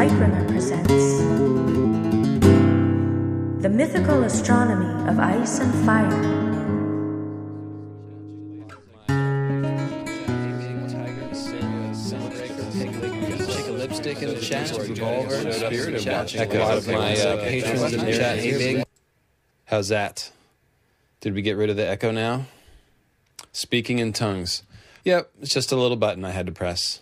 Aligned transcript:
Lightbringer 0.00 0.48
presents 0.48 1.18
The 3.62 3.68
Mythical 3.68 4.24
Astronomy 4.24 5.10
of 5.10 5.18
Ice 5.18 5.58
and 5.58 5.74
Fire. 5.84 6.08
lipstick 13.76 14.22
in 14.22 14.34
the 14.34 14.40
chat, 14.40 14.70
revolver, 14.78 15.52
spirit 15.52 15.94
of 15.96 16.02
chat. 16.02 16.14
watching 16.14 16.40
A 16.40 16.58
lot 16.60 16.78
of 16.78 16.86
my 16.86 17.14
uh, 17.18 17.36
patrons 17.44 17.92
in 17.92 18.06
the 18.06 18.12
chat. 18.12 18.38
Hey, 18.38 18.52
Big. 18.52 18.84
How's 19.66 19.88
that? 19.88 20.32
Did 21.20 21.34
we 21.34 21.42
get 21.42 21.58
rid 21.58 21.68
of 21.68 21.76
the 21.76 21.86
echo 21.86 22.10
now? 22.10 22.46
Speaking 23.52 23.98
in 23.98 24.14
tongues. 24.14 24.62
Yep, 25.04 25.30
it's 25.42 25.52
just 25.52 25.70
a 25.72 25.76
little 25.76 25.98
button 25.98 26.24
I 26.24 26.30
had 26.30 26.46
to 26.46 26.52
press. 26.52 27.00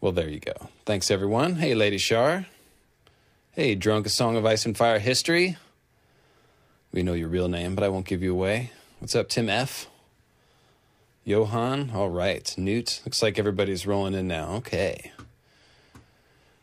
Well, 0.00 0.12
there 0.12 0.28
you 0.28 0.38
go. 0.38 0.68
Thanks, 0.86 1.10
everyone. 1.10 1.56
Hey, 1.56 1.74
Lady 1.74 1.98
Shar. 1.98 2.46
Hey, 3.50 3.74
Drunk 3.74 4.06
a 4.06 4.08
Song 4.08 4.36
of 4.36 4.46
Ice 4.46 4.64
and 4.64 4.76
Fire 4.76 5.00
History. 5.00 5.56
We 6.92 7.02
know 7.02 7.14
your 7.14 7.26
real 7.26 7.48
name, 7.48 7.74
but 7.74 7.82
I 7.82 7.88
won't 7.88 8.06
give 8.06 8.22
you 8.22 8.32
away. 8.32 8.70
What's 9.00 9.16
up, 9.16 9.28
Tim 9.28 9.48
F? 9.48 9.88
Johan? 11.24 11.90
All 11.92 12.10
right. 12.10 12.54
Newt? 12.56 13.02
Looks 13.04 13.22
like 13.24 13.40
everybody's 13.40 13.88
rolling 13.88 14.14
in 14.14 14.28
now. 14.28 14.52
Okay. 14.58 15.10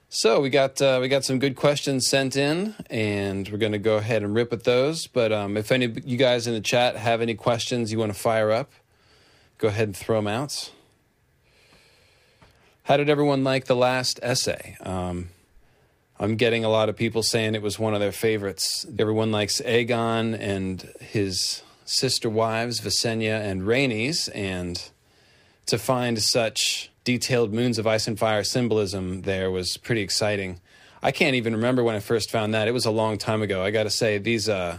So 0.08 0.40
we 0.40 0.50
got 0.50 0.82
uh, 0.82 1.00
we 1.02 1.10
got 1.10 1.26
some 1.26 1.38
good 1.38 1.58
questions 1.58 2.08
sent 2.08 2.38
in, 2.38 2.74
and 2.90 3.50
we're 3.50 3.58
going 3.58 3.74
to 3.74 3.78
go 3.78 3.98
ahead 3.98 4.24
and 4.24 4.34
rip 4.34 4.54
at 4.54 4.64
those. 4.64 5.08
But 5.08 5.34
um, 5.34 5.58
if 5.58 5.74
any 5.74 5.94
you 6.06 6.16
guys 6.16 6.48
in 6.48 6.54
the 6.54 6.62
chat 6.62 6.96
have 6.96 7.20
any 7.20 7.36
questions 7.36 7.92
you 7.92 8.00
want 8.00 8.14
to 8.14 8.18
fire 8.18 8.52
up, 8.52 8.72
go 9.58 9.68
ahead 9.68 9.90
and 9.90 9.98
throw 9.98 10.20
them 10.20 10.28
out. 10.28 10.72
How 12.86 12.98
did 12.98 13.10
everyone 13.10 13.44
like 13.44 13.66
the 13.66 13.76
last 13.76 14.20
essay? 14.22 14.78
Um, 14.80 15.30
I'm 16.20 16.36
getting 16.36 16.64
a 16.64 16.70
lot 16.70 16.88
of 16.88 16.96
people 16.96 17.24
saying 17.24 17.56
it 17.56 17.64
was 17.64 17.80
one 17.80 17.96
of 17.96 18.00
their 18.00 18.12
favorites. 18.12 18.86
Everyone 19.00 19.32
likes 19.32 19.60
Aegon 19.62 20.38
and 20.40 20.94
his 21.00 21.64
sister 21.84 22.30
wives, 22.30 22.80
Visenya 22.80 23.42
and 23.42 23.64
Rhaenys, 23.64 24.30
and 24.36 24.88
to 25.66 25.80
find 25.80 26.22
such 26.22 26.92
detailed 27.04 27.52
moons 27.52 27.80
of 27.80 27.88
ice 27.88 28.08
and 28.08 28.20
fire 28.20 28.44
symbolism 28.44 29.24
there 29.24 29.50
was 29.50 29.78
pretty 29.78 30.02
exciting. 30.02 30.60
I 31.02 31.12
can't 31.12 31.34
even 31.34 31.56
remember 31.56 31.84
when 31.84 31.96
I 31.96 32.00
first 32.00 32.30
found 32.30 32.54
that. 32.54 32.68
It 32.68 32.72
was 32.72 32.86
a 32.86 32.92
long 32.92 33.18
time 33.18 33.42
ago. 33.42 33.64
I 33.64 33.72
got 33.72 33.84
to 33.84 33.90
say 33.90 34.20
these 34.20 34.48
uh, 34.48 34.78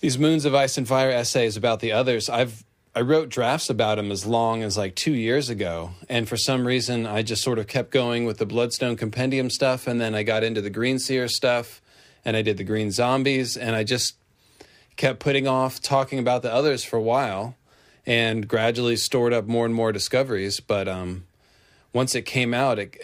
these 0.00 0.18
moons 0.18 0.44
of 0.44 0.54
ice 0.54 0.76
and 0.76 0.86
fire 0.86 1.10
essays 1.10 1.56
about 1.56 1.80
the 1.80 1.92
others. 1.92 2.28
I've 2.28 2.62
I 2.94 3.00
wrote 3.00 3.30
drafts 3.30 3.70
about 3.70 3.96
them 3.96 4.12
as 4.12 4.26
long 4.26 4.62
as 4.62 4.76
like 4.76 4.94
two 4.94 5.14
years 5.14 5.48
ago, 5.48 5.92
and 6.10 6.28
for 6.28 6.36
some 6.36 6.66
reason 6.66 7.06
I 7.06 7.22
just 7.22 7.42
sort 7.42 7.58
of 7.58 7.66
kept 7.66 7.90
going 7.90 8.26
with 8.26 8.36
the 8.36 8.44
Bloodstone 8.44 8.96
Compendium 8.96 9.48
stuff, 9.48 9.86
and 9.86 9.98
then 9.98 10.14
I 10.14 10.22
got 10.24 10.44
into 10.44 10.60
the 10.60 10.68
Green 10.68 10.98
Seer 10.98 11.26
stuff, 11.26 11.80
and 12.22 12.36
I 12.36 12.42
did 12.42 12.58
the 12.58 12.64
Green 12.64 12.90
Zombies, 12.90 13.56
and 13.56 13.74
I 13.74 13.82
just 13.82 14.16
kept 14.96 15.20
putting 15.20 15.48
off 15.48 15.80
talking 15.80 16.18
about 16.18 16.42
the 16.42 16.52
others 16.52 16.84
for 16.84 16.96
a 16.96 17.02
while 17.02 17.56
and 18.04 18.46
gradually 18.46 18.96
stored 18.96 19.32
up 19.32 19.46
more 19.46 19.64
and 19.64 19.74
more 19.74 19.90
discoveries. 19.90 20.60
But 20.60 20.86
um, 20.86 21.24
once 21.94 22.14
it 22.14 22.22
came 22.22 22.52
out, 22.52 22.78
it, 22.78 22.98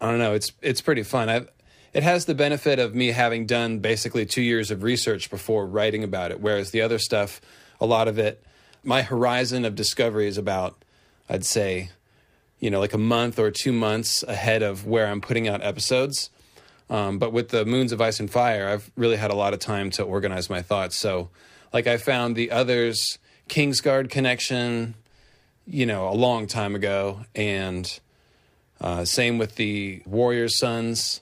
I 0.00 0.10
don't 0.10 0.18
know, 0.18 0.32
it's 0.32 0.52
it's 0.62 0.80
pretty 0.80 1.02
fun. 1.02 1.28
I've, 1.28 1.50
it 1.92 2.02
has 2.02 2.24
the 2.24 2.34
benefit 2.34 2.78
of 2.78 2.94
me 2.94 3.08
having 3.08 3.44
done 3.44 3.80
basically 3.80 4.24
two 4.24 4.40
years 4.40 4.70
of 4.70 4.82
research 4.82 5.28
before 5.28 5.66
writing 5.66 6.02
about 6.02 6.30
it, 6.30 6.40
whereas 6.40 6.70
the 6.70 6.80
other 6.80 6.98
stuff, 6.98 7.42
a 7.78 7.84
lot 7.84 8.08
of 8.08 8.18
it, 8.18 8.42
my 8.88 9.02
horizon 9.02 9.66
of 9.66 9.74
discovery 9.74 10.26
is 10.26 10.38
about, 10.38 10.82
I'd 11.28 11.44
say, 11.44 11.90
you 12.58 12.70
know, 12.70 12.80
like 12.80 12.94
a 12.94 12.98
month 12.98 13.38
or 13.38 13.50
two 13.50 13.70
months 13.70 14.22
ahead 14.22 14.62
of 14.62 14.86
where 14.86 15.06
I'm 15.06 15.20
putting 15.20 15.46
out 15.46 15.62
episodes. 15.62 16.30
Um, 16.88 17.18
but 17.18 17.30
with 17.30 17.50
the 17.50 17.66
Moons 17.66 17.92
of 17.92 18.00
Ice 18.00 18.18
and 18.18 18.30
Fire, 18.30 18.66
I've 18.66 18.90
really 18.96 19.18
had 19.18 19.30
a 19.30 19.34
lot 19.34 19.52
of 19.52 19.60
time 19.60 19.90
to 19.90 20.02
organize 20.02 20.48
my 20.48 20.62
thoughts. 20.62 20.96
So, 20.96 21.28
like, 21.70 21.86
I 21.86 21.98
found 21.98 22.34
the 22.34 22.50
others 22.50 23.18
Kingsguard 23.50 24.08
connection, 24.08 24.94
you 25.66 25.84
know, 25.84 26.08
a 26.08 26.16
long 26.16 26.46
time 26.46 26.74
ago, 26.74 27.26
and 27.34 28.00
uh, 28.80 29.04
same 29.04 29.36
with 29.36 29.56
the 29.56 30.00
Warriors' 30.06 30.58
Sons, 30.58 31.20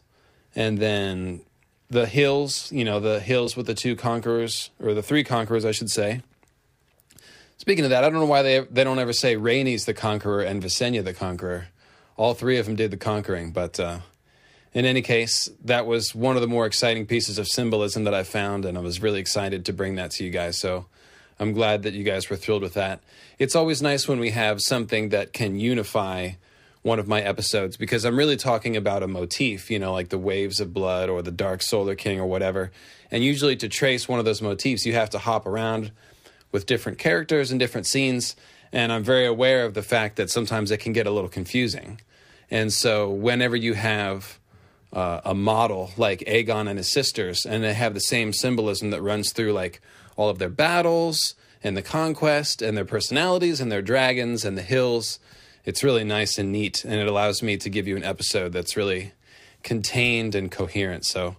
and 0.54 0.78
then 0.78 1.40
the 1.90 2.06
Hills, 2.06 2.70
you 2.70 2.84
know, 2.84 3.00
the 3.00 3.18
Hills 3.18 3.56
with 3.56 3.66
the 3.66 3.74
two 3.74 3.96
conquerors 3.96 4.70
or 4.80 4.94
the 4.94 5.02
three 5.02 5.24
conquerors, 5.24 5.64
I 5.64 5.72
should 5.72 5.90
say. 5.90 6.22
Speaking 7.66 7.82
of 7.82 7.90
that, 7.90 8.04
I 8.04 8.10
don't 8.10 8.20
know 8.20 8.26
why 8.26 8.42
they 8.42 8.60
they 8.60 8.84
don't 8.84 9.00
ever 9.00 9.12
say 9.12 9.34
Rhaenys 9.34 9.86
the 9.86 9.92
Conqueror 9.92 10.40
and 10.40 10.62
Visenya 10.62 11.02
the 11.02 11.12
Conqueror. 11.12 11.66
All 12.16 12.32
three 12.32 12.58
of 12.58 12.66
them 12.66 12.76
did 12.76 12.92
the 12.92 12.96
conquering, 12.96 13.50
but 13.50 13.80
uh, 13.80 13.98
in 14.72 14.84
any 14.84 15.02
case, 15.02 15.50
that 15.64 15.84
was 15.84 16.14
one 16.14 16.36
of 16.36 16.42
the 16.42 16.46
more 16.46 16.64
exciting 16.64 17.06
pieces 17.06 17.38
of 17.38 17.48
symbolism 17.48 18.04
that 18.04 18.14
I 18.14 18.22
found, 18.22 18.64
and 18.64 18.78
I 18.78 18.80
was 18.82 19.02
really 19.02 19.18
excited 19.18 19.64
to 19.64 19.72
bring 19.72 19.96
that 19.96 20.12
to 20.12 20.24
you 20.24 20.30
guys. 20.30 20.56
So 20.56 20.86
I'm 21.40 21.52
glad 21.52 21.82
that 21.82 21.92
you 21.92 22.04
guys 22.04 22.30
were 22.30 22.36
thrilled 22.36 22.62
with 22.62 22.74
that. 22.74 23.00
It's 23.36 23.56
always 23.56 23.82
nice 23.82 24.06
when 24.06 24.20
we 24.20 24.30
have 24.30 24.62
something 24.62 25.08
that 25.08 25.32
can 25.32 25.58
unify 25.58 26.34
one 26.82 27.00
of 27.00 27.08
my 27.08 27.20
episodes 27.20 27.76
because 27.76 28.04
I'm 28.04 28.16
really 28.16 28.36
talking 28.36 28.76
about 28.76 29.02
a 29.02 29.08
motif, 29.08 29.72
you 29.72 29.80
know, 29.80 29.92
like 29.92 30.10
the 30.10 30.18
waves 30.18 30.60
of 30.60 30.72
blood 30.72 31.08
or 31.08 31.20
the 31.20 31.32
dark 31.32 31.62
solar 31.62 31.96
king 31.96 32.20
or 32.20 32.26
whatever. 32.26 32.70
And 33.10 33.24
usually 33.24 33.56
to 33.56 33.68
trace 33.68 34.08
one 34.08 34.20
of 34.20 34.24
those 34.24 34.40
motifs, 34.40 34.86
you 34.86 34.92
have 34.92 35.10
to 35.10 35.18
hop 35.18 35.46
around 35.46 35.90
with 36.52 36.66
different 36.66 36.98
characters 36.98 37.50
and 37.50 37.60
different 37.60 37.86
scenes. 37.86 38.36
And 38.72 38.92
I'm 38.92 39.04
very 39.04 39.26
aware 39.26 39.64
of 39.64 39.74
the 39.74 39.82
fact 39.82 40.16
that 40.16 40.30
sometimes 40.30 40.70
it 40.70 40.78
can 40.78 40.92
get 40.92 41.06
a 41.06 41.10
little 41.10 41.28
confusing. 41.28 42.00
And 42.50 42.72
so 42.72 43.10
whenever 43.10 43.56
you 43.56 43.74
have 43.74 44.38
uh, 44.92 45.20
a 45.24 45.34
model 45.34 45.90
like 45.96 46.20
Aegon 46.20 46.68
and 46.68 46.78
his 46.78 46.90
sisters, 46.90 47.44
and 47.44 47.62
they 47.62 47.74
have 47.74 47.94
the 47.94 48.00
same 48.00 48.32
symbolism 48.32 48.90
that 48.90 49.02
runs 49.02 49.32
through 49.32 49.52
like 49.52 49.80
all 50.16 50.28
of 50.28 50.38
their 50.38 50.48
battles 50.48 51.34
and 51.62 51.76
the 51.76 51.82
conquest 51.82 52.62
and 52.62 52.76
their 52.76 52.84
personalities 52.84 53.60
and 53.60 53.70
their 53.70 53.82
dragons 53.82 54.44
and 54.44 54.56
the 54.56 54.62
hills. 54.62 55.18
It's 55.64 55.82
really 55.82 56.04
nice 56.04 56.38
and 56.38 56.52
neat, 56.52 56.84
and 56.84 56.94
it 56.94 57.08
allows 57.08 57.42
me 57.42 57.56
to 57.56 57.68
give 57.68 57.88
you 57.88 57.96
an 57.96 58.04
episode 58.04 58.52
that's 58.52 58.76
really 58.76 59.12
contained 59.62 60.34
and 60.36 60.50
coherent. 60.50 61.04
So 61.04 61.36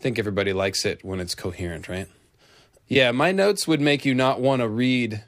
I 0.00 0.02
think 0.02 0.18
everybody 0.18 0.52
likes 0.52 0.84
it 0.84 1.04
when 1.04 1.20
it's 1.20 1.34
coherent, 1.36 1.88
right? 1.88 2.08
Yeah, 2.88 3.12
my 3.12 3.32
notes 3.32 3.68
would 3.68 3.80
make 3.80 4.04
you 4.04 4.14
not 4.14 4.40
want 4.40 4.62
to 4.62 4.68
read 4.68 5.22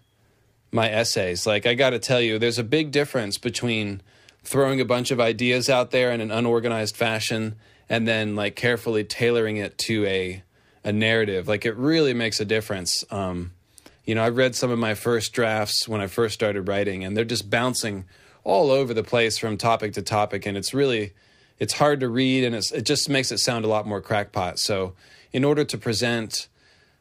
my 0.72 0.90
essays. 0.90 1.46
Like, 1.46 1.66
I 1.66 1.74
got 1.74 1.90
to 1.90 1.98
tell 1.98 2.20
you, 2.20 2.38
there's 2.38 2.58
a 2.58 2.64
big 2.64 2.90
difference 2.90 3.36
between 3.36 4.00
throwing 4.42 4.80
a 4.80 4.84
bunch 4.84 5.10
of 5.10 5.20
ideas 5.20 5.68
out 5.68 5.90
there 5.90 6.10
in 6.10 6.20
an 6.20 6.30
unorganized 6.30 6.96
fashion 6.96 7.56
and 7.90 8.06
then 8.06 8.36
like 8.36 8.56
carefully 8.56 9.04
tailoring 9.04 9.56
it 9.58 9.76
to 9.76 10.06
a 10.06 10.42
a 10.82 10.92
narrative. 10.92 11.46
Like 11.46 11.66
it 11.66 11.76
really 11.76 12.14
makes 12.14 12.40
a 12.40 12.44
difference. 12.46 13.04
Um, 13.10 13.52
you 14.06 14.14
know, 14.14 14.22
I 14.22 14.30
read 14.30 14.54
some 14.54 14.70
of 14.70 14.78
my 14.78 14.94
first 14.94 15.34
drafts 15.34 15.86
when 15.86 16.00
I 16.00 16.06
first 16.06 16.32
started 16.32 16.68
writing, 16.68 17.04
and 17.04 17.14
they're 17.14 17.24
just 17.24 17.50
bouncing 17.50 18.06
all 18.44 18.70
over 18.70 18.94
the 18.94 19.04
place 19.04 19.36
from 19.36 19.58
topic 19.58 19.92
to 19.94 20.02
topic, 20.02 20.46
and 20.46 20.56
it's 20.56 20.72
really 20.72 21.12
it's 21.58 21.74
hard 21.74 22.00
to 22.00 22.08
read, 22.08 22.44
and 22.44 22.54
it 22.54 22.84
just 22.84 23.10
makes 23.10 23.30
it 23.30 23.38
sound 23.38 23.66
a 23.66 23.68
lot 23.68 23.86
more 23.86 24.00
crackpot. 24.00 24.58
So, 24.58 24.94
in 25.32 25.44
order 25.44 25.64
to 25.64 25.76
present, 25.76 26.48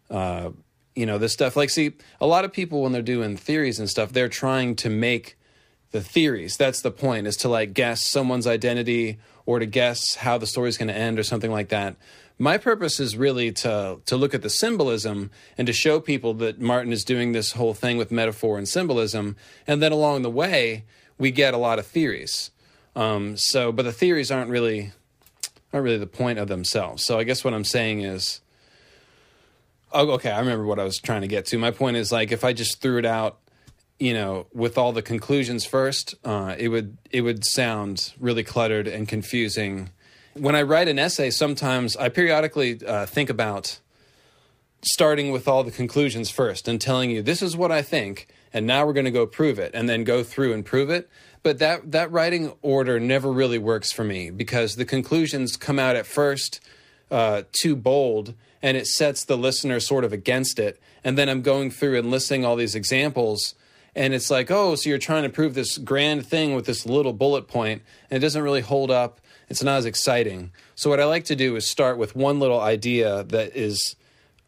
you 0.09 1.05
know, 1.05 1.17
this 1.17 1.33
stuff, 1.33 1.55
like, 1.55 1.69
see, 1.69 1.93
a 2.19 2.27
lot 2.27 2.45
of 2.45 2.51
people 2.51 2.81
when 2.81 2.91
they're 2.91 3.01
doing 3.01 3.37
theories 3.37 3.79
and 3.79 3.89
stuff, 3.89 4.11
they're 4.11 4.27
trying 4.29 4.75
to 4.77 4.89
make 4.89 5.37
the 5.91 6.01
theories. 6.01 6.57
That's 6.57 6.81
the 6.81 6.91
point, 6.91 7.27
is 7.27 7.37
to 7.37 7.49
like 7.49 7.73
guess 7.73 8.05
someone's 8.05 8.47
identity 8.47 9.19
or 9.45 9.59
to 9.59 9.65
guess 9.65 10.15
how 10.15 10.37
the 10.37 10.47
story's 10.47 10.77
going 10.77 10.89
to 10.89 10.95
end 10.95 11.17
or 11.17 11.23
something 11.23 11.51
like 11.51 11.69
that. 11.69 11.95
My 12.37 12.57
purpose 12.57 12.99
is 12.99 13.17
really 13.17 13.51
to 13.53 13.99
to 14.05 14.15
look 14.15 14.33
at 14.33 14.41
the 14.41 14.49
symbolism 14.49 15.29
and 15.57 15.67
to 15.67 15.73
show 15.73 15.99
people 15.99 16.33
that 16.35 16.61
Martin 16.61 16.93
is 16.93 17.03
doing 17.03 17.31
this 17.31 17.53
whole 17.53 17.73
thing 17.73 17.97
with 17.97 18.11
metaphor 18.11 18.57
and 18.57 18.67
symbolism, 18.67 19.35
and 19.67 19.81
then 19.81 19.91
along 19.91 20.21
the 20.21 20.29
way 20.29 20.85
we 21.17 21.31
get 21.31 21.53
a 21.53 21.57
lot 21.57 21.79
of 21.79 21.87
theories. 21.87 22.51
Um, 22.95 23.35
so, 23.35 23.71
but 23.71 23.83
the 23.83 23.91
theories 23.91 24.31
aren't 24.31 24.49
really 24.49 24.91
aren't 25.73 25.83
really 25.83 25.97
the 25.97 26.07
point 26.07 26.39
of 26.39 26.47
themselves. 26.47 27.03
So, 27.05 27.19
I 27.19 27.23
guess 27.23 27.43
what 27.43 27.53
I'm 27.53 27.65
saying 27.65 28.01
is, 28.01 28.41
oh, 29.91 30.11
okay, 30.11 30.31
I 30.31 30.39
remember 30.39 30.65
what 30.65 30.79
I 30.79 30.83
was 30.83 30.97
trying 30.97 31.21
to 31.21 31.27
get 31.27 31.45
to. 31.47 31.57
My 31.57 31.71
point 31.71 31.97
is 31.97 32.11
like 32.11 32.31
if 32.31 32.43
I 32.43 32.53
just 32.53 32.81
threw 32.81 32.97
it 32.97 33.05
out 33.05 33.39
you 34.01 34.13
know, 34.13 34.47
with 34.53 34.77
all 34.77 34.93
the 34.93 35.01
conclusions 35.01 35.65
first, 35.65 36.15
uh, 36.23 36.55
it 36.57 36.69
would 36.69 36.97
it 37.11 37.19
would 37.19 37.43
sound 37.43 38.13
really 38.17 38.45
cluttered 38.45 38.87
and 38.87 39.09
confusing 39.09 39.89
when 40.33 40.55
I 40.55 40.61
write 40.61 40.87
an 40.87 40.99
essay, 40.99 41.29
sometimes 41.29 41.95
I 41.97 42.09
periodically 42.09 42.79
uh, 42.85 43.05
think 43.05 43.29
about 43.29 43.79
starting 44.81 45.31
with 45.31 45.47
all 45.47 45.63
the 45.63 45.71
conclusions 45.71 46.29
first 46.29 46.67
and 46.67 46.79
telling 46.79 47.11
you 47.11 47.21
this 47.21 47.41
is 47.41 47.57
what 47.57 47.71
I 47.71 47.81
think, 47.81 48.27
and 48.53 48.65
now 48.65 48.85
we're 48.85 48.93
going 48.93 49.05
to 49.05 49.11
go 49.11 49.25
prove 49.25 49.59
it, 49.59 49.71
and 49.73 49.89
then 49.89 50.03
go 50.03 50.23
through 50.23 50.53
and 50.53 50.65
prove 50.65 50.89
it. 50.89 51.09
But 51.43 51.59
that 51.59 51.91
that 51.91 52.11
writing 52.11 52.53
order 52.61 52.99
never 52.99 53.31
really 53.31 53.57
works 53.57 53.91
for 53.91 54.03
me 54.03 54.29
because 54.29 54.75
the 54.75 54.85
conclusions 54.85 55.57
come 55.57 55.79
out 55.79 55.95
at 55.95 56.05
first 56.05 56.61
uh, 57.11 57.43
too 57.51 57.75
bold, 57.75 58.33
and 58.61 58.75
it 58.77 58.87
sets 58.87 59.23
the 59.23 59.37
listener 59.37 59.79
sort 59.79 60.03
of 60.03 60.13
against 60.13 60.59
it. 60.59 60.79
And 61.03 61.17
then 61.17 61.29
I'm 61.29 61.41
going 61.41 61.71
through 61.71 61.97
and 61.97 62.11
listing 62.11 62.43
all 62.43 62.55
these 62.55 62.75
examples, 62.75 63.55
and 63.95 64.13
it's 64.13 64.29
like, 64.29 64.51
oh, 64.51 64.75
so 64.75 64.89
you're 64.89 64.97
trying 64.97 65.23
to 65.23 65.29
prove 65.29 65.55
this 65.55 65.77
grand 65.77 66.25
thing 66.25 66.55
with 66.55 66.65
this 66.65 66.85
little 66.85 67.13
bullet 67.13 67.47
point, 67.47 67.81
and 68.09 68.17
it 68.17 68.25
doesn't 68.25 68.43
really 68.43 68.61
hold 68.61 68.91
up. 68.91 69.19
It's 69.49 69.63
not 69.63 69.77
as 69.77 69.85
exciting. 69.85 70.51
So, 70.75 70.89
what 70.89 70.99
I 70.99 71.05
like 71.05 71.25
to 71.25 71.35
do 71.35 71.55
is 71.55 71.67
start 71.67 71.97
with 71.97 72.15
one 72.15 72.39
little 72.39 72.59
idea 72.59 73.23
that 73.23 73.55
is 73.55 73.95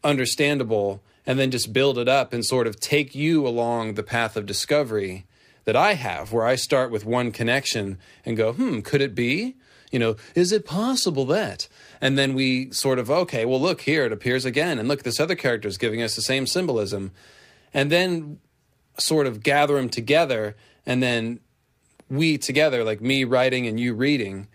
understandable 0.04 1.02
and 1.26 1.38
then 1.38 1.50
just 1.50 1.72
build 1.72 1.98
it 1.98 2.08
up 2.08 2.32
and 2.32 2.44
sort 2.44 2.66
of 2.66 2.80
take 2.80 3.14
you 3.14 3.46
along 3.46 3.94
the 3.94 4.02
path 4.02 4.36
of 4.36 4.46
discovery 4.46 5.24
that 5.64 5.76
I 5.76 5.94
have, 5.94 6.32
where 6.32 6.46
I 6.46 6.56
start 6.56 6.90
with 6.90 7.04
one 7.04 7.30
connection 7.30 7.98
and 8.24 8.36
go, 8.36 8.52
hmm, 8.52 8.80
could 8.80 9.00
it 9.00 9.14
be? 9.14 9.56
You 9.90 9.98
know, 9.98 10.16
is 10.34 10.52
it 10.52 10.64
possible 10.64 11.24
that? 11.26 11.68
And 12.02 12.18
then 12.18 12.34
we 12.34 12.72
sort 12.72 12.98
of, 12.98 13.10
okay, 13.10 13.44
well, 13.44 13.60
look 13.60 13.82
here, 13.82 14.04
it 14.04 14.12
appears 14.12 14.44
again. 14.44 14.80
And 14.80 14.88
look, 14.88 15.04
this 15.04 15.20
other 15.20 15.36
character 15.36 15.68
is 15.68 15.78
giving 15.78 16.02
us 16.02 16.16
the 16.16 16.20
same 16.20 16.48
symbolism. 16.48 17.12
And 17.72 17.90
then 17.90 18.40
sort 18.98 19.28
of 19.28 19.42
gather 19.42 19.76
them 19.76 19.88
together. 19.88 20.56
And 20.84 21.00
then 21.00 21.38
we 22.10 22.38
together, 22.38 22.82
like 22.82 23.00
me 23.00 23.22
writing 23.22 23.68
and 23.68 23.78
you 23.78 23.94
reading, 23.94 24.48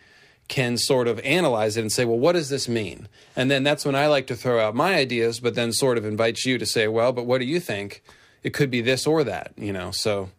can 0.50 0.78
sort 0.78 1.08
of 1.08 1.20
analyze 1.22 1.78
it 1.78 1.82
and 1.82 1.92
say, 1.92 2.04
well, 2.04 2.20
what 2.20 2.34
does 2.34 2.50
this 2.50 2.68
mean? 2.68 3.08
And 3.36 3.50
then 3.50 3.64
that's 3.64 3.86
when 3.86 3.96
I 3.96 4.08
like 4.08 4.28
to 4.28 4.36
throw 4.36 4.60
out 4.60 4.76
my 4.76 4.96
ideas, 4.96 5.40
but 5.40 5.56
then 5.56 5.72
sort 5.72 5.98
of 5.98 6.06
invite 6.06 6.44
you 6.44 6.58
to 6.58 6.66
say, 6.66 6.88
well, 6.88 7.14
but 7.14 7.26
what 7.26 7.40
do 7.40 7.46
you 7.46 7.62
think? 7.62 8.04
It 8.44 8.54
could 8.54 8.70
be 8.70 8.82
this 8.82 9.08
or 9.08 9.24
that, 9.24 9.54
you 9.58 9.72
know? 9.72 9.92
So 9.92 10.30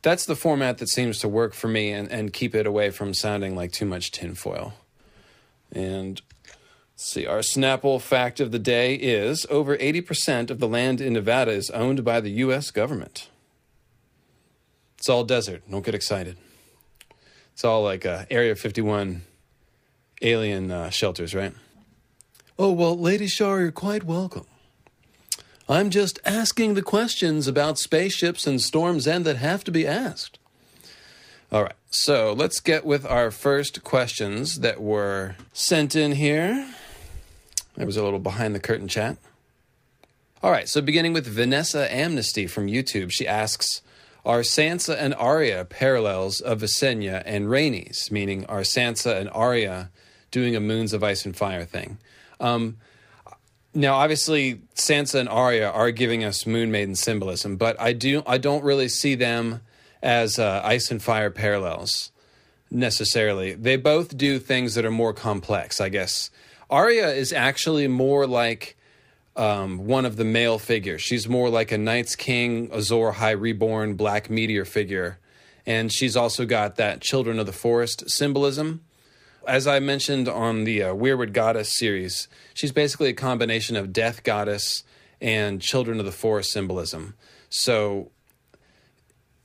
that's 0.00 0.26
the 0.26 0.36
format 0.36 0.78
that 0.78 0.88
seems 0.88 1.18
to 1.20 1.28
work 1.28 1.54
for 1.54 1.68
me 1.68 1.90
and, 1.90 2.08
and 2.10 2.32
keep 2.32 2.54
it 2.54 2.66
away 2.66 2.90
from 2.90 3.14
sounding 3.14 3.56
like 3.56 3.72
too 3.72 3.86
much 3.86 4.12
tinfoil. 4.12 4.74
And 5.70 6.20
see, 7.04 7.26
our 7.26 7.40
Snapple 7.40 8.00
fact 8.00 8.40
of 8.40 8.52
the 8.52 8.58
day 8.58 8.94
is 8.94 9.46
over 9.50 9.76
80% 9.76 10.50
of 10.50 10.58
the 10.58 10.68
land 10.68 11.00
in 11.00 11.14
Nevada 11.14 11.52
is 11.52 11.70
owned 11.70 12.04
by 12.04 12.20
the 12.20 12.30
U.S. 12.30 12.70
government. 12.70 13.28
It's 14.98 15.08
all 15.08 15.24
desert. 15.24 15.62
Don't 15.70 15.84
get 15.84 15.94
excited. 15.94 16.36
It's 17.52 17.64
all 17.64 17.82
like 17.82 18.06
uh, 18.06 18.24
Area 18.30 18.54
51 18.54 19.22
alien 20.22 20.70
uh, 20.70 20.90
shelters, 20.90 21.34
right? 21.34 21.52
Oh, 22.58 22.72
well, 22.72 22.96
Lady 22.96 23.26
Shar, 23.26 23.60
you're 23.60 23.72
quite 23.72 24.04
welcome. 24.04 24.46
I'm 25.68 25.90
just 25.90 26.20
asking 26.24 26.74
the 26.74 26.82
questions 26.82 27.48
about 27.48 27.78
spaceships 27.78 28.46
and 28.46 28.60
Storm's 28.60 29.06
End 29.06 29.24
that 29.24 29.36
have 29.36 29.64
to 29.64 29.70
be 29.70 29.86
asked. 29.86 30.38
All 31.50 31.64
right, 31.64 31.74
so 31.90 32.32
let's 32.32 32.60
get 32.60 32.84
with 32.84 33.04
our 33.04 33.30
first 33.30 33.82
questions 33.84 34.60
that 34.60 34.80
were 34.80 35.36
sent 35.52 35.94
in 35.94 36.12
here. 36.12 36.66
There 37.76 37.86
was 37.86 37.96
a 37.96 38.04
little 38.04 38.18
behind 38.18 38.54
the 38.54 38.60
curtain 38.60 38.88
chat. 38.88 39.16
All 40.42 40.50
right, 40.50 40.68
so 40.68 40.80
beginning 40.80 41.12
with 41.12 41.26
Vanessa 41.26 41.92
Amnesty 41.94 42.46
from 42.46 42.66
YouTube, 42.66 43.12
she 43.12 43.26
asks 43.26 43.80
Are 44.24 44.40
Sansa 44.40 44.96
and 44.98 45.14
Arya 45.14 45.64
parallels 45.64 46.40
of 46.40 46.60
Visenya 46.60 47.22
and 47.24 47.46
Rhaenys, 47.46 48.10
meaning 48.10 48.44
are 48.46 48.60
Sansa 48.60 49.18
and 49.20 49.30
Arya 49.30 49.90
doing 50.30 50.56
a 50.56 50.60
Moons 50.60 50.92
of 50.92 51.04
Ice 51.04 51.24
and 51.24 51.36
Fire 51.36 51.64
thing? 51.64 51.98
Um, 52.40 52.78
now, 53.74 53.94
obviously, 53.94 54.60
Sansa 54.74 55.20
and 55.20 55.28
Arya 55.28 55.70
are 55.70 55.90
giving 55.92 56.24
us 56.24 56.46
Moon 56.46 56.70
Maiden 56.70 56.94
symbolism, 56.94 57.56
but 57.56 57.80
I 57.80 57.92
do 57.92 58.22
I 58.26 58.36
don't 58.38 58.64
really 58.64 58.88
see 58.88 59.14
them 59.14 59.62
as 60.02 60.38
uh, 60.38 60.60
ice 60.64 60.90
and 60.90 61.02
fire 61.02 61.30
parallels 61.30 62.10
necessarily. 62.70 63.54
They 63.54 63.76
both 63.76 64.16
do 64.16 64.38
things 64.38 64.74
that 64.74 64.84
are 64.84 64.90
more 64.90 65.12
complex, 65.12 65.80
I 65.80 65.88
guess. 65.88 66.30
Arya 66.72 67.10
is 67.10 67.34
actually 67.34 67.86
more 67.86 68.26
like 68.26 68.78
um, 69.36 69.86
one 69.86 70.06
of 70.06 70.16
the 70.16 70.24
male 70.24 70.58
figures. 70.58 71.02
She's 71.02 71.28
more 71.28 71.50
like 71.50 71.70
a 71.70 71.76
Night's 71.76 72.16
King, 72.16 72.70
Azor 72.72 73.12
Ahai 73.12 73.38
Reborn, 73.38 73.94
Black 73.94 74.30
Meteor 74.30 74.64
figure. 74.64 75.18
And 75.66 75.92
she's 75.92 76.16
also 76.16 76.46
got 76.46 76.76
that 76.76 77.02
Children 77.02 77.38
of 77.38 77.44
the 77.44 77.52
Forest 77.52 78.04
symbolism. 78.08 78.80
As 79.46 79.66
I 79.66 79.80
mentioned 79.80 80.28
on 80.28 80.64
the 80.64 80.82
uh, 80.82 80.94
Weirwood 80.94 81.34
Goddess 81.34 81.76
series, 81.78 82.26
she's 82.54 82.72
basically 82.72 83.10
a 83.10 83.14
combination 83.14 83.76
of 83.76 83.92
Death 83.92 84.22
Goddess 84.22 84.82
and 85.20 85.60
Children 85.60 85.98
of 85.98 86.06
the 86.06 86.12
Forest 86.12 86.52
symbolism. 86.52 87.14
So 87.50 88.10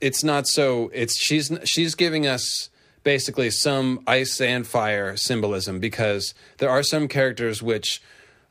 it's 0.00 0.24
not 0.24 0.46
so 0.46 0.90
it's 0.94 1.18
she's 1.20 1.52
she's 1.64 1.94
giving 1.94 2.26
us 2.26 2.70
basically 3.08 3.48
some 3.50 3.98
ice 4.06 4.38
and 4.38 4.66
fire 4.66 5.16
symbolism 5.16 5.80
because 5.80 6.34
there 6.58 6.68
are 6.68 6.82
some 6.82 7.08
characters 7.08 7.62
which 7.62 8.02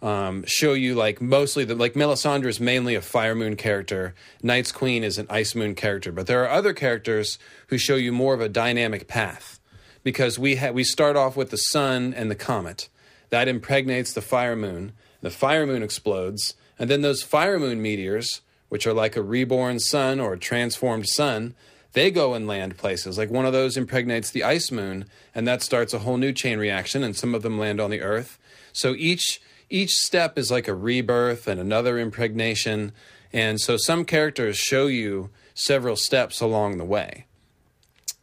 um, 0.02 0.44
show 0.48 0.74
you 0.74 0.96
like 0.96 1.22
mostly 1.22 1.64
that 1.64 1.78
like 1.78 1.94
Melisandre 1.94 2.48
is 2.48 2.60
mainly 2.60 2.96
a 2.96 3.02
fire 3.04 3.36
moon 3.36 3.56
character. 3.56 4.16
Night's 4.42 4.72
Queen 4.72 5.04
is 5.04 5.20
an 5.20 5.28
ice 5.30 5.54
moon 5.54 5.76
character, 5.76 6.12
but 6.12 6.26
there 6.26 6.44
are 6.44 6.50
other 6.50 6.74
characters 6.74 7.38
who 7.68 7.78
show 7.78 7.98
you 7.98 8.12
more 8.12 8.34
of 8.34 8.42
a 8.42 8.50
dynamic 8.50 9.08
path 9.08 9.60
because 10.02 10.40
we 10.40 10.56
ha- 10.56 10.72
we 10.72 10.84
start 10.84 11.16
off 11.16 11.38
with 11.38 11.52
the 11.52 11.58
sun 11.58 12.12
and 12.16 12.32
the 12.32 12.36
comet 12.50 12.90
that 13.30 13.48
impregnates 13.48 14.12
the 14.12 14.22
fire 14.22 14.56
moon. 14.56 14.92
The 15.22 15.30
fire 15.30 15.68
moon 15.68 15.84
explodes, 15.84 16.56
and 16.80 16.90
then 16.90 17.02
those 17.02 17.22
fire 17.22 17.60
moon 17.60 17.80
meteors 17.80 18.42
which 18.70 18.88
are 18.88 18.94
like 18.94 19.16
a 19.16 19.22
reborn 19.22 19.80
sun 19.80 20.20
or 20.20 20.34
a 20.34 20.40
transformed 20.40 21.08
sun, 21.08 21.54
they 21.98 22.12
go 22.12 22.36
and 22.36 22.46
land 22.46 22.78
places. 22.78 23.18
Like 23.18 23.32
one 23.32 23.48
of 23.48 23.54
those 23.54 23.76
impregnates 23.76 24.30
the 24.30 24.44
ice 24.44 24.72
moon, 24.72 25.06
and 25.34 25.48
that 25.48 25.64
starts 25.64 25.94
a 25.94 26.00
whole 26.00 26.18
new 26.18 26.32
chain 26.32 26.60
reaction, 26.60 27.04
and 27.04 27.16
some 27.16 27.34
of 27.34 27.42
them 27.42 27.58
land 27.58 27.82
on 27.82 27.90
the 27.90 28.02
earth. 28.02 28.38
So 28.72 28.94
each 28.96 29.42
each 29.70 29.96
step 29.96 30.38
is 30.38 30.52
like 30.52 30.68
a 30.68 30.76
rebirth 30.76 31.48
and 31.48 31.60
another 31.60 31.98
impregnation. 31.98 32.92
And 33.34 33.60
so 33.60 33.78
some 33.78 34.06
characters 34.06 34.58
show 34.58 34.88
you 34.88 35.32
several 35.56 35.96
steps 35.96 36.40
along 36.40 36.78
the 36.78 36.86
way. 36.86 37.26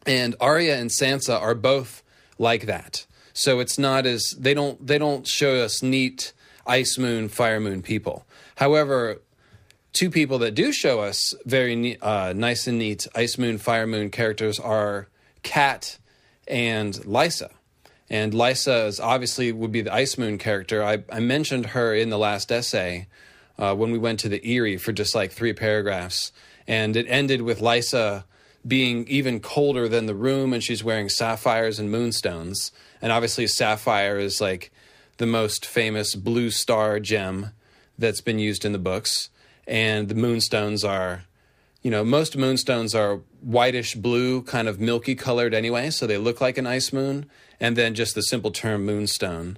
And 0.07 0.35
Arya 0.39 0.77
and 0.77 0.89
Sansa 0.89 1.39
are 1.39 1.53
both 1.53 2.01
like 2.39 2.65
that. 2.65 3.05
So 3.33 3.59
it's 3.59 3.77
not 3.77 4.05
as 4.05 4.33
they 4.39 4.53
don't 4.53 4.87
they 4.87 4.97
don't 4.97 5.27
show 5.27 5.55
us 5.55 5.83
neat 5.83 6.31
ice 6.65 6.97
moon, 6.97 7.27
fire 7.27 7.59
moon 7.59 7.81
people. 7.81 8.25
However, 8.55 9.21
two 9.95 10.11
people 10.11 10.39
that 10.39 10.53
do 10.53 10.73
show 10.73 10.99
us 10.99 11.33
very 11.45 11.99
uh, 12.01 12.33
nice 12.33 12.67
and 12.67 12.77
neat 12.77 13.07
Ice 13.15 13.37
Moon, 13.37 13.57
Fire 13.57 13.87
Moon 13.87 14.11
characters 14.11 14.59
are 14.59 15.07
Cat 15.41 15.97
and 16.47 16.93
Lysa. 16.93 17.49
And 18.09 18.33
Lysa 18.33 18.87
is 18.87 18.99
obviously 18.99 19.53
would 19.53 19.71
be 19.71 19.81
the 19.81 19.93
Ice 19.93 20.17
Moon 20.17 20.37
character. 20.37 20.83
I, 20.83 21.03
I 21.09 21.21
mentioned 21.21 21.67
her 21.67 21.95
in 21.95 22.09
the 22.09 22.17
last 22.17 22.51
essay 22.51 23.07
uh, 23.57 23.73
when 23.73 23.91
we 23.91 23.97
went 23.97 24.19
to 24.19 24.29
the 24.29 24.45
Eyrie 24.45 24.77
for 24.77 24.91
just 24.91 25.15
like 25.15 25.31
three 25.31 25.53
paragraphs. 25.53 26.33
And 26.67 26.97
it 26.97 27.07
ended 27.07 27.41
with 27.41 27.61
Lysa 27.61 28.25
being 28.67 29.07
even 29.07 29.39
colder 29.39 29.87
than 29.87 30.07
the 30.07 30.15
room, 30.15 30.51
and 30.51 30.61
she's 30.61 30.83
wearing 30.83 31.07
sapphires 31.07 31.79
and 31.79 31.89
moonstones. 31.89 32.71
And 33.01 33.13
obviously, 33.13 33.47
sapphire 33.47 34.17
is 34.17 34.41
like 34.41 34.71
the 35.17 35.25
most 35.25 35.65
famous 35.65 36.15
blue 36.15 36.49
star 36.49 36.99
gem 36.99 37.51
that's 37.97 38.21
been 38.21 38.39
used 38.39 38.65
in 38.65 38.73
the 38.73 38.79
books 38.79 39.29
and 39.67 40.09
the 40.09 40.15
moonstones 40.15 40.83
are 40.83 41.23
you 41.81 41.91
know 41.91 42.03
most 42.03 42.37
moonstones 42.37 42.95
are 42.95 43.17
whitish 43.41 43.95
blue 43.95 44.41
kind 44.41 44.67
of 44.67 44.79
milky 44.79 45.13
colored 45.15 45.53
anyway 45.53 45.89
so 45.89 46.07
they 46.07 46.17
look 46.17 46.41
like 46.41 46.57
an 46.57 46.67
ice 46.67 46.91
moon. 46.91 47.25
And 47.57 47.77
then 47.77 47.95
just 47.95 48.15
the 48.15 48.21
simple 48.21 48.51
term 48.51 48.85
moonstone 48.85 49.57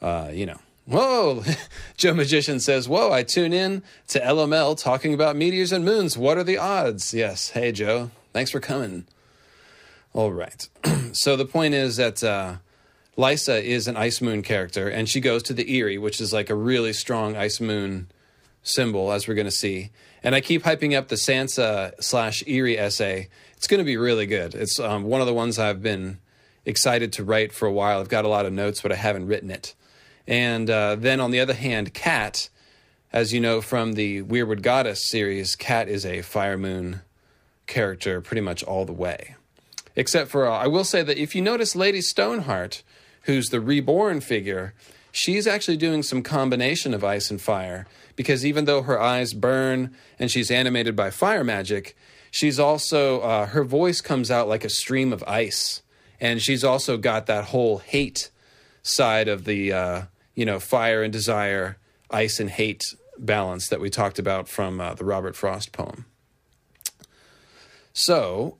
uh, 0.00 0.30
you 0.32 0.46
know. 0.46 0.58
Whoa 0.86 1.42
joe 1.96 2.12
magician 2.12 2.60
says 2.60 2.86
whoa 2.86 3.10
i 3.10 3.22
tune 3.22 3.54
in 3.54 3.82
to 4.08 4.20
lml 4.20 4.78
talking 4.78 5.14
about 5.14 5.36
meteors 5.36 5.72
and 5.72 5.84
moons. 5.84 6.18
What 6.18 6.36
are 6.36 6.44
the 6.44 6.58
odds? 6.58 7.14
Yes. 7.14 7.50
Hey 7.50 7.72
joe. 7.72 8.10
Thanks 8.32 8.50
for 8.50 8.60
coming. 8.60 9.06
All 10.12 10.32
right. 10.32 10.68
So 11.14 11.36
the 11.36 11.44
point 11.46 11.74
is 11.74 11.96
that 11.96 12.24
uh, 12.24 12.56
lysa 13.16 13.62
is 13.62 13.86
an 13.86 13.96
ice 13.96 14.20
moon 14.20 14.42
character 14.42 14.88
and 14.88 15.08
she 15.08 15.20
goes 15.20 15.44
to 15.44 15.54
the 15.54 15.78
Eyrie 15.78 15.96
which 15.96 16.20
is 16.20 16.32
like 16.32 16.50
a 16.50 16.56
really 16.56 16.92
strong 16.92 17.36
ice 17.36 17.60
moon 17.60 18.08
symbol, 18.64 19.12
as 19.12 19.28
we're 19.28 19.34
going 19.34 19.46
to 19.46 19.50
see. 19.52 19.90
And 20.24 20.34
I 20.34 20.40
keep 20.40 20.64
hyping 20.64 20.96
up 20.96 21.08
the 21.08 21.14
Sansa 21.16 21.92
slash 22.00 22.42
Eyrie 22.46 22.78
essay. 22.78 23.28
It's 23.56 23.68
going 23.68 23.78
to 23.78 23.84
be 23.84 23.96
really 23.96 24.26
good. 24.26 24.54
It's 24.54 24.80
um, 24.80 25.04
one 25.04 25.20
of 25.20 25.28
the 25.28 25.34
ones 25.34 25.58
I've 25.58 25.82
been 25.82 26.18
excited 26.64 27.12
to 27.12 27.24
write 27.24 27.52
for 27.52 27.66
a 27.66 27.72
while. 27.72 28.00
I've 28.00 28.08
got 28.08 28.24
a 28.24 28.28
lot 28.28 28.46
of 28.46 28.52
notes, 28.52 28.80
but 28.80 28.90
I 28.90 28.96
haven't 28.96 29.26
written 29.26 29.50
it. 29.50 29.74
And 30.26 30.68
uh, 30.70 30.96
then 30.96 31.20
on 31.20 31.30
the 31.30 31.40
other 31.40 31.54
hand, 31.54 31.92
Cat, 31.92 32.48
as 33.12 33.32
you 33.32 33.40
know 33.40 33.60
from 33.60 33.92
the 33.92 34.22
Weirwood 34.22 34.62
Goddess 34.62 35.08
series, 35.08 35.54
Cat 35.54 35.88
is 35.88 36.06
a 36.06 36.22
Fire 36.22 36.56
Moon 36.56 37.02
character 37.66 38.20
pretty 38.20 38.40
much 38.40 38.62
all 38.62 38.84
the 38.84 38.92
way. 38.92 39.36
Except 39.96 40.30
for, 40.30 40.48
uh, 40.48 40.58
I 40.58 40.66
will 40.66 40.84
say 40.84 41.02
that 41.02 41.18
if 41.18 41.34
you 41.34 41.42
notice 41.42 41.76
Lady 41.76 42.00
Stoneheart, 42.00 42.82
who's 43.22 43.48
the 43.48 43.60
reborn 43.60 44.20
figure, 44.20 44.74
she's 45.12 45.46
actually 45.46 45.76
doing 45.76 46.02
some 46.02 46.22
combination 46.22 46.94
of 46.94 47.04
ice 47.04 47.30
and 47.30 47.40
fire 47.40 47.86
because 48.16 48.44
even 48.44 48.64
though 48.64 48.82
her 48.82 49.00
eyes 49.00 49.34
burn 49.34 49.94
and 50.18 50.30
she's 50.30 50.50
animated 50.50 50.94
by 50.96 51.10
fire 51.10 51.44
magic, 51.44 51.96
she's 52.30 52.58
also 52.58 53.20
uh, 53.20 53.46
her 53.46 53.64
voice 53.64 54.00
comes 54.00 54.30
out 54.30 54.48
like 54.48 54.64
a 54.64 54.70
stream 54.70 55.12
of 55.12 55.22
ice, 55.24 55.82
and 56.20 56.40
she's 56.40 56.64
also 56.64 56.96
got 56.96 57.26
that 57.26 57.46
whole 57.46 57.78
hate 57.78 58.30
side 58.82 59.28
of 59.28 59.44
the 59.44 59.72
uh, 59.72 60.02
you 60.34 60.44
know 60.44 60.58
fire 60.60 61.02
and 61.02 61.12
desire, 61.12 61.78
ice 62.10 62.40
and 62.40 62.50
hate 62.50 62.82
balance 63.18 63.68
that 63.68 63.80
we 63.80 63.90
talked 63.90 64.18
about 64.18 64.48
from 64.48 64.80
uh, 64.80 64.94
the 64.94 65.04
Robert 65.04 65.36
Frost 65.36 65.72
poem. 65.72 66.06
So, 67.92 68.58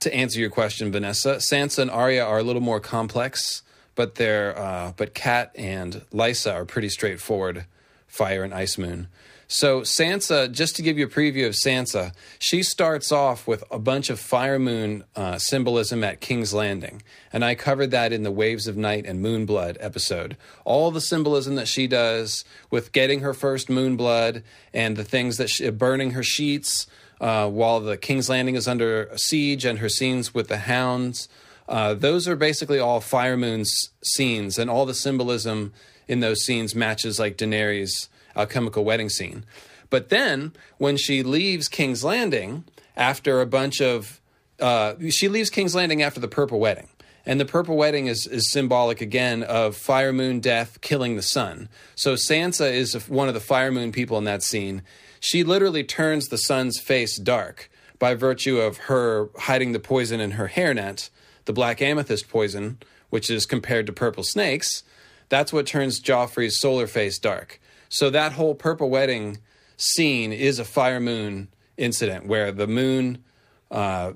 to 0.00 0.14
answer 0.14 0.38
your 0.38 0.50
question, 0.50 0.92
Vanessa, 0.92 1.36
Sansa 1.36 1.80
and 1.80 1.90
Arya 1.90 2.24
are 2.24 2.38
a 2.38 2.42
little 2.42 2.62
more 2.62 2.80
complex, 2.80 3.62
but 3.94 4.14
they're 4.14 4.56
uh, 4.58 4.92
but 4.96 5.14
Cat 5.14 5.52
and 5.56 6.02
Lysa 6.12 6.54
are 6.54 6.64
pretty 6.64 6.88
straightforward. 6.88 7.66
Fire 8.10 8.44
and 8.44 8.52
Ice 8.52 8.76
Moon. 8.76 9.08
So 9.52 9.80
Sansa, 9.80 10.52
just 10.52 10.76
to 10.76 10.82
give 10.82 10.96
you 10.96 11.06
a 11.06 11.10
preview 11.10 11.44
of 11.44 11.54
Sansa, 11.54 12.12
she 12.38 12.62
starts 12.62 13.10
off 13.10 13.48
with 13.48 13.64
a 13.68 13.80
bunch 13.80 14.08
of 14.08 14.20
Fire 14.20 14.60
Moon 14.60 15.02
uh, 15.16 15.38
symbolism 15.38 16.04
at 16.04 16.20
King's 16.20 16.54
Landing, 16.54 17.02
and 17.32 17.44
I 17.44 17.56
covered 17.56 17.90
that 17.90 18.12
in 18.12 18.22
the 18.22 18.30
Waves 18.30 18.68
of 18.68 18.76
Night 18.76 19.06
and 19.06 19.24
Moonblood 19.24 19.76
episode. 19.80 20.36
All 20.64 20.92
the 20.92 21.00
symbolism 21.00 21.56
that 21.56 21.66
she 21.66 21.88
does 21.88 22.44
with 22.70 22.92
getting 22.92 23.20
her 23.20 23.34
first 23.34 23.66
Moonblood 23.66 24.44
and 24.72 24.96
the 24.96 25.02
things 25.02 25.36
that 25.38 25.50
she, 25.50 25.68
burning 25.70 26.12
her 26.12 26.22
sheets 26.22 26.86
uh, 27.20 27.48
while 27.48 27.80
the 27.80 27.96
King's 27.96 28.28
Landing 28.28 28.54
is 28.54 28.68
under 28.68 29.10
siege 29.16 29.64
and 29.64 29.80
her 29.80 29.88
scenes 29.88 30.32
with 30.32 30.46
the 30.46 30.58
Hounds. 30.58 31.28
Uh, 31.68 31.94
those 31.94 32.28
are 32.28 32.36
basically 32.36 32.78
all 32.78 33.00
Fire 33.00 33.36
Moon's 33.36 33.90
scenes, 34.04 34.58
and 34.58 34.70
all 34.70 34.86
the 34.86 34.94
symbolism 34.94 35.72
in 36.10 36.18
those 36.18 36.42
scenes 36.44 36.74
matches 36.74 37.20
like 37.20 37.36
Daenerys' 37.36 38.08
alchemical 38.34 38.84
wedding 38.84 39.08
scene. 39.08 39.44
But 39.90 40.08
then 40.08 40.52
when 40.76 40.96
she 40.96 41.22
leaves 41.22 41.68
King's 41.68 42.02
Landing 42.02 42.64
after 42.96 43.40
a 43.40 43.46
bunch 43.46 43.80
of, 43.80 44.20
uh, 44.58 44.94
she 45.10 45.28
leaves 45.28 45.50
King's 45.50 45.76
Landing 45.76 46.02
after 46.02 46.18
the 46.18 46.26
Purple 46.26 46.58
Wedding. 46.58 46.88
And 47.24 47.38
the 47.38 47.44
purple 47.44 47.76
wedding 47.76 48.06
is, 48.06 48.26
is 48.26 48.50
symbolic 48.50 49.00
again 49.00 49.42
of 49.42 49.76
fire 49.76 50.12
moon 50.12 50.40
death 50.40 50.80
killing 50.80 51.16
the 51.16 51.22
sun. 51.22 51.68
So 51.94 52.14
Sansa 52.14 52.72
is 52.72 52.94
one 53.08 53.28
of 53.28 53.34
the 53.34 53.40
fire 53.40 53.70
moon 53.70 53.92
people 53.92 54.18
in 54.18 54.24
that 54.24 54.42
scene. 54.42 54.82
She 55.20 55.44
literally 55.44 55.84
turns 55.84 56.28
the 56.28 56.38
sun's 56.38 56.80
face 56.80 57.18
dark 57.18 57.70
by 57.98 58.14
virtue 58.14 58.58
of 58.58 58.78
her 58.88 59.28
hiding 59.36 59.72
the 59.72 59.78
poison 59.78 60.18
in 60.18 60.32
her 60.32 60.48
hairnet, 60.48 61.10
the 61.44 61.52
black 61.52 61.82
amethyst 61.82 62.28
poison, 62.28 62.78
which 63.10 63.30
is 63.30 63.44
compared 63.44 63.86
to 63.86 63.92
purple 63.92 64.24
snakes. 64.24 64.82
That's 65.30 65.52
what 65.52 65.66
turns 65.66 66.02
Joffrey's 66.02 66.60
solar 66.60 66.86
face 66.86 67.18
dark. 67.18 67.60
So 67.88 68.10
that 68.10 68.32
whole 68.32 68.54
purple 68.54 68.90
wedding 68.90 69.38
scene 69.78 70.32
is 70.32 70.58
a 70.58 70.64
fire 70.64 71.00
moon 71.00 71.48
incident 71.78 72.26
where 72.26 72.52
the 72.52 72.66
moon 72.66 73.24
uh, 73.70 74.12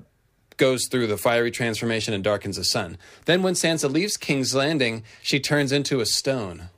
goes 0.57 0.87
through 0.87 1.07
the 1.07 1.17
fiery 1.17 1.51
transformation 1.51 2.13
and 2.13 2.23
darkens 2.23 2.57
the 2.57 2.63
sun. 2.63 2.97
Then 3.25 3.41
when 3.41 3.55
Sansa 3.55 3.91
leaves 3.91 4.17
King's 4.17 4.53
Landing, 4.53 5.03
she 5.21 5.39
turns 5.39 5.71
into 5.71 5.99
a 5.99 6.05
stone, 6.05 6.69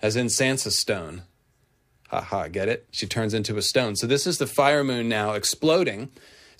as 0.00 0.16
in 0.16 0.26
Sansa's 0.26 0.78
stone. 0.78 1.22
Haha, 2.08 2.48
get 2.48 2.68
it? 2.68 2.86
She 2.90 3.06
turns 3.06 3.34
into 3.34 3.56
a 3.56 3.62
stone. 3.62 3.96
So 3.96 4.06
this 4.06 4.26
is 4.26 4.38
the 4.38 4.46
fire 4.46 4.84
moon 4.84 5.08
now 5.08 5.32
exploding. 5.32 6.10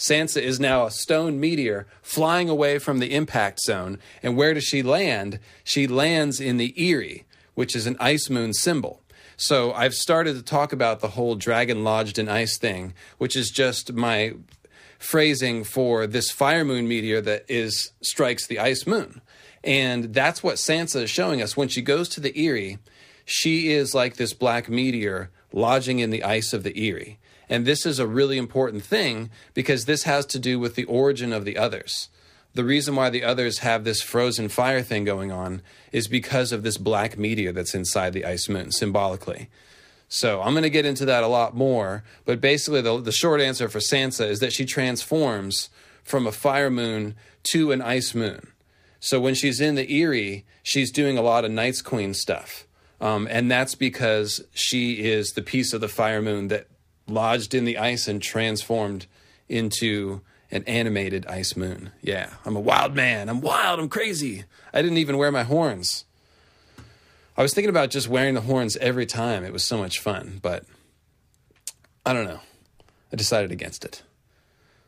Sansa 0.02 0.42
is 0.42 0.58
now 0.58 0.84
a 0.84 0.90
stone 0.90 1.38
meteor 1.38 1.86
flying 2.02 2.48
away 2.48 2.78
from 2.78 2.98
the 2.98 3.14
impact 3.14 3.60
zone. 3.60 3.98
And 4.22 4.36
where 4.36 4.52
does 4.52 4.64
she 4.64 4.82
land? 4.82 5.38
She 5.62 5.86
lands 5.86 6.40
in 6.40 6.56
the 6.56 6.74
Eyrie, 6.76 7.24
which 7.54 7.76
is 7.76 7.86
an 7.86 7.96
ice 8.00 8.28
moon 8.28 8.52
symbol. 8.52 9.00
So 9.36 9.72
I've 9.72 9.94
started 9.94 10.34
to 10.34 10.42
talk 10.42 10.72
about 10.72 11.00
the 11.00 11.08
whole 11.08 11.36
dragon 11.36 11.84
lodged 11.84 12.18
in 12.18 12.28
ice 12.28 12.58
thing, 12.58 12.94
which 13.18 13.36
is 13.36 13.50
just 13.50 13.92
my 13.92 14.34
phrasing 14.98 15.62
for 15.62 16.06
this 16.06 16.30
fire 16.30 16.64
moon 16.64 16.88
meteor 16.88 17.20
that 17.20 17.44
is 17.48 17.92
strikes 18.02 18.46
the 18.46 18.58
ice 18.58 18.86
moon. 18.86 19.20
And 19.62 20.12
that's 20.12 20.42
what 20.42 20.56
Sansa 20.56 21.02
is 21.02 21.10
showing 21.10 21.40
us. 21.40 21.56
When 21.56 21.68
she 21.68 21.82
goes 21.82 22.08
to 22.10 22.20
the 22.20 22.36
Eyrie, 22.36 22.78
she 23.24 23.72
is 23.72 23.94
like 23.94 24.16
this 24.16 24.32
black 24.32 24.68
meteor 24.68 25.30
lodging 25.52 26.00
in 26.00 26.10
the 26.10 26.24
ice 26.24 26.52
of 26.52 26.64
the 26.64 26.76
Eyrie. 26.76 27.18
And 27.48 27.66
this 27.66 27.84
is 27.84 27.98
a 27.98 28.06
really 28.06 28.38
important 28.38 28.84
thing 28.84 29.30
because 29.54 29.84
this 29.84 30.04
has 30.04 30.26
to 30.26 30.38
do 30.38 30.58
with 30.58 30.74
the 30.74 30.84
origin 30.84 31.32
of 31.32 31.44
the 31.44 31.56
others 31.56 32.08
the 32.54 32.64
reason 32.64 32.94
why 32.94 33.08
the 33.10 33.24
others 33.24 33.58
have 33.58 33.84
this 33.84 34.02
frozen 34.02 34.48
fire 34.48 34.82
thing 34.82 35.04
going 35.04 35.32
on 35.32 35.62
is 35.90 36.06
because 36.06 36.52
of 36.52 36.62
this 36.62 36.76
black 36.76 37.18
meteor 37.18 37.52
that's 37.52 37.74
inside 37.74 38.12
the 38.12 38.24
ice 38.24 38.48
moon 38.48 38.70
symbolically. 38.70 39.48
So 40.08 40.42
I'm 40.42 40.52
going 40.52 40.62
to 40.62 40.70
get 40.70 40.84
into 40.84 41.06
that 41.06 41.24
a 41.24 41.28
lot 41.28 41.56
more, 41.56 42.04
but 42.26 42.40
basically 42.40 42.82
the, 42.82 43.00
the 43.00 43.12
short 43.12 43.40
answer 43.40 43.68
for 43.68 43.78
Sansa 43.78 44.28
is 44.28 44.40
that 44.40 44.52
she 44.52 44.66
transforms 44.66 45.70
from 46.04 46.26
a 46.26 46.32
fire 46.32 46.70
moon 46.70 47.14
to 47.44 47.72
an 47.72 47.80
ice 47.80 48.14
moon. 48.14 48.48
So 49.00 49.18
when 49.18 49.34
she's 49.34 49.60
in 49.60 49.74
the 49.74 49.90
Eyrie, 49.90 50.44
she's 50.62 50.92
doing 50.92 51.16
a 51.16 51.22
lot 51.22 51.44
of 51.46 51.50
Night's 51.50 51.80
Queen 51.80 52.12
stuff. 52.12 52.66
Um, 53.00 53.26
and 53.30 53.50
that's 53.50 53.74
because 53.74 54.44
she 54.52 55.04
is 55.04 55.30
the 55.30 55.42
piece 55.42 55.72
of 55.72 55.80
the 55.80 55.88
fire 55.88 56.22
moon 56.22 56.48
that 56.48 56.66
lodged 57.06 57.54
in 57.54 57.64
the 57.64 57.78
ice 57.78 58.08
and 58.08 58.22
transformed 58.22 59.06
into 59.48 60.20
an 60.50 60.64
animated 60.64 61.26
ice 61.26 61.56
moon. 61.56 61.90
Yeah, 62.02 62.30
I'm 62.44 62.56
a 62.56 62.60
wild 62.60 62.94
man. 62.94 63.28
I'm 63.28 63.40
wild. 63.40 63.80
I'm 63.80 63.88
crazy. 63.88 64.44
I 64.72 64.82
didn't 64.82 64.98
even 64.98 65.16
wear 65.18 65.32
my 65.32 65.42
horns. 65.42 66.04
I 67.36 67.42
was 67.42 67.54
thinking 67.54 67.70
about 67.70 67.90
just 67.90 68.08
wearing 68.08 68.34
the 68.34 68.42
horns 68.42 68.76
every 68.76 69.06
time. 69.06 69.44
It 69.44 69.52
was 69.52 69.64
so 69.64 69.78
much 69.78 69.98
fun, 69.98 70.38
but 70.42 70.64
I 72.04 72.12
don't 72.12 72.26
know. 72.26 72.40
I 73.12 73.16
decided 73.16 73.50
against 73.50 73.84
it. 73.84 74.02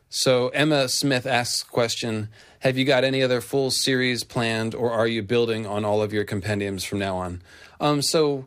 So 0.09 0.49
Emma 0.49 0.87
Smith 0.87 1.25
asks 1.25 1.63
question, 1.63 2.29
have 2.59 2.77
you 2.77 2.85
got 2.85 3.03
any 3.03 3.21
other 3.21 3.41
full 3.41 3.71
series 3.71 4.23
planned 4.23 4.75
or 4.75 4.91
are 4.91 5.07
you 5.07 5.23
building 5.23 5.65
on 5.65 5.83
all 5.83 6.01
of 6.01 6.13
your 6.13 6.23
compendiums 6.23 6.83
from 6.83 6.99
now 6.99 7.17
on? 7.17 7.41
Um, 7.79 8.01
so 8.01 8.45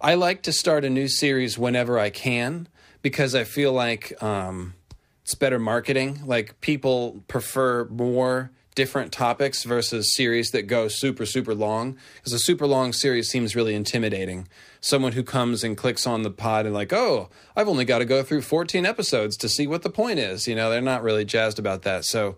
I 0.00 0.14
like 0.14 0.42
to 0.42 0.52
start 0.52 0.84
a 0.84 0.90
new 0.90 1.08
series 1.08 1.58
whenever 1.58 1.98
I 1.98 2.10
can 2.10 2.68
because 3.02 3.34
I 3.34 3.44
feel 3.44 3.72
like 3.72 4.20
um, 4.22 4.74
it's 5.22 5.34
better 5.34 5.58
marketing. 5.58 6.20
Like 6.24 6.60
people 6.60 7.22
prefer 7.28 7.84
more 7.86 8.50
different 8.74 9.12
topics 9.12 9.64
versus 9.64 10.14
series 10.14 10.50
that 10.52 10.62
go 10.62 10.88
super 10.88 11.26
super 11.26 11.54
long. 11.54 11.96
Because 12.16 12.32
a 12.32 12.38
super 12.38 12.66
long 12.66 12.92
series 12.92 13.28
seems 13.28 13.54
really 13.54 13.74
intimidating. 13.74 14.48
Someone 14.80 15.12
who 15.12 15.22
comes 15.22 15.62
and 15.62 15.76
clicks 15.76 16.06
on 16.06 16.22
the 16.22 16.30
pod 16.30 16.64
and 16.66 16.74
like 16.74 16.92
oh 16.92 17.28
i've 17.54 17.68
only 17.68 17.84
got 17.84 17.98
to 17.98 18.04
go 18.04 18.22
through 18.22 18.42
14 18.42 18.86
episodes 18.86 19.36
to 19.36 19.48
see 19.48 19.66
what 19.66 19.82
the 19.82 19.90
point 19.90 20.18
is 20.18 20.48
you 20.48 20.54
know 20.54 20.70
they're 20.70 20.80
not 20.80 21.02
really 21.02 21.24
jazzed 21.24 21.58
about 21.58 21.82
that. 21.82 22.04
So 22.04 22.36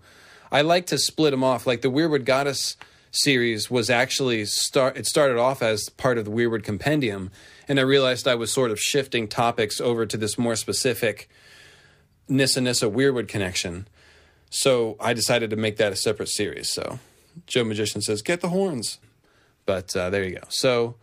i 0.51 0.61
like 0.61 0.87
to 0.87 0.99
split 0.99 1.31
them 1.31 1.45
off. 1.45 1.67
Like 1.67 1.83
the 1.83 1.91
weirwood 1.91 2.25
goddess 2.25 2.77
series 3.11 3.71
was 3.71 3.89
actually 3.91 4.45
start 4.45 4.97
it 4.97 5.07
started 5.07 5.39
off 5.39 5.63
as 5.63 5.89
part 5.91 6.19
of 6.19 6.25
the 6.25 6.31
weirwood 6.31 6.65
compendium 6.65 7.31
and 7.69 7.79
i 7.79 7.83
realized 7.83 8.27
i 8.27 8.35
was 8.35 8.53
sort 8.53 8.71
of 8.71 8.79
shifting 8.79 9.29
topics 9.29 9.81
over 9.81 10.07
to 10.07 10.17
this 10.17 10.39
more 10.39 10.57
specific 10.57 11.29
Nissa 12.29 12.61
Nissa 12.61 12.87
Weirwood 12.87 13.29
connection. 13.29 13.87
So 14.51 14.97
I 15.01 15.13
decided 15.13 15.51
to 15.51 15.57
make 15.57 15.77
that 15.77 15.93
a 15.93 15.97
separate 15.97 16.29
series. 16.29 16.71
So 16.71 16.99
Joe 17.47 17.65
Magician 17.65 18.01
says, 18.01 18.23
get 18.23 18.41
the 18.41 18.49
horns. 18.49 18.99
But 19.67 19.95
uh, 19.97 20.11
there 20.11 20.25
you 20.25 20.37
go. 20.37 20.47
So 20.49 20.97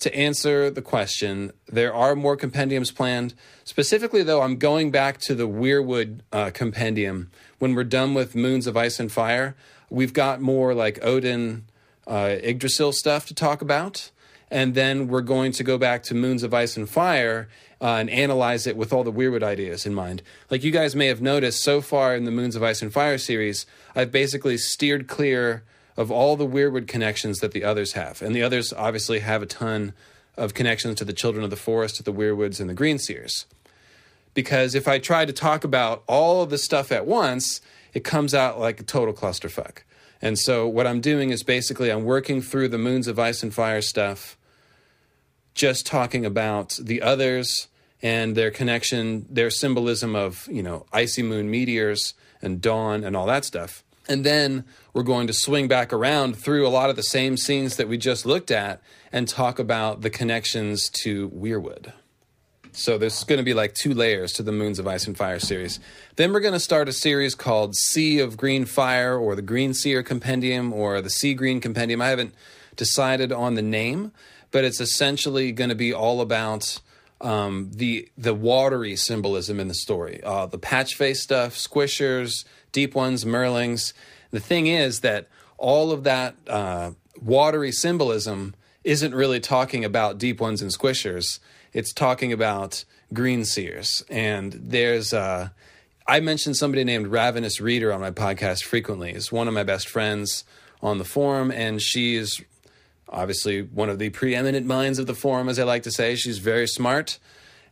to 0.00 0.14
answer 0.14 0.70
the 0.70 0.82
question, 0.82 1.52
there 1.66 1.94
are 1.94 2.14
more 2.14 2.36
compendiums 2.36 2.90
planned. 2.90 3.34
Specifically, 3.64 4.22
though, 4.22 4.42
I'm 4.42 4.56
going 4.56 4.90
back 4.90 5.18
to 5.22 5.34
the 5.34 5.48
Weirwood 5.48 6.20
uh, 6.32 6.50
compendium. 6.52 7.30
When 7.58 7.74
we're 7.74 7.84
done 7.84 8.14
with 8.14 8.34
Moons 8.34 8.66
of 8.66 8.76
Ice 8.76 8.98
and 8.98 9.12
Fire, 9.12 9.54
we've 9.88 10.12
got 10.12 10.40
more 10.40 10.74
like 10.74 10.98
Odin, 11.02 11.66
uh, 12.06 12.36
Yggdrasil 12.42 12.92
stuff 12.92 13.26
to 13.26 13.34
talk 13.34 13.62
about. 13.62 14.10
And 14.50 14.74
then 14.74 15.08
we're 15.08 15.20
going 15.20 15.52
to 15.52 15.64
go 15.64 15.78
back 15.78 16.02
to 16.04 16.14
Moons 16.14 16.42
of 16.42 16.52
Ice 16.52 16.76
and 16.76 16.88
Fire 16.88 17.48
uh, 17.80 17.94
and 17.94 18.10
analyze 18.10 18.66
it 18.66 18.76
with 18.76 18.92
all 18.92 19.04
the 19.04 19.12
Weirwood 19.12 19.42
ideas 19.42 19.86
in 19.86 19.94
mind. 19.94 20.22
Like 20.50 20.64
you 20.64 20.70
guys 20.70 20.96
may 20.96 21.06
have 21.06 21.22
noticed 21.22 21.62
so 21.62 21.80
far 21.80 22.16
in 22.16 22.24
the 22.24 22.30
Moons 22.30 22.56
of 22.56 22.62
Ice 22.62 22.82
and 22.82 22.92
Fire 22.92 23.18
series, 23.18 23.64
I've 23.94 24.10
basically 24.10 24.58
steered 24.58 25.06
clear 25.06 25.62
of 25.96 26.10
all 26.10 26.36
the 26.36 26.46
Weirwood 26.46 26.88
connections 26.88 27.38
that 27.38 27.52
the 27.52 27.64
others 27.64 27.92
have. 27.92 28.22
And 28.22 28.34
the 28.34 28.42
others 28.42 28.72
obviously 28.72 29.20
have 29.20 29.42
a 29.42 29.46
ton 29.46 29.92
of 30.36 30.54
connections 30.54 30.96
to 30.98 31.04
the 31.04 31.12
Children 31.12 31.44
of 31.44 31.50
the 31.50 31.56
Forest, 31.56 31.96
to 31.96 32.02
the 32.02 32.12
Weirwoods, 32.12 32.60
and 32.60 32.70
the 32.70 32.74
Greenseers. 32.74 33.44
Because 34.32 34.74
if 34.74 34.88
I 34.88 34.98
try 34.98 35.24
to 35.24 35.32
talk 35.32 35.64
about 35.64 36.02
all 36.06 36.42
of 36.42 36.50
the 36.50 36.58
stuff 36.58 36.90
at 36.90 37.06
once, 37.06 37.60
it 37.92 38.04
comes 38.04 38.34
out 38.34 38.58
like 38.58 38.80
a 38.80 38.84
total 38.84 39.12
clusterfuck. 39.12 39.78
And 40.22 40.38
so 40.38 40.68
what 40.68 40.86
I'm 40.86 41.00
doing 41.00 41.30
is 41.30 41.42
basically 41.42 41.90
I'm 41.90 42.04
working 42.04 42.40
through 42.40 42.68
the 42.68 42.78
Moons 42.78 43.08
of 43.08 43.18
Ice 43.18 43.42
and 43.42 43.52
Fire 43.52 43.82
stuff, 43.82 44.36
just 45.54 45.86
talking 45.86 46.24
about 46.24 46.78
the 46.80 47.02
others 47.02 47.68
and 48.02 48.36
their 48.36 48.50
connection, 48.50 49.26
their 49.28 49.50
symbolism 49.50 50.16
of, 50.16 50.48
you 50.50 50.62
know, 50.62 50.86
icy 50.92 51.22
moon 51.22 51.50
meteors 51.50 52.14
and 52.40 52.60
dawn 52.60 53.04
and 53.04 53.16
all 53.16 53.26
that 53.26 53.44
stuff. 53.44 53.84
And 54.08 54.24
then 54.24 54.64
we're 54.92 55.02
going 55.02 55.26
to 55.26 55.32
swing 55.32 55.68
back 55.68 55.92
around 55.92 56.36
through 56.36 56.66
a 56.66 56.70
lot 56.70 56.90
of 56.90 56.96
the 56.96 57.02
same 57.02 57.36
scenes 57.36 57.76
that 57.76 57.88
we 57.88 57.96
just 57.98 58.26
looked 58.26 58.50
at 58.50 58.82
and 59.12 59.28
talk 59.28 59.58
about 59.58 60.00
the 60.00 60.10
connections 60.10 60.88
to 61.02 61.28
Weirwood. 61.30 61.92
So 62.72 62.98
there's 62.98 63.24
going 63.24 63.38
to 63.38 63.44
be 63.44 63.54
like 63.54 63.74
two 63.74 63.94
layers 63.94 64.32
to 64.34 64.42
the 64.42 64.52
Moons 64.52 64.78
of 64.78 64.86
Ice 64.86 65.06
and 65.06 65.16
Fire 65.16 65.40
series. 65.40 65.80
Then 66.16 66.32
we're 66.32 66.40
going 66.40 66.54
to 66.54 66.60
start 66.60 66.88
a 66.88 66.92
series 66.92 67.34
called 67.34 67.74
Sea 67.74 68.20
of 68.20 68.36
Green 68.36 68.64
Fire 68.64 69.16
or 69.16 69.34
the 69.34 69.42
Green 69.42 69.74
Seer 69.74 70.02
Compendium 70.02 70.72
or 70.72 71.00
the 71.00 71.10
Sea 71.10 71.34
Green 71.34 71.60
Compendium. 71.60 72.00
I 72.00 72.08
haven't 72.08 72.34
decided 72.76 73.32
on 73.32 73.54
the 73.54 73.62
name, 73.62 74.12
but 74.50 74.64
it's 74.64 74.80
essentially 74.80 75.52
going 75.52 75.70
to 75.70 75.76
be 75.76 75.92
all 75.92 76.20
about 76.20 76.80
um, 77.20 77.70
the 77.74 78.08
the 78.16 78.34
watery 78.34 78.96
symbolism 78.96 79.60
in 79.60 79.68
the 79.68 79.74
story. 79.74 80.20
Uh, 80.24 80.46
the 80.46 80.58
patch 80.58 80.94
face 80.94 81.22
stuff, 81.22 81.54
squishers, 81.54 82.44
deep 82.72 82.94
ones, 82.94 83.24
merlings. 83.24 83.92
The 84.30 84.40
thing 84.40 84.66
is 84.66 85.00
that 85.00 85.28
all 85.58 85.92
of 85.92 86.04
that 86.04 86.34
uh, 86.48 86.92
watery 87.20 87.72
symbolism 87.72 88.54
isn't 88.84 89.14
really 89.14 89.40
talking 89.40 89.84
about 89.84 90.18
deep 90.18 90.40
ones 90.40 90.62
and 90.62 90.72
squishers. 90.72 91.38
It's 91.72 91.92
talking 91.92 92.32
about 92.32 92.84
green 93.12 93.44
seers. 93.44 94.02
And 94.08 94.52
there's 94.52 95.12
uh, 95.12 95.50
I 96.06 96.20
mentioned 96.20 96.56
somebody 96.56 96.84
named 96.84 97.08
Ravenous 97.08 97.60
Reader 97.60 97.92
on 97.92 98.00
my 98.00 98.10
podcast 98.10 98.64
frequently. 98.64 99.12
Is 99.12 99.30
one 99.30 99.48
of 99.48 99.54
my 99.54 99.62
best 99.62 99.88
friends 99.88 100.44
on 100.82 100.98
the 100.98 101.04
forum, 101.04 101.50
and 101.50 101.80
she's 101.80 102.40
obviously 103.10 103.62
one 103.62 103.88
of 103.88 103.98
the 103.98 104.10
preeminent 104.10 104.66
minds 104.66 104.98
of 104.98 105.06
the 105.06 105.14
forum, 105.14 105.48
as 105.48 105.58
I 105.58 105.64
like 105.64 105.82
to 105.82 105.90
say. 105.90 106.14
She's 106.14 106.38
very 106.38 106.66
smart 106.66 107.18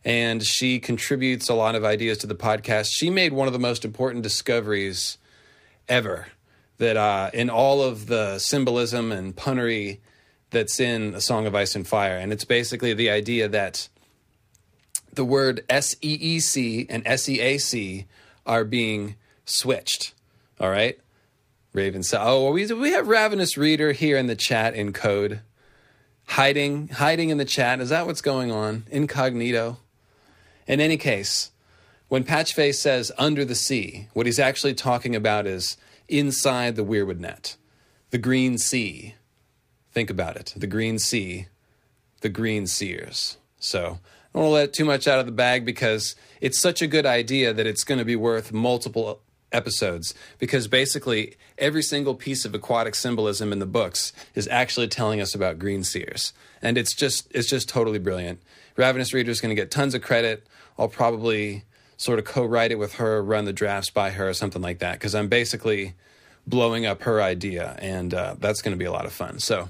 and 0.05 0.43
she 0.43 0.79
contributes 0.79 1.49
a 1.49 1.53
lot 1.53 1.75
of 1.75 1.83
ideas 1.83 2.17
to 2.19 2.27
the 2.27 2.35
podcast. 2.35 2.89
She 2.91 3.09
made 3.09 3.33
one 3.33 3.47
of 3.47 3.53
the 3.53 3.59
most 3.59 3.83
important 3.83 4.23
discoveries 4.23 5.17
ever 5.87 6.27
that 6.77 6.95
uh, 6.95 7.29
in 7.33 7.49
all 7.49 7.81
of 7.81 8.07
the 8.07 8.39
symbolism 8.39 9.11
and 9.11 9.35
punnery 9.35 9.99
that's 10.51 10.79
in 10.79 11.13
A 11.13 11.21
Song 11.21 11.45
of 11.45 11.55
Ice 11.55 11.75
and 11.75 11.87
Fire. 11.87 12.17
And 12.17 12.31
it's 12.31 12.45
basically 12.45 12.93
the 12.93 13.09
idea 13.09 13.47
that 13.47 13.87
the 15.13 15.25
word 15.25 15.63
S 15.69 15.95
E 16.01 16.17
E 16.19 16.39
C 16.39 16.85
and 16.89 17.05
S 17.05 17.27
E 17.27 17.39
A 17.39 17.57
C 17.57 18.05
are 18.45 18.63
being 18.63 19.15
switched. 19.45 20.13
All 20.59 20.69
right? 20.69 20.97
Raven 21.73 22.03
said, 22.03 22.21
"Oh, 22.21 22.51
we 22.51 22.65
we 22.73 22.91
have 22.91 23.07
Ravenous 23.07 23.57
Reader 23.57 23.91
here 23.91 24.17
in 24.17 24.27
the 24.27 24.35
chat 24.35 24.73
in 24.73 24.91
code, 24.91 25.41
hiding 26.25 26.89
hiding 26.89 27.29
in 27.29 27.37
the 27.37 27.45
chat. 27.45 27.79
Is 27.79 27.89
that 27.89 28.05
what's 28.07 28.21
going 28.21 28.51
on? 28.51 28.85
Incognito." 28.89 29.77
In 30.67 30.79
any 30.79 30.97
case, 30.97 31.51
when 32.07 32.23
Patchface 32.23 32.75
says 32.75 33.11
"under 33.17 33.45
the 33.45 33.55
sea," 33.55 34.07
what 34.13 34.25
he's 34.25 34.39
actually 34.39 34.73
talking 34.73 35.15
about 35.15 35.45
is 35.45 35.77
inside 36.07 36.75
the 36.75 36.85
Weirwood 36.85 37.19
net, 37.19 37.55
the 38.09 38.17
Green 38.17 38.57
Sea. 38.57 39.15
Think 39.91 40.09
about 40.09 40.37
it: 40.37 40.53
the 40.55 40.67
Green 40.67 40.97
Sea, 40.97 41.47
the 42.21 42.29
Green 42.29 42.65
Seers. 42.65 43.37
So 43.59 43.99
I 44.33 44.39
don't 44.39 44.43
want 44.43 44.45
to 44.45 44.49
let 44.49 44.73
too 44.73 44.85
much 44.85 45.07
out 45.07 45.19
of 45.19 45.27
the 45.27 45.31
bag 45.31 45.65
because 45.65 46.15
it's 46.41 46.59
such 46.59 46.81
a 46.81 46.87
good 46.87 47.05
idea 47.05 47.53
that 47.53 47.67
it's 47.67 47.83
going 47.83 47.99
to 47.99 48.05
be 48.05 48.15
worth 48.15 48.51
multiple 48.51 49.21
episodes 49.51 50.13
because 50.37 50.67
basically 50.67 51.35
every 51.59 51.83
single 51.83 52.15
piece 52.15 52.45
of 52.45 52.55
aquatic 52.55 52.95
symbolism 52.95 53.51
in 53.51 53.59
the 53.59 53.65
books 53.65 54.13
is 54.35 54.47
actually 54.47 54.87
telling 54.87 55.21
us 55.21 55.35
about 55.35 55.59
green 55.59 55.83
seers. 55.83 56.33
And 56.61 56.77
it's 56.77 56.95
just 56.95 57.27
it's 57.31 57.49
just 57.49 57.69
totally 57.69 57.99
brilliant. 57.99 58.41
Ravenous 58.75 59.13
reader 59.13 59.31
is 59.31 59.41
going 59.41 59.55
to 59.55 59.61
get 59.61 59.71
tons 59.71 59.93
of 59.93 60.01
credit. 60.01 60.47
I'll 60.77 60.87
probably 60.87 61.63
sort 61.97 62.17
of 62.17 62.25
co-write 62.25 62.71
it 62.71 62.79
with 62.79 62.95
her 62.95 63.21
run 63.21 63.45
the 63.45 63.53
drafts 63.53 63.89
by 63.89 64.11
her 64.11 64.29
or 64.29 64.33
something 64.33 64.61
like 64.61 64.79
that 64.79 64.93
because 64.93 65.13
i'm 65.13 65.27
basically 65.27 65.93
blowing 66.47 66.85
up 66.85 67.03
her 67.03 67.21
idea 67.21 67.77
and 67.79 68.13
uh, 68.13 68.35
that's 68.39 68.61
going 68.61 68.71
to 68.71 68.77
be 68.77 68.85
a 68.85 68.91
lot 68.91 69.05
of 69.05 69.13
fun. 69.13 69.39
So 69.39 69.69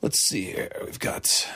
let's 0.00 0.18
see 0.26 0.44
here. 0.46 0.70
We've 0.84 0.98
got 0.98 1.48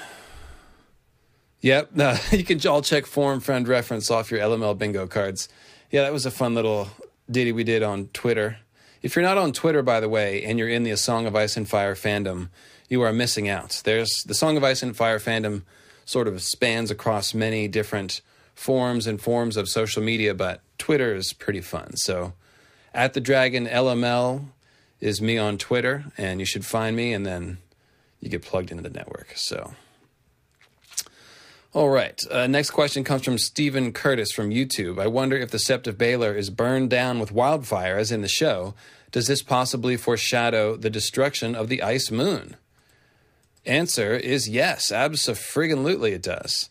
Yep, 1.60 1.90
no, 1.94 2.16
you 2.30 2.44
can 2.44 2.64
all 2.68 2.82
check 2.82 3.06
form 3.06 3.40
friend 3.40 3.66
reference 3.66 4.10
off 4.10 4.30
your 4.30 4.40
LML 4.40 4.78
bingo 4.78 5.06
cards. 5.06 5.48
Yeah, 5.90 6.02
that 6.02 6.12
was 6.12 6.26
a 6.26 6.30
fun 6.30 6.54
little 6.54 6.88
ditty 7.30 7.52
we 7.52 7.64
did 7.64 7.82
on 7.82 8.08
Twitter. 8.08 8.58
If 9.02 9.14
you're 9.14 9.24
not 9.24 9.38
on 9.38 9.52
Twitter, 9.52 9.82
by 9.82 10.00
the 10.00 10.08
way, 10.08 10.42
and 10.44 10.58
you're 10.58 10.68
in 10.68 10.82
the 10.82 10.96
Song 10.96 11.26
of 11.26 11.36
Ice 11.36 11.56
and 11.56 11.68
Fire 11.68 11.94
fandom, 11.94 12.48
you 12.88 13.02
are 13.02 13.12
missing 13.12 13.48
out. 13.48 13.82
There's 13.84 14.10
the 14.26 14.34
Song 14.34 14.56
of 14.56 14.64
Ice 14.64 14.82
and 14.82 14.96
Fire 14.96 15.18
fandom 15.18 15.62
sort 16.04 16.28
of 16.28 16.42
spans 16.42 16.90
across 16.90 17.34
many 17.34 17.68
different 17.68 18.20
forms 18.54 19.06
and 19.06 19.20
forms 19.20 19.56
of 19.56 19.68
social 19.68 20.02
media, 20.02 20.34
but 20.34 20.60
Twitter 20.78 21.14
is 21.14 21.32
pretty 21.32 21.60
fun. 21.60 21.96
So, 21.96 22.32
at 22.94 23.12
the 23.12 23.20
Dragon 23.20 23.66
LML 23.66 24.46
is 25.00 25.20
me 25.20 25.36
on 25.36 25.58
Twitter, 25.58 26.06
and 26.16 26.40
you 26.40 26.46
should 26.46 26.64
find 26.64 26.96
me, 26.96 27.12
and 27.12 27.26
then 27.26 27.58
you 28.20 28.30
get 28.30 28.42
plugged 28.42 28.70
into 28.70 28.82
the 28.82 28.90
network. 28.90 29.32
So. 29.36 29.74
All 31.76 31.90
right. 31.90 32.24
Uh, 32.30 32.46
next 32.46 32.70
question 32.70 33.04
comes 33.04 33.22
from 33.22 33.36
Stephen 33.36 33.92
Curtis 33.92 34.32
from 34.32 34.48
YouTube. 34.48 34.98
I 34.98 35.08
wonder 35.08 35.36
if 35.36 35.50
the 35.50 35.58
Sept 35.58 35.86
of 35.86 35.98
Baelor 35.98 36.34
is 36.34 36.48
burned 36.48 36.88
down 36.88 37.18
with 37.18 37.32
wildfire, 37.32 37.98
as 37.98 38.10
in 38.10 38.22
the 38.22 38.28
show. 38.28 38.72
Does 39.12 39.26
this 39.26 39.42
possibly 39.42 39.98
foreshadow 39.98 40.76
the 40.76 40.88
destruction 40.88 41.54
of 41.54 41.68
the 41.68 41.82
ice 41.82 42.10
moon? 42.10 42.56
Answer 43.66 44.14
is 44.14 44.48
yes, 44.48 44.90
absolutely 44.90 46.12
it 46.12 46.22
does. 46.22 46.70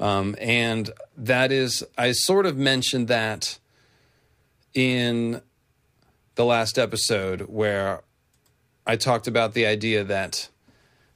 Um, 0.00 0.34
and 0.40 0.90
that 1.16 1.52
is, 1.52 1.86
I 1.96 2.10
sort 2.10 2.44
of 2.44 2.56
mentioned 2.56 3.06
that 3.06 3.56
in 4.74 5.42
the 6.34 6.44
last 6.44 6.76
episode 6.76 7.42
where 7.42 8.02
I 8.84 8.96
talked 8.96 9.28
about 9.28 9.54
the 9.54 9.66
idea 9.66 10.02
that 10.02 10.48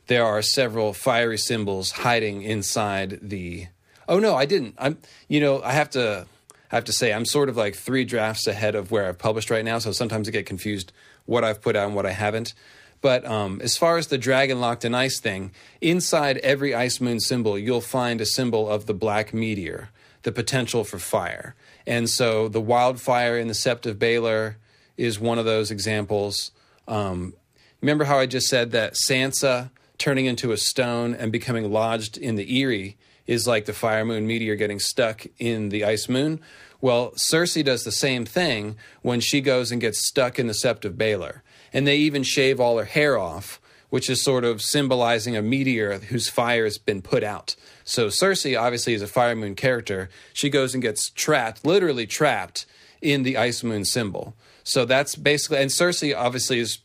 there 0.07 0.25
are 0.25 0.43
several 0.43 0.93
fiery 0.93 1.39
symbols 1.39 1.91
hiding 1.91 2.43
inside 2.43 3.19
the. 3.23 3.67
Oh 4.09 4.19
no, 4.19 4.35
I 4.35 4.45
didn't. 4.45 4.75
I'm. 4.79 4.99
You 5.29 5.41
know, 5.41 5.63
I 5.63 5.73
have 5.73 5.91
to. 5.91 6.27
I 6.71 6.77
have 6.77 6.85
to 6.85 6.93
say, 6.93 7.13
I'm 7.13 7.25
sort 7.25 7.49
of 7.49 7.57
like 7.57 7.77
three 7.77 8.05
drafts 8.05 8.49
ahead 8.49 8.75
of 8.75 8.91
where 8.91 9.07
I've 9.07 9.19
published 9.19 9.49
right 9.49 9.65
now. 9.65 9.79
So 9.79 9.93
sometimes 9.93 10.27
I 10.27 10.33
get 10.33 10.45
confused 10.45 10.93
what 11.25 11.45
I've 11.45 11.63
put 11.63 11.77
out 11.77 11.87
and 11.87 11.95
what 11.95 12.05
I 12.05 12.11
haven't. 12.11 12.53
But 13.01 13.25
um, 13.27 13.61
as 13.63 13.77
far 13.77 13.99
as 13.99 14.07
the 14.07 14.19
dragon 14.19 14.61
locked 14.61 14.85
in 14.85 14.95
ice 14.95 15.21
thing, 15.21 15.53
inside 15.81 16.39
every 16.39 16.75
ice 16.75 17.01
moon 17.01 17.21
symbol, 17.21 17.59
you'll 17.59 17.83
find 17.83 18.21
a 18.21 18.27
symbol 18.27 18.69
of 18.69 18.87
the 18.87 18.95
black 18.95 19.35
meteor, 19.35 19.91
the 20.23 20.33
potential 20.33 20.85
for 20.85 20.99
fire. 20.99 21.55
And 21.87 22.09
so 22.09 22.49
the 22.49 22.63
wildfire 22.63 23.39
in 23.39 23.47
the 23.47 23.55
Sept 23.55 23.87
of 23.87 23.99
Baelor 23.99 24.57
is 24.97 25.21
one 25.21 25.39
of 25.39 25.45
those 25.45 25.71
examples. 25.71 26.51
Um, 26.89 27.35
remember 27.83 28.05
how 28.05 28.19
I 28.19 28.27
just 28.27 28.47
said 28.47 28.71
that 28.71 28.95
Sansa 28.95 29.71
turning 29.99 30.27
into 30.27 30.53
a 30.53 30.57
stone 30.57 31.15
and 31.15 31.33
becoming 31.33 31.71
lodged 31.71 32.17
in 32.17 32.37
the 32.37 32.61
Eyrie 32.61 32.97
is 33.27 33.47
like 33.47 33.65
the 33.65 33.73
fire 33.73 34.05
moon 34.05 34.27
meteor 34.27 34.55
getting 34.55 34.79
stuck 34.79 35.27
in 35.39 35.71
the 35.71 35.85
ice 35.85 36.09
moon. 36.09 36.41
Well, 36.81 37.13
Cersei 37.13 37.65
does 37.65 37.85
the 37.85 37.93
same 37.93 38.27
thing 38.27 38.77
when 39.03 39.21
she 39.21 39.41
goes 39.41 39.73
and 39.73 39.81
gets 39.81 40.07
stuck 40.07 40.39
in 40.39 40.47
the 40.47 40.53
Sept 40.53 40.85
of 40.85 40.95
Baelor. 40.95 41.41
And 41.73 41.87
they 41.87 41.97
even 41.97 42.23
shave 42.23 42.61
all 42.61 42.79
her 42.79 42.85
hair 42.85 43.19
off, 43.19 43.61
which 43.89 44.11
is 44.11 44.23
sort 44.23 44.45
of 44.45 44.61
symbolizing 44.61 45.37
a 45.37 45.43
meteor 45.43 45.99
whose 45.99 46.29
fire 46.29 46.65
has 46.65 46.77
been 46.77 47.01
put 47.01 47.25
out. 47.25 47.57
So 47.85 48.09
Cersei 48.09 48.61
obviously 48.61 48.93
is 48.93 49.03
a 49.03 49.07
fire 49.07 49.35
moon 49.35 49.55
character. 49.55 50.11
She 50.33 50.51
goes 50.51 50.75
and 50.75 50.83
gets 50.83 51.11
trapped, 51.11 51.65
literally 51.65 52.07
trapped, 52.07 52.67
in 53.01 53.23
the 53.23 53.37
ice 53.37 53.63
moon 53.63 53.85
symbol. 53.85 54.35
So 54.65 54.85
that's 54.85 55.15
basically, 55.15 55.59
and 55.59 55.71
Cersei 55.71 56.17
obviously 56.17 56.59
is 56.59 56.79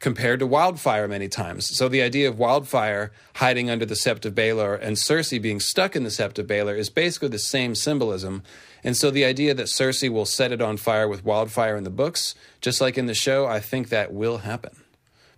compared 0.00 0.40
to 0.40 0.46
wildfire 0.46 1.08
many 1.08 1.28
times. 1.28 1.76
So 1.76 1.88
the 1.88 2.02
idea 2.02 2.28
of 2.28 2.38
wildfire 2.38 3.12
hiding 3.36 3.70
under 3.70 3.86
the 3.86 3.94
Sept 3.94 4.24
of 4.24 4.34
Baelor 4.34 4.78
and 4.80 4.96
Cersei 4.96 5.40
being 5.40 5.60
stuck 5.60 5.96
in 5.96 6.04
the 6.04 6.10
Sept 6.10 6.38
of 6.38 6.46
Baelor 6.46 6.76
is 6.76 6.90
basically 6.90 7.28
the 7.28 7.38
same 7.38 7.74
symbolism. 7.74 8.42
And 8.82 8.96
so 8.96 9.10
the 9.10 9.24
idea 9.24 9.54
that 9.54 9.66
Cersei 9.66 10.10
will 10.10 10.26
set 10.26 10.52
it 10.52 10.60
on 10.60 10.76
fire 10.76 11.08
with 11.08 11.24
wildfire 11.24 11.76
in 11.76 11.84
the 11.84 11.90
books, 11.90 12.34
just 12.60 12.80
like 12.80 12.98
in 12.98 13.06
the 13.06 13.14
show, 13.14 13.46
I 13.46 13.60
think 13.60 13.88
that 13.88 14.12
will 14.12 14.38
happen 14.38 14.76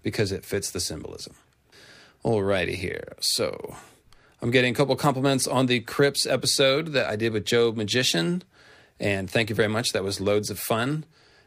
because 0.03 0.33
it 0.33 0.45
fits 0.45 0.71
the 0.71 0.81
symbolism. 0.81 1.35
Alrighty 2.25 2.75
here. 2.75 3.15
So 3.21 3.77
I'm 4.43 4.51
getting 4.51 4.73
a 4.73 4.77
couple 4.77 4.97
compliments 4.97 5.47
on 5.47 5.67
the 5.67 5.81
Crypts 5.81 6.27
episode 6.27 6.89
that 6.89 7.09
I 7.09 7.15
did 7.15 7.33
with 7.33 7.45
Joe 7.45 7.71
Magician. 7.73 8.43
And 8.99 9.31
thank 9.31 9.49
you 9.49 9.55
very 9.55 9.69
much. 9.69 9.91
That 9.91 10.03
was 10.03 10.21
loads 10.21 10.51
of 10.51 10.59
fun. 10.59 11.05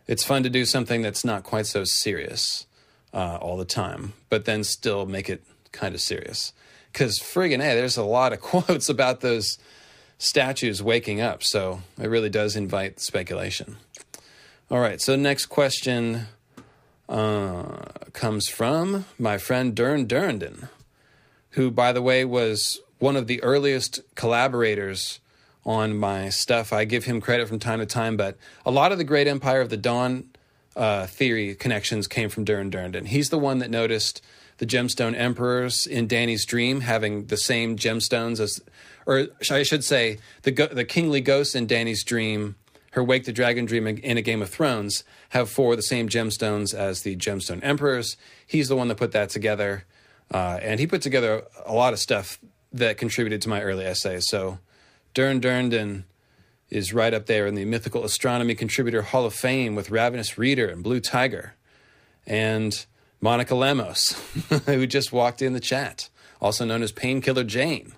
It's 0.07 0.23
fun 0.23 0.43
to 0.43 0.49
do 0.49 0.63
something 0.63 1.01
that's 1.01 1.25
not 1.25 1.43
quite 1.43 1.67
so 1.67 1.83
serious 1.83 2.65
uh, 3.13 3.37
all 3.41 3.57
the 3.57 3.65
time, 3.65 4.13
but 4.29 4.45
then 4.45 4.63
still 4.63 5.05
make 5.05 5.29
it 5.29 5.43
kind 5.71 5.95
of 5.95 6.01
serious. 6.01 6.53
Because 6.91 7.19
friggin' 7.19 7.61
hey, 7.61 7.75
there's 7.75 7.97
a 7.97 8.03
lot 8.03 8.33
of 8.33 8.41
quotes 8.41 8.89
about 8.89 9.21
those 9.21 9.57
statues 10.17 10.83
waking 10.83 11.21
up, 11.21 11.43
so 11.43 11.81
it 11.99 12.07
really 12.07 12.29
does 12.29 12.55
invite 12.55 12.99
speculation. 12.99 13.77
All 14.69 14.79
right, 14.79 15.01
so 15.01 15.15
next 15.15 15.47
question 15.47 16.27
uh, 17.07 17.85
comes 18.13 18.47
from 18.49 19.05
my 19.17 19.37
friend 19.37 19.75
Durran 19.75 20.05
Durrandon, 20.05 20.69
who, 21.51 21.71
by 21.71 21.91
the 21.91 22.01
way, 22.01 22.23
was 22.23 22.79
one 22.99 23.15
of 23.15 23.27
the 23.27 23.41
earliest 23.41 24.01
collaborators 24.15 25.19
on 25.65 25.97
my 25.97 26.29
stuff. 26.29 26.71
I 26.71 26.85
give 26.85 27.05
him 27.05 27.21
credit 27.21 27.47
from 27.47 27.59
time 27.59 27.79
to 27.79 27.85
time, 27.85 28.17
but 28.17 28.37
a 28.65 28.71
lot 28.71 28.91
of 28.91 28.97
the 28.97 29.03
Great 29.03 29.27
Empire 29.27 29.61
of 29.61 29.69
the 29.69 29.77
Dawn 29.77 30.28
uh, 30.79 31.05
theory 31.07 31.55
connections 31.55 32.07
came 32.07 32.29
from 32.29 32.45
Durran 32.45 32.71
Durrandon. 32.71 33.05
He's 33.05 33.29
the 33.29 33.37
one 33.37 33.59
that 33.59 33.69
noticed 33.69 34.21
the 34.59 34.65
gemstone 34.65 35.13
emperors 35.13 35.85
in 35.85 36.07
Dany's 36.07 36.45
dream 36.45 36.81
having 36.81 37.25
the 37.25 37.35
same 37.37 37.75
gemstones 37.75 38.39
as, 38.39 38.61
or 39.05 39.27
I 39.51 39.63
should 39.63 39.83
say, 39.83 40.19
the 40.43 40.51
the 40.51 40.85
kingly 40.85 41.19
ghosts 41.19 41.53
in 41.53 41.67
Dany's 41.67 42.03
dream, 42.03 42.55
her 42.91 43.03
wake 43.03 43.25
the 43.25 43.33
dragon 43.33 43.65
dream 43.65 43.87
in 43.87 44.17
a 44.17 44.21
Game 44.21 44.41
of 44.41 44.49
Thrones 44.49 45.03
have 45.29 45.49
four 45.49 45.71
of 45.71 45.77
the 45.77 45.83
same 45.83 46.07
gemstones 46.07 46.73
as 46.73 47.01
the 47.01 47.17
gemstone 47.17 47.59
emperors. 47.61 48.15
He's 48.47 48.69
the 48.69 48.77
one 48.77 48.87
that 48.87 48.95
put 48.95 49.11
that 49.11 49.29
together, 49.29 49.83
uh, 50.33 50.59
and 50.61 50.79
he 50.79 50.87
put 50.87 51.01
together 51.01 51.43
a 51.65 51.73
lot 51.73 51.91
of 51.91 51.99
stuff 51.99 52.39
that 52.71 52.97
contributed 52.97 53.41
to 53.41 53.49
my 53.49 53.61
early 53.61 53.85
essay. 53.85 54.19
So 54.21 54.59
Durran 55.13 55.41
Durrandon 55.41 56.03
is 56.69 56.93
right 56.93 57.13
up 57.13 57.25
there 57.25 57.47
in 57.47 57.55
the 57.55 57.65
Mythical 57.65 58.03
Astronomy 58.03 58.55
Contributor 58.55 59.01
Hall 59.01 59.25
of 59.25 59.33
Fame 59.33 59.75
with 59.75 59.89
Ravenous 59.89 60.37
Reader 60.37 60.67
and 60.67 60.83
Blue 60.83 60.99
Tiger. 60.99 61.55
And 62.25 62.85
Monica 63.21 63.55
Lemos, 63.55 64.11
who 64.65 64.85
just 64.85 65.11
walked 65.11 65.41
in 65.41 65.53
the 65.53 65.59
chat, 65.59 66.09
also 66.39 66.65
known 66.65 66.83
as 66.83 66.91
Painkiller 66.91 67.43
Jane. 67.43 67.93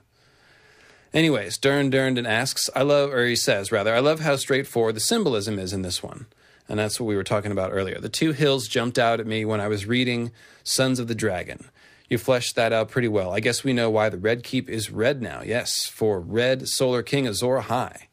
Anyways, 1.14 1.58
Durran 1.58 1.92
Durrandon 1.92 2.28
asks, 2.28 2.70
I 2.74 2.84
love, 2.84 3.12
or 3.12 3.26
he 3.26 3.36
says 3.36 3.72
rather, 3.72 3.94
I 3.94 4.00
love 4.00 4.22
how 4.22 4.38
straightforward 4.38 4.96
the 4.96 5.02
symbolism 5.02 5.60
is 5.60 5.74
in 5.74 5.82
this 5.82 6.02
one. 6.02 6.28
And 6.70 6.80
that's 6.80 7.00
what 7.00 7.08
we 7.08 7.18
were 7.18 7.24
talking 7.24 7.52
about 7.52 7.74
earlier. 7.74 8.00
The 8.00 8.08
two 8.08 8.32
hills 8.32 8.70
jumped 8.70 8.98
out 8.98 9.20
at 9.20 9.28
me 9.28 9.44
when 9.44 9.60
I 9.60 9.68
was 9.68 9.86
reading 9.86 10.32
Sons 10.64 11.00
of 11.00 11.10
the 11.10 11.16
Dragon. 11.16 11.66
You 12.08 12.18
fleshed 12.18 12.56
that 12.56 12.72
out 12.72 12.90
pretty 12.90 13.10
well. 13.10 13.34
I 13.34 13.42
guess 13.42 13.64
we 13.64 13.74
know 13.74 13.90
why 13.90 14.08
the 14.08 14.18
Red 14.18 14.44
Keep 14.44 14.70
is 14.70 14.90
red 14.90 15.22
now. 15.22 15.42
Yes, 15.46 15.86
for 15.88 16.20
Red 16.20 16.68
Solar 16.70 17.04
King 17.04 17.28
Azor 17.28 17.62
Ahai. 17.62 18.04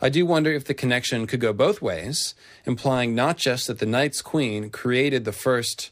I 0.00 0.08
do 0.08 0.24
wonder 0.24 0.52
if 0.52 0.64
the 0.64 0.74
connection 0.74 1.26
could 1.26 1.40
go 1.40 1.52
both 1.52 1.82
ways, 1.82 2.34
implying 2.64 3.14
not 3.14 3.36
just 3.36 3.66
that 3.66 3.78
the 3.78 3.86
Night's 3.86 4.22
Queen 4.22 4.70
created 4.70 5.24
the 5.24 5.32
first 5.32 5.90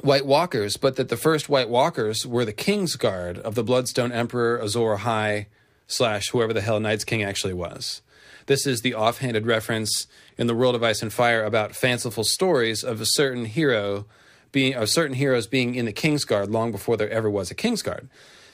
White 0.00 0.26
Walkers, 0.26 0.76
but 0.76 0.96
that 0.96 1.08
the 1.08 1.16
first 1.16 1.48
White 1.48 1.68
Walkers 1.68 2.26
were 2.26 2.44
the 2.44 2.52
King's 2.52 2.96
Guard 2.96 3.38
of 3.38 3.54
the 3.54 3.64
Bloodstone 3.64 4.12
Emperor 4.12 4.58
Azor 4.58 4.96
Ahai 4.96 5.46
slash 5.86 6.30
whoever 6.30 6.52
the 6.52 6.60
hell 6.60 6.80
Night's 6.80 7.04
King 7.04 7.22
actually 7.22 7.54
was. 7.54 8.02
This 8.46 8.66
is 8.66 8.80
the 8.80 8.94
offhanded 8.94 9.46
reference 9.46 10.06
in 10.36 10.46
the 10.46 10.54
world 10.54 10.74
of 10.74 10.82
Ice 10.82 11.02
and 11.02 11.12
Fire 11.12 11.44
about 11.44 11.76
fanciful 11.76 12.24
stories 12.24 12.82
of 12.82 13.00
a 13.00 13.06
certain 13.06 13.44
hero 13.44 14.06
being 14.52 14.74
of 14.74 14.88
certain 14.88 15.16
heroes 15.16 15.46
being 15.46 15.74
in 15.74 15.84
the 15.84 15.92
King's 15.92 16.24
Guard 16.24 16.50
long 16.50 16.72
before 16.72 16.96
there 16.96 17.10
ever 17.10 17.28
was 17.28 17.50
a 17.50 17.54
King's 17.54 17.82
Guard. 17.82 18.08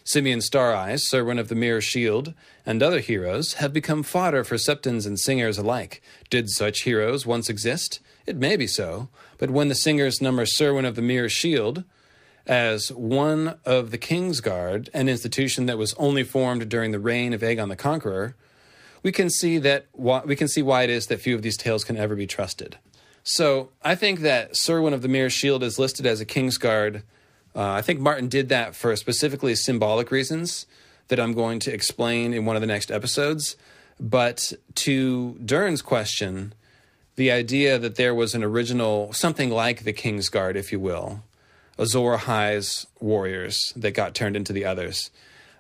Symeon 0.05 0.43
Star 0.43 0.75
Eyes, 0.75 1.09
Serwyn 1.09 1.39
of 1.39 1.49
the 1.49 1.55
Mirror 1.55 1.81
Shield, 1.81 2.35
and 2.67 2.83
other 2.83 3.01
heroes 3.01 3.55
have 3.55 3.73
become 3.73 4.03
fodder 4.03 4.45
for 4.45 4.59
septons 4.59 5.07
and 5.07 5.19
singers 5.19 5.57
alike. 5.57 6.03
Did 6.29 6.51
such 6.51 6.83
heroes 6.83 7.25
once 7.25 7.49
exist? 7.49 8.01
It 8.27 8.37
may 8.37 8.57
be 8.57 8.67
so, 8.67 9.09
but 9.39 9.51
when 9.51 9.69
the 9.69 9.75
singers 9.75 10.21
number 10.21 10.45
Serwyn 10.45 10.87
of 10.87 10.95
the 10.95 11.03
Mirror 11.03 11.31
Shield 11.31 11.85
as 12.47 12.93
one 12.93 13.59
of 13.65 13.91
the 13.91 13.99
King's 13.99 14.41
Guard, 14.41 14.91
an 14.93 15.09
institution 15.09 15.65
that 15.67 15.79
was 15.79 15.95
only 15.95 16.23
formed 16.23 16.69
during 16.69 16.91
the 16.91 16.99
reign 16.99 17.33
of 17.33 17.41
Aegon 17.41 17.71
the 17.71 17.77
Conqueror, 17.77 18.37
we 19.03 19.11
can 19.11 19.31
see 19.31 19.57
that 19.59 19.87
we 19.95 20.37
can 20.37 20.49
see 20.49 20.63
why 20.63 20.83
it 20.83 20.91
is 20.91 21.07
that 21.07 21.21
few 21.21 21.35
of 21.35 21.41
these 21.41 21.57
tales 21.57 21.85
can 21.85 21.97
ever 21.97 22.15
be 22.15 22.27
trusted. 22.27 22.77
So 23.23 23.71
I 23.83 23.95
think 23.95 24.21
that 24.21 24.53
Serwyn 24.53 24.93
of 24.93 25.01
the 25.01 25.09
Mirror 25.09 25.31
Shield 25.31 25.63
is 25.63 25.79
listed 25.79 26.05
as 26.05 26.21
a 26.21 26.27
King's 26.27 26.59
Guard 26.59 27.03
uh, 27.55 27.73
I 27.73 27.83
think 27.83 28.01
Martin 28.01 28.29
did 28.29 28.49
that 28.49 28.75
for 28.75 28.95
specifically 28.97 29.55
symbolic 29.55 30.11
reasons 30.11 30.67
that 31.09 31.21
I'm 31.21 31.33
going 31.33 31.59
to 31.61 31.73
explain 31.73 32.33
in 32.35 32.45
one 32.45 32.57
of 32.57 32.63
the 32.63 32.67
next 32.67 32.91
episodes. 32.91 33.57
But 34.01 34.53
to 34.77 35.39
Durran's 35.45 35.83
question, 35.83 36.55
the 37.17 37.31
idea 37.31 37.79
that 37.79 37.97
there 37.97 38.15
was 38.15 38.35
an 38.35 38.43
original, 38.43 39.13
something 39.13 39.51
like 39.51 39.85
the 39.85 39.93
King's 39.93 40.29
Guard, 40.29 40.57
if 40.57 40.73
you 40.73 40.81
will, 40.81 41.23
Azor 41.79 42.17
Ahai's 42.17 42.87
warriors 43.01 43.73
that 43.77 43.93
got 43.93 44.15
turned 44.15 44.37
into 44.37 44.53
the 44.53 44.65
others. 44.65 45.11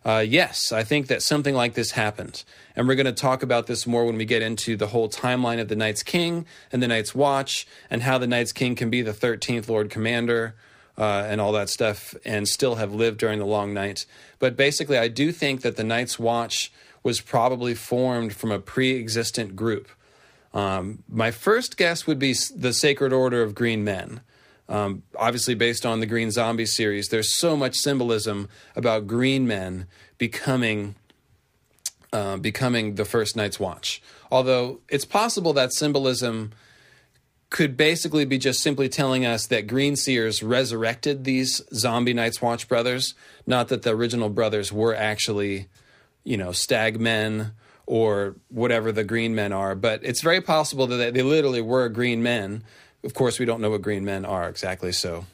Uh, 0.04 0.24
yes, 0.26 0.70
I 0.70 0.84
think 0.84 1.06
that 1.06 1.22
something 1.22 1.54
like 1.54 1.74
this 1.74 1.92
happened. 1.92 2.44
And 2.76 2.86
we're 2.86 2.94
going 2.94 3.06
to 3.06 3.12
talk 3.12 3.42
about 3.42 3.66
this 3.66 3.86
more 3.86 4.04
when 4.04 4.16
we 4.16 4.26
get 4.26 4.42
into 4.42 4.76
the 4.76 4.88
whole 4.88 5.08
timeline 5.08 5.60
of 5.60 5.68
the 5.68 5.76
Night's 5.76 6.02
King 6.02 6.44
and 6.70 6.82
the 6.82 6.88
Night's 6.88 7.14
Watch 7.14 7.66
and 7.88 8.02
how 8.02 8.18
the 8.18 8.26
Night's 8.26 8.52
King 8.52 8.74
can 8.74 8.90
be 8.90 9.00
the 9.00 9.12
13th 9.12 9.68
Lord 9.68 9.90
Commander 9.90 10.54
uh, 10.96 11.26
and 11.28 11.40
all 11.40 11.52
that 11.52 11.68
stuff 11.68 12.14
and 12.24 12.46
still 12.48 12.76
have 12.76 12.94
lived 12.94 13.18
during 13.18 13.38
the 13.38 13.46
long 13.46 13.74
night. 13.74 14.06
But 14.38 14.56
basically, 14.56 14.98
I 14.98 15.08
do 15.08 15.32
think 15.32 15.62
that 15.62 15.76
the 15.76 15.84
Night's 15.84 16.18
Watch 16.18 16.72
was 17.02 17.20
probably 17.20 17.74
formed 17.74 18.34
from 18.34 18.50
a 18.50 18.58
pre 18.58 18.96
existent 18.98 19.56
group. 19.56 19.88
Um, 20.52 21.02
my 21.08 21.30
first 21.30 21.76
guess 21.76 22.06
would 22.06 22.18
be 22.18 22.34
the 22.54 22.72
Sacred 22.72 23.12
Order 23.12 23.42
of 23.42 23.54
Green 23.54 23.82
Men. 23.82 24.20
Um, 24.68 25.02
obviously, 25.18 25.54
based 25.54 25.84
on 25.84 26.00
the 26.00 26.06
Green 26.06 26.30
Zombie 26.30 26.64
series, 26.66 27.08
there's 27.08 27.36
so 27.36 27.56
much 27.56 27.76
symbolism 27.76 28.48
about 28.74 29.06
green 29.06 29.46
men 29.46 29.86
becoming 30.16 30.94
uh, 32.12 32.36
becoming 32.36 32.94
the 32.94 33.04
first 33.04 33.36
Night's 33.36 33.58
Watch. 33.58 34.00
Although 34.30 34.80
it's 34.88 35.04
possible 35.04 35.52
that 35.54 35.72
symbolism 35.72 36.52
could 37.54 37.76
basically 37.76 38.24
be 38.24 38.36
just 38.36 38.60
simply 38.60 38.88
telling 38.88 39.24
us 39.24 39.46
that 39.46 39.68
Green 39.68 39.94
Seers 39.94 40.42
resurrected 40.42 41.22
these 41.22 41.62
zombie 41.72 42.12
Night's 42.12 42.42
Watch 42.42 42.66
brothers, 42.68 43.14
not 43.46 43.68
that 43.68 43.82
the 43.82 43.94
original 43.94 44.28
brothers 44.28 44.72
were 44.72 44.92
actually, 44.92 45.68
you 46.24 46.36
know, 46.36 46.50
stag 46.50 46.98
men 46.98 47.52
or 47.86 48.34
whatever 48.48 48.90
the 48.90 49.04
green 49.04 49.36
men 49.36 49.52
are. 49.52 49.76
But 49.76 50.00
it's 50.02 50.20
very 50.20 50.40
possible 50.40 50.88
that 50.88 51.14
they 51.14 51.22
literally 51.22 51.60
were 51.60 51.88
green 51.88 52.24
men. 52.24 52.64
Of 53.04 53.14
course, 53.14 53.38
we 53.38 53.46
don't 53.46 53.60
know 53.60 53.70
what 53.70 53.82
green 53.82 54.04
men 54.04 54.24
are 54.24 54.48
exactly, 54.48 54.90
so 54.90 55.24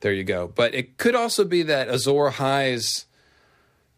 there 0.00 0.12
you 0.12 0.24
go. 0.24 0.52
But 0.54 0.74
it 0.74 0.98
could 0.98 1.14
also 1.14 1.46
be 1.46 1.62
that 1.62 1.88
Azor 1.88 2.30
Ahai's 2.30 3.06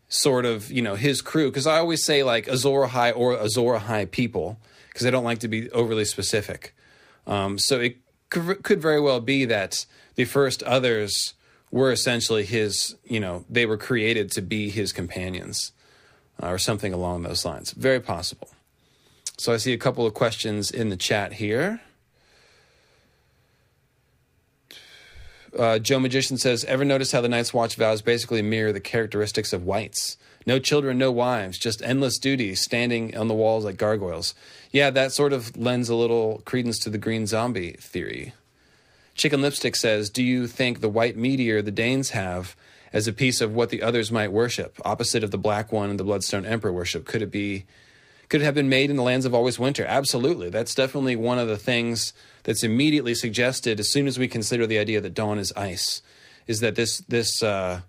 sort 0.07 0.45
of, 0.45 0.71
you 0.71 0.83
know, 0.83 0.95
his 0.95 1.21
crew, 1.21 1.51
because 1.51 1.67
I 1.67 1.79
always 1.79 2.05
say 2.05 2.23
like 2.23 2.47
Azor 2.47 2.87
Ahai 2.87 3.13
or 3.17 3.37
Azor 3.37 3.77
Ahai 3.77 4.09
people, 4.09 4.61
because 4.89 5.05
I 5.05 5.11
don't 5.11 5.25
like 5.25 5.41
to 5.41 5.49
be 5.49 5.69
overly 5.73 6.05
specific. 6.05 6.77
Um, 7.31 7.59
so 7.59 7.79
it 7.79 7.97
could, 8.29 8.83
very 8.83 9.01
well 9.01 9.21
be 9.21 9.45
that 9.45 9.87
the 10.17 10.25
first 10.25 10.65
others 10.65 11.35
were 11.71 11.93
essentially 11.93 12.45
his, 12.45 12.97
you 13.05 13.21
know, 13.21 13.45
they 13.49 13.65
were 13.67 13.77
created 13.77 14.33
to 14.33 14.43
be 14.43 14.69
his 14.69 14.93
companions 14.93 15.71
uh, 16.43 16.49
or 16.49 16.59
something 16.59 16.93
along 16.93 17.23
those 17.23 17.45
lines. 17.45 17.71
Very 17.71 18.01
possible. 18.01 18.51
So 19.39 19.53
I 19.53 19.59
see 19.59 19.73
a 19.73 19.79
couple 19.79 20.05
of 20.05 20.13
questions 20.13 20.73
in 20.73 20.89
the 20.89 20.97
chat 20.97 21.35
here. 21.35 21.81
Uh, 25.57 25.79
Joe 25.79 26.01
Magician 26.01 26.37
says, 26.37 26.65
Ever 26.65 26.85
notice 26.85 27.13
how 27.13 27.21
the 27.21 27.29
Night's 27.29 27.55
Watch 27.55 27.77
vows 27.77 28.03
basically 28.03 28.43
mirror 28.43 28.73
the 28.73 28.81
characteristics 28.81 29.53
of 29.53 29.65
whites? 29.65 30.17
No 30.51 30.59
children, 30.59 30.99
no 30.99 31.13
wives, 31.13 31.59
just 31.59 31.81
endless 31.81 32.19
duties 32.19 32.61
standing 32.61 33.17
on 33.17 33.29
the 33.29 33.35
walls 33.35 33.65
like 33.65 33.77
gargoyles. 33.77 34.35
Yeah, 34.73 34.91
that 34.91 35.13
sort 35.13 35.33
of 35.33 35.57
lends 35.57 35.89
a 35.89 35.95
little 35.95 36.43
credence 36.45 36.81
to 36.81 36.91
the 36.91 36.99
green 36.99 37.29
zombie 37.29 37.77
theory. 37.79 38.33
Chicken 39.15 39.43
Lipstick 39.43 39.77
says, 39.77 40.11
Do 40.11 40.25
you 40.25 40.49
think 40.49 40.81
the 40.81 40.89
white 40.89 41.17
meteor 41.17 41.63
the 41.63 41.71
Daynes 41.71 42.11
have 42.11 42.57
as 42.93 43.07
a 43.07 43.13
piece 43.13 43.41
of 43.41 43.55
what 43.55 43.71
the 43.71 43.81
others 43.81 44.11
might 44.11 44.33
worship, 44.33 44.81
opposite 44.85 45.23
of 45.23 45.31
the 45.31 45.39
black 45.39 45.71
one 45.71 45.89
and 45.89 46.01
the 46.01 46.05
Bloodstone 46.05 46.45
Emperor 46.45 46.73
worship? 46.73 47.07
Could 47.07 47.23
it 47.23 47.31
be 47.31 47.65
could 48.29 48.43
it 48.43 48.45
have 48.45 48.57
been 48.57 48.69
made 48.69 48.91
in 48.91 48.97
the 48.97 49.05
lands 49.05 49.27
of 49.27 49.33
always 49.33 49.57
winter? 49.57 49.85
Absolutely. 49.87 50.51
That's 50.51 50.75
definitely 50.75 51.15
one 51.15 51.39
of 51.39 51.47
the 51.47 51.59
things 51.59 52.13
that's 52.43 52.65
immediately 52.65 53.15
suggested 53.15 53.79
as 53.79 53.93
soon 53.93 54.09
as 54.09 54.19
we 54.19 54.27
consider 54.27 54.67
the 54.67 54.81
idea 54.81 55.01
that 55.01 55.15
dawn 55.15 55.39
is 55.39 55.53
ice. 55.57 56.03
Is 56.49 56.59
that 56.59 56.75
this 56.75 56.99
this 57.07 57.41
uh, 57.41 57.83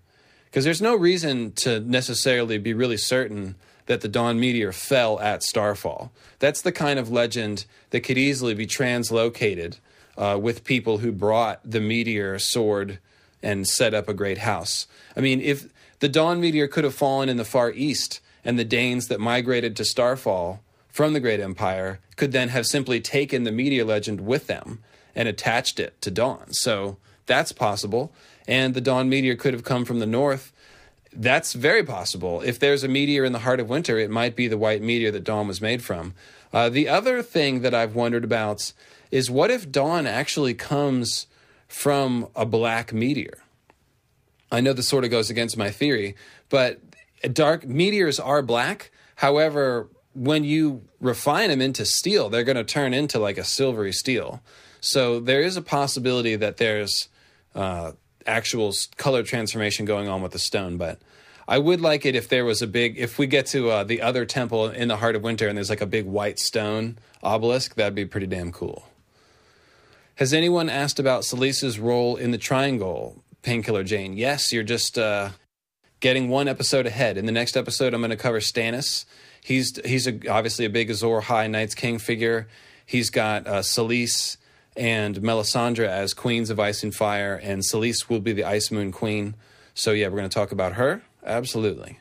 because 0.52 0.66
there's 0.66 0.82
no 0.82 0.94
reason 0.94 1.50
to 1.52 1.80
necessarily 1.80 2.58
be 2.58 2.74
really 2.74 2.98
certain 2.98 3.54
that 3.86 4.02
the 4.02 4.08
dawn 4.08 4.38
meteor 4.38 4.70
fell 4.70 5.18
at 5.18 5.42
starfall. 5.42 6.12
That's 6.40 6.60
the 6.60 6.72
kind 6.72 6.98
of 6.98 7.10
legend 7.10 7.64
that 7.88 8.02
could 8.02 8.18
easily 8.18 8.52
be 8.52 8.66
translocated 8.66 9.78
uh, 10.18 10.38
with 10.40 10.62
people 10.62 10.98
who 10.98 11.10
brought 11.10 11.58
the 11.64 11.80
meteor 11.80 12.38
sword 12.38 12.98
and 13.42 13.66
set 13.66 13.94
up 13.94 14.10
a 14.10 14.14
great 14.14 14.38
house. 14.38 14.86
I 15.16 15.20
mean, 15.20 15.40
if 15.40 15.72
the 16.00 16.08
dawn 16.10 16.38
meteor 16.38 16.68
could 16.68 16.84
have 16.84 16.94
fallen 16.94 17.30
in 17.30 17.38
the 17.38 17.46
far 17.46 17.72
east, 17.72 18.20
and 18.44 18.58
the 18.58 18.64
Daynes 18.64 19.08
that 19.08 19.20
migrated 19.20 19.74
to 19.76 19.84
Starfall 19.84 20.60
from 20.90 21.12
the 21.12 21.20
Great 21.20 21.40
Empire 21.40 22.00
could 22.16 22.32
then 22.32 22.50
have 22.50 22.66
simply 22.66 23.00
taken 23.00 23.44
the 23.44 23.52
meteor 23.52 23.84
legend 23.84 24.20
with 24.20 24.48
them 24.48 24.80
and 25.14 25.28
attached 25.28 25.80
it 25.80 25.98
to 26.02 26.10
Dawn. 26.10 26.52
So 26.52 26.98
that's 27.26 27.52
possible 27.52 28.12
and 28.46 28.74
the 28.74 28.80
dawn 28.80 29.08
meteor 29.08 29.36
could 29.36 29.54
have 29.54 29.64
come 29.64 29.84
from 29.84 29.98
the 29.98 30.06
north. 30.06 30.52
That's 31.14 31.52
very 31.52 31.82
possible. 31.82 32.40
If 32.40 32.58
there's 32.58 32.84
a 32.84 32.88
meteor 32.88 33.24
in 33.24 33.32
the 33.32 33.40
heart 33.40 33.60
of 33.60 33.68
winter, 33.68 33.98
it 33.98 34.10
might 34.10 34.34
be 34.34 34.48
the 34.48 34.58
white 34.58 34.82
meteor 34.82 35.10
that 35.10 35.24
dawn 35.24 35.46
was 35.46 35.60
made 35.60 35.82
from. 35.82 36.14
Uh, 36.52 36.68
the 36.68 36.88
other 36.88 37.22
thing 37.22 37.62
that 37.62 37.74
I've 37.74 37.94
wondered 37.94 38.24
about 38.24 38.72
is 39.10 39.30
what 39.30 39.50
if 39.50 39.70
dawn 39.70 40.06
actually 40.06 40.54
comes 40.54 41.26
from 41.68 42.28
a 42.34 42.46
black 42.46 42.92
meteor? 42.92 43.38
I 44.50 44.60
know 44.60 44.72
this 44.72 44.88
sort 44.88 45.04
of 45.04 45.10
goes 45.10 45.30
against 45.30 45.56
my 45.56 45.70
theory, 45.70 46.14
but 46.48 46.80
dark 47.32 47.66
meteors 47.66 48.18
are 48.20 48.42
black. 48.42 48.90
However, 49.16 49.88
when 50.14 50.44
you 50.44 50.82
refine 51.00 51.48
them 51.48 51.62
into 51.62 51.84
steel, 51.84 52.28
they're 52.28 52.44
going 52.44 52.56
to 52.56 52.64
turn 52.64 52.92
into 52.92 53.18
like 53.18 53.38
a 53.38 53.44
silvery 53.44 53.92
steel. 53.92 54.42
So 54.80 55.20
there 55.20 55.40
is 55.40 55.56
a 55.56 55.62
possibility 55.62 56.36
that 56.36 56.56
there's 56.56 57.08
uh, 57.54 57.92
actual 58.26 58.72
color 58.96 59.22
transformation 59.22 59.84
going 59.84 60.08
on 60.08 60.22
with 60.22 60.32
the 60.32 60.38
stone, 60.38 60.76
but 60.76 61.00
I 61.48 61.58
would 61.58 61.80
like 61.80 62.06
it 62.06 62.14
if 62.14 62.28
there 62.28 62.44
was 62.44 62.62
a 62.62 62.66
big. 62.66 62.98
If 62.98 63.18
we 63.18 63.26
get 63.26 63.46
to 63.46 63.70
uh, 63.70 63.84
the 63.84 64.00
other 64.02 64.24
temple 64.24 64.68
in 64.68 64.88
the 64.88 64.96
heart 64.96 65.16
of 65.16 65.22
winter 65.22 65.48
and 65.48 65.56
there's 65.56 65.70
like 65.70 65.80
a 65.80 65.86
big 65.86 66.06
white 66.06 66.38
stone 66.38 66.98
obelisk, 67.22 67.74
that'd 67.74 67.94
be 67.94 68.04
pretty 68.04 68.26
damn 68.26 68.52
cool. 68.52 68.86
Has 70.16 70.32
anyone 70.32 70.68
asked 70.68 70.98
about 70.98 71.22
Selyse's 71.22 71.78
role 71.78 72.16
in 72.16 72.30
the 72.30 72.38
triangle, 72.38 73.24
Painkiller 73.42 73.82
Jane? 73.82 74.16
Yes, 74.16 74.52
you're 74.52 74.62
just 74.62 74.98
uh, 74.98 75.30
getting 76.00 76.28
one 76.28 76.48
episode 76.48 76.86
ahead. 76.86 77.16
In 77.16 77.26
the 77.26 77.32
next 77.32 77.56
episode, 77.56 77.94
I'm 77.94 78.00
going 78.00 78.10
to 78.10 78.16
cover 78.16 78.40
Stannis. 78.40 79.04
He's 79.42 79.80
he's 79.84 80.06
a, 80.06 80.28
obviously 80.28 80.64
a 80.64 80.70
big 80.70 80.90
Azor 80.90 81.20
Ahai 81.20 81.50
Night's 81.50 81.74
King 81.74 81.98
figure. 81.98 82.46
He's 82.86 83.10
got 83.10 83.46
uh, 83.46 83.62
and 84.76 85.16
Melisandre 85.16 85.86
as 85.86 86.14
queens 86.14 86.50
of 86.50 86.58
ice 86.58 86.82
and 86.82 86.94
fire, 86.94 87.34
and 87.34 87.62
Selyse 87.62 88.08
will 88.08 88.20
be 88.20 88.32
the 88.32 88.44
Ice 88.44 88.70
Moon 88.70 88.92
Queen. 88.92 89.34
So 89.74 89.92
yeah, 89.92 90.08
we're 90.08 90.18
going 90.18 90.28
to 90.28 90.34
talk 90.34 90.52
about 90.52 90.74
her. 90.74 91.02
Absolutely. 91.24 91.98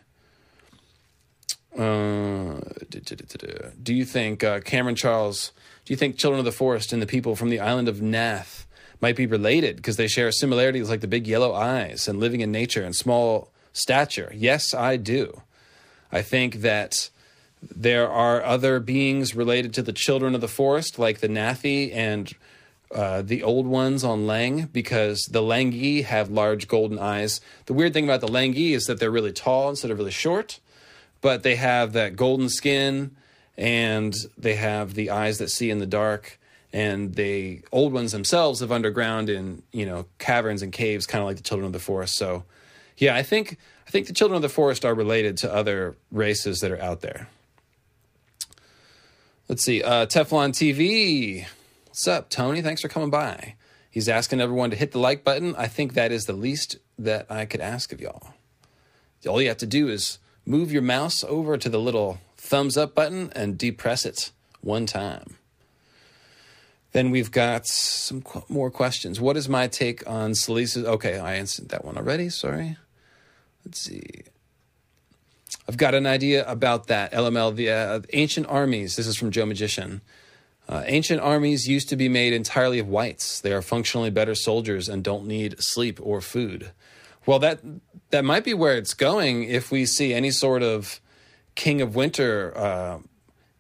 Uh, 1.77 2.59
do 3.81 3.93
you 3.93 4.03
think 4.03 4.43
uh, 4.43 4.59
Cameron 4.59 4.95
Charles? 4.95 5.51
Do 5.85 5.93
you 5.93 5.97
think 5.97 6.17
Children 6.17 6.39
of 6.39 6.45
the 6.45 6.51
Forest 6.51 6.91
and 6.91 7.01
the 7.01 7.07
people 7.07 7.35
from 7.35 7.49
the 7.49 7.59
island 7.59 7.87
of 7.87 7.97
Naath 7.97 8.65
might 8.99 9.15
be 9.15 9.25
related 9.25 9.77
because 9.77 9.97
they 9.97 10.07
share 10.07 10.31
similarities 10.31 10.89
like 10.89 11.01
the 11.01 11.07
big 11.07 11.27
yellow 11.27 11.53
eyes 11.53 12.07
and 12.07 12.19
living 12.19 12.41
in 12.41 12.51
nature 12.51 12.83
and 12.83 12.95
small 12.95 13.51
stature? 13.73 14.31
Yes, 14.35 14.73
I 14.73 14.97
do. 14.97 15.41
I 16.11 16.21
think 16.21 16.55
that 16.55 17.09
there 17.61 18.09
are 18.09 18.43
other 18.43 18.79
beings 18.79 19.35
related 19.35 19.73
to 19.75 19.81
the 19.81 19.93
children 19.93 20.35
of 20.35 20.41
the 20.41 20.47
forest, 20.47 20.99
like 20.99 21.19
the 21.19 21.29
Naathi 21.29 21.93
and 21.93 22.33
uh, 22.93 23.21
the 23.21 23.43
old 23.43 23.65
ones 23.67 24.03
on 24.03 24.25
Leng 24.25 24.71
because 24.71 25.23
the 25.31 25.41
Lengi 25.41 26.03
have 26.03 26.29
large 26.29 26.67
golden 26.67 26.99
eyes. 26.99 27.39
The 27.65 27.73
weird 27.73 27.93
thing 27.93 28.03
about 28.03 28.21
the 28.21 28.27
Lengi 28.27 28.71
is 28.71 28.85
that 28.85 28.99
they're 28.99 29.11
really 29.11 29.31
tall 29.31 29.69
instead 29.69 29.91
of 29.91 29.97
really 29.97 30.11
short, 30.11 30.59
but 31.21 31.43
they 31.43 31.55
have 31.55 31.93
that 31.93 32.15
golden 32.15 32.49
skin 32.49 33.15
and 33.57 34.13
they 34.37 34.55
have 34.55 34.93
the 34.93 35.09
eyes 35.09 35.37
that 35.37 35.49
see 35.49 35.69
in 35.69 35.79
the 35.79 35.85
dark. 35.85 36.37
And 36.73 37.15
the 37.15 37.61
old 37.71 37.91
ones 37.91 38.13
themselves 38.13 38.61
live 38.61 38.71
underground 38.71 39.29
in 39.29 39.61
you 39.73 39.85
know 39.85 40.05
caverns 40.19 40.61
and 40.61 40.71
caves, 40.71 41.05
kind 41.05 41.21
of 41.21 41.27
like 41.27 41.35
the 41.35 41.43
children 41.43 41.65
of 41.65 41.73
the 41.73 41.79
forest. 41.79 42.15
So, 42.15 42.45
yeah, 42.97 43.13
I 43.13 43.23
think 43.23 43.57
I 43.85 43.91
think 43.91 44.07
the 44.07 44.13
children 44.13 44.37
of 44.37 44.41
the 44.41 44.49
forest 44.49 44.85
are 44.85 44.95
related 44.95 45.35
to 45.39 45.53
other 45.53 45.97
races 46.13 46.59
that 46.59 46.71
are 46.71 46.81
out 46.81 47.01
there. 47.01 47.27
Let's 49.49 49.63
see. 49.63 49.83
Uh, 49.83 50.05
Teflon 50.05 50.53
TV. 50.53 51.45
What's 51.91 52.07
up, 52.07 52.29
Tony? 52.29 52.61
Thanks 52.61 52.79
for 52.79 52.87
coming 52.87 53.09
by. 53.09 53.55
He's 53.89 54.07
asking 54.07 54.39
everyone 54.39 54.69
to 54.69 54.77
hit 54.77 54.93
the 54.93 54.97
like 54.97 55.25
button. 55.25 55.53
I 55.57 55.67
think 55.67 55.93
that 55.93 56.13
is 56.13 56.23
the 56.23 56.31
least 56.31 56.77
that 56.97 57.29
I 57.29 57.43
could 57.43 57.59
ask 57.59 57.91
of 57.91 57.99
y'all. 57.99 58.33
All 59.27 59.41
you 59.41 59.49
have 59.49 59.57
to 59.57 59.65
do 59.65 59.89
is 59.89 60.17
move 60.45 60.71
your 60.71 60.83
mouse 60.83 61.21
over 61.25 61.57
to 61.57 61.67
the 61.67 61.81
little 61.81 62.21
thumbs 62.37 62.77
up 62.77 62.95
button 62.95 63.29
and 63.35 63.57
depress 63.57 64.05
it 64.05 64.31
one 64.61 64.85
time. 64.85 65.35
Then 66.93 67.11
we've 67.11 67.29
got 67.29 67.67
some 67.67 68.21
qu- 68.21 68.45
more 68.47 68.71
questions. 68.71 69.19
What 69.19 69.35
is 69.35 69.49
my 69.49 69.67
take 69.67 70.09
on 70.09 70.31
Selyse's? 70.31 70.85
Okay, 70.85 71.19
I 71.19 71.35
answered 71.35 71.67
that 71.69 71.83
one 71.83 71.97
already. 71.97 72.29
Sorry. 72.29 72.77
Let's 73.65 73.81
see. 73.81 74.21
I've 75.67 75.75
got 75.75 75.93
an 75.93 76.07
idea 76.07 76.49
about 76.49 76.87
that. 76.87 77.11
LML, 77.11 77.67
uh, 77.69 77.99
ancient 78.13 78.47
armies. 78.47 78.95
This 78.95 79.07
is 79.07 79.17
from 79.17 79.29
Joe 79.29 79.45
Magician. 79.45 79.99
Uh, 80.69 80.83
ancient 80.85 81.19
armies 81.19 81.67
used 81.67 81.89
to 81.89 81.95
be 81.95 82.07
made 82.07 82.33
entirely 82.33 82.79
of 82.79 82.87
whites. 82.87 83.41
They 83.41 83.51
are 83.51 83.61
functionally 83.61 84.09
better 84.09 84.35
soldiers 84.35 84.87
and 84.87 85.03
don't 85.03 85.25
need 85.25 85.61
sleep 85.61 85.99
or 86.01 86.21
food. 86.21 86.71
Well, 87.25 87.39
that 87.39 87.59
that 88.11 88.25
might 88.25 88.43
be 88.43 88.53
where 88.53 88.77
it's 88.77 88.93
going 88.93 89.43
if 89.43 89.71
we 89.71 89.85
see 89.85 90.13
any 90.13 90.31
sort 90.31 90.63
of 90.63 90.99
King 91.55 91.81
of 91.81 91.95
Winter, 91.95 92.57
uh, 92.57 92.99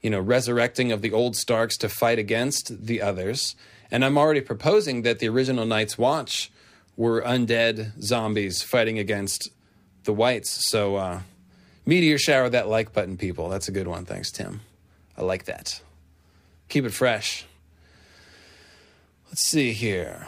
you 0.01 0.09
know, 0.09 0.19
resurrecting 0.19 0.91
of 0.91 1.01
the 1.01 1.11
old 1.11 1.35
Starks 1.35 1.77
to 1.77 1.89
fight 1.89 2.19
against 2.19 2.85
the 2.85 3.01
others. 3.01 3.55
And 3.91 4.05
I'm 4.05 4.17
already 4.17 4.41
proposing 4.41 5.01
that 5.03 5.19
the 5.19 5.27
original 5.27 5.65
Night's 5.65 5.97
Watch 5.97 6.51
were 6.95 7.21
undead 7.21 8.01
zombies 8.01 8.61
fighting 8.61 8.97
against 8.97 9.49
the 10.03 10.13
whites. 10.13 10.69
So 10.69 10.95
uh, 10.95 11.21
Meteor 11.85 12.17
shower 12.17 12.49
that 12.49 12.67
like 12.67 12.93
button, 12.93 13.17
people. 13.17 13.49
That's 13.49 13.67
a 13.67 13.71
good 13.71 13.87
one. 13.87 14.05
Thanks, 14.05 14.31
Tim. 14.31 14.61
I 15.17 15.23
like 15.23 15.45
that. 15.45 15.81
Keep 16.71 16.85
it 16.85 16.93
fresh. 16.93 17.43
Let's 19.27 19.41
see 19.41 19.73
here. 19.73 20.27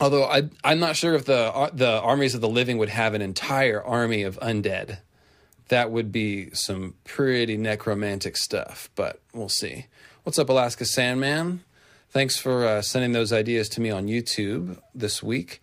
Although 0.00 0.24
I, 0.24 0.48
I'm 0.64 0.80
not 0.80 0.96
sure 0.96 1.14
if 1.14 1.26
the 1.26 1.70
the 1.72 2.00
armies 2.00 2.34
of 2.34 2.40
the 2.40 2.48
living 2.48 2.76
would 2.78 2.88
have 2.88 3.14
an 3.14 3.22
entire 3.22 3.80
army 3.80 4.24
of 4.24 4.36
undead. 4.40 4.98
That 5.68 5.92
would 5.92 6.10
be 6.10 6.50
some 6.54 6.94
pretty 7.04 7.56
necromantic 7.56 8.36
stuff, 8.36 8.90
but 8.96 9.20
we'll 9.32 9.48
see. 9.48 9.86
What's 10.24 10.40
up, 10.40 10.48
Alaska 10.48 10.84
Sandman? 10.84 11.62
Thanks 12.08 12.36
for 12.36 12.66
uh, 12.66 12.82
sending 12.82 13.12
those 13.12 13.32
ideas 13.32 13.68
to 13.68 13.80
me 13.80 13.90
on 13.90 14.08
YouTube 14.08 14.80
this 14.92 15.22
week. 15.22 15.62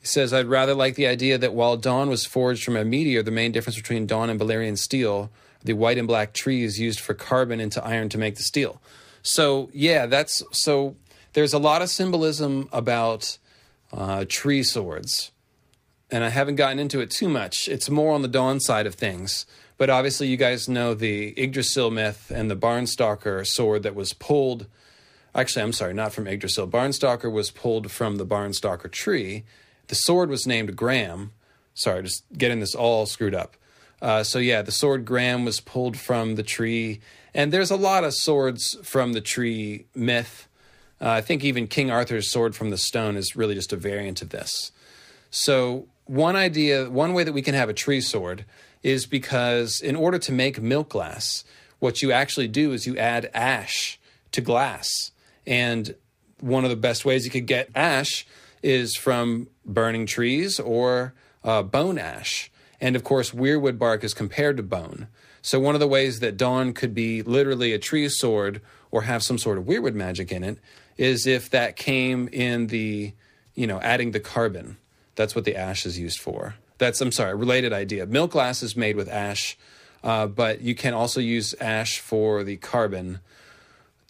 He 0.00 0.06
says, 0.06 0.32
I'd 0.32 0.46
rather 0.46 0.74
like 0.74 0.94
the 0.94 1.08
idea 1.08 1.38
that 1.38 1.54
while 1.54 1.76
Dawn 1.76 2.08
was 2.08 2.24
forged 2.24 2.62
from 2.62 2.76
a 2.76 2.84
meteor, 2.84 3.24
the 3.24 3.32
main 3.32 3.50
difference 3.50 3.74
between 3.74 4.06
Dawn 4.06 4.30
and 4.30 4.38
Valyrian 4.38 4.78
steel 4.78 5.32
the 5.64 5.72
white 5.72 5.98
and 5.98 6.06
black 6.06 6.32
trees 6.32 6.78
used 6.78 7.00
for 7.00 7.14
carbon 7.14 7.60
into 7.60 7.84
iron 7.84 8.08
to 8.10 8.18
make 8.18 8.36
the 8.36 8.42
steel. 8.42 8.80
So, 9.22 9.70
yeah, 9.72 10.06
that's 10.06 10.42
so 10.52 10.96
there's 11.32 11.52
a 11.52 11.58
lot 11.58 11.82
of 11.82 11.88
symbolism 11.88 12.68
about 12.72 13.38
uh, 13.92 14.24
tree 14.28 14.62
swords. 14.62 15.32
And 16.10 16.22
I 16.22 16.28
haven't 16.28 16.56
gotten 16.56 16.78
into 16.78 17.00
it 17.00 17.10
too 17.10 17.28
much. 17.28 17.66
It's 17.66 17.90
more 17.90 18.14
on 18.14 18.22
the 18.22 18.28
Dawn 18.28 18.60
side 18.60 18.86
of 18.86 18.94
things. 18.94 19.46
But 19.76 19.90
obviously, 19.90 20.28
you 20.28 20.36
guys 20.36 20.68
know 20.68 20.94
the 20.94 21.34
Yggdrasil 21.36 21.90
myth 21.90 22.30
and 22.32 22.50
the 22.50 22.56
Barnstokkr 22.56 23.44
sword 23.46 23.82
that 23.82 23.94
was 23.94 24.12
pulled. 24.12 24.66
Actually, 25.34 25.62
I'm 25.62 25.72
sorry, 25.72 25.94
not 25.94 26.12
from 26.12 26.28
Yggdrasil. 26.28 26.68
Barnstokkr 26.68 27.32
was 27.32 27.50
pulled 27.50 27.90
from 27.90 28.16
the 28.16 28.26
Barnstokkr 28.26 28.90
tree 28.92 29.44
the 29.88 29.94
sword 29.94 30.30
was 30.30 30.46
named 30.46 30.76
Gram. 30.76 31.32
Sorry, 31.74 32.02
just 32.02 32.24
getting 32.36 32.60
this 32.60 32.74
all 32.74 33.06
screwed 33.06 33.34
up. 33.34 33.56
Uh, 34.02 34.22
so 34.22 34.38
yeah, 34.38 34.62
the 34.62 34.72
sword 34.72 35.04
Gram 35.04 35.44
was 35.44 35.60
pulled 35.60 35.96
from 35.96 36.34
the 36.34 36.42
tree, 36.42 37.00
and 37.32 37.52
there's 37.52 37.70
a 37.70 37.76
lot 37.76 38.04
of 38.04 38.14
swords 38.14 38.76
from 38.82 39.12
the 39.12 39.20
tree 39.20 39.86
myth. 39.94 40.48
Uh, 41.00 41.10
I 41.10 41.20
think 41.20 41.42
even 41.44 41.66
King 41.66 41.90
Arthur's 41.90 42.30
sword 42.30 42.54
from 42.54 42.70
the 42.70 42.78
stone 42.78 43.16
is 43.16 43.34
really 43.34 43.54
just 43.54 43.72
a 43.72 43.76
variant 43.76 44.22
of 44.22 44.30
this. 44.30 44.72
So 45.30 45.88
one 46.04 46.36
idea, 46.36 46.88
one 46.90 47.14
way 47.14 47.24
that 47.24 47.32
we 47.32 47.42
can 47.42 47.54
have 47.54 47.68
a 47.68 47.74
tree 47.74 48.00
sword 48.00 48.44
is 48.82 49.06
because 49.06 49.80
in 49.80 49.96
order 49.96 50.18
to 50.18 50.32
make 50.32 50.60
milk 50.60 50.90
glass, 50.90 51.44
what 51.78 52.02
you 52.02 52.12
actually 52.12 52.48
do 52.48 52.72
is 52.72 52.86
you 52.86 52.96
add 52.96 53.30
ash 53.34 53.98
to 54.32 54.40
glass, 54.40 55.10
and 55.46 55.94
one 56.40 56.64
of 56.64 56.70
the 56.70 56.76
best 56.76 57.04
ways 57.04 57.24
you 57.24 57.30
could 57.30 57.46
get 57.46 57.70
ash 57.74 58.26
is 58.62 58.96
from 58.96 59.48
burning 59.64 60.06
trees 60.06 60.60
or 60.60 61.14
uh, 61.42 61.62
bone 61.62 61.98
ash. 61.98 62.50
And 62.80 62.96
of 62.96 63.04
course, 63.04 63.30
weirwood 63.30 63.78
bark 63.78 64.04
is 64.04 64.14
compared 64.14 64.56
to 64.56 64.62
bone. 64.62 65.08
So, 65.42 65.60
one 65.60 65.74
of 65.74 65.80
the 65.80 65.88
ways 65.88 66.20
that 66.20 66.36
Dawn 66.36 66.72
could 66.72 66.94
be 66.94 67.22
literally 67.22 67.72
a 67.72 67.78
tree 67.78 68.08
sword 68.08 68.60
or 68.90 69.02
have 69.02 69.22
some 69.22 69.38
sort 69.38 69.58
of 69.58 69.64
weirwood 69.64 69.94
magic 69.94 70.32
in 70.32 70.42
it 70.42 70.58
is 70.96 71.26
if 71.26 71.50
that 71.50 71.76
came 71.76 72.28
in 72.32 72.68
the, 72.68 73.12
you 73.54 73.66
know, 73.66 73.80
adding 73.80 74.12
the 74.12 74.20
carbon. 74.20 74.78
That's 75.16 75.34
what 75.34 75.44
the 75.44 75.56
ash 75.56 75.86
is 75.86 75.98
used 75.98 76.18
for. 76.18 76.54
That's, 76.78 77.00
I'm 77.00 77.12
sorry, 77.12 77.34
related 77.34 77.72
idea. 77.72 78.06
Milk 78.06 78.32
glass 78.32 78.62
is 78.62 78.76
made 78.76 78.96
with 78.96 79.08
ash, 79.08 79.56
uh, 80.02 80.26
but 80.26 80.60
you 80.60 80.74
can 80.74 80.94
also 80.94 81.20
use 81.20 81.54
ash 81.60 81.98
for 81.98 82.42
the 82.42 82.56
carbon 82.56 83.20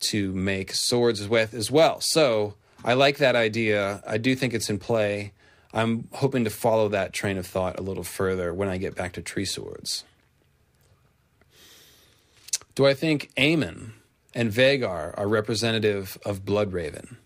to 0.01 0.33
make 0.33 0.73
swords 0.73 1.27
with 1.29 1.53
as 1.53 1.71
well. 1.71 2.01
So, 2.01 2.55
I 2.85 2.93
like 2.93 3.17
that 3.17 3.35
idea. 3.35 4.03
I 4.07 4.19
do 4.19 4.37
think 4.37 4.53
it's 4.53 4.69
in 4.69 4.79
play. 4.79 5.33
I'm 5.75 6.09
hoping 6.13 6.45
to 6.45 6.51
follow 6.51 6.89
that 6.91 7.13
train 7.13 7.37
of 7.37 7.47
thought 7.47 7.81
a 7.81 7.83
little 7.83 8.05
further 8.05 8.55
when 8.55 8.69
I 8.69 8.79
get 8.79 8.95
back 8.95 9.13
to 9.15 9.23
tree 9.23 9.45
swords. 9.45 10.05
Do 12.77 12.87
I 12.87 12.95
think 12.95 13.33
Aemond 13.37 13.91
and 14.35 14.53
Vhagar 14.53 15.19
are 15.19 15.29
representative 15.29 16.17
of 16.25 16.45
Bloodraven? 16.45 17.17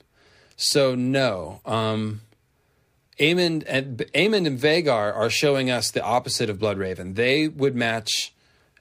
So 0.57 0.95
no. 0.95 1.61
Um, 1.67 2.23
Aemond 3.21 3.65
and 3.67 3.99
Aemond 4.15 4.47
and 4.47 4.59
Vhagar 4.59 5.15
are 5.15 5.31
showing 5.31 5.71
us 5.71 5.91
the 5.91 6.03
opposite 6.03 6.49
of 6.49 6.59
Bloodraven. 6.59 7.17
They 7.17 7.49
would 7.49 7.77
match 7.77 8.33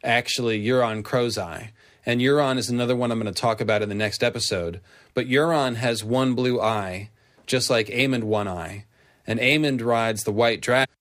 actually 0.01 0.63
Euron 0.63 1.03
Crow's 1.03 1.37
Eye. 1.37 1.73
And 2.05 2.21
Euron 2.21 2.57
is 2.57 2.69
another 2.69 2.95
one 2.95 3.11
I'm 3.11 3.19
going 3.19 3.33
to 3.33 3.41
talk 3.41 3.59
about 3.59 3.81
in 3.81 3.89
the 3.89 3.95
next 3.95 4.23
episode. 4.23 4.79
But 5.13 5.27
Euron 5.27 5.75
has 5.75 6.05
one 6.05 6.35
blue 6.35 6.61
eye, 6.61 7.09
just 7.45 7.69
like 7.69 7.87
Aemond 7.87 8.23
one 8.23 8.47
eye. 8.47 8.85
And 9.27 9.39
Aemond 9.39 9.85
rides 9.85 10.23
the 10.23 10.31
white 10.31 10.61
dragon. 10.61 10.95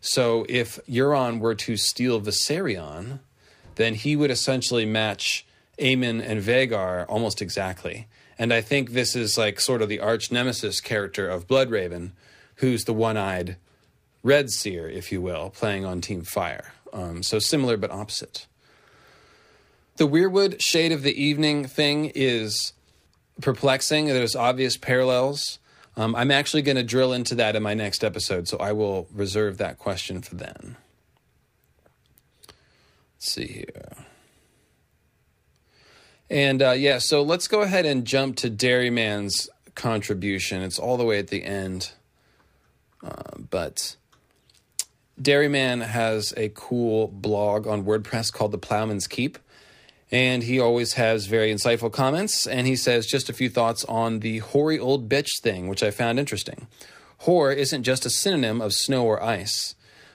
So 0.00 0.44
if 0.48 0.84
Euron 0.86 1.38
were 1.38 1.54
to 1.54 1.76
steal 1.76 2.20
Viserion, 2.20 3.20
then 3.76 3.94
he 3.94 4.16
would 4.16 4.30
essentially 4.30 4.84
match 4.84 5.46
Aemond 5.78 6.22
and 6.26 6.42
Vhagar 6.42 7.06
almost 7.08 7.40
exactly. 7.40 8.08
And 8.38 8.52
I 8.52 8.60
think 8.60 8.90
this 8.90 9.14
is 9.14 9.38
like 9.38 9.60
sort 9.60 9.82
of 9.82 9.88
the 9.88 10.00
arch 10.00 10.32
nemesis 10.32 10.80
character 10.80 11.28
of 11.28 11.46
Bloodraven, 11.46 12.12
who's 12.56 12.84
the 12.84 12.94
one 12.94 13.16
eyed 13.16 13.56
Red 14.22 14.50
Seer, 14.50 14.88
if 14.88 15.12
you 15.12 15.20
will, 15.20 15.50
playing 15.50 15.84
on 15.84 16.00
Team 16.00 16.22
Fire. 16.22 16.72
Um, 16.92 17.22
so 17.22 17.38
similar 17.38 17.76
but 17.76 17.90
opposite. 17.90 18.46
The 19.96 20.08
Weirwood 20.08 20.56
Shade 20.60 20.92
of 20.92 21.02
the 21.02 21.22
Evening 21.22 21.66
thing 21.66 22.10
is 22.14 22.72
perplexing. 23.40 24.06
There's 24.06 24.34
obvious 24.34 24.76
parallels. 24.76 25.58
Um, 26.00 26.16
I'm 26.16 26.30
actually 26.30 26.62
going 26.62 26.78
to 26.78 26.82
drill 26.82 27.12
into 27.12 27.34
that 27.34 27.54
in 27.54 27.62
my 27.62 27.74
next 27.74 28.02
episode, 28.02 28.48
so 28.48 28.56
I 28.56 28.72
will 28.72 29.06
reserve 29.12 29.58
that 29.58 29.78
question 29.78 30.22
for 30.22 30.34
then. 30.34 30.78
Let's 32.48 33.30
see 33.32 33.46
here. 33.46 34.06
And 36.30 36.62
uh, 36.62 36.70
yeah, 36.70 37.00
so 37.00 37.20
let's 37.20 37.48
go 37.48 37.60
ahead 37.60 37.84
and 37.84 38.06
jump 38.06 38.36
to 38.36 38.48
Dairyman's 38.48 39.50
contribution. 39.74 40.62
It's 40.62 40.78
all 40.78 40.96
the 40.96 41.04
way 41.04 41.18
at 41.18 41.28
the 41.28 41.44
end. 41.44 41.92
Uh, 43.04 43.36
but 43.50 43.96
Dairyman 45.20 45.82
has 45.82 46.32
a 46.34 46.48
cool 46.54 47.08
blog 47.08 47.66
on 47.66 47.84
WordPress 47.84 48.32
called 48.32 48.52
The 48.52 48.58
Plowman's 48.58 49.06
Keep. 49.06 49.38
And 50.12 50.42
he 50.42 50.58
always 50.58 50.94
has 50.94 51.26
very 51.26 51.54
insightful 51.54 51.92
comments. 51.92 52.46
And 52.46 52.66
he 52.66 52.76
says 52.76 53.06
just 53.06 53.28
a 53.28 53.34
few 53.34 53.48
thoughts 53.48 53.84
on 53.84 54.20
the 54.20 54.38
hoary 54.38 54.78
old 54.78 55.08
bitch 55.08 55.40
thing, 55.40 55.68
which 55.68 55.82
I 55.82 55.90
found 55.90 56.18
interesting. 56.18 56.66
Hoar 57.18 57.52
isn't 57.52 57.82
just 57.82 58.06
a 58.06 58.10
synonym 58.10 58.60
of 58.60 58.72
snow 58.72 59.04
or 59.04 59.22
ice, 59.22 59.74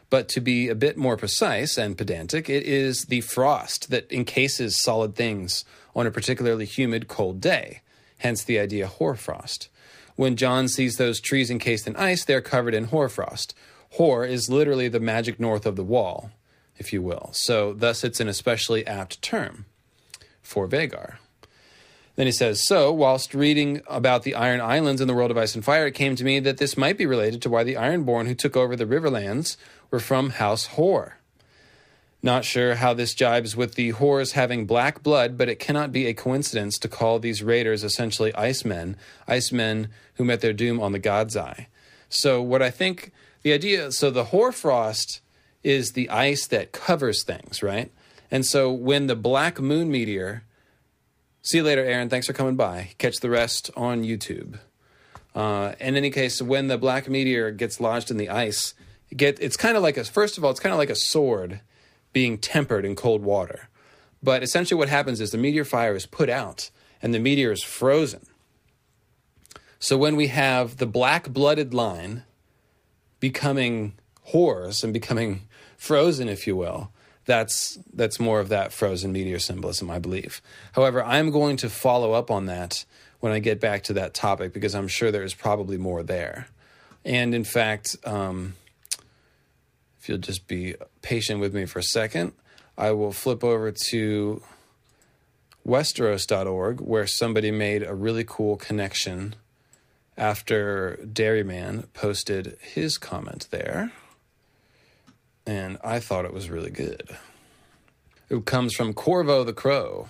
but 0.10 0.28
to 0.30 0.42
be 0.42 0.70
a 0.70 0.76
bit 0.76 0.98
more 0.98 1.18
precise 1.18 1.78
and 1.78 1.98
pedantic, 1.98 2.50
it 2.50 2.64
is 2.64 3.06
the 3.06 3.22
frost 3.22 3.90
that 3.92 4.12
encases 4.12 4.82
solid 4.82 5.16
things 5.16 5.66
on 5.96 6.08
a 6.08 6.12
particularly 6.12 6.66
humid, 6.66 7.08
cold 7.08 7.40
day, 7.40 7.82
hence 8.18 8.44
the 8.44 8.60
idea 8.60 8.88
hoarfrost. 8.88 9.70
When 10.16 10.36
Jon 10.36 10.68
sees 10.68 10.98
those 10.98 11.22
trees 11.22 11.52
encased 11.52 11.88
in 11.88 11.96
ice, 11.96 12.26
they're 12.26 12.42
covered 12.42 12.74
in 12.74 12.86
hoarfrost. 12.86 13.54
Hoar 13.92 14.26
is 14.26 14.50
literally 14.50 14.88
the 14.88 15.00
magic 15.00 15.40
north 15.40 15.66
of 15.66 15.76
the 15.76 15.84
wall, 15.84 16.32
if 16.78 16.92
you 16.92 17.02
will. 17.02 17.30
So, 17.34 17.74
thus, 17.74 18.04
it's 18.04 18.20
an 18.20 18.28
especially 18.28 18.86
apt 18.88 19.22
term 19.22 19.66
for 20.46 20.68
Vhagar. 20.68 21.16
Then 22.16 22.28
he 22.28 22.32
says, 22.32 22.66
So, 22.66 22.94
whilst 22.94 23.34
reading 23.34 23.82
about 23.88 24.24
the 24.24 24.36
Iron 24.36 24.62
Islands 24.62 25.02
in 25.02 25.08
the 25.08 25.14
world 25.14 25.32
of 25.32 25.38
Ice 25.38 25.54
and 25.54 25.66
Fire, 25.66 25.88
it 25.88 25.94
came 25.94 26.16
to 26.16 26.24
me 26.24 26.40
that 26.40 26.58
this 26.58 26.78
might 26.78 26.98
be 26.98 27.06
related 27.06 27.42
to 27.42 27.50
why 27.50 27.64
the 27.64 27.76
Ironborn 27.76 28.28
who 28.28 28.36
took 28.36 28.56
over 28.56 28.76
the 28.76 28.86
Riverlands 28.86 29.58
were 29.92 30.00
from 30.00 30.32
House 30.32 30.68
Hoar. 30.68 31.18
Not 32.24 32.46
sure 32.46 32.76
how 32.76 32.94
this 32.94 33.14
jibes 33.14 33.56
with 33.56 33.76
the 33.76 33.90
Hoars 33.92 34.32
having 34.32 34.66
black 34.66 35.04
blood, 35.04 35.38
but 35.38 35.50
it 35.50 35.60
cannot 35.60 35.92
be 35.92 36.08
a 36.08 36.14
coincidence 36.14 36.80
to 36.80 36.88
call 36.88 37.20
these 37.20 37.44
raiders 37.44 37.84
essentially 37.84 38.32
icemen, 38.32 38.96
icemen 39.28 39.90
who 40.16 40.24
met 40.24 40.42
their 40.42 40.54
doom 40.54 40.80
on 40.80 40.92
the 40.92 41.00
God's 41.00 41.36
Eye. 41.36 41.68
So, 42.08 42.42
what 42.42 42.62
I 42.62 42.72
think 42.72 43.12
the 43.44 43.54
idea 43.54 43.92
so 43.92 44.10
the 44.10 44.26
hoarfrost 44.26 45.22
is 45.64 45.92
the 45.92 46.10
ice 46.10 46.48
that 46.48 46.72
covers 46.72 47.24
things, 47.24 47.62
right? 47.62 47.92
And 48.32 48.46
so, 48.46 48.72
when 48.72 49.08
the 49.08 49.16
black 49.16 49.60
moon 49.60 49.92
meteor, 49.92 50.44
see 51.42 51.58
you 51.58 51.64
later, 51.64 51.84
Aaron, 51.84 52.10
thanks 52.10 52.28
for 52.28 52.34
coming 52.34 52.56
by. 52.56 52.92
Catch 52.98 53.18
the 53.18 53.30
rest 53.30 53.70
on 53.76 54.04
YouTube. 54.04 54.60
Uh, 55.34 55.74
in 55.80 55.96
any 55.96 56.10
case, 56.10 56.42
when 56.42 56.68
the 56.68 56.78
black 56.78 57.10
meteor 57.10 57.52
gets 57.52 57.80
lodged 57.80 58.10
in 58.10 58.18
the 58.18 58.30
ice, 58.30 58.74
get, 59.16 59.38
it's 59.42 59.58
kind 59.58 59.76
of 59.76 59.84
like 59.84 59.98
a, 59.98 60.04
first 60.04 60.38
of 60.38 60.46
all, 60.46 60.52
it's 60.52 60.60
kind 60.60 60.74
of 60.74 60.80
like 60.80 60.90
a 60.90 60.96
sword 60.96 61.60
being 62.14 62.38
tempered 62.38 62.86
in 62.86 62.96
cold 62.96 63.22
water. 63.22 63.68
But 64.24 64.42
essentially, 64.42 64.78
what 64.78 64.90
happens 64.90 65.20
is 65.22 65.32
the 65.32 65.38
meteor 65.38 65.66
fire 65.66 65.96
is 65.96 66.06
put 66.06 66.30
out 66.30 66.72
and 67.02 67.14
the 67.14 67.20
meteor 67.20 67.52
is 67.52 67.62
frozen. 67.62 68.26
So 69.78 69.98
when 69.98 70.16
we 70.16 70.28
have 70.28 70.78
the 70.78 70.88
black 70.88 71.30
blooded 71.30 71.74
line 71.74 72.24
becoming 73.20 73.94
hoars 74.24 74.84
and 74.84 74.94
becoming 74.94 75.48
frozen, 75.78 76.30
if 76.30 76.48
you 76.48 76.56
will, 76.56 76.92
that's 77.26 77.78
that's 77.94 78.20
more 78.20 78.40
of 78.40 78.50
that 78.50 78.72
frozen 78.72 79.12
meteor 79.12 79.40
symbolism, 79.40 79.90
I 79.90 80.00
believe. 80.00 80.42
However, 80.74 81.04
I'm 81.04 81.32
going 81.32 81.58
to 81.58 81.70
follow 81.70 82.14
up 82.14 82.30
on 82.32 82.46
that 82.46 82.86
when 83.20 83.32
I 83.32 83.40
get 83.40 83.60
back 83.60 83.84
to 83.84 83.94
that 83.94 84.14
topic 84.14 84.54
because 84.54 84.76
I'm 84.76 84.88
sure 84.88 85.12
there's 85.12 85.34
probably 85.34 85.78
more 85.78 86.04
there. 86.04 86.48
And 87.04 87.36
in 87.36 87.44
fact, 87.44 87.96
um, 88.06 88.56
if 90.00 90.10
you'll 90.10 90.18
just 90.18 90.48
be 90.48 90.76
patient 91.02 91.40
with 91.40 91.54
me 91.54 91.66
for 91.66 91.80
a 91.80 91.84
second, 91.84 92.34
I 92.78 92.92
will 92.92 93.12
flip 93.12 93.44
over 93.44 93.72
to 93.90 94.44
Westeros.org, 95.68 96.82
where 96.82 97.08
somebody 97.08 97.50
made 97.50 97.82
a 97.82 97.96
really 97.96 98.24
cool 98.24 98.56
connection 98.56 99.36
after 100.18 101.00
Dairyman 101.12 101.88
posted 101.94 102.58
his 102.62 102.98
comment 102.98 103.48
there. 103.50 103.92
And 105.46 105.78
I 105.84 106.00
thought 106.00 106.26
it 106.26 106.34
was 106.34 106.50
really 106.50 106.72
good. 106.72 107.16
It 108.30 108.46
comes 108.46 108.74
from 108.74 108.94
Corvo 108.94 109.44
the 109.44 109.54
Crow. 109.54 110.10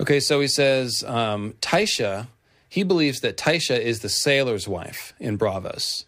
Okay, 0.00 0.20
so 0.20 0.40
he 0.40 0.46
says 0.46 1.02
um, 1.04 1.54
Tysha, 1.60 2.28
he 2.68 2.84
believes 2.84 3.20
that 3.20 3.36
Tysha 3.36 3.78
is 3.78 4.00
the 4.00 4.08
sailor's 4.08 4.68
wife 4.68 5.12
in 5.18 5.36
Braavos, 5.36 6.04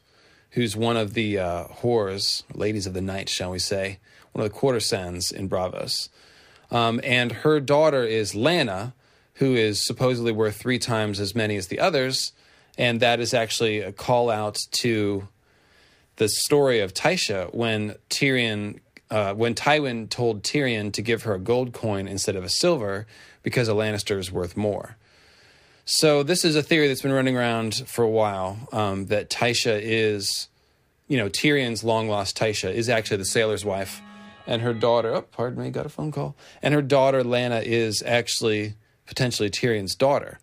who's 0.50 0.76
one 0.76 0.96
of 0.96 1.14
the 1.14 1.38
uh, 1.38 1.64
whores, 1.64 2.44
ladies 2.54 2.86
of 2.86 2.94
the 2.94 3.00
night, 3.00 3.28
shall 3.28 3.50
we 3.50 3.58
say, 3.58 3.98
one 4.30 4.44
of 4.44 4.52
the 4.52 4.56
courtesans 4.56 5.32
in 5.32 5.48
Braavos. 5.48 6.08
Um, 6.70 7.00
and 7.02 7.32
her 7.32 7.58
daughter 7.58 8.04
is 8.04 8.36
Lanna, 8.36 8.94
who 9.34 9.56
is 9.56 9.84
supposedly 9.84 10.30
worth 10.30 10.56
three 10.56 10.78
times 10.78 11.18
as 11.18 11.34
many 11.34 11.56
as 11.56 11.66
the 11.66 11.80
others. 11.80 12.32
And 12.78 13.00
that 13.00 13.18
is 13.18 13.34
actually 13.34 13.80
a 13.80 13.90
call 13.90 14.30
out 14.30 14.58
to 14.72 15.26
the 16.20 16.28
story 16.28 16.80
of 16.80 16.92
Tysha 16.92 17.52
when 17.54 17.94
Tyrion, 18.10 18.80
uh, 19.10 19.32
when 19.32 19.54
Tywin 19.54 20.10
told 20.10 20.42
Tyrion 20.42 20.92
to 20.92 21.00
give 21.00 21.22
her 21.22 21.32
a 21.32 21.38
gold 21.38 21.72
coin 21.72 22.06
instead 22.06 22.36
of 22.36 22.44
a 22.44 22.48
silver 22.50 23.06
because 23.42 23.70
a 23.70 23.72
Lannister 23.72 24.18
is 24.18 24.30
worth 24.30 24.54
more. 24.54 24.98
So 25.86 26.22
this 26.22 26.44
is 26.44 26.56
a 26.56 26.62
theory 26.62 26.88
that's 26.88 27.00
been 27.00 27.14
running 27.14 27.38
around 27.38 27.74
for 27.86 28.04
a 28.04 28.08
while 28.10 28.58
um, 28.70 29.06
that 29.06 29.30
Tysha 29.30 29.80
is, 29.82 30.48
you 31.08 31.16
know, 31.16 31.30
Tyrion's 31.30 31.82
long 31.82 32.06
lost 32.06 32.36
Tysha 32.36 32.70
is 32.70 32.90
actually 32.90 33.16
the 33.16 33.24
sailor's 33.24 33.64
wife, 33.64 34.02
and 34.46 34.60
her 34.60 34.74
daughter. 34.74 35.14
Oh, 35.14 35.22
pardon 35.22 35.62
me, 35.62 35.70
got 35.70 35.86
a 35.86 35.88
phone 35.88 36.12
call. 36.12 36.36
And 36.60 36.74
her 36.74 36.82
daughter 36.82 37.24
Lanna 37.24 37.60
is 37.60 38.02
actually 38.04 38.74
potentially 39.06 39.48
Tyrion's 39.48 39.94
daughter. 39.94 40.38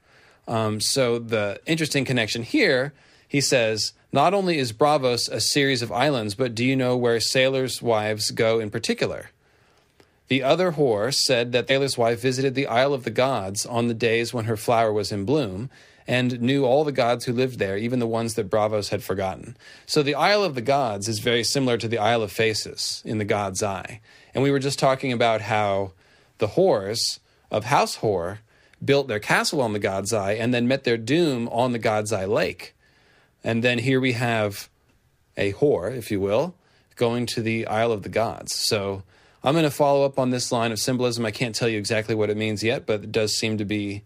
Um, 0.48 0.82
so 0.82 1.20
the 1.20 1.62
interesting 1.68 2.04
connection 2.04 2.42
here, 2.42 2.94
he 3.28 3.42
says, 3.42 3.94
not 4.18 4.34
only 4.34 4.58
is 4.58 4.74
Braavos 4.74 5.30
a 5.30 5.40
series 5.40 5.84
of 5.84 5.92
islands, 5.92 6.34
but 6.34 6.56
do 6.56 6.66
you 6.66 6.76
know 6.76 6.98
where 6.98 7.20
sailors' 7.20 7.84
wives 7.84 8.32
go 8.32 8.60
in 8.60 8.72
particular? 8.72 9.30
The 10.28 10.42
other 10.42 10.72
whore 10.72 11.14
said 11.14 11.52
that 11.52 11.68
Thaler's 11.68 12.00
wife 12.00 12.20
visited 12.20 12.56
the 12.56 12.66
Isle 12.66 12.96
of 12.96 13.04
the 13.04 13.12
Gods 13.12 13.64
on 13.64 13.88
the 13.88 13.94
days 13.94 14.34
when 14.34 14.46
her 14.46 14.58
flower 14.58 14.92
was 14.92 15.12
in 15.12 15.24
bloom 15.24 15.70
and 16.08 16.42
knew 16.42 16.66
all 16.66 16.84
the 16.84 16.92
gods 16.92 17.26
who 17.26 17.32
lived 17.32 17.60
there, 17.60 17.78
even 17.78 18.00
the 18.00 18.08
ones 18.08 18.34
that 18.34 18.50
Braavos 18.50 18.90
had 18.90 19.04
forgotten. 19.04 19.56
So 19.86 20.02
the 20.02 20.16
Isle 20.16 20.44
of 20.44 20.56
the 20.56 20.64
Gods 20.64 21.08
is 21.08 21.20
very 21.20 21.44
similar 21.44 21.78
to 21.78 21.88
the 21.88 22.00
Isle 22.00 22.24
of 22.24 22.32
Faces 22.32 23.04
in 23.06 23.20
the 23.20 23.24
God's 23.24 23.62
Eye. 23.62 24.02
And 24.34 24.42
we 24.44 24.50
were 24.50 24.58
just 24.58 24.80
talking 24.80 25.14
about 25.14 25.42
how 25.42 25.92
the 26.40 26.48
whores 26.48 27.20
of 27.52 27.66
House 27.66 27.98
Hoar 27.98 28.40
built 28.84 29.10
their 29.10 29.20
castle 29.20 29.62
on 29.62 29.74
the 29.74 29.80
God's 29.80 30.12
Eye 30.12 30.34
and 30.34 30.56
then 30.56 30.68
met 30.68 30.86
their 30.86 30.98
doom 30.98 31.48
on 31.50 31.72
the 31.72 31.78
God's 31.78 32.12
Eye 32.12 32.26
Lake. 32.26 32.74
And 33.48 33.64
then 33.64 33.80
here 33.80 34.02
we 34.02 34.12
have 34.12 34.68
a 35.38 35.54
whore, 35.54 35.96
if 35.96 36.12
you 36.12 36.20
will, 36.20 36.54
going 36.98 37.26
to 37.28 37.42
the 37.42 37.66
Isle 37.66 37.94
of 37.94 38.04
the 38.04 38.10
Gods. 38.10 38.54
So 38.54 39.04
I'm 39.42 39.54
going 39.54 39.64
to 39.64 39.72
follow 39.72 40.04
up 40.04 40.20
on 40.20 40.32
this 40.32 40.52
line 40.52 40.74
of 40.74 40.80
symbolism. 40.80 41.26
I 41.26 41.32
can't 41.32 41.56
tell 41.56 41.70
you 41.70 41.78
exactly 41.78 42.14
what 42.14 42.30
it 42.30 42.36
means 42.36 42.62
yet, 42.62 42.86
but 42.86 43.06
it 43.06 43.12
does 43.14 43.38
seem 43.38 43.58
to 43.58 43.64
be 43.64 44.04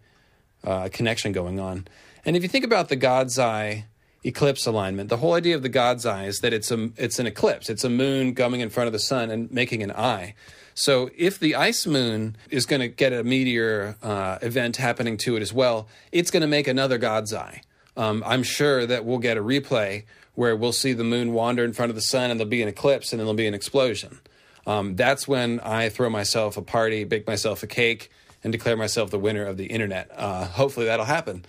uh, 0.64 0.82
a 0.84 0.90
connection 0.90 1.32
going 1.32 1.58
on. 1.58 1.88
And 2.24 2.36
if 2.36 2.44
you 2.44 2.48
think 2.48 2.64
about 2.64 2.88
the 2.88 2.94
God's 2.94 3.36
Eye 3.36 3.86
eclipse 4.22 4.64
alignment, 4.64 5.08
the 5.08 5.16
whole 5.16 5.34
idea 5.34 5.56
of 5.56 5.62
the 5.62 5.68
God's 5.68 6.06
Eye 6.06 6.26
is 6.26 6.38
that 6.38 6.52
it's 6.52 6.70
a 6.70 6.90
it's 6.96 7.18
an 7.18 7.26
eclipse. 7.26 7.68
It's 7.68 7.82
a 7.82 7.90
moon 7.90 8.36
coming 8.36 8.60
in 8.60 8.70
front 8.70 8.86
of 8.86 8.92
the 8.92 9.00
sun 9.00 9.28
and 9.32 9.50
making 9.50 9.82
an 9.82 9.90
eye. 9.90 10.36
So 10.74 11.10
if 11.18 11.40
the 11.40 11.56
ice 11.56 11.84
moon 11.84 12.36
is 12.48 12.64
going 12.64 12.78
to 12.78 12.86
get 12.86 13.12
a 13.12 13.24
meteor 13.24 13.96
uh, 14.04 14.38
event 14.40 14.76
happening 14.76 15.16
to 15.24 15.34
it 15.34 15.42
as 15.42 15.52
well, 15.52 15.88
it's 16.12 16.30
going 16.30 16.42
to 16.42 16.46
make 16.46 16.68
another 16.68 16.96
God's 16.96 17.34
Eye. 17.34 17.62
Um, 17.96 18.22
I'm 18.26 18.42
sure 18.42 18.86
that 18.86 19.04
we'll 19.04 19.18
get 19.18 19.36
a 19.36 19.42
replay 19.42 20.04
where 20.34 20.56
we'll 20.56 20.72
see 20.72 20.92
the 20.92 21.04
moon 21.04 21.32
wander 21.32 21.64
in 21.64 21.72
front 21.72 21.90
of 21.90 21.96
the 21.96 22.02
sun 22.02 22.30
and 22.30 22.40
there'll 22.40 22.48
be 22.48 22.62
an 22.62 22.68
eclipse 22.68 23.12
and 23.12 23.20
then 23.20 23.26
there'll 23.26 23.36
be 23.36 23.46
an 23.46 23.54
explosion. 23.54 24.18
Um, 24.66 24.96
that's 24.96 25.28
when 25.28 25.60
I 25.60 25.88
throw 25.88 26.08
myself 26.08 26.56
a 26.56 26.62
party, 26.62 27.04
bake 27.04 27.26
myself 27.26 27.62
a 27.62 27.66
cake, 27.66 28.10
and 28.44 28.52
declare 28.52 28.76
myself 28.76 29.10
the 29.10 29.18
winner 29.18 29.44
of 29.44 29.56
the 29.56 29.66
internet. 29.66 30.10
Uh, 30.14 30.44
hopefully 30.44 30.86
that'll 30.86 31.04
happen. 31.04 31.44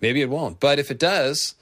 Maybe 0.00 0.20
it 0.20 0.30
won't. 0.30 0.60
But 0.60 0.78
if 0.78 0.90
it 0.90 0.98
does, 0.98 1.54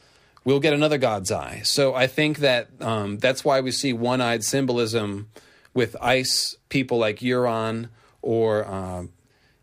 we'll 0.44 0.60
get 0.60 0.72
another 0.72 0.98
God's 0.98 1.30
eye. 1.30 1.62
So 1.64 1.94
I 1.94 2.06
think 2.06 2.38
that 2.38 2.68
um, 2.80 3.18
that's 3.18 3.44
why 3.44 3.60
we 3.60 3.70
see 3.70 3.92
one 3.92 4.20
eyed 4.20 4.44
symbolism 4.44 5.28
with 5.72 5.96
ice 6.00 6.56
people 6.68 6.98
like 6.98 7.18
Euron 7.18 7.88
or 8.22 8.66
uh, 8.66 9.04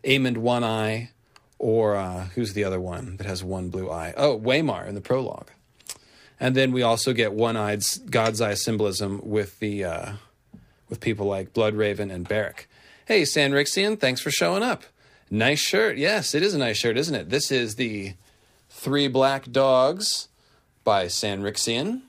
Aemond 0.04 0.38
One 0.38 0.64
Eye, 0.64 1.10
or 1.62 1.96
uh, 1.96 2.24
who's 2.34 2.52
the 2.52 2.64
other 2.64 2.80
one 2.80 3.16
that 3.16 3.26
has 3.26 3.42
one 3.42 3.70
blue 3.70 3.90
eye? 3.90 4.12
Oh, 4.16 4.38
Waymar 4.38 4.86
in 4.86 4.94
the 4.94 5.00
prologue. 5.00 5.50
And 6.38 6.54
then 6.54 6.72
we 6.72 6.82
also 6.82 7.12
get 7.12 7.32
one 7.32 7.56
eyed 7.56 7.82
God's 8.10 8.40
eye 8.40 8.54
symbolism 8.54 9.20
with 9.22 9.58
the. 9.60 9.84
Uh, 9.84 10.12
with 10.92 11.00
people 11.00 11.24
like 11.24 11.54
Bloodraven 11.54 12.12
and 12.12 12.28
Beric. 12.28 12.68
Hey, 13.06 13.22
Sanrixian, 13.22 13.98
thanks 13.98 14.20
for 14.20 14.30
showing 14.30 14.62
up. 14.62 14.84
Nice 15.30 15.58
shirt. 15.58 15.96
Yes, 15.96 16.34
it 16.34 16.42
is 16.42 16.52
a 16.52 16.58
nice 16.58 16.76
shirt, 16.76 16.98
isn't 16.98 17.14
it? 17.14 17.30
This 17.30 17.50
is 17.50 17.76
the 17.76 18.12
Three 18.68 19.08
Black 19.08 19.50
Dogs 19.50 20.28
by 20.84 21.06
Sanrixian. 21.06 22.02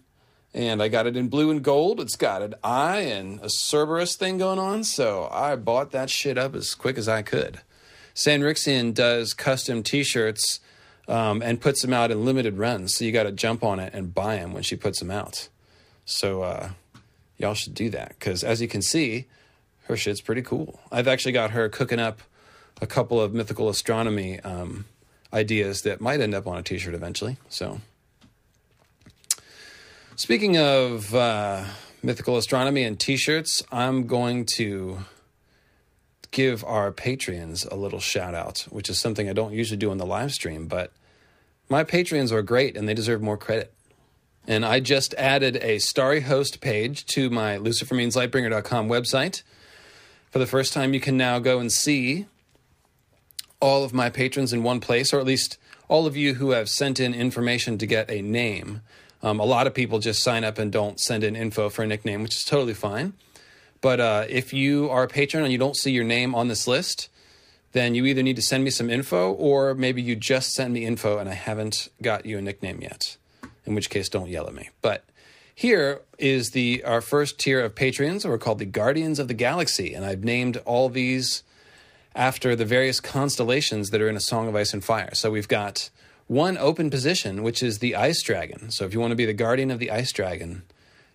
And 0.53 0.83
I 0.83 0.89
got 0.89 1.07
it 1.07 1.15
in 1.15 1.29
blue 1.29 1.49
and 1.49 1.63
gold. 1.63 2.01
It's 2.01 2.17
got 2.17 2.41
an 2.41 2.55
eye 2.61 2.99
and 2.99 3.39
a 3.39 3.47
Cerberus 3.49 4.17
thing 4.17 4.37
going 4.37 4.59
on, 4.59 4.83
so 4.83 5.29
I 5.31 5.55
bought 5.55 5.91
that 5.91 6.09
shit 6.09 6.37
up 6.37 6.53
as 6.53 6.75
quick 6.75 6.97
as 6.97 7.07
I 7.07 7.21
could. 7.21 7.61
Sanrixian 8.15 8.93
does 8.93 9.33
custom 9.33 9.83
t 9.83 10.03
shirts 10.03 10.59
um, 11.07 11.41
and 11.41 11.59
puts 11.59 11.81
them 11.81 11.93
out 11.93 12.11
in 12.11 12.23
limited 12.23 12.57
runs, 12.57 12.95
so 12.95 13.05
you 13.05 13.11
got 13.11 13.23
to 13.23 13.31
jump 13.31 13.63
on 13.63 13.79
it 13.79 13.93
and 13.93 14.13
buy 14.13 14.37
them 14.37 14.53
when 14.53 14.63
she 14.63 14.75
puts 14.75 14.99
them 14.99 15.11
out. 15.11 15.49
So, 16.05 16.43
uh, 16.43 16.69
y'all 17.37 17.53
should 17.53 17.73
do 17.73 17.89
that 17.89 18.09
because, 18.09 18.43
as 18.43 18.61
you 18.61 18.67
can 18.67 18.81
see, 18.81 19.25
her 19.87 19.97
shit's 19.97 20.21
pretty 20.21 20.41
cool. 20.41 20.79
I've 20.91 21.07
actually 21.07 21.33
got 21.33 21.51
her 21.51 21.69
cooking 21.69 21.99
up 21.99 22.21
a 22.81 22.87
couple 22.87 23.19
of 23.19 23.33
mythical 23.33 23.69
astronomy 23.69 24.39
um, 24.41 24.85
ideas 25.33 25.81
that 25.81 25.99
might 25.99 26.21
end 26.21 26.33
up 26.33 26.47
on 26.47 26.57
a 26.57 26.63
t 26.63 26.77
shirt 26.77 26.93
eventually. 26.93 27.37
So, 27.49 27.81
speaking 30.15 30.57
of 30.57 31.13
uh, 31.13 31.65
mythical 32.01 32.37
astronomy 32.37 32.83
and 32.83 32.99
t 32.99 33.17
shirts, 33.17 33.63
I'm 33.71 34.07
going 34.07 34.45
to 34.55 34.99
give 36.33 36.65
our 36.65 36.91
Patreons 36.91 37.69
a 37.71 37.75
little 37.75 38.01
shout 38.01 38.35
out, 38.35 38.67
which 38.69 38.89
is 38.89 38.99
something 38.99 39.29
I 39.29 39.33
don't 39.33 39.53
usually 39.53 39.77
do 39.77 39.91
on 39.91 39.99
the 39.99 40.05
live 40.05 40.33
stream, 40.33 40.67
but 40.67 40.91
my 41.69 41.85
Patreons 41.85 42.31
are 42.33 42.41
great 42.41 42.75
and 42.75 42.89
they 42.89 42.93
deserve 42.93 43.21
more 43.21 43.37
credit. 43.37 43.73
And 44.45 44.65
I 44.65 44.81
just 44.81 45.13
added 45.13 45.55
a 45.61 45.79
starry 45.79 46.21
host 46.21 46.59
page 46.59 47.05
to 47.13 47.29
my 47.29 47.57
lucifermeanslightbringer.com 47.57 48.89
website. 48.89 49.43
For 50.31 50.39
the 50.39 50.45
first 50.45 50.73
time, 50.73 50.93
you 50.93 50.99
can 50.99 51.15
now 51.15 51.39
go 51.39 51.59
and 51.59 51.71
see 51.71 52.25
all 53.61 53.85
of 53.85 53.93
my 53.93 54.09
patrons 54.09 54.51
in 54.51 54.63
one 54.63 54.81
place, 54.81 55.13
or 55.13 55.19
at 55.19 55.25
least 55.25 55.57
all 55.87 56.05
of 56.05 56.17
you 56.17 56.33
who 56.33 56.49
have 56.49 56.67
sent 56.67 56.99
in 56.99 57.13
information 57.13 57.77
to 57.77 57.85
get 57.85 58.09
a 58.11 58.21
name. 58.21 58.81
Um, 59.21 59.39
a 59.39 59.45
lot 59.45 59.67
of 59.67 59.73
people 59.73 59.99
just 59.99 60.21
sign 60.21 60.43
up 60.43 60.57
and 60.57 60.71
don't 60.71 60.99
send 60.99 61.23
in 61.23 61.35
info 61.35 61.69
for 61.69 61.83
a 61.83 61.87
nickname, 61.87 62.23
which 62.23 62.35
is 62.35 62.43
totally 62.43 62.73
fine. 62.73 63.13
But 63.83 63.99
uh, 63.99 64.25
if 64.29 64.53
you 64.53 64.89
are 64.89 65.03
a 65.03 65.07
patron 65.09 65.43
and 65.43 65.51
you 65.51 65.57
don't 65.57 65.75
see 65.75 65.91
your 65.91 66.05
name 66.05 66.33
on 66.33 66.47
this 66.47 66.67
list, 66.67 67.09
then 67.73 67.95
you 67.95 68.05
either 68.05 68.23
need 68.23 68.37
to 68.37 68.41
send 68.41 68.63
me 68.63 68.69
some 68.69 68.89
info 68.89 69.33
or 69.33 69.75
maybe 69.75 70.01
you 70.01 70.15
just 70.15 70.53
sent 70.53 70.71
me 70.71 70.85
info 70.85 71.17
and 71.17 71.27
I 71.27 71.33
haven't 71.33 71.89
got 72.01 72.25
you 72.25 72.37
a 72.37 72.41
nickname 72.41 72.79
yet. 72.81 73.17
In 73.65 73.75
which 73.75 73.89
case, 73.89 74.07
don't 74.07 74.29
yell 74.29 74.47
at 74.47 74.53
me. 74.53 74.69
But 74.81 75.03
here 75.53 75.99
is 76.17 76.51
the 76.51 76.81
our 76.85 77.01
first 77.01 77.37
tier 77.37 77.59
of 77.59 77.75
patrons. 77.75 78.25
We're 78.25 78.37
called 78.37 78.59
the 78.59 78.65
Guardians 78.65 79.19
of 79.19 79.27
the 79.27 79.33
Galaxy, 79.33 79.93
and 79.93 80.05
I've 80.05 80.23
named 80.23 80.57
all 80.65 80.87
these 80.87 81.43
after 82.15 82.55
the 82.55 82.65
various 82.65 83.01
constellations 83.01 83.89
that 83.89 84.01
are 84.01 84.07
in 84.07 84.15
a 84.15 84.21
Song 84.21 84.47
of 84.47 84.55
Ice 84.55 84.73
and 84.73 84.83
Fire. 84.83 85.13
So 85.13 85.29
we've 85.29 85.47
got 85.49 85.89
one 86.27 86.57
open 86.57 86.89
position, 86.89 87.43
which 87.43 87.61
is 87.61 87.79
the 87.79 87.95
Ice 87.95 88.21
Dragon. 88.21 88.71
So 88.71 88.85
if 88.85 88.93
you 88.93 89.01
want 89.01 89.11
to 89.11 89.17
be 89.17 89.25
the 89.25 89.33
guardian 89.33 89.71
of 89.71 89.79
the 89.79 89.91
Ice 89.91 90.13
Dragon, 90.13 90.63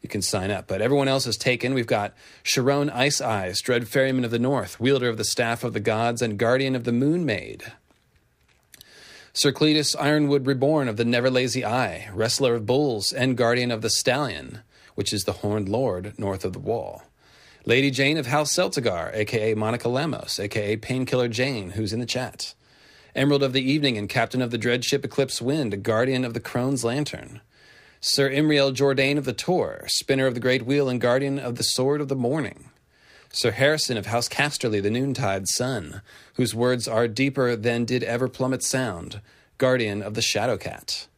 you 0.02 0.08
can 0.08 0.22
sign 0.22 0.50
up. 0.50 0.66
But 0.66 0.80
everyone 0.80 1.08
else 1.08 1.26
is 1.26 1.36
taken. 1.36 1.74
We've 1.74 1.86
got 1.86 2.14
Sharon 2.42 2.90
Ice 2.90 3.20
Eyes, 3.20 3.60
Dread 3.60 3.88
Ferryman 3.88 4.24
of 4.24 4.30
the 4.30 4.38
North, 4.38 4.78
wielder 4.80 5.08
of 5.08 5.16
the 5.16 5.24
Staff 5.24 5.64
of 5.64 5.72
the 5.72 5.80
Gods, 5.80 6.22
and 6.22 6.38
guardian 6.38 6.74
of 6.74 6.84
the 6.84 6.92
Moon 6.92 7.24
Maid. 7.24 7.72
Sir 9.32 9.52
Cletus 9.52 9.94
Ironwood 9.98 10.46
Reborn 10.46 10.88
of 10.88 10.96
the 10.96 11.04
Never 11.04 11.30
Lazy 11.30 11.64
Eye, 11.64 12.08
wrestler 12.12 12.56
of 12.56 12.66
bulls, 12.66 13.12
and 13.12 13.36
guardian 13.36 13.70
of 13.70 13.82
the 13.82 13.90
Stallion, 13.90 14.62
which 14.94 15.12
is 15.12 15.24
the 15.24 15.34
Horned 15.34 15.68
Lord 15.68 16.18
north 16.18 16.44
of 16.44 16.52
the 16.52 16.58
Wall. 16.58 17.04
Lady 17.64 17.90
Jane 17.90 18.16
of 18.16 18.26
House 18.26 18.52
Celtigar, 18.52 19.14
aka 19.14 19.54
Monica 19.54 19.88
Lamos, 19.88 20.40
aka 20.40 20.76
Painkiller 20.76 21.28
Jane, 21.28 21.70
who's 21.70 21.92
in 21.92 22.00
the 22.00 22.06
chat. 22.06 22.54
Emerald 23.14 23.42
of 23.42 23.52
the 23.52 23.70
Evening 23.70 23.98
and 23.98 24.08
Captain 24.08 24.40
of 24.40 24.50
the 24.50 24.58
Dread 24.58 24.84
Ship 24.84 25.04
Eclipse 25.04 25.42
Wind, 25.42 25.82
Guardian 25.82 26.24
of 26.24 26.34
the 26.34 26.40
Crone's 26.40 26.82
Lantern. 26.82 27.40
Sir 28.00 28.30
Imriel 28.30 28.72
Jourdain 28.72 29.18
of 29.18 29.24
the 29.24 29.32
Tor, 29.32 29.84
Spinner 29.88 30.28
of 30.28 30.34
the 30.34 30.40
Great 30.40 30.64
Wheel 30.64 30.88
and 30.88 31.00
Guardian 31.00 31.36
of 31.36 31.56
the 31.56 31.64
Sword 31.64 32.00
of 32.00 32.06
the 32.06 32.14
Morning. 32.14 32.70
Sir 33.30 33.50
Harrison 33.50 33.96
of 33.96 34.06
House 34.06 34.28
Casterly, 34.28 34.80
the 34.80 34.88
Noontide 34.88 35.48
Sun, 35.48 36.00
whose 36.34 36.54
words 36.54 36.86
are 36.86 37.08
deeper 37.08 37.56
than 37.56 37.84
did 37.84 38.04
ever 38.04 38.28
plummet 38.28 38.62
sound, 38.62 39.20
Guardian 39.58 40.00
of 40.00 40.14
the 40.14 40.22
Shadow 40.22 40.56
Cat. 40.56 41.08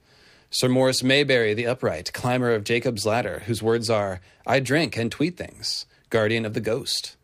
Sir 0.49 0.71
Morris 0.71 1.03
Mayberry, 1.03 1.53
the 1.53 1.67
Upright, 1.67 2.15
Climber 2.15 2.55
of 2.55 2.65
Jacob's 2.65 3.05
Ladder, 3.05 3.43
whose 3.45 3.63
words 3.63 3.91
are, 3.91 4.23
I 4.47 4.59
drink 4.59 4.97
and 4.97 5.13
tweet 5.13 5.37
things 5.37 5.85
guardian 6.09 6.47
of 6.47 6.55
the 6.55 6.61
ghost. 6.61 7.15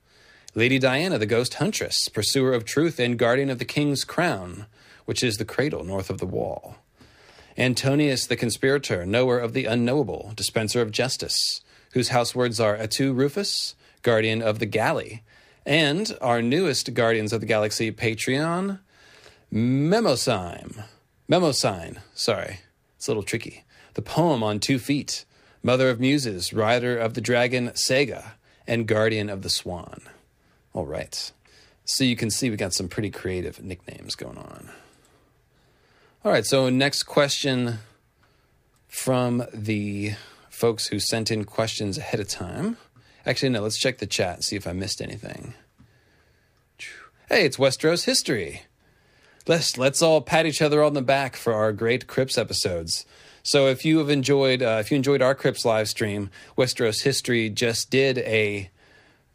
Lady 0.54 0.78
Diana, 0.78 1.16
the 1.18 1.24
ghost 1.24 1.54
huntress, 1.54 2.11
pursuer 2.11 2.52
of 2.52 2.66
truth 2.66 3.00
and 3.00 3.18
guardian 3.18 3.48
of 3.48 3.59
the 3.59 3.64
king's 3.64 4.04
crown, 4.04 4.66
which 5.07 5.24
is 5.24 5.36
the 5.36 5.44
cradle 5.46 5.82
north 5.82 6.11
of 6.11 6.18
the 6.18 6.26
wall. 6.26 6.76
Antonius 7.59 8.26
the 8.26 8.36
conspirator, 8.36 9.07
knower 9.07 9.38
of 9.38 9.52
the 9.52 9.64
unknowable, 9.64 10.32
dispenser 10.36 10.82
of 10.82 10.90
justice, 10.90 11.62
whose 11.92 12.09
house 12.09 12.34
words 12.34 12.61
are 12.61 12.76
Atu 12.76 13.14
Rufus, 13.14 13.74
guardian 14.02 14.42
of 14.42 14.59
the 14.59 14.66
galley, 14.66 15.22
and 15.64 16.16
our 16.20 16.42
newest 16.42 16.92
guardians 16.94 17.32
of 17.32 17.40
the 17.40 17.46
galaxy 17.46 17.90
Patreon, 17.90 18.80
Memosime. 19.52 20.84
Memosine, 21.28 21.98
sorry, 22.14 22.61
it's 22.96 23.09
a 23.09 23.11
little 23.11 23.22
tricky. 23.22 23.64
The 23.94 24.02
poem 24.02 24.42
on 24.42 24.61
two 24.61 24.78
feet, 24.78 25.24
mother 25.62 25.88
of 25.88 25.98
muses, 25.98 26.52
rider 26.52 26.98
of 26.98 27.14
the 27.14 27.20
dragon 27.20 27.70
Sega, 27.70 28.32
and 28.66 28.86
Guardian 28.86 29.30
of 29.30 29.42
the 29.42 29.48
Swan. 29.50 30.02
All 30.72 30.86
right. 30.86 31.32
So 31.84 32.04
you 32.04 32.16
can 32.16 32.30
see 32.30 32.50
we 32.50 32.57
got 32.57 32.74
some 32.74 32.88
pretty 32.88 33.11
creative 33.11 33.62
nicknames 33.62 34.14
going 34.14 34.38
on. 34.38 34.70
All 36.27 36.33
right, 36.33 36.45
so 36.45 36.68
next 36.68 37.05
question 37.05 37.79
from 38.89 39.45
the 39.55 40.14
folks 40.51 40.89
who 40.89 40.99
sent 40.99 41.31
in 41.31 41.45
questions 41.45 41.99
ahead 41.99 42.18
of 42.18 42.27
time. 42.27 42.79
Actually, 43.24 43.51
no, 43.51 43.61
let's 43.61 43.79
check 43.79 43.99
the 43.99 44.09
chat, 44.09 44.35
and 44.35 44.45
see 44.45 44.57
if 44.57 44.66
I 44.66 44.72
missed 44.72 45.01
anything. 45.01 45.55
Hey, 47.29 47.45
it's 47.45 47.59
Westeros 47.59 48.07
history. 48.07 48.62
Let's 49.47 49.79
let's 49.79 50.03
all 50.03 50.20
pat 50.20 50.47
each 50.47 50.61
other 50.61 50.83
on 50.83 50.95
the 50.95 51.01
back 51.01 51.37
for 51.37 51.53
our 51.53 51.72
great 51.72 52.09
Crypts 52.09 52.37
episodes. 52.37 53.07
So 53.45 53.68
if 53.68 53.85
you 53.85 53.99
have 53.99 54.11
enjoyed, 54.11 54.62
uh, 54.62 54.79
if 54.81 54.91
you 54.91 54.97
enjoyed 54.97 55.22
our 55.22 55.37
Crypts 55.37 55.64
live 55.64 55.89
stream, 55.89 56.31
Westeros 56.59 57.05
History 57.05 57.51
just 57.51 57.89
did 57.89 58.18
a 58.18 58.68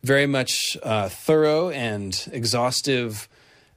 very 0.04 0.28
much 0.28 0.76
uh, 0.84 1.08
thorough 1.08 1.70
and 1.70 2.28
exhaustive 2.34 3.30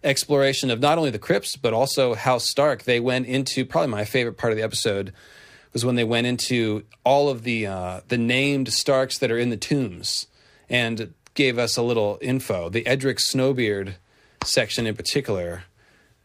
exploration 0.04 0.70
of 0.70 0.80
not 0.80 0.98
only 0.98 1.10
the 1.10 1.18
crypts 1.18 1.56
but 1.56 1.72
also 1.72 2.14
House 2.14 2.48
Stark. 2.48 2.84
They 2.84 3.00
went 3.00 3.26
into 3.26 3.64
probably 3.64 3.90
my 3.90 4.04
favorite 4.04 4.36
part 4.36 4.52
of 4.52 4.56
the 4.56 4.62
episode 4.62 5.12
was 5.72 5.84
when 5.84 5.96
they 5.96 6.04
went 6.04 6.26
into 6.26 6.84
all 7.04 7.28
of 7.28 7.42
the 7.42 7.66
uh, 7.66 8.00
the 8.08 8.18
named 8.18 8.72
Starks 8.72 9.18
that 9.18 9.30
are 9.30 9.38
in 9.38 9.50
the 9.50 9.56
tombs 9.56 10.28
and 10.68 11.12
gave 11.34 11.58
us 11.58 11.76
a 11.76 11.82
little 11.82 12.18
info. 12.20 12.68
The 12.68 12.86
Edric 12.86 13.18
Snowbeard 13.18 13.94
section 14.44 14.86
in 14.86 14.94
particular 14.94 15.64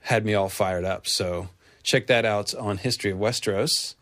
had 0.01 0.23
me 0.23 0.33
all 0.33 0.49
fired 0.49 0.85
up. 0.85 1.07
So 1.07 1.49
check 1.83 2.07
that 2.07 2.25
out 2.25 2.53
on 2.53 2.77
History 2.77 3.11
of 3.11 3.17
Westeros 3.17 3.95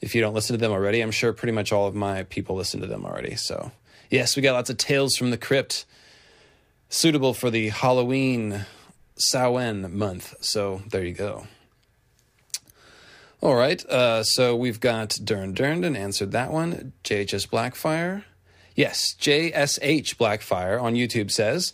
if 0.00 0.14
you 0.14 0.20
don't 0.20 0.34
listen 0.34 0.54
to 0.54 0.60
them 0.60 0.72
already. 0.72 1.00
I'm 1.00 1.10
sure 1.10 1.32
pretty 1.32 1.52
much 1.52 1.72
all 1.72 1.86
of 1.86 1.94
my 1.94 2.22
people 2.24 2.56
listen 2.56 2.80
to 2.80 2.86
them 2.86 3.04
already. 3.04 3.36
So, 3.36 3.72
yes, 4.10 4.36
we 4.36 4.42
got 4.42 4.54
lots 4.54 4.70
of 4.70 4.76
tales 4.76 5.16
from 5.16 5.30
the 5.30 5.38
crypt 5.38 5.84
suitable 6.88 7.34
for 7.34 7.50
the 7.50 7.70
Halloween 7.70 8.66
Samhain 9.16 9.96
month. 9.96 10.34
So, 10.40 10.82
there 10.90 11.04
you 11.04 11.14
go. 11.14 11.46
All 13.42 13.56
right, 13.56 13.84
uh, 13.86 14.22
so 14.22 14.54
we've 14.54 14.78
got 14.78 15.10
Durran 15.10 15.52
Durrandon 15.54 15.98
answered 15.98 16.30
that 16.30 16.52
one. 16.52 16.92
JHS 17.02 17.48
Blackfire. 17.48 18.22
Yes, 18.76 19.16
JSH 19.20 20.14
Blackfire 20.14 20.80
on 20.80 20.94
YouTube 20.94 21.30
says, 21.30 21.72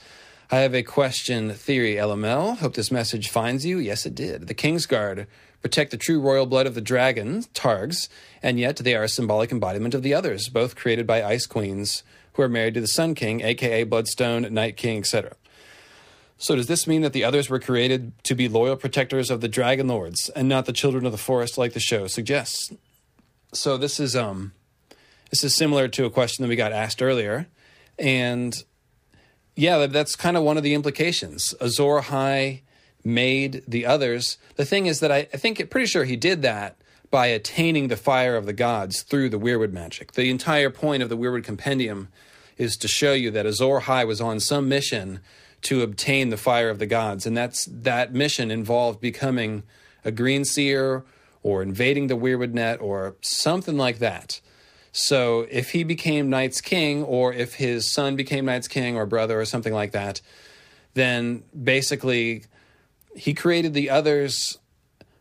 I 0.50 0.60
have 0.60 0.74
a 0.74 0.82
question 0.82 1.52
theory, 1.52 1.96
LML. 1.96 2.56
Hope 2.56 2.72
this 2.72 2.90
message 2.90 3.28
finds 3.28 3.66
you. 3.66 3.78
Yes, 3.78 4.06
it 4.06 4.14
did. 4.14 4.48
The 4.48 4.54
Kingsguard 4.54 5.26
protect 5.60 5.90
the 5.90 5.98
true 5.98 6.20
royal 6.20 6.46
blood 6.46 6.66
of 6.66 6.74
the 6.74 6.80
dragon, 6.80 7.42
Targs, 7.52 8.08
and 8.42 8.58
yet 8.58 8.76
they 8.76 8.94
are 8.94 9.04
a 9.04 9.08
symbolic 9.08 9.52
embodiment 9.52 9.94
of 9.94 10.02
the 10.02 10.14
others, 10.14 10.48
both 10.48 10.74
created 10.74 11.06
by 11.06 11.22
ice 11.22 11.44
queens 11.44 12.02
who 12.32 12.42
are 12.42 12.48
married 12.48 12.74
to 12.74 12.80
the 12.80 12.88
Sun 12.88 13.14
King, 13.14 13.42
aka 13.42 13.84
Bloodstone, 13.84 14.42
Night 14.54 14.78
King, 14.78 15.00
etc. 15.00 15.36
So 16.38 16.54
does 16.54 16.68
this 16.68 16.86
mean 16.86 17.02
that 17.02 17.12
the 17.12 17.24
others 17.24 17.50
were 17.50 17.58
created 17.58 18.12
to 18.24 18.34
be 18.36 18.48
loyal 18.48 18.76
protectors 18.76 19.28
of 19.28 19.40
the 19.40 19.48
dragon 19.48 19.88
lords 19.88 20.30
and 20.30 20.48
not 20.48 20.66
the 20.66 20.72
children 20.72 21.04
of 21.04 21.12
the 21.12 21.18
forest 21.18 21.58
like 21.58 21.72
the 21.72 21.80
show 21.80 22.06
suggests? 22.06 22.72
So 23.52 23.76
this 23.76 23.98
is 23.98 24.14
um 24.14 24.52
this 25.30 25.42
is 25.42 25.56
similar 25.56 25.88
to 25.88 26.04
a 26.04 26.10
question 26.10 26.42
that 26.42 26.48
we 26.48 26.56
got 26.56 26.72
asked 26.72 27.02
earlier. 27.02 27.48
And 27.98 28.54
yeah, 29.56 29.86
that's 29.86 30.14
kind 30.14 30.36
of 30.36 30.44
one 30.44 30.56
of 30.56 30.62
the 30.62 30.74
implications. 30.74 31.54
Azor 31.60 32.00
Ahai 32.00 32.62
made 33.04 33.64
the 33.66 33.84
others. 33.84 34.38
The 34.54 34.64
thing 34.64 34.86
is 34.86 35.00
that 35.00 35.10
I, 35.10 35.28
I 35.32 35.36
think 35.36 35.68
pretty 35.70 35.86
sure 35.86 36.04
he 36.04 36.16
did 36.16 36.42
that 36.42 36.76
by 37.10 37.26
attaining 37.26 37.88
the 37.88 37.96
fire 37.96 38.36
of 38.36 38.46
the 38.46 38.52
gods 38.52 39.02
through 39.02 39.30
the 39.30 39.38
Weirwood 39.38 39.72
magic. 39.72 40.12
The 40.12 40.30
entire 40.30 40.70
point 40.70 41.02
of 41.02 41.08
the 41.08 41.16
Weirwood 41.16 41.44
Compendium 41.44 42.08
is 42.56 42.76
to 42.76 42.88
show 42.88 43.12
you 43.12 43.30
that 43.32 43.46
Azor 43.46 43.80
Ahai 43.80 44.06
was 44.06 44.20
on 44.20 44.40
some 44.40 44.68
mission 44.68 45.20
to 45.62 45.82
obtain 45.82 46.30
the 46.30 46.36
fire 46.36 46.70
of 46.70 46.78
the 46.78 46.86
gods, 46.86 47.26
and 47.26 47.36
that's 47.36 47.66
that 47.66 48.12
mission 48.12 48.50
involved 48.50 49.00
becoming 49.00 49.62
a 50.04 50.10
green 50.10 50.44
seer 50.44 51.04
or 51.42 51.62
invading 51.62 52.06
the 52.06 52.16
Weirwood 52.16 52.52
Net 52.52 52.80
or 52.80 53.16
something 53.20 53.76
like 53.76 53.98
that. 53.98 54.40
So 54.92 55.46
if 55.50 55.70
he 55.70 55.84
became 55.84 56.30
Night's 56.30 56.60
King, 56.60 57.04
or 57.04 57.32
if 57.32 57.54
his 57.54 57.92
son 57.92 58.16
became 58.16 58.44
Night's 58.44 58.68
King 58.68 58.96
or 58.96 59.06
brother 59.06 59.40
or 59.40 59.44
something 59.44 59.72
like 59.72 59.92
that, 59.92 60.20
then 60.94 61.44
basically 61.60 62.44
he 63.14 63.34
created 63.34 63.74
the 63.74 63.90
others 63.90 64.58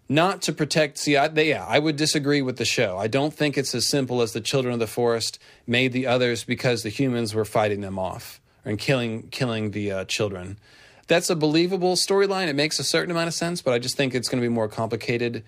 not 0.10 0.42
to 0.44 0.54
protect. 0.54 0.98
See, 0.98 1.18
I, 1.18 1.28
they, 1.28 1.50
yeah, 1.50 1.66
I 1.66 1.80
would 1.80 1.98
disagree 1.98 2.42
with 2.42 2.58
the 2.58 2.66
show. 2.66 2.98
I 2.98 3.08
don't 3.08 3.34
think 3.34 3.58
it's 3.58 3.76
as 3.76 3.88
simple 3.88 4.22
as 4.22 4.34
the 4.34 4.42
children 4.42 4.74
of 4.74 4.80
the 4.80 4.88
forest 4.88 5.38
made 5.66 5.92
the 5.92 6.08
others 6.08 6.44
because 6.44 6.84
the 6.84 6.90
humans 6.90 7.36
were 7.36 7.46
fighting 7.46 7.82
them 7.82 8.00
off 8.00 8.40
and 8.68 8.78
killing 8.78 9.30
killing 9.30 9.72
the 9.72 9.92
uh, 9.92 10.06
children. 10.06 10.60
That's 11.08 11.30
a 11.30 11.36
believable 11.36 11.96
storyline. 11.96 12.50
It 12.50 12.56
makes 12.56 12.80
a 12.80 12.84
certain 12.84 13.12
amount 13.12 13.30
of 13.30 13.34
sense, 13.34 13.62
but 13.62 13.74
I 13.74 13.80
just 13.80 13.96
think 13.96 14.14
it's 14.14 14.28
going 14.28 14.42
to 14.42 14.48
be 14.48 14.54
more 14.54 14.68
complicated 14.68 15.44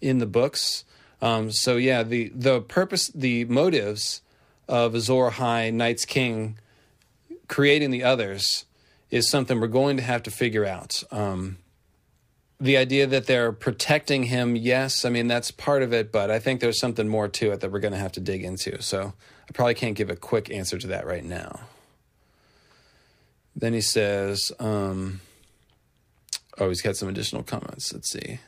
in 0.00 0.18
the 0.18 0.26
books. 0.26 0.84
Um, 1.20 1.52
so 1.52 1.76
yeah, 1.76 2.02
the 2.02 2.32
the 2.34 2.62
purpose, 2.62 3.08
the 3.08 3.44
motives 3.44 4.22
of 4.68 4.94
Azor 4.94 5.30
Ahai, 5.30 5.72
Night's 5.72 6.06
King, 6.06 6.58
creating 7.46 7.90
the 7.90 8.02
others 8.02 8.64
is 9.10 9.28
something 9.28 9.60
we're 9.60 9.66
going 9.66 9.98
to 9.98 10.02
have 10.02 10.22
to 10.22 10.30
figure 10.30 10.64
out. 10.64 11.04
Um, 11.10 11.58
the 12.58 12.78
idea 12.78 13.06
that 13.06 13.26
they're 13.26 13.52
protecting 13.52 14.24
him, 14.24 14.56
yes, 14.56 15.04
I 15.04 15.10
mean 15.10 15.28
that's 15.28 15.50
part 15.50 15.82
of 15.82 15.92
it, 15.92 16.10
but 16.10 16.30
I 16.30 16.38
think 16.38 16.60
there's 16.60 16.80
something 16.80 17.06
more 17.06 17.28
to 17.28 17.52
it 17.52 17.60
that 17.60 17.70
we're 17.70 17.80
going 17.80 17.92
to 17.92 17.98
have 17.98 18.12
to 18.12 18.20
dig 18.20 18.42
into. 18.42 18.80
So 18.80 19.12
I 19.46 19.52
probably 19.52 19.74
can't 19.74 19.94
give 19.94 20.08
a 20.08 20.16
quick 20.16 20.50
answer 20.50 20.78
to 20.78 20.86
that 20.86 21.06
right 21.06 21.24
now. 21.24 21.60
Then 23.54 23.74
he 23.74 23.80
says, 23.80 24.50
um, 24.58 25.20
oh, 26.58 26.68
he's 26.68 26.82
got 26.82 26.96
some 26.96 27.08
additional 27.08 27.42
comments. 27.42 27.92
Let's 27.92 28.10
see. 28.10 28.40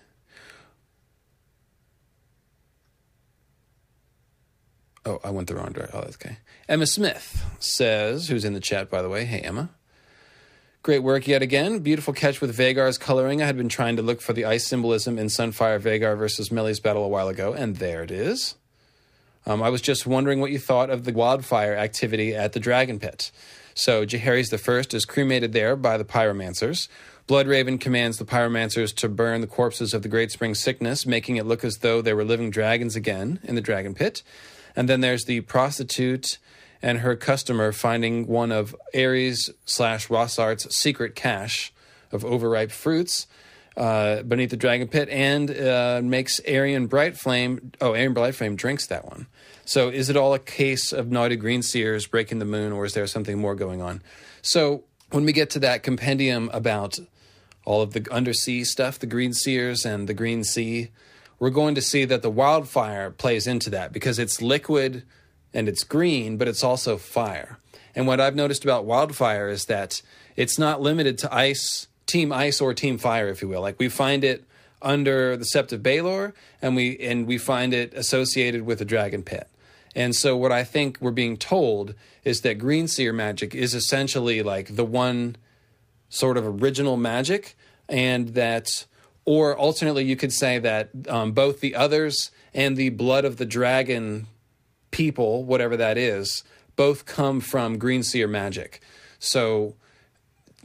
Oh, 5.06 5.20
I 5.22 5.30
went 5.30 5.48
the 5.48 5.54
wrong 5.54 5.72
direction. 5.72 6.00
Oh, 6.02 6.08
okay. 6.08 6.38
Emma 6.66 6.86
Smith 6.86 7.44
says, 7.58 8.28
who's 8.28 8.44
in 8.44 8.54
the 8.54 8.60
chat, 8.60 8.90
by 8.90 9.02
the 9.02 9.08
way. 9.10 9.26
Hey, 9.26 9.40
Emma. 9.40 9.68
Great 10.82 11.02
work 11.02 11.26
yet 11.26 11.42
again. 11.42 11.78
Beautiful 11.78 12.12
catch 12.12 12.40
with 12.40 12.56
Vhagar's 12.56 12.98
coloring. 12.98 13.42
I 13.42 13.46
had 13.46 13.56
been 13.56 13.70
trying 13.70 13.96
to 13.96 14.02
look 14.02 14.20
for 14.20 14.32
the 14.32 14.44
ice 14.44 14.66
symbolism 14.66 15.18
in 15.18 15.26
Sunfyre 15.26 15.80
Vagar 15.80 16.16
versus 16.16 16.50
Meleys' 16.50 16.82
battle 16.82 17.04
a 17.04 17.08
while 17.08 17.28
ago, 17.28 17.52
and 17.54 17.76
there 17.76 18.02
it 18.02 18.10
is. 18.10 18.54
Um, 19.46 19.62
I 19.62 19.68
was 19.68 19.80
just 19.80 20.06
wondering 20.06 20.40
what 20.40 20.50
you 20.50 20.58
thought 20.58 20.90
of 20.90 21.04
the 21.04 21.12
wildfire 21.12 21.74
activity 21.74 22.34
at 22.34 22.52
the 22.52 22.60
Dragon 22.60 22.98
Pit. 22.98 23.30
So 23.74 24.04
the 24.04 24.60
First 24.62 24.94
is 24.94 25.04
cremated 25.04 25.52
there 25.52 25.76
by 25.76 25.98
the 25.98 26.04
pyromancers. 26.04 26.88
Bloodraven 27.26 27.80
commands 27.80 28.18
the 28.18 28.24
pyromancers 28.24 28.94
to 28.96 29.08
burn 29.08 29.40
the 29.40 29.46
corpses 29.46 29.94
of 29.94 30.02
the 30.02 30.08
Great 30.08 30.30
Spring 30.30 30.54
Sickness, 30.54 31.06
making 31.06 31.36
it 31.36 31.46
look 31.46 31.64
as 31.64 31.78
though 31.78 32.02
they 32.02 32.12
were 32.12 32.24
living 32.24 32.50
dragons 32.50 32.96
again 32.96 33.40
in 33.42 33.54
the 33.54 33.60
Dragon 33.60 33.94
Pit. 33.94 34.22
And 34.76 34.88
then 34.88 35.00
there's 35.00 35.24
the 35.24 35.40
prostitute 35.40 36.38
and 36.82 36.98
her 36.98 37.16
customer 37.16 37.72
finding 37.72 38.26
one 38.26 38.52
of 38.52 38.76
Aerys 38.94 39.50
slash 39.64 40.08
Rossart's 40.08 40.76
secret 40.76 41.14
cache 41.14 41.72
of 42.12 42.24
overripe 42.24 42.70
fruits 42.70 43.26
uh, 43.76 44.22
beneath 44.22 44.50
the 44.50 44.56
dragon 44.56 44.86
pit 44.86 45.08
and 45.08 45.50
uh, 45.50 46.00
makes 46.04 46.40
Aerion 46.40 46.88
Brightflame. 46.88 47.74
Oh, 47.80 47.92
Aerion 47.92 48.14
Brightflame 48.14 48.56
drinks 48.56 48.86
that 48.88 49.06
one. 49.06 49.26
So 49.64 49.88
is 49.88 50.10
it 50.10 50.16
all 50.16 50.34
a 50.34 50.38
case 50.38 50.92
of 50.92 51.10
naughty 51.10 51.36
green 51.36 51.62
seers 51.62 52.06
breaking 52.06 52.38
the 52.38 52.44
moon, 52.44 52.72
or 52.72 52.84
is 52.84 52.94
there 52.94 53.06
something 53.06 53.38
more 53.38 53.54
going 53.54 53.80
on? 53.80 54.02
So 54.42 54.84
when 55.10 55.24
we 55.24 55.32
get 55.32 55.50
to 55.50 55.58
that 55.60 55.82
compendium 55.82 56.50
about 56.52 56.98
all 57.64 57.80
of 57.80 57.92
the 57.92 58.06
undersea 58.10 58.64
stuff, 58.64 58.98
the 58.98 59.06
green 59.06 59.32
seers 59.32 59.86
and 59.86 60.08
the 60.08 60.14
green 60.14 60.44
sea, 60.44 60.90
we're 61.38 61.50
going 61.50 61.74
to 61.74 61.82
see 61.82 62.04
that 62.04 62.22
the 62.22 62.30
wildfire 62.30 63.10
plays 63.10 63.46
into 63.46 63.70
that 63.70 63.92
because 63.92 64.18
it's 64.18 64.42
liquid 64.42 65.02
and 65.52 65.68
it's 65.68 65.84
green, 65.84 66.36
but 66.36 66.48
it's 66.48 66.64
also 66.64 66.96
fire. 66.96 67.58
And 67.94 68.06
what 68.06 68.20
I've 68.20 68.34
noticed 68.34 68.64
about 68.64 68.84
wildfire 68.84 69.48
is 69.48 69.64
that 69.66 70.02
it's 70.36 70.58
not 70.58 70.80
limited 70.80 71.16
to 71.18 71.34
ice, 71.34 71.86
team 72.06 72.32
ice 72.32 72.60
or 72.60 72.74
team 72.74 72.98
fire, 72.98 73.28
if 73.28 73.40
you 73.40 73.48
will. 73.48 73.60
Like 73.60 73.78
we 73.78 73.88
find 73.88 74.24
it 74.24 74.44
under 74.82 75.36
the 75.36 75.46
Sept 75.54 75.72
of 75.72 75.80
Baelor, 75.80 76.32
and 76.60 76.76
we 76.76 76.98
and 76.98 77.26
we 77.26 77.38
find 77.38 77.72
it 77.72 77.94
associated 77.94 78.66
with 78.66 78.78
the 78.78 78.84
Dragon 78.84 79.22
Pit. 79.22 79.48
And 79.94 80.14
so, 80.14 80.36
what 80.36 80.52
I 80.52 80.64
think 80.64 80.98
we're 81.00 81.10
being 81.10 81.36
told 81.36 81.94
is 82.24 82.40
that 82.40 82.58
Green 82.58 82.88
Seer 82.88 83.12
magic 83.12 83.54
is 83.54 83.74
essentially 83.74 84.42
like 84.42 84.76
the 84.76 84.84
one 84.84 85.36
sort 86.08 86.36
of 86.36 86.62
original 86.62 86.96
magic, 86.96 87.56
and 87.88 88.30
that, 88.30 88.86
or 89.24 89.56
alternately, 89.56 90.04
you 90.04 90.16
could 90.16 90.32
say 90.32 90.58
that 90.58 90.90
um, 91.08 91.32
both 91.32 91.60
the 91.60 91.74
others 91.74 92.30
and 92.52 92.76
the 92.76 92.90
blood 92.90 93.24
of 93.24 93.36
the 93.36 93.46
dragon 93.46 94.26
people, 94.90 95.44
whatever 95.44 95.76
that 95.76 95.96
is, 95.96 96.44
both 96.76 97.06
come 97.06 97.40
from 97.40 97.78
Green 97.78 98.02
Seer 98.02 98.26
magic. 98.28 98.80
So, 99.18 99.74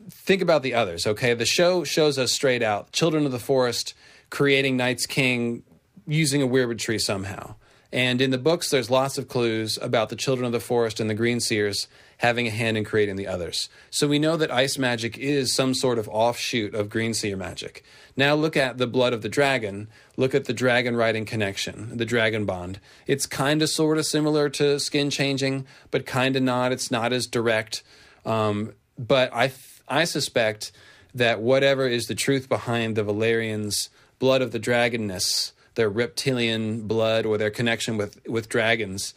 think 0.10 0.42
about 0.42 0.64
the 0.64 0.74
others, 0.74 1.06
okay? 1.06 1.34
The 1.34 1.46
show 1.46 1.84
shows 1.84 2.18
us 2.18 2.32
straight 2.32 2.64
out 2.64 2.92
Children 2.92 3.26
of 3.26 3.32
the 3.32 3.40
Forest 3.40 3.94
creating 4.30 4.78
Night's 4.78 5.06
King 5.06 5.64
using 6.08 6.42
a 6.42 6.48
Weirwood 6.48 6.80
tree 6.80 7.00
somehow. 7.00 7.56
And 7.92 8.22
in 8.22 8.30
the 8.30 8.38
books, 8.38 8.70
there's 8.70 8.92
lots 8.92 9.18
of 9.18 9.28
clues 9.28 9.80
about 9.82 10.10
the 10.10 10.16
children 10.16 10.46
of 10.46 10.52
the 10.52 10.60
forest 10.60 11.00
and 11.00 11.10
the 11.10 11.16
green 11.16 11.40
seers 11.40 11.88
having 12.18 12.46
a 12.48 12.52
hand 12.52 12.78
in 12.78 12.84
creating 12.84 13.16
the 13.16 13.28
others. 13.28 13.70
So 13.90 14.08
we 14.08 14.20
know 14.20 14.38
that 14.38 14.52
ice 14.52 14.78
magic 14.78 15.18
is 15.18 15.56
some 15.56 15.74
sort 15.74 15.98
of 15.98 16.08
offshoot 16.10 16.76
of 16.76 16.90
green 16.90 17.14
seer 17.14 17.38
magic. 17.38 17.84
Now 18.16 18.36
look 18.36 18.58
at 18.58 18.78
the 18.78 18.88
blood 18.88 19.14
of 19.14 19.22
the 19.22 19.30
dragon. 19.30 19.88
Look 20.18 20.36
at 20.36 20.46
the 20.46 20.54
dragon 20.54 20.96
riding 20.96 21.26
connection, 21.26 21.98
the 21.98 22.06
dragon 22.06 22.46
bond. 22.46 22.80
It's 23.08 23.26
kind 23.26 23.62
of 23.62 23.70
sort 23.70 23.98
of 23.98 24.06
similar 24.06 24.50
to 24.50 24.80
skin 24.80 25.10
changing, 25.10 25.66
but 25.90 26.06
kind 26.06 26.36
of 26.36 26.44
not. 26.44 26.72
It's 26.72 26.92
not 26.92 27.14
as 27.14 27.26
direct. 27.26 27.82
Um, 28.26 28.74
but 28.98 29.34
I, 29.34 29.52
I 29.88 30.04
suspect 30.04 30.74
that 31.16 31.42
whatever 31.42 31.88
is 31.88 32.08
the 32.08 32.16
truth 32.16 32.50
behind 32.50 32.96
the 32.96 33.04
Valyrian's 33.04 33.90
blood 34.20 34.42
of 34.42 34.52
the 34.52 34.60
dragonness 34.60 35.54
their 35.80 35.90
reptilian 35.90 36.82
blood 36.88 37.26
or 37.26 37.38
their 37.38 37.50
connection 37.50 37.96
with, 37.96 38.20
with 38.28 38.50
dragons 38.50 39.14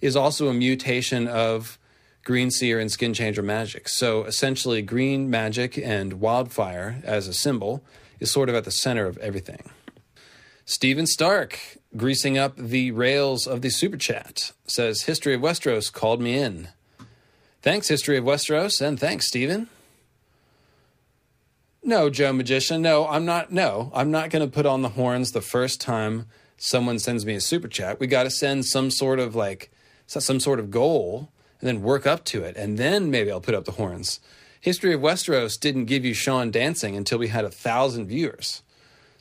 is 0.00 0.16
also 0.16 0.48
a 0.48 0.52
mutation 0.52 1.28
of 1.28 1.78
green 2.24 2.50
seer 2.50 2.80
and 2.80 2.90
skin 2.90 3.14
changer 3.14 3.42
magic. 3.42 3.88
So 3.88 4.24
essentially, 4.24 4.82
green 4.82 5.30
magic 5.30 5.78
and 5.78 6.14
wildfire 6.14 7.00
as 7.04 7.28
a 7.28 7.32
symbol 7.32 7.84
is 8.18 8.32
sort 8.32 8.48
of 8.48 8.56
at 8.56 8.64
the 8.64 8.72
center 8.72 9.06
of 9.06 9.18
everything. 9.18 9.70
Stephen 10.64 11.06
Stark, 11.06 11.78
greasing 11.96 12.36
up 12.36 12.56
the 12.56 12.90
rails 12.90 13.46
of 13.46 13.62
the 13.62 13.70
super 13.70 13.96
chat, 13.96 14.50
says 14.66 15.02
History 15.02 15.34
of 15.34 15.40
Westeros 15.40 15.92
called 15.92 16.20
me 16.20 16.36
in. 16.36 16.70
Thanks, 17.62 17.86
History 17.86 18.16
of 18.16 18.24
Westeros, 18.24 18.80
and 18.84 18.98
thanks, 18.98 19.28
Stephen. 19.28 19.68
No, 21.82 22.10
Joe 22.10 22.32
Magician. 22.32 22.82
No, 22.82 23.08
I'm 23.08 23.24
not. 23.24 23.52
No, 23.52 23.90
I'm 23.94 24.10
not 24.10 24.30
going 24.30 24.46
to 24.46 24.52
put 24.52 24.66
on 24.66 24.82
the 24.82 24.90
horns 24.90 25.32
the 25.32 25.40
first 25.40 25.80
time 25.80 26.26
someone 26.58 26.98
sends 26.98 27.24
me 27.24 27.34
a 27.34 27.40
super 27.40 27.68
chat. 27.68 27.98
We 27.98 28.06
got 28.06 28.24
to 28.24 28.30
send 28.30 28.66
some 28.66 28.90
sort 28.90 29.18
of 29.18 29.34
like 29.34 29.70
some 30.06 30.40
sort 30.40 30.60
of 30.60 30.70
goal 30.70 31.30
and 31.60 31.68
then 31.68 31.82
work 31.82 32.06
up 32.06 32.24
to 32.24 32.42
it, 32.42 32.56
and 32.56 32.78
then 32.78 33.10
maybe 33.10 33.30
I'll 33.30 33.40
put 33.40 33.54
up 33.54 33.64
the 33.64 33.72
horns. 33.72 34.20
History 34.60 34.92
of 34.92 35.00
Westeros 35.00 35.58
didn't 35.58 35.86
give 35.86 36.04
you 36.04 36.12
Sean 36.12 36.50
dancing 36.50 36.96
until 36.96 37.18
we 37.18 37.28
had 37.28 37.44
a 37.44 37.50
thousand 37.50 38.08
viewers, 38.08 38.62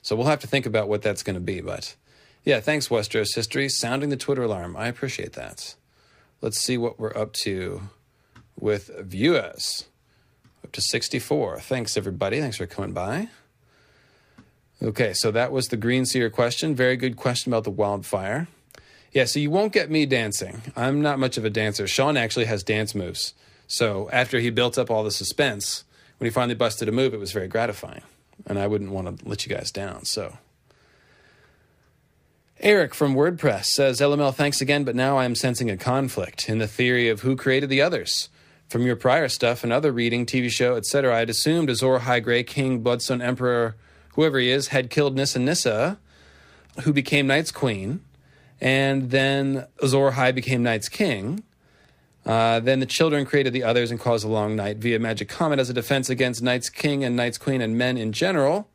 so 0.01 0.15
we'll 0.15 0.27
have 0.27 0.39
to 0.41 0.47
think 0.47 0.65
about 0.65 0.89
what 0.89 1.01
that's 1.01 1.23
going 1.23 1.35
to 1.35 1.39
be. 1.39 1.61
But 1.61 1.95
yeah, 2.43 2.59
thanks 2.59 2.89
Westeros 2.89 3.35
History 3.35 3.69
sounding 3.69 4.09
the 4.09 4.17
Twitter 4.17 4.43
alarm. 4.43 4.75
I 4.75 4.87
appreciate 4.87 5.33
that. 5.33 5.75
Let's 6.41 6.59
see 6.59 6.77
what 6.77 6.99
we're 6.99 7.15
up 7.15 7.33
to 7.33 7.83
with 8.57 8.89
viewers 8.99 9.85
up 10.63 10.71
to 10.73 10.81
64. 10.81 11.59
Thanks, 11.61 11.97
everybody. 11.97 12.39
Thanks 12.39 12.57
for 12.57 12.67
coming 12.67 12.93
by. 12.93 13.29
Okay, 14.81 15.13
so 15.13 15.31
that 15.31 15.51
was 15.51 15.67
the 15.67 15.77
Green 15.77 16.05
Seer 16.05 16.29
question. 16.29 16.73
Very 16.73 16.95
good 16.95 17.17
question 17.17 17.51
about 17.51 17.65
the 17.65 17.71
wildfire. 17.71 18.47
Yeah, 19.11 19.25
so 19.25 19.39
you 19.39 19.51
won't 19.51 19.73
get 19.73 19.89
me 19.89 20.05
dancing. 20.05 20.61
I'm 20.75 21.01
not 21.01 21.19
much 21.19 21.37
of 21.37 21.43
a 21.43 21.49
dancer. 21.49 21.87
Sean 21.87 22.15
actually 22.15 22.45
has 22.45 22.63
dance 22.63 22.93
moves. 22.93 23.33
So 23.67 24.09
after 24.11 24.39
he 24.39 24.49
built 24.49 24.77
up 24.77 24.89
all 24.89 25.03
the 25.03 25.11
suspense, 25.11 25.83
when 26.17 26.25
he 26.25 26.31
finally 26.31 26.55
busted 26.55 26.87
a 26.87 26.91
move, 26.91 27.13
it 27.13 27.19
was 27.19 27.31
very 27.31 27.47
gratifying. 27.47 28.03
And 28.45 28.57
I 28.57 28.67
wouldn't 28.67 28.91
want 28.91 29.19
to 29.19 29.27
let 29.27 29.45
you 29.45 29.53
guys 29.53 29.71
down. 29.71 30.05
So 30.05 30.37
Eric 32.59 32.93
from 32.93 33.15
WordPress 33.15 33.65
says, 33.65 33.99
LML, 33.99 34.33
thanks 34.33 34.61
again, 34.61 34.83
but 34.83 34.95
now 34.95 35.17
I 35.17 35.25
am 35.25 35.35
sensing 35.35 35.69
a 35.69 35.77
conflict 35.77 36.49
in 36.49 36.59
the 36.59 36.67
theory 36.67 37.09
of 37.09 37.21
who 37.21 37.35
created 37.35 37.69
the 37.69 37.81
others. 37.81 38.29
From 38.69 38.83
your 38.83 38.95
prior 38.95 39.27
stuff 39.29 39.63
and 39.63 39.73
other 39.73 39.91
reading, 39.91 40.27
TV 40.27 40.47
show, 40.51 40.75
etc., 40.75 41.17
I'd 41.17 41.29
assumed 41.31 41.71
Azor 41.71 41.97
Ahai 41.97 42.23
Grey 42.23 42.43
King, 42.43 42.81
Bloodstone 42.81 43.19
Emperor, 43.19 43.75
whoever 44.13 44.37
he 44.37 44.51
is, 44.51 44.67
had 44.67 44.91
killed 44.91 45.15
Nissa 45.15 45.39
Nissa, 45.39 45.97
who 46.83 46.93
became 46.93 47.25
Night's 47.25 47.51
Queen, 47.51 48.01
and 48.61 49.09
then 49.09 49.65
Azor 49.81 50.11
Ahai 50.11 50.35
became 50.35 50.61
Night's 50.61 50.87
King. 50.87 51.43
Uh, 52.27 52.59
then 52.59 52.79
the 52.79 52.85
children 52.85 53.25
created 53.25 53.53
the 53.53 53.63
others 53.63 53.89
and 53.89 53.99
caused 53.99 54.23
a 54.23 54.27
long 54.27 54.55
night 54.55 54.77
via 54.77 54.99
magic 54.99 55.29
comet 55.29 55.57
as 55.57 55.71
a 55.71 55.73
defense 55.73 56.07
against 56.07 56.43
Night's 56.43 56.69
King 56.69 57.03
and 57.03 57.15
Night's 57.15 57.39
Queen 57.39 57.61
and 57.61 57.75
men 57.75 57.97
in 57.97 58.11
general. 58.11 58.69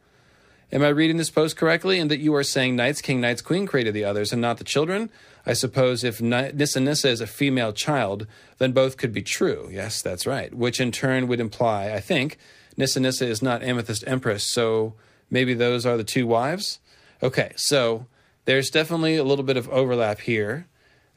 Am 0.72 0.82
I 0.82 0.88
reading 0.88 1.18
this 1.18 1.30
post 1.30 1.56
correctly 1.56 2.00
in 2.00 2.08
that 2.08 2.18
you 2.18 2.34
are 2.34 2.42
saying 2.42 2.74
Night's 2.74 3.00
King, 3.00 3.20
Night's 3.20 3.42
Queen 3.42 3.64
created 3.64 3.94
the 3.94 4.04
others 4.04 4.32
and 4.32 4.42
not 4.42 4.56
the 4.56 4.64
children? 4.64 5.08
I 5.46 5.52
suppose 5.52 6.04
if 6.04 6.22
Nissa 6.22 6.80
Nissa 6.80 7.08
is 7.08 7.20
a 7.20 7.26
female 7.26 7.72
child, 7.72 8.26
then 8.58 8.72
both 8.72 8.96
could 8.96 9.12
be 9.12 9.22
true. 9.22 9.68
Yes, 9.70 10.00
that's 10.00 10.26
right. 10.26 10.54
Which 10.54 10.80
in 10.80 10.90
turn 10.90 11.28
would 11.28 11.40
imply, 11.40 11.92
I 11.92 12.00
think, 12.00 12.38
Nissa 12.76 13.00
Nissa 13.00 13.26
is 13.26 13.42
not 13.42 13.62
Amethyst 13.62 14.04
Empress, 14.06 14.50
so 14.50 14.94
maybe 15.30 15.54
those 15.54 15.84
are 15.84 15.96
the 15.96 16.04
two 16.04 16.26
wives? 16.26 16.80
Okay, 17.22 17.52
so 17.56 18.06
there's 18.46 18.70
definitely 18.70 19.16
a 19.16 19.24
little 19.24 19.44
bit 19.44 19.56
of 19.56 19.68
overlap 19.68 20.20
here 20.20 20.66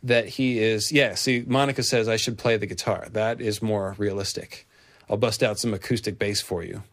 that 0.03 0.27
he 0.27 0.59
is. 0.59 0.91
Yeah, 0.91 1.15
see, 1.15 1.43
Monica 1.47 1.83
says 1.83 2.07
I 2.07 2.17
should 2.17 2.37
play 2.37 2.57
the 2.57 2.67
guitar. 2.67 3.07
That 3.11 3.41
is 3.41 3.61
more 3.61 3.95
realistic. 3.97 4.67
I'll 5.09 5.17
bust 5.17 5.41
out 5.41 5.57
some 5.57 5.73
acoustic 5.73 6.19
bass 6.19 6.41
for 6.41 6.63
you. 6.63 6.83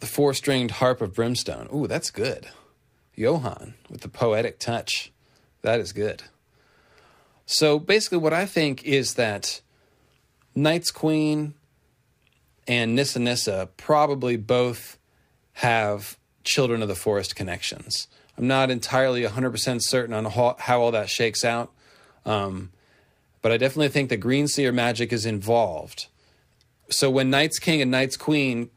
The 0.00 0.06
four 0.06 0.32
stringed 0.34 0.72
harp 0.72 1.00
of 1.00 1.14
brimstone. 1.14 1.68
Ooh, 1.74 1.88
that's 1.88 2.10
good. 2.10 2.48
Johann 3.16 3.74
with 3.90 4.02
the 4.02 4.08
poetic 4.08 4.60
touch. 4.60 5.12
That 5.62 5.80
is 5.80 5.92
good. 5.92 6.22
So 7.46 7.78
basically, 7.78 8.18
what 8.18 8.32
I 8.32 8.46
think 8.46 8.84
is 8.84 9.14
that 9.14 9.60
Night's 10.54 10.90
Queen 10.90 11.54
and 12.66 12.94
Nissa 12.94 13.18
Nissa 13.18 13.68
probably 13.76 14.36
both 14.36 14.98
have 15.54 16.18
Children 16.44 16.82
of 16.82 16.88
the 16.88 16.94
Forest 16.94 17.34
connections. 17.34 18.06
I'm 18.36 18.46
not 18.46 18.70
entirely 18.70 19.22
100% 19.22 19.82
certain 19.82 20.14
on 20.14 20.26
how, 20.26 20.56
how 20.58 20.80
all 20.80 20.90
that 20.92 21.08
shakes 21.08 21.44
out, 21.44 21.72
um, 22.24 22.70
but 23.42 23.50
I 23.50 23.56
definitely 23.56 23.88
think 23.88 24.10
that 24.10 24.18
Green 24.18 24.46
Seer 24.46 24.70
magic 24.70 25.12
is 25.12 25.26
involved. 25.26 26.06
So 26.90 27.10
when 27.10 27.30
Night's 27.30 27.58
King 27.58 27.82
and 27.82 27.90
Night's 27.90 28.16
Queen 28.16 28.70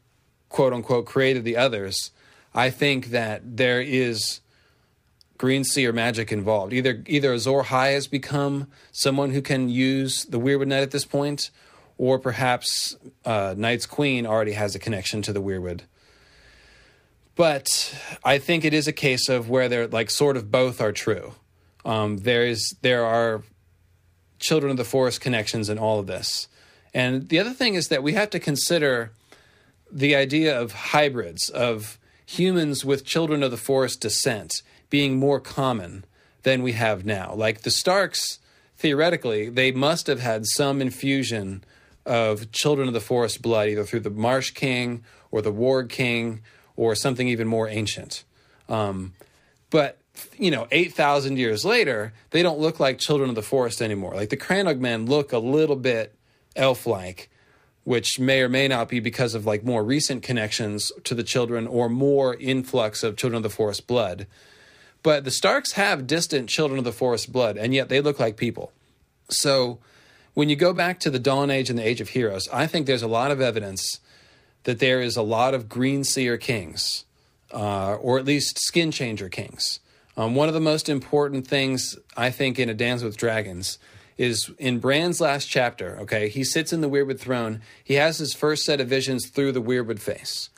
quote 0.48 0.72
unquote 0.72 1.06
created 1.06 1.44
the 1.44 1.56
others, 1.56 2.10
I 2.54 2.70
think 2.70 3.06
that 3.06 3.56
there 3.56 3.80
is 3.80 4.40
green 5.42 5.64
seer 5.64 5.92
magic 5.92 6.30
involved. 6.30 6.72
Either 6.72 7.02
either 7.06 7.32
Azor 7.32 7.64
Ahai 7.64 7.94
has 7.94 8.06
become 8.06 8.68
someone 8.92 9.32
who 9.32 9.42
can 9.42 9.68
use 9.68 10.24
the 10.26 10.38
Weirwood 10.38 10.68
Net 10.68 10.84
at 10.84 10.92
this 10.92 11.04
point, 11.04 11.50
or 11.98 12.16
perhaps 12.20 12.94
uh, 13.24 13.52
Night's 13.58 13.84
Queen 13.84 14.24
already 14.24 14.52
has 14.52 14.76
a 14.76 14.78
connection 14.78 15.20
to 15.22 15.32
the 15.32 15.42
Weirwood. 15.42 15.80
But 17.34 17.92
I 18.22 18.38
think 18.38 18.64
it 18.64 18.72
is 18.72 18.86
a 18.86 18.92
case 18.92 19.28
of 19.28 19.50
where 19.50 19.68
they're 19.68 19.88
like 19.88 20.10
sort 20.10 20.36
of 20.36 20.52
both 20.52 20.80
are 20.80 20.92
true. 20.92 21.32
Um, 21.84 22.18
there 22.18 22.46
is 22.46 22.76
there 22.82 23.04
are 23.04 23.42
children 24.38 24.70
of 24.70 24.76
the 24.76 24.84
forest 24.84 25.20
connections 25.20 25.68
in 25.68 25.76
all 25.76 25.98
of 25.98 26.06
this. 26.06 26.46
And 26.94 27.28
the 27.30 27.40
other 27.40 27.52
thing 27.52 27.74
is 27.74 27.88
that 27.88 28.04
we 28.04 28.12
have 28.12 28.30
to 28.30 28.38
consider 28.38 29.10
the 29.90 30.14
idea 30.14 30.56
of 30.56 30.70
hybrids, 30.94 31.48
of 31.48 31.98
humans 32.26 32.84
with 32.84 33.04
children 33.04 33.42
of 33.42 33.50
the 33.50 33.56
forest 33.56 34.00
descent 34.00 34.62
being 34.92 35.18
more 35.18 35.40
common 35.40 36.04
than 36.42 36.62
we 36.62 36.72
have 36.72 37.02
now. 37.02 37.32
Like 37.34 37.62
the 37.62 37.70
Starks, 37.70 38.38
theoretically, 38.76 39.48
they 39.48 39.72
must 39.72 40.06
have 40.06 40.20
had 40.20 40.44
some 40.44 40.82
infusion 40.82 41.64
of 42.04 42.52
children 42.52 42.88
of 42.88 42.92
the 42.92 43.00
forest 43.00 43.40
blood, 43.40 43.70
either 43.70 43.84
through 43.84 44.00
the 44.00 44.10
Marsh 44.10 44.50
King 44.50 45.02
or 45.30 45.40
the 45.40 45.50
Warg 45.50 45.88
King 45.88 46.42
or 46.76 46.94
something 46.94 47.26
even 47.26 47.48
more 47.48 47.68
ancient. 47.68 48.22
Um, 48.68 49.14
but 49.70 49.96
you 50.36 50.50
know, 50.50 50.68
8,000 50.70 51.38
years 51.38 51.64
later, 51.64 52.12
they 52.28 52.42
don't 52.42 52.58
look 52.58 52.78
like 52.78 52.98
children 52.98 53.30
of 53.30 53.34
the 53.34 53.40
forest 53.40 53.80
anymore. 53.80 54.12
Like 54.14 54.28
the 54.28 54.36
Crannog 54.36 54.78
men 54.78 55.06
look 55.06 55.32
a 55.32 55.38
little 55.38 55.76
bit 55.76 56.14
elf 56.54 56.86
like, 56.86 57.30
which 57.84 58.18
may 58.18 58.42
or 58.42 58.50
may 58.50 58.68
not 58.68 58.90
be 58.90 59.00
because 59.00 59.34
of 59.34 59.46
like 59.46 59.64
more 59.64 59.82
recent 59.82 60.22
connections 60.22 60.92
to 61.04 61.14
the 61.14 61.22
children 61.22 61.66
or 61.66 61.88
more 61.88 62.34
influx 62.34 63.02
of 63.02 63.16
children 63.16 63.38
of 63.38 63.42
the 63.42 63.48
forest 63.48 63.86
blood. 63.86 64.26
But 65.02 65.24
the 65.24 65.30
Starks 65.30 65.72
have 65.72 66.06
distant 66.06 66.48
children 66.48 66.78
of 66.78 66.84
the 66.84 66.92
forest 66.92 67.32
blood, 67.32 67.56
and 67.56 67.74
yet 67.74 67.88
they 67.88 68.00
look 68.00 68.20
like 68.20 68.36
people. 68.36 68.72
So 69.28 69.78
when 70.34 70.48
you 70.48 70.56
go 70.56 70.72
back 70.72 71.00
to 71.00 71.10
the 71.10 71.18
Dawn 71.18 71.50
Age 71.50 71.70
and 71.70 71.78
the 71.78 71.86
Age 71.86 72.00
of 72.00 72.10
Heroes, 72.10 72.48
I 72.52 72.66
think 72.66 72.86
there's 72.86 73.02
a 73.02 73.08
lot 73.08 73.30
of 73.30 73.40
evidence 73.40 74.00
that 74.64 74.78
there 74.78 75.00
is 75.00 75.16
a 75.16 75.22
lot 75.22 75.54
of 75.54 75.68
green 75.68 76.04
seer 76.04 76.36
kings, 76.36 77.04
uh, 77.52 77.94
or 77.94 78.18
at 78.18 78.24
least 78.24 78.58
skin 78.58 78.90
changer 78.92 79.28
kings. 79.28 79.80
Um, 80.16 80.34
one 80.34 80.48
of 80.48 80.54
the 80.54 80.60
most 80.60 80.88
important 80.88 81.46
things 81.46 81.96
I 82.16 82.30
think 82.30 82.58
in 82.58 82.68
A 82.68 82.74
Dance 82.74 83.02
with 83.02 83.16
Dragons 83.16 83.78
is 84.18 84.50
in 84.58 84.78
Bran's 84.78 85.20
last 85.20 85.46
chapter, 85.46 85.98
okay, 86.00 86.28
he 86.28 86.44
sits 86.44 86.72
in 86.72 86.80
the 86.80 86.88
Weirwood 86.88 87.18
throne. 87.18 87.62
He 87.82 87.94
has 87.94 88.18
his 88.18 88.34
first 88.34 88.64
set 88.64 88.80
of 88.80 88.88
visions 88.88 89.28
through 89.28 89.52
the 89.52 89.62
Weirwood 89.62 89.98
face. 89.98 90.50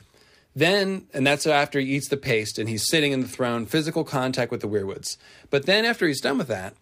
Then, 0.55 1.07
and 1.13 1.27
that's 1.27 1.45
after 1.45 1.79
he 1.79 1.95
eats 1.95 2.07
the 2.07 2.17
paste 2.17 2.57
and 2.57 2.69
he's 2.69 2.87
sitting 2.87 3.11
in 3.11 3.19
the 3.19 3.27
throne, 3.27 3.65
physical 3.65 4.03
contact 4.03 4.51
with 4.51 4.61
the 4.61 4.69
Weirwoods. 4.69 5.17
But 5.49 5.65
then, 5.65 5.83
after 5.83 6.07
he's 6.07 6.21
done 6.21 6.37
with 6.37 6.47
that, 6.47 6.75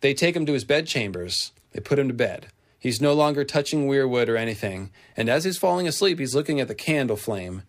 they 0.00 0.14
take 0.14 0.34
him 0.34 0.46
to 0.46 0.52
his 0.52 0.64
bedchambers, 0.64 1.52
they 1.72 1.80
put 1.80 1.98
him 1.98 2.08
to 2.08 2.14
bed. 2.14 2.48
He's 2.78 3.00
no 3.00 3.12
longer 3.12 3.44
touching 3.44 3.86
Weirwood 3.86 4.28
or 4.28 4.36
anything, 4.36 4.90
and 5.16 5.28
as 5.28 5.44
he's 5.44 5.58
falling 5.58 5.86
asleep, 5.86 6.18
he's 6.18 6.34
looking 6.34 6.60
at 6.60 6.68
the 6.68 6.74
candle 6.74 7.16
flame. 7.16 7.62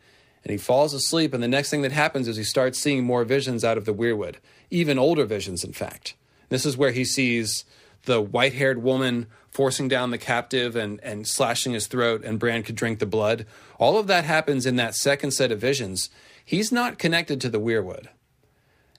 And 0.44 0.52
he 0.52 0.58
falls 0.58 0.94
asleep, 0.94 1.34
and 1.36 1.44
the 1.44 1.48
next 1.48 1.70
thing 1.70 1.84
that 1.84 1.92
happens 1.92 2.28
is 2.28 2.38
he 2.38 2.44
starts 2.44 2.80
seeing 2.80 3.04
more 3.04 3.24
visions 3.24 3.64
out 3.64 3.78
of 3.78 3.86
the 3.86 3.94
Weirwood, 3.94 4.38
even 4.72 4.98
older 4.98 5.26
visions, 5.26 5.64
in 5.64 5.74
fact. 5.74 6.16
This 6.50 6.66
is 6.66 6.76
where 6.76 6.92
he 6.92 7.06
sees 7.06 7.64
the 8.06 8.22
white 8.22 8.54
haired 8.54 8.82
woman 8.82 9.28
forcing 9.52 9.88
down 9.88 10.12
the 10.12 10.18
captive 10.18 10.76
and, 10.76 11.00
and 11.04 11.28
slashing 11.28 11.74
his 11.74 11.88
throat, 11.88 12.24
and 12.24 12.40
Bran 12.40 12.64
could 12.64 12.76
drink 12.76 13.00
the 13.00 13.06
blood. 13.06 13.46
All 13.78 13.98
of 13.98 14.08
that 14.08 14.24
happens 14.24 14.66
in 14.66 14.78
that 14.78 14.96
second 14.96 15.32
set 15.32 15.52
of 15.52 15.60
visions. 15.60 16.10
He's 16.44 16.72
not 16.72 16.98
connected 16.98 17.40
to 17.42 17.50
the 17.50 17.60
Weirwood. 17.60 18.08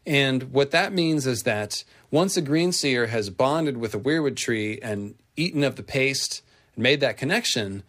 And 0.06 0.52
what 0.52 0.70
that 0.72 0.92
means 0.92 1.26
is 1.26 1.42
that 1.42 1.84
once 2.10 2.36
a 2.36 2.42
green 2.42 2.72
seer 2.72 3.06
has 3.06 3.30
bonded 3.30 3.76
with 3.76 3.94
a 3.94 3.98
weirwood 3.98 4.36
tree 4.36 4.78
and 4.82 5.14
eaten 5.36 5.62
of 5.64 5.76
the 5.76 5.82
paste 5.82 6.42
and 6.74 6.82
made 6.82 7.00
that 7.00 7.16
connection, 7.16 7.82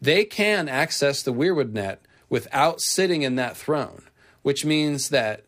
they 0.00 0.24
can 0.24 0.68
access 0.68 1.22
the 1.22 1.32
weirwood 1.32 1.72
net 1.72 2.00
without 2.28 2.80
sitting 2.80 3.22
in 3.22 3.36
that 3.36 3.56
throne, 3.56 4.02
which 4.42 4.64
means 4.64 5.08
that 5.08 5.44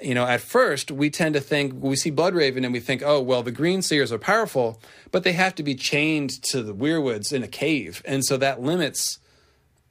you 0.00 0.14
know, 0.14 0.26
at 0.26 0.40
first 0.40 0.90
we 0.90 1.08
tend 1.08 1.34
to 1.34 1.40
think 1.40 1.72
we 1.76 1.96
see 1.96 2.12
Bloodraven 2.12 2.64
and 2.64 2.72
we 2.72 2.80
think, 2.80 3.02
oh, 3.04 3.20
well, 3.20 3.42
the 3.42 3.52
Green 3.52 3.82
Seers 3.82 4.12
are 4.12 4.18
powerful, 4.18 4.80
but 5.10 5.24
they 5.24 5.32
have 5.32 5.54
to 5.54 5.62
be 5.62 5.74
chained 5.74 6.42
to 6.44 6.62
the 6.62 6.74
Weirwoods 6.74 7.32
in 7.32 7.42
a 7.42 7.48
cave, 7.48 8.02
and 8.04 8.24
so 8.24 8.36
that 8.36 8.60
limits, 8.60 9.18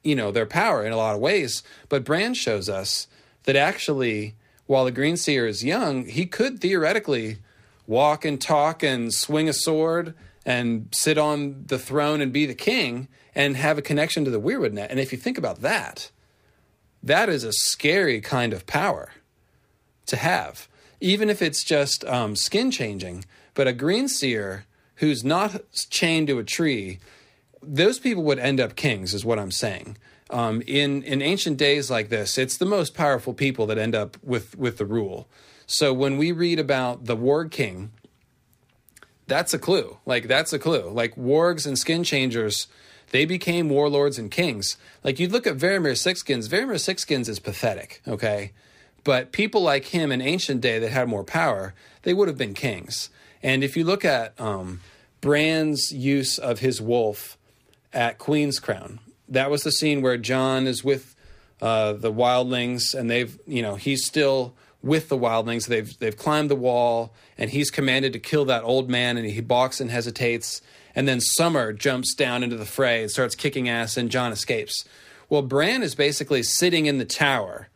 you 0.04 0.14
know, 0.14 0.30
their 0.30 0.46
power 0.46 0.84
in 0.84 0.92
a 0.92 0.96
lot 0.96 1.14
of 1.14 1.20
ways. 1.20 1.62
But 1.88 2.04
Bran 2.04 2.34
shows 2.34 2.68
us 2.68 3.08
that 3.44 3.56
actually, 3.56 4.34
while 4.66 4.84
the 4.84 4.92
Green 4.92 5.16
Seer 5.16 5.46
is 5.46 5.64
young, 5.64 6.06
he 6.06 6.26
could 6.26 6.60
theoretically 6.60 7.38
walk 7.86 8.24
and 8.24 8.40
talk 8.40 8.82
and 8.82 9.12
swing 9.12 9.48
a 9.48 9.52
sword 9.52 10.14
and 10.44 10.88
sit 10.92 11.18
on 11.18 11.64
the 11.66 11.78
throne 11.78 12.20
and 12.20 12.32
be 12.32 12.46
the 12.46 12.54
king 12.54 13.08
and 13.34 13.56
have 13.56 13.78
a 13.78 13.82
connection 13.82 14.24
to 14.24 14.30
the 14.30 14.40
Weirwood 14.40 14.72
net. 14.72 14.90
And 14.90 15.00
if 15.00 15.12
you 15.12 15.18
think 15.18 15.36
about 15.36 15.62
that, 15.62 16.10
that 17.02 17.28
is 17.28 17.44
a 17.44 17.52
scary 17.52 18.20
kind 18.20 18.52
of 18.52 18.66
power 18.66 19.10
to 20.06 20.16
have, 20.16 20.68
even 21.00 21.28
if 21.28 21.42
it's 21.42 21.64
just 21.64 22.04
um, 22.04 22.36
skin 22.36 22.70
changing. 22.70 23.24
But 23.54 23.66
a 23.66 23.72
green 23.72 24.08
seer 24.08 24.66
who's 24.96 25.24
not 25.24 25.60
chained 25.90 26.28
to 26.28 26.38
a 26.38 26.44
tree, 26.44 26.98
those 27.62 27.98
people 27.98 28.22
would 28.24 28.38
end 28.38 28.60
up 28.60 28.76
kings, 28.76 29.14
is 29.14 29.24
what 29.24 29.38
I'm 29.38 29.50
saying. 29.50 29.96
Um, 30.28 30.62
in 30.66 31.02
in 31.02 31.22
ancient 31.22 31.56
days 31.56 31.90
like 31.90 32.08
this, 32.08 32.36
it's 32.36 32.56
the 32.56 32.66
most 32.66 32.94
powerful 32.94 33.32
people 33.32 33.66
that 33.66 33.78
end 33.78 33.94
up 33.94 34.16
with 34.22 34.58
with 34.58 34.78
the 34.78 34.86
rule. 34.86 35.28
So 35.66 35.92
when 35.92 36.16
we 36.16 36.32
read 36.32 36.58
about 36.58 37.06
the 37.06 37.16
warg 37.16 37.50
king, 37.50 37.92
that's 39.26 39.54
a 39.54 39.58
clue. 39.58 39.98
Like 40.06 40.28
that's 40.28 40.52
a 40.52 40.58
clue. 40.58 40.90
Like 40.90 41.16
wargs 41.16 41.66
and 41.66 41.78
skin 41.78 42.04
changers, 42.04 42.68
they 43.10 43.24
became 43.24 43.68
warlords 43.68 44.18
and 44.18 44.30
kings. 44.30 44.76
Like 45.04 45.18
you 45.20 45.28
look 45.28 45.46
at 45.46 45.56
Varamir 45.56 45.92
Sixskins, 45.92 46.48
Varamir 46.48 46.76
Sixskins 46.76 47.28
is 47.28 47.38
pathetic. 47.38 48.02
Okay, 48.06 48.52
but 49.06 49.30
people 49.30 49.62
like 49.62 49.84
him 49.84 50.10
in 50.10 50.20
ancient 50.20 50.60
day 50.60 50.80
that 50.80 50.90
had 50.90 51.08
more 51.08 51.22
power, 51.22 51.74
they 52.02 52.12
would 52.12 52.26
have 52.26 52.36
been 52.36 52.54
kings. 52.54 53.08
And 53.40 53.62
if 53.62 53.76
you 53.76 53.84
look 53.84 54.04
at 54.04 54.38
um, 54.40 54.80
Bran's 55.20 55.92
use 55.92 56.38
of 56.38 56.58
his 56.58 56.82
wolf 56.82 57.38
at 57.92 58.18
Queen's 58.18 58.58
Crown, 58.58 58.98
that 59.28 59.48
was 59.48 59.62
the 59.62 59.70
scene 59.70 60.02
where 60.02 60.16
Jon 60.16 60.66
is 60.66 60.82
with 60.82 61.14
uh, 61.62 61.92
the 61.92 62.12
wildlings, 62.12 62.94
and 62.94 63.08
they've, 63.08 63.38
you 63.46 63.62
know, 63.62 63.76
he's 63.76 64.04
still 64.04 64.56
with 64.82 65.08
the 65.08 65.16
wildlings. 65.16 65.68
They've 65.68 65.96
they've 66.00 66.16
climbed 66.16 66.50
the 66.50 66.56
wall, 66.56 67.14
and 67.38 67.50
he's 67.50 67.70
commanded 67.70 68.12
to 68.14 68.18
kill 68.18 68.44
that 68.46 68.64
old 68.64 68.90
man, 68.90 69.16
and 69.16 69.24
he 69.24 69.40
balks 69.40 69.80
and 69.80 69.88
hesitates. 69.88 70.60
And 70.96 71.06
then 71.06 71.20
Summer 71.20 71.72
jumps 71.72 72.12
down 72.12 72.42
into 72.42 72.56
the 72.56 72.66
fray 72.66 73.02
and 73.02 73.10
starts 73.10 73.36
kicking 73.36 73.68
ass, 73.68 73.96
and 73.96 74.10
Jon 74.10 74.32
escapes. 74.32 74.84
Well, 75.28 75.42
Bran 75.42 75.84
is 75.84 75.94
basically 75.94 76.42
sitting 76.42 76.86
in 76.86 76.98
the 76.98 77.04
tower 77.04 77.68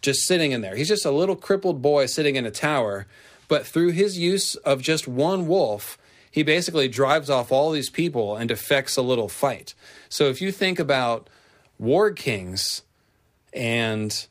just 0.00 0.26
sitting 0.26 0.52
in 0.52 0.60
there. 0.60 0.76
He's 0.76 0.88
just 0.88 1.04
a 1.04 1.10
little 1.10 1.36
crippled 1.36 1.82
boy 1.82 2.06
sitting 2.06 2.36
in 2.36 2.46
a 2.46 2.50
tower, 2.50 3.06
but 3.48 3.66
through 3.66 3.90
his 3.90 4.18
use 4.18 4.54
of 4.56 4.80
just 4.80 5.06
one 5.08 5.46
wolf, 5.46 5.98
he 6.30 6.42
basically 6.42 6.88
drives 6.88 7.28
off 7.28 7.50
all 7.50 7.70
these 7.70 7.90
people 7.90 8.36
and 8.36 8.50
effects 8.50 8.96
a 8.96 9.02
little 9.02 9.28
fight. 9.28 9.74
So 10.08 10.26
if 10.26 10.40
you 10.40 10.52
think 10.52 10.78
about 10.78 11.28
warg 11.80 12.16
kings 12.16 12.82
and 13.52 14.26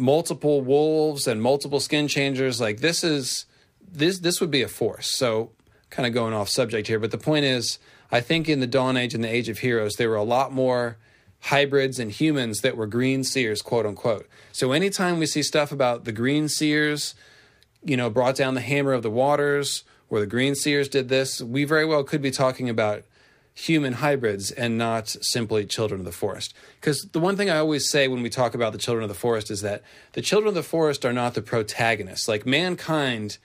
multiple 0.00 0.60
wolves 0.60 1.26
and 1.26 1.42
multiple 1.42 1.80
skin 1.80 2.08
changers. 2.08 2.60
Like 2.60 2.80
this 2.80 3.02
is 3.02 3.46
this 3.80 4.18
this 4.20 4.40
would 4.40 4.50
be 4.50 4.62
a 4.62 4.68
force. 4.68 5.10
So 5.10 5.50
kind 5.90 6.06
of 6.06 6.12
going 6.12 6.34
off 6.34 6.48
subject 6.48 6.86
here, 6.86 6.98
but 6.98 7.10
the 7.10 7.18
point 7.18 7.44
is, 7.44 7.78
I 8.12 8.20
think 8.20 8.48
in 8.48 8.60
the 8.60 8.66
Dawn 8.66 8.96
Age 8.96 9.14
and 9.14 9.24
the 9.24 9.34
Age 9.34 9.48
of 9.48 9.58
Heroes, 9.58 9.96
there 9.96 10.10
were 10.10 10.16
a 10.16 10.22
lot 10.22 10.52
more 10.52 10.98
hybrids 11.40 11.98
and 11.98 12.10
humans 12.10 12.60
that 12.60 12.76
were 12.76 12.86
green 12.86 13.24
seers, 13.24 13.62
quote 13.62 13.86
unquote. 13.86 14.26
So 14.52 14.72
anytime 14.72 15.18
we 15.18 15.26
see 15.26 15.42
stuff 15.42 15.72
about 15.72 16.04
the 16.04 16.12
green 16.12 16.48
seers, 16.48 17.14
you 17.84 17.96
know, 17.96 18.10
brought 18.10 18.36
down 18.36 18.54
the 18.54 18.60
hammer 18.60 18.92
of 18.92 19.02
the 19.02 19.10
waters, 19.10 19.84
or 20.10 20.20
the 20.20 20.26
green 20.26 20.54
seers 20.54 20.88
did 20.88 21.08
this, 21.08 21.40
we 21.40 21.64
very 21.64 21.84
well 21.84 22.02
could 22.02 22.22
be 22.22 22.30
talking 22.30 22.68
about 22.68 23.04
human 23.54 23.94
hybrids 23.94 24.50
and 24.52 24.78
not 24.78 25.08
simply 25.08 25.66
children 25.66 26.00
of 26.00 26.06
the 26.06 26.12
forest. 26.12 26.54
Because 26.80 27.02
the 27.12 27.18
one 27.18 27.36
thing 27.36 27.50
I 27.50 27.58
always 27.58 27.90
say 27.90 28.06
when 28.06 28.22
we 28.22 28.30
talk 28.30 28.54
about 28.54 28.72
the 28.72 28.78
children 28.78 29.02
of 29.02 29.08
the 29.08 29.14
forest 29.14 29.50
is 29.50 29.62
that 29.62 29.82
the 30.12 30.22
children 30.22 30.48
of 30.48 30.54
the 30.54 30.62
forest 30.62 31.04
are 31.04 31.12
not 31.12 31.34
the 31.34 31.42
protagonists. 31.42 32.28
Like 32.28 32.46
mankind 32.46 33.38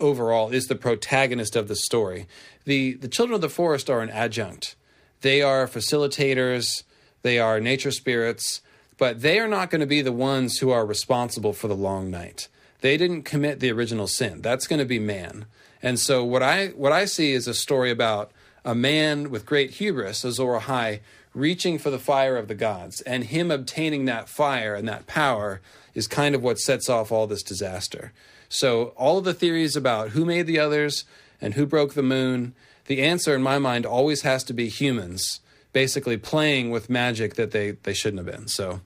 overall 0.00 0.50
is 0.50 0.66
the 0.66 0.74
protagonist 0.74 1.54
of 1.54 1.68
the 1.68 1.76
story. 1.76 2.26
The 2.64 2.94
the 2.94 3.08
children 3.08 3.34
of 3.34 3.40
the 3.40 3.48
forest 3.48 3.90
are 3.90 4.00
an 4.00 4.10
adjunct. 4.10 4.74
They 5.20 5.42
are 5.42 5.66
facilitators, 5.66 6.84
they 7.22 7.38
are 7.38 7.60
nature 7.60 7.90
spirits, 7.90 8.60
but 8.96 9.22
they 9.22 9.38
are 9.38 9.48
not 9.48 9.70
going 9.70 9.80
to 9.80 9.86
be 9.86 10.02
the 10.02 10.12
ones 10.12 10.58
who 10.58 10.70
are 10.70 10.84
responsible 10.84 11.52
for 11.52 11.68
the 11.68 11.76
long 11.76 12.10
night. 12.10 12.48
They 12.80 12.96
didn't 12.96 13.22
commit 13.22 13.60
the 13.60 13.72
original 13.72 14.06
sin. 14.06 14.40
That's 14.40 14.66
going 14.66 14.78
to 14.78 14.84
be 14.84 14.98
man. 14.98 15.46
And 15.82 15.98
so 15.98 16.24
what 16.24 16.42
I 16.42 16.68
what 16.68 16.92
I 16.92 17.04
see 17.04 17.32
is 17.32 17.46
a 17.46 17.54
story 17.54 17.90
about 17.90 18.32
a 18.64 18.74
man 18.74 19.30
with 19.30 19.46
great 19.46 19.72
hubris, 19.72 20.24
Azor 20.24 20.58
Ahai, 20.58 21.00
reaching 21.34 21.78
for 21.78 21.90
the 21.90 21.98
fire 21.98 22.36
of 22.36 22.48
the 22.48 22.54
gods, 22.54 23.00
and 23.02 23.24
him 23.24 23.50
obtaining 23.50 24.04
that 24.04 24.28
fire 24.28 24.74
and 24.74 24.88
that 24.88 25.06
power 25.06 25.60
is 25.94 26.06
kind 26.06 26.34
of 26.34 26.42
what 26.42 26.58
sets 26.58 26.88
off 26.88 27.12
all 27.12 27.26
this 27.26 27.42
disaster. 27.42 28.12
So 28.48 28.94
all 28.96 29.18
of 29.18 29.24
the 29.24 29.34
theories 29.34 29.76
about 29.76 30.10
who 30.10 30.24
made 30.24 30.46
the 30.46 30.58
others 30.58 31.04
and 31.40 31.54
who 31.54 31.66
broke 31.66 31.94
the 31.94 32.02
moon, 32.02 32.54
the 32.86 33.02
answer 33.02 33.34
in 33.34 33.42
my 33.42 33.58
mind 33.58 33.86
always 33.86 34.22
has 34.22 34.42
to 34.44 34.52
be 34.52 34.68
humans, 34.68 35.40
basically 35.72 36.16
playing 36.16 36.70
with 36.70 36.90
magic 36.90 37.34
that 37.34 37.50
they, 37.50 37.72
they 37.72 37.94
shouldn't 37.94 38.24
have 38.24 38.36
been. 38.36 38.48
So 38.48 38.80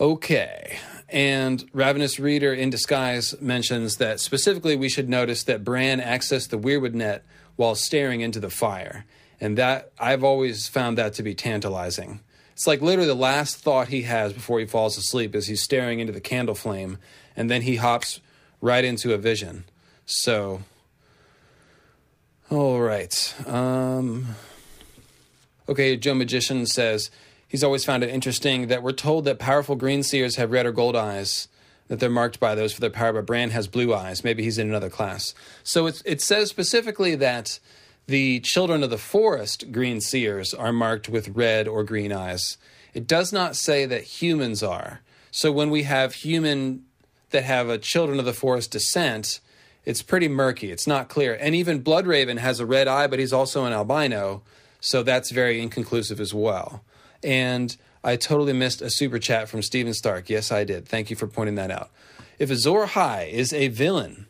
okay. 0.00 0.78
And 1.08 1.68
Ravenous 1.72 2.18
Reader 2.18 2.52
in 2.52 2.70
Disguise 2.70 3.40
mentions 3.40 3.96
that 3.96 4.20
specifically 4.20 4.76
we 4.76 4.88
should 4.88 5.08
notice 5.08 5.44
that 5.44 5.62
Bran 5.62 6.00
accessed 6.00 6.48
the 6.48 6.58
Weirwood 6.58 6.94
net 6.94 7.24
while 7.56 7.74
staring 7.74 8.20
into 8.20 8.40
the 8.40 8.50
fire. 8.50 9.04
And 9.40 9.58
that 9.58 9.92
I've 9.98 10.24
always 10.24 10.68
found 10.68 10.98
that 10.98 11.14
to 11.14 11.22
be 11.22 11.34
tantalizing. 11.34 12.20
It's 12.54 12.66
like 12.66 12.80
literally 12.80 13.08
the 13.08 13.14
last 13.14 13.56
thought 13.56 13.88
he 13.88 14.02
has 14.02 14.32
before 14.32 14.60
he 14.60 14.66
falls 14.66 14.96
asleep 14.96 15.34
is 15.34 15.48
he's 15.48 15.62
staring 15.62 15.98
into 15.98 16.12
the 16.12 16.20
candle 16.20 16.54
flame, 16.54 16.98
and 17.36 17.50
then 17.50 17.62
he 17.62 17.76
hops 17.76 18.20
right 18.60 18.84
into 18.84 19.12
a 19.12 19.18
vision. 19.18 19.64
So, 20.06 20.62
all 22.50 22.80
right. 22.80 23.34
Um, 23.46 24.36
okay, 25.68 25.96
Joe 25.96 26.14
Magician 26.14 26.66
says 26.66 27.10
he's 27.46 27.64
always 27.64 27.84
found 27.84 28.02
it 28.02 28.10
interesting 28.10 28.68
that 28.68 28.82
we're 28.82 28.92
told 28.92 29.24
that 29.24 29.38
powerful 29.38 29.76
green 29.76 30.02
seers 30.02 30.36
have 30.36 30.50
red 30.50 30.66
or 30.66 30.72
gold 30.72 30.96
eyes 30.96 31.48
that 31.88 32.00
they're 32.00 32.10
marked 32.10 32.40
by 32.40 32.54
those 32.54 32.72
for 32.72 32.80
their 32.80 32.90
power, 32.90 33.12
but 33.12 33.26
Bran 33.26 33.50
has 33.50 33.68
blue 33.68 33.94
eyes. 33.94 34.24
Maybe 34.24 34.42
he's 34.42 34.58
in 34.58 34.68
another 34.68 34.90
class. 34.90 35.34
So 35.62 35.86
it, 35.86 36.02
it 36.04 36.22
says 36.22 36.48
specifically 36.48 37.14
that 37.16 37.58
the 38.06 38.40
children 38.40 38.82
of 38.82 38.90
the 38.90 38.98
forest, 38.98 39.70
green 39.70 40.00
seers, 40.00 40.54
are 40.54 40.72
marked 40.72 41.08
with 41.08 41.28
red 41.30 41.68
or 41.68 41.84
green 41.84 42.12
eyes. 42.12 42.56
It 42.92 43.06
does 43.06 43.32
not 43.32 43.56
say 43.56 43.86
that 43.86 44.02
humans 44.02 44.62
are. 44.62 45.00
So 45.30 45.50
when 45.52 45.70
we 45.70 45.82
have 45.82 46.14
human 46.14 46.84
that 47.30 47.44
have 47.44 47.68
a 47.68 47.78
children 47.78 48.18
of 48.18 48.24
the 48.24 48.32
forest 48.32 48.70
descent, 48.70 49.40
it's 49.84 50.02
pretty 50.02 50.28
murky. 50.28 50.70
It's 50.70 50.86
not 50.86 51.08
clear. 51.08 51.34
And 51.34 51.54
even 51.54 51.82
Bloodraven 51.82 52.38
has 52.38 52.60
a 52.60 52.66
red 52.66 52.88
eye, 52.88 53.06
but 53.06 53.18
he's 53.18 53.32
also 53.32 53.64
an 53.64 53.72
albino. 53.72 54.42
So 54.84 55.02
that's 55.02 55.30
very 55.30 55.62
inconclusive 55.62 56.20
as 56.20 56.34
well. 56.34 56.84
And 57.22 57.74
I 58.04 58.16
totally 58.16 58.52
missed 58.52 58.82
a 58.82 58.90
super 58.90 59.18
chat 59.18 59.48
from 59.48 59.62
Steven 59.62 59.94
Stark. 59.94 60.28
Yes, 60.28 60.52
I 60.52 60.64
did. 60.64 60.86
Thank 60.86 61.08
you 61.08 61.16
for 61.16 61.26
pointing 61.26 61.54
that 61.54 61.70
out. 61.70 61.90
If 62.38 62.50
Azor 62.50 62.84
Ahai 62.84 63.30
is 63.30 63.54
a 63.54 63.68
villain 63.68 64.26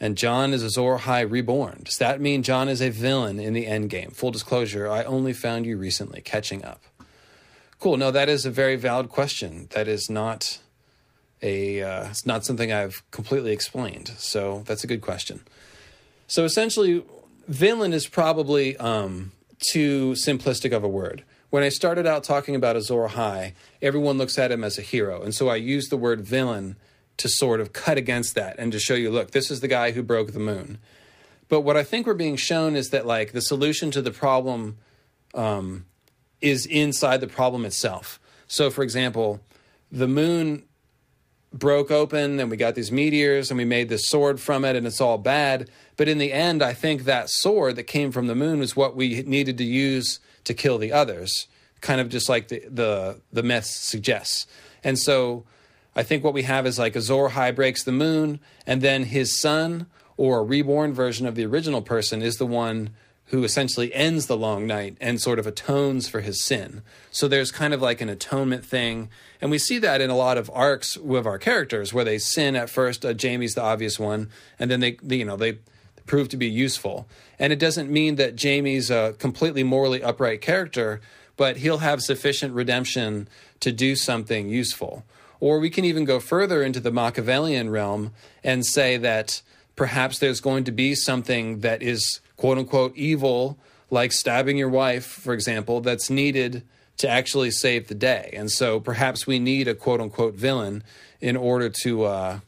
and 0.00 0.18
Jon 0.18 0.52
is 0.52 0.64
Azor 0.64 0.98
Ahai 0.98 1.30
reborn, 1.30 1.82
does 1.84 1.98
that 1.98 2.20
mean 2.20 2.42
Jon 2.42 2.68
is 2.68 2.82
a 2.82 2.90
villain 2.90 3.38
in 3.38 3.52
the 3.52 3.68
end 3.68 3.88
game? 3.88 4.10
Full 4.10 4.32
disclosure, 4.32 4.90
I 4.90 5.04
only 5.04 5.32
found 5.32 5.66
you 5.66 5.76
recently, 5.76 6.20
catching 6.20 6.64
up. 6.64 6.82
Cool. 7.78 7.96
No, 7.96 8.10
that 8.10 8.28
is 8.28 8.44
a 8.44 8.50
very 8.50 8.74
valid 8.74 9.08
question. 9.08 9.68
That 9.70 9.86
is 9.86 10.10
not 10.10 10.58
a 11.42 11.80
uh, 11.80 12.08
it's 12.08 12.26
not 12.26 12.44
something 12.44 12.72
I've 12.72 13.08
completely 13.12 13.52
explained. 13.52 14.08
So 14.16 14.64
that's 14.66 14.82
a 14.82 14.88
good 14.88 15.00
question. 15.00 15.42
So 16.26 16.44
essentially, 16.44 17.04
villain 17.46 17.92
is 17.92 18.08
probably 18.08 18.76
um, 18.78 19.30
too 19.58 20.14
simplistic 20.24 20.74
of 20.74 20.84
a 20.84 20.88
word 20.88 21.24
when 21.50 21.62
I 21.62 21.68
started 21.68 22.06
out 22.06 22.24
talking 22.24 22.54
about 22.54 22.76
Azor 22.76 23.08
Ahai, 23.08 23.54
everyone 23.80 24.18
looks 24.18 24.38
at 24.38 24.52
him 24.52 24.62
as 24.62 24.78
a 24.78 24.82
hero. 24.82 25.22
And 25.22 25.34
so 25.34 25.48
I 25.48 25.56
use 25.56 25.88
the 25.88 25.96
word 25.96 26.20
villain 26.20 26.76
to 27.16 27.28
sort 27.28 27.60
of 27.60 27.72
cut 27.72 27.96
against 27.96 28.34
that 28.34 28.56
and 28.58 28.72
to 28.72 28.78
show 28.78 28.94
you 28.94 29.10
look, 29.10 29.30
this 29.30 29.50
is 29.50 29.60
the 29.60 29.68
guy 29.68 29.92
who 29.92 30.02
broke 30.02 30.32
the 30.32 30.38
moon. 30.38 30.78
But 31.48 31.62
what 31.62 31.76
I 31.76 31.82
think 31.82 32.06
we're 32.06 32.12
being 32.12 32.36
shown 32.36 32.76
is 32.76 32.90
that, 32.90 33.06
like, 33.06 33.32
the 33.32 33.40
solution 33.40 33.90
to 33.92 34.02
the 34.02 34.10
problem 34.10 34.76
um, 35.32 35.86
is 36.42 36.66
inside 36.66 37.22
the 37.22 37.26
problem 37.26 37.64
itself. 37.64 38.20
So, 38.48 38.68
for 38.68 38.82
example, 38.82 39.40
the 39.90 40.08
moon 40.08 40.64
broke 41.52 41.90
open 41.90 42.38
and 42.38 42.50
we 42.50 42.56
got 42.56 42.74
these 42.74 42.92
meteors 42.92 43.50
and 43.50 43.58
we 43.58 43.64
made 43.64 43.88
this 43.88 44.08
sword 44.08 44.40
from 44.40 44.64
it 44.64 44.76
and 44.76 44.86
it's 44.86 45.00
all 45.00 45.18
bad. 45.18 45.70
But 45.96 46.08
in 46.08 46.18
the 46.18 46.32
end, 46.32 46.62
I 46.62 46.74
think 46.74 47.04
that 47.04 47.30
sword 47.30 47.76
that 47.76 47.84
came 47.84 48.12
from 48.12 48.26
the 48.26 48.34
moon 48.34 48.58
was 48.58 48.76
what 48.76 48.96
we 48.96 49.22
needed 49.22 49.58
to 49.58 49.64
use 49.64 50.20
to 50.44 50.54
kill 50.54 50.78
the 50.78 50.92
others, 50.92 51.48
kind 51.80 52.00
of 52.00 52.08
just 52.08 52.28
like 52.28 52.48
the 52.48 52.62
the, 52.68 53.20
the 53.32 53.42
myth 53.42 53.66
suggests. 53.66 54.46
And 54.84 54.98
so 54.98 55.44
I 55.94 56.02
think 56.02 56.22
what 56.22 56.34
we 56.34 56.42
have 56.42 56.66
is 56.66 56.78
like 56.78 56.94
Azor 56.94 57.30
Ahai 57.30 57.54
breaks 57.54 57.82
the 57.82 57.92
moon, 57.92 58.38
and 58.66 58.82
then 58.82 59.04
his 59.04 59.38
son 59.40 59.86
or 60.18 60.38
a 60.38 60.42
reborn 60.42 60.92
version 60.92 61.26
of 61.26 61.34
the 61.34 61.44
original 61.44 61.82
person 61.82 62.22
is 62.22 62.36
the 62.36 62.46
one 62.46 62.90
who 63.26 63.42
essentially 63.42 63.92
ends 63.92 64.26
the 64.26 64.36
long 64.36 64.66
night 64.66 64.96
and 65.00 65.20
sort 65.20 65.38
of 65.38 65.46
atones 65.46 66.08
for 66.08 66.20
his 66.20 66.42
sin. 66.42 66.82
So 67.10 67.26
there's 67.26 67.50
kind 67.50 67.74
of 67.74 67.82
like 67.82 68.00
an 68.00 68.08
atonement 68.08 68.64
thing. 68.64 69.08
And 69.40 69.50
we 69.50 69.58
see 69.58 69.78
that 69.78 70.00
in 70.00 70.10
a 70.10 70.16
lot 70.16 70.38
of 70.38 70.50
arcs 70.54 70.96
with 70.96 71.26
our 71.26 71.38
characters 71.38 71.92
where 71.92 72.04
they 72.04 72.18
sin 72.18 72.54
at 72.54 72.70
first. 72.70 73.04
Uh, 73.04 73.14
Jaime's 73.20 73.54
the 73.54 73.62
obvious 73.62 73.98
one. 73.98 74.30
And 74.58 74.70
then 74.70 74.80
they, 74.80 74.98
they, 75.02 75.16
you 75.16 75.24
know, 75.24 75.36
they 75.36 75.58
prove 76.06 76.28
to 76.28 76.36
be 76.36 76.46
useful. 76.46 77.08
And 77.38 77.52
it 77.52 77.58
doesn't 77.58 77.90
mean 77.90 78.14
that 78.14 78.40
Jaime's 78.40 78.90
a 78.90 79.14
completely 79.18 79.64
morally 79.64 80.02
upright 80.02 80.40
character, 80.40 81.00
but 81.36 81.58
he'll 81.58 81.78
have 81.78 82.02
sufficient 82.02 82.54
redemption 82.54 83.28
to 83.58 83.72
do 83.72 83.96
something 83.96 84.48
useful. 84.48 85.04
Or 85.40 85.58
we 85.58 85.68
can 85.68 85.84
even 85.84 86.04
go 86.04 86.20
further 86.20 86.62
into 86.62 86.80
the 86.80 86.92
Machiavellian 86.92 87.70
realm 87.70 88.12
and 88.44 88.64
say 88.64 88.96
that 88.98 89.42
perhaps 89.74 90.18
there's 90.18 90.40
going 90.40 90.64
to 90.64 90.72
be 90.72 90.94
something 90.94 91.60
that 91.60 91.82
is 91.82 92.20
quote 92.36 92.58
unquote 92.58 92.96
evil, 92.96 93.58
like 93.90 94.12
stabbing 94.12 94.56
your 94.56 94.68
wife, 94.68 95.04
for 95.04 95.32
example, 95.32 95.80
that's 95.80 96.10
needed 96.10 96.64
to 96.98 97.08
actually 97.08 97.50
save 97.50 97.88
the 97.88 97.94
day. 97.94 98.30
And 98.32 98.50
so 98.50 98.80
perhaps 98.80 99.26
we 99.26 99.38
need 99.38 99.68
a 99.68 99.74
quote 99.74 100.00
unquote 100.00 100.34
villain 100.34 100.82
in 101.20 101.36
order 101.36 101.68
to, 101.82 102.04
uh, 102.04 102.40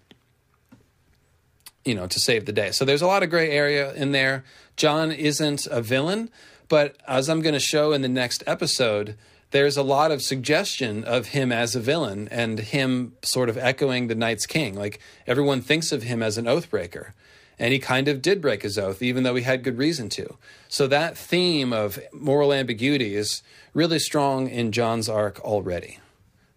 you 1.84 1.94
know, 1.94 2.06
to 2.06 2.18
save 2.18 2.46
the 2.46 2.52
day. 2.52 2.70
So 2.70 2.84
there's 2.84 3.02
a 3.02 3.06
lot 3.06 3.22
of 3.22 3.30
gray 3.30 3.50
area 3.50 3.92
in 3.94 4.12
there. 4.12 4.44
Jon 4.76 5.10
isn't 5.10 5.66
a 5.66 5.82
villain, 5.82 6.30
but 6.68 6.96
as 7.06 7.28
I'm 7.28 7.40
going 7.40 7.54
to 7.54 7.60
show 7.60 7.92
in 7.92 8.02
the 8.02 8.08
next 8.08 8.42
episode, 8.46 9.16
there's 9.50 9.76
a 9.76 9.82
lot 9.82 10.10
of 10.10 10.20
suggestion 10.20 11.04
of 11.04 11.28
him 11.28 11.50
as 11.50 11.74
a 11.74 11.80
villain 11.80 12.28
and 12.30 12.58
him 12.58 13.14
sort 13.22 13.48
of 13.48 13.56
echoing 13.56 14.08
the 14.08 14.14
Night's 14.14 14.46
King. 14.46 14.74
Like 14.74 15.00
everyone 15.26 15.62
thinks 15.62 15.90
of 15.92 16.02
him 16.02 16.22
as 16.22 16.36
an 16.36 16.44
oathbreaker. 16.44 17.12
And 17.58 17.72
he 17.72 17.78
kind 17.78 18.08
of 18.08 18.22
did 18.22 18.40
break 18.40 18.62
his 18.62 18.78
oath, 18.78 19.02
even 19.02 19.24
though 19.24 19.34
he 19.34 19.42
had 19.42 19.64
good 19.64 19.78
reason 19.78 20.08
to. 20.10 20.36
So 20.68 20.86
that 20.86 21.18
theme 21.18 21.72
of 21.72 21.98
moral 22.12 22.52
ambiguity 22.52 23.16
is 23.16 23.42
really 23.74 23.98
strong 23.98 24.48
in 24.48 24.70
Jon's 24.70 25.08
arc 25.08 25.40
already, 25.40 25.98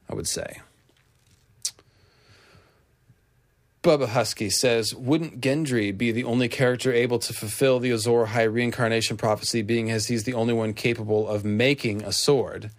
I 0.08 0.14
would 0.14 0.28
say. 0.28 0.62
Bubba 3.84 4.10
Husky 4.10 4.52
says, 4.52 4.94
Wouldn't 4.94 5.42
Gendry 5.42 5.98
be 5.98 6.12
the 6.12 6.24
only 6.24 6.48
character 6.48 6.94
able 6.94 7.18
to 7.18 7.34
fulfill 7.34 7.80
the 7.80 7.90
Azor 7.90 8.28
Ahai 8.28 8.52
reincarnation 8.52 9.18
prophecy, 9.18 9.64
being 9.64 9.90
as 9.90 10.08
he's 10.08 10.24
the 10.24 10.36
only 10.36 10.54
one 10.54 10.74
capable 10.76 11.28
of 11.28 11.44
making 11.44 12.04
a 12.04 12.12
sword? 12.12 12.70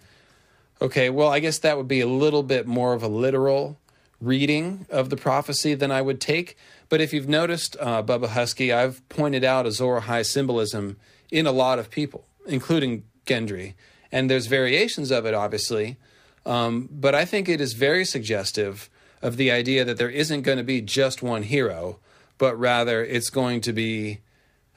Okay, 0.80 1.10
well, 1.10 1.28
I 1.28 1.40
guess 1.40 1.58
that 1.58 1.76
would 1.76 1.88
be 1.88 2.00
a 2.00 2.06
little 2.06 2.44
bit 2.44 2.68
more 2.68 2.92
of 2.92 3.02
a 3.02 3.08
literal 3.08 3.78
reading 4.20 4.86
of 4.90 5.10
the 5.10 5.16
prophecy 5.16 5.74
than 5.74 5.90
I 5.90 6.02
would 6.02 6.20
take. 6.20 6.56
But 6.92 7.00
if 7.00 7.14
you've 7.14 7.26
noticed, 7.26 7.74
uh, 7.80 8.02
Bubba 8.02 8.28
Husky, 8.28 8.70
I've 8.70 9.08
pointed 9.08 9.44
out 9.44 9.64
Azor 9.64 10.02
Ahai 10.02 10.26
symbolism 10.26 10.98
in 11.30 11.46
a 11.46 11.50
lot 11.50 11.78
of 11.78 11.90
people, 11.90 12.26
including 12.46 13.04
Gendry. 13.24 13.72
And 14.12 14.30
there's 14.30 14.46
variations 14.46 15.10
of 15.10 15.24
it, 15.24 15.32
obviously. 15.32 15.96
Um, 16.44 16.90
but 16.92 17.14
I 17.14 17.24
think 17.24 17.48
it 17.48 17.62
is 17.62 17.72
very 17.72 18.04
suggestive 18.04 18.90
of 19.22 19.38
the 19.38 19.50
idea 19.50 19.86
that 19.86 19.96
there 19.96 20.10
isn't 20.10 20.42
going 20.42 20.58
to 20.58 20.64
be 20.64 20.82
just 20.82 21.22
one 21.22 21.44
hero, 21.44 21.98
but 22.36 22.60
rather 22.60 23.02
it's 23.02 23.30
going 23.30 23.62
to 23.62 23.72
be 23.72 24.18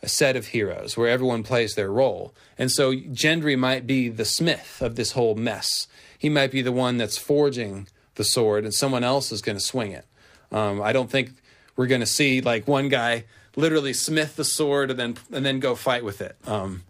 a 0.01 0.07
set 0.07 0.37
of 0.37 0.47
heroes 0.47 0.95
where 0.95 1.09
everyone 1.09 1.43
plays 1.43 1.75
their 1.75 1.91
role. 1.91 2.33
And 2.57 2.71
so 2.71 2.93
Gendry 2.93 3.59
might 3.59 3.85
be 3.85 4.07
the 4.07 4.23
smith 4.23 4.81
of 4.81 4.95
this 4.95 5.11
whole 5.11 5.35
mess. 5.35 5.89
He 6.17 6.29
might 6.29 6.51
be 6.51 6.61
the 6.61 6.71
one 6.71 6.95
that's 6.95 7.17
forging 7.17 7.89
the 8.13 8.23
sword, 8.23 8.63
and 8.63 8.73
someone 8.73 9.03
else 9.03 9.33
is 9.33 9.41
going 9.41 9.57
to 9.57 9.65
swing 9.65 9.91
it. 9.91 10.05
Um, 10.49 10.81
I 10.81 10.93
don't 10.93 11.11
think 11.11 11.31
we're 11.75 11.87
going 11.87 12.01
to 12.01 12.07
see 12.07 12.41
like 12.41 12.67
one 12.67 12.89
guy 12.89 13.25
literally 13.55 13.93
smith 13.93 14.35
the 14.35 14.43
sword 14.43 14.91
and 14.91 14.99
then 14.99 15.17
and 15.31 15.45
then 15.45 15.59
go 15.59 15.75
fight 15.75 16.03
with 16.03 16.21
it. 16.21 16.35
Um, 16.45 16.83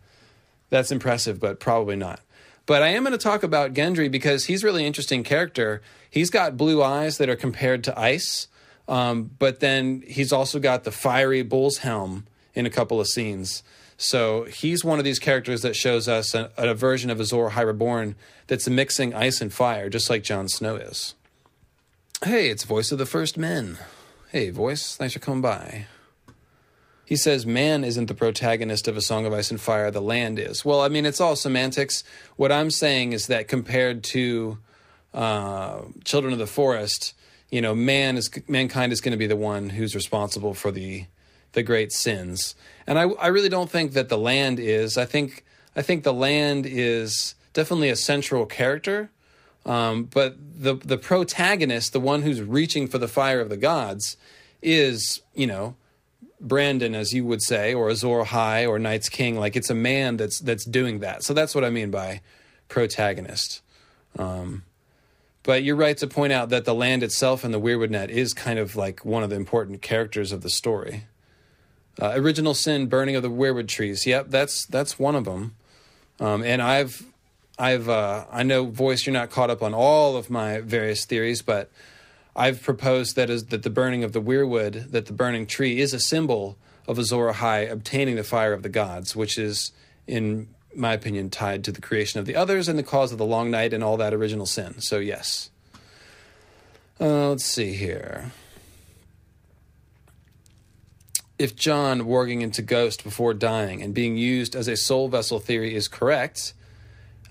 that's 0.70 0.92
impressive, 0.92 1.40
but 1.40 1.60
probably 1.60 1.96
not. 1.96 2.20
But 2.66 2.82
I 2.82 2.90
am 2.90 3.04
going 3.04 3.12
to 3.12 3.18
talk 3.18 3.44
about 3.44 3.74
Gendry 3.74 4.10
because 4.10 4.46
he's 4.46 4.64
really 4.64 4.86
interesting 4.86 5.24
character. 5.24 5.82
He's 6.10 6.32
got 6.32 6.58
blue 6.58 6.82
eyes 6.82 7.20
that 7.20 7.30
are 7.30 7.36
compared 7.36 7.84
to 7.84 8.00
ice, 8.00 8.48
um, 8.88 9.30
but 9.38 9.60
then 9.60 10.04
he's 10.08 10.34
also 10.34 10.60
got 10.60 10.84
the 10.84 10.92
fiery 10.92 11.44
bull's 11.44 11.80
helm 11.80 12.26
in 12.56 12.66
a 12.66 12.72
couple 12.72 13.00
of 13.00 13.08
scenes. 13.08 13.62
So 13.98 14.44
he's 14.46 14.84
one 14.84 15.00
of 15.00 15.06
these 15.06 15.20
characters 15.20 15.62
that 15.62 15.76
shows 15.76 16.08
us 16.08 16.34
a, 16.34 16.52
a 16.58 16.74
version 16.74 17.10
of 17.10 17.20
Azor 17.20 17.50
Ahai 17.50 17.66
Reborn 17.66 18.16
that's 18.48 18.68
mixing 18.68 19.14
ice 19.14 19.42
and 19.42 19.54
fire, 19.54 19.90
just 19.90 20.10
like 20.10 20.24
Jon 20.24 20.50
Snow 20.50 20.76
is. 20.76 21.14
Hey, 22.24 22.50
it's 22.50 22.64
Voice 22.64 22.92
of 22.92 22.98
the 22.98 23.06
First 23.06 23.38
Men. 23.38 23.78
Hey, 24.36 24.50
Voice, 24.50 24.98
thanks 24.98 25.14
for 25.14 25.22
coming 25.22 25.40
by. 25.40 25.86
He 27.06 27.16
says 27.16 27.46
man 27.46 27.86
isn't 27.86 28.08
the 28.08 28.14
protagonist 28.14 28.86
of 28.90 28.98
A 28.98 29.02
Song 29.02 29.26
of 29.26 29.32
Ice 29.32 29.50
and 29.50 29.62
Fire, 29.62 29.90
the 29.92 30.02
land 30.02 30.40
is. 30.40 30.66
Well, 30.66 30.82
I 30.82 30.90
mean, 30.90 31.06
it's 31.06 31.22
all 31.22 31.38
semantics. 31.38 32.04
What 32.36 32.52
I'm 32.52 32.70
saying 32.70 33.14
is 33.14 33.28
that 33.28 33.48
compared 33.48 34.04
to 34.12 34.58
uh, 35.14 35.84
Children 36.04 36.34
of 36.34 36.40
the 36.40 36.48
Forest, 36.48 37.14
you 37.50 37.62
know, 37.62 37.74
man 37.74 38.18
is 38.18 38.30
mankind 38.50 38.92
is 38.92 39.00
going 39.00 39.14
to 39.14 39.18
be 39.18 39.26
the 39.26 39.38
one 39.38 39.70
who's 39.70 39.96
responsible 39.96 40.54
for 40.54 40.70
the 40.70 41.06
the 41.54 41.64
great 41.64 41.94
sins. 41.94 42.56
And 42.86 43.00
I, 43.00 43.04
I 43.04 43.28
really 43.28 43.48
don't 43.48 43.70
think 43.70 43.94
that 43.94 44.10
the 44.10 44.18
land 44.18 44.60
is. 44.60 44.98
I 44.98 45.06
think 45.06 45.46
I 45.78 45.82
think 45.82 46.04
the 46.04 46.14
land 46.14 46.66
is 46.66 47.36
definitely 47.54 47.90
a 47.90 47.96
central 47.96 48.46
character, 48.46 49.12
um, 49.66 50.04
but 50.06 50.36
the 50.40 50.76
the 50.76 50.98
protagonist, 50.98 51.94
the 51.94 52.00
one 52.00 52.22
who's 52.22 52.42
reaching 52.42 52.88
for 52.88 52.98
the 52.98 53.08
fire 53.08 53.42
of 53.42 53.50
the 53.50 53.58
gods, 53.58 54.18
is 54.62 55.22
you 55.34 55.48
know 55.48 55.76
Brandon, 56.40 56.94
as 56.94 57.14
you 57.14 57.26
would 57.26 57.42
say, 57.42 57.74
or 57.74 57.90
Azor 57.90 58.24
Ahai 58.24 58.68
or 58.68 58.78
Night's 58.78 59.10
King. 59.10 59.40
Like 59.40 59.56
it's 59.56 59.70
a 59.70 59.76
man 59.76 60.18
that's 60.18 60.40
that's 60.40 60.66
doing 60.66 61.00
that. 61.00 61.24
So 61.24 61.34
that's 61.34 61.56
what 61.56 61.64
I 61.64 61.70
mean 61.70 61.92
by 61.92 62.22
protagonist. 62.68 63.62
Um, 64.18 64.64
but 65.44 65.64
you're 65.64 65.76
right 65.76 65.98
to 65.98 66.08
point 66.08 66.34
out 66.34 66.50
that 66.50 66.66
the 66.66 66.74
land 66.74 67.04
itself 67.04 67.44
and 67.44 67.54
the 67.54 67.60
Weirwood 67.60 67.92
Net 67.92 68.10
is 68.10 68.34
kind 68.34 68.58
of 68.58 68.76
like 68.76 69.06
one 69.06 69.24
of 69.24 69.30
the 69.30 69.36
important 69.36 69.82
characters 69.82 70.32
of 70.32 70.42
the 70.42 70.50
story. 70.50 71.04
Uh, 72.02 72.12
original 72.16 72.54
sin, 72.54 72.88
burning 72.88 73.16
of 73.16 73.24
the 73.24 73.30
weirwood 73.30 73.68
trees. 73.68 74.06
Yep, 74.06 74.30
that's 74.30 74.66
that's 74.66 75.00
one 75.00 75.16
of 75.16 75.26
them. 75.26 75.56
Um, 76.20 76.44
and 76.44 76.62
I've 76.62 77.06
I've 77.58 77.88
uh, 77.88 78.26
I 78.32 78.44
know 78.44 78.66
voice 78.66 79.06
you're 79.06 79.14
not 79.14 79.30
caught 79.30 79.50
up 79.50 79.64
on 79.64 79.74
all 79.74 80.18
of 80.18 80.30
my 80.30 80.60
various 80.60 81.06
theories, 81.06 81.42
but 81.42 81.72
I've 82.36 82.62
proposed 82.62 83.16
that 83.16 83.30
is 83.30 83.46
that 83.46 83.64
the 83.64 83.70
burning 83.70 84.04
of 84.04 84.12
the 84.12 84.22
weirwood, 84.22 84.92
that 84.92 85.06
the 85.06 85.14
burning 85.14 85.48
tree 85.48 85.80
is 85.80 85.94
a 85.94 86.00
symbol 86.00 86.58
of 86.88 87.00
Azor 87.00 87.32
Ahai 87.32 87.72
obtaining 87.72 88.16
the 88.16 88.24
fire 88.24 88.54
of 88.54 88.62
the 88.62 88.70
gods, 88.70 89.16
which 89.16 89.38
is, 89.38 89.72
in 90.06 90.48
my 90.76 90.94
opinion, 90.94 91.30
tied 91.30 91.64
to 91.64 91.72
the 91.72 91.82
creation 91.82 92.20
of 92.20 92.26
the 92.26 92.36
others 92.36 92.68
and 92.68 92.78
the 92.78 92.84
cause 92.84 93.14
of 93.14 93.18
the 93.18 93.26
long 93.26 93.50
night 93.50 93.74
and 93.74 93.84
all 93.84 93.98
that 93.98 94.14
original 94.14 94.46
sin. 94.46 94.82
So 94.82 95.00
yes. 95.00 95.50
Uh, 97.00 97.30
let's 97.30 97.46
see 97.46 97.74
here. 97.74 98.32
If 101.40 101.56
Jon 101.56 102.02
warging 102.02 102.42
into 102.42 102.62
Ghost 102.62 103.04
before 103.04 103.34
dying 103.34 103.82
and 103.82 103.94
being 103.94 104.18
used 104.18 104.56
as 104.56 104.68
a 104.68 104.78
soul 104.78 105.10
vessel 105.10 105.40
theory 105.40 105.76
is 105.76 105.88
correct, 105.88 106.54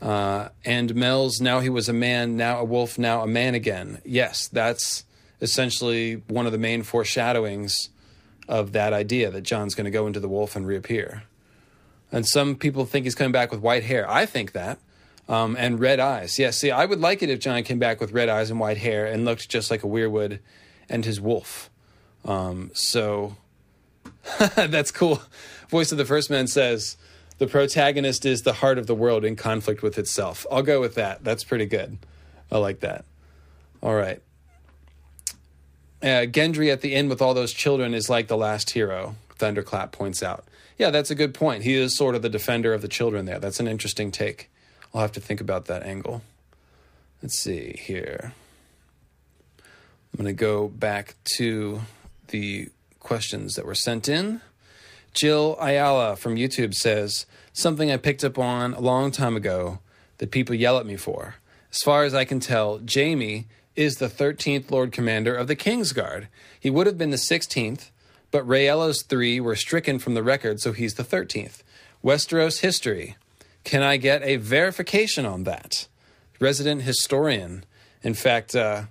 uh, 0.05 0.51
and 0.67 0.95
Mel's 0.95 1.41
now 1.41 1.61
he 1.61 1.71
was 1.71 1.89
a 1.89 1.95
man, 1.95 2.37
now 2.37 2.59
a 2.59 2.65
wolf, 2.65 2.99
now 2.99 3.23
a 3.23 3.27
man 3.27 3.55
again. 3.55 4.03
Yes, 4.05 4.49
that's 4.49 5.05
essentially 5.41 6.23
one 6.29 6.45
of 6.45 6.53
the 6.53 6.59
main 6.59 6.83
foreshadowings 6.83 7.89
of 8.47 8.73
that 8.73 8.93
idea 8.93 9.31
that 9.31 9.41
Jon's 9.41 9.75
going 9.75 9.87
to 9.87 9.91
go 9.91 10.07
into 10.07 10.21
the 10.21 10.29
wolf 10.29 10.57
and 10.57 10.67
reappear. 10.67 11.23
And 12.13 12.27
some 12.27 12.55
people 12.55 12.85
think 12.85 13.05
he's 13.05 13.15
coming 13.15 13.33
back 13.33 13.51
with 13.51 13.61
white 13.61 13.85
hair. 13.85 14.09
I 14.09 14.27
think 14.27 14.53
that. 14.53 14.79
Um, 15.27 15.57
and 15.59 15.81
red 15.81 16.01
eyes. 16.01 16.39
Yeah, 16.39 16.51
see, 16.51 16.71
I 16.71 16.85
would 16.85 17.01
like 17.01 17.23
it 17.23 17.31
if 17.31 17.41
Jon 17.41 17.63
came 17.63 17.79
back 17.79 17.99
with 17.99 18.13
red 18.13 18.29
eyes 18.29 18.51
and 18.51 18.61
white 18.61 18.77
hair 18.77 19.07
and 19.07 19.25
looked 19.25 19.49
just 19.49 19.71
like 19.71 19.83
a 19.83 19.87
Weirwood 19.87 20.41
and 20.91 21.03
his 21.03 21.19
wolf. 21.19 21.71
Um, 22.27 22.71
so 22.75 23.37
that's 24.55 24.91
cool. 24.91 25.23
Voice 25.71 25.93
of 25.93 25.99
the 25.99 26.05
First 26.05 26.29
Man 26.29 26.47
says, 26.47 26.99
the 27.45 27.51
protagonist 27.51 28.25
is 28.25 28.43
the 28.43 28.55
heart 28.55 28.79
of 28.79 28.87
the 28.87 28.95
world 28.95 29.23
in 29.23 29.37
conflict 29.37 29.83
with 29.83 29.99
itself. 29.99 30.47
I'll 30.51 30.63
go 30.63 30.81
with 30.81 30.95
that. 30.95 31.23
That's 31.23 31.45
pretty 31.45 31.67
good. 31.67 31.99
I 32.51 32.57
like 32.57 32.81
that. 32.81 33.05
All 33.83 33.95
right. 33.95 34.23
Uh, 36.03 36.25
Gendry 36.25 36.73
at 36.73 36.81
the 36.81 36.95
end 36.95 37.11
with 37.11 37.21
all 37.21 37.35
those 37.35 37.53
children 37.53 37.93
is 37.93 38.09
like 38.09 38.29
the 38.29 38.37
last 38.37 38.71
hero, 38.71 39.17
Thunderclap 39.37 39.93
points 39.93 40.23
out. 40.23 40.47
Yeah, 40.79 40.89
that's 40.91 41.11
a 41.11 41.15
good 41.15 41.35
point. 41.35 41.65
He 41.65 41.75
is 41.75 41.97
sort 41.97 42.15
of 42.15 42.23
the 42.23 42.31
defender 42.31 42.73
of 42.73 42.81
the 42.81 42.89
children 42.89 43.27
there. 43.27 43.39
That's 43.39 43.61
an 43.61 43.69
interesting 43.69 44.11
take. 44.11 44.51
I'll 44.95 45.03
have 45.03 45.13
to 45.13 45.21
think 45.21 45.41
about 45.41 45.67
that 45.67 45.83
angle. 45.83 46.23
Let's 47.23 47.39
see 47.39 47.79
here. 47.79 48.33
I'm 49.59 50.25
going 50.25 50.27
to 50.27 50.33
go 50.33 50.69
back 50.69 51.17
to 51.37 51.83
the 52.29 52.69
questions 53.01 53.55
that 53.55 53.67
were 53.67 53.75
sent 53.75 54.09
in. 54.09 54.41
Jill 55.15 55.57
Ayala 55.61 56.17
from 56.17 56.35
YouTube 56.35 56.75
says, 56.75 57.25
Something 57.53 57.91
I 57.91 57.97
picked 57.97 58.25
up 58.25 58.37
on 58.37 58.75
a 58.75 58.81
long 58.81 59.13
time 59.13 59.37
ago 59.37 59.79
that 60.19 60.33
people 60.33 60.57
yell 60.57 60.79
at 60.79 60.87
me 60.87 60.97
for. 60.97 61.37
As 61.71 61.83
far 61.83 62.03
as 62.03 62.15
I 62.15 62.25
can 62.25 62.41
tell, 62.41 62.81
Jaime 62.93 63.47
is 63.77 63.97
the 63.97 64.09
13th 64.09 64.71
Lord 64.71 64.91
Commander 64.91 65.35
of 65.35 65.47
the 65.47 65.57
Kingsguard. 65.57 66.27
He 66.59 66.69
would 66.69 66.87
have 66.87 66.99
been 66.99 67.11
the 67.11 67.17
16th, 67.17 67.91
but 68.33 68.47
Rhaella's 68.47 69.03
three 69.03 69.39
were 69.41 69.57
stricken 69.57 70.01
from 70.01 70.15
the 70.15 70.23
record, 70.23 70.61
so 70.61 70.73
he's 70.73 70.95
the 70.95 71.05
13th. 71.05 71.63
Westeros 72.03 72.61
history. 72.61 73.17
Can 73.63 73.83
I 73.83 73.97
get 73.97 74.23
a 74.23 74.37
verification 74.37 75.25
on 75.25 75.45
that? 75.45 75.87
Resident 76.41 76.83
historian. 76.83 77.65
In 78.03 78.15
fact, 78.15 78.55
uh, 78.57 78.85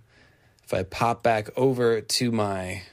if 0.64 0.74
I 0.74 0.84
pop 0.84 1.22
back 1.22 1.50
over 1.58 2.00
to 2.00 2.32
my 2.32 2.84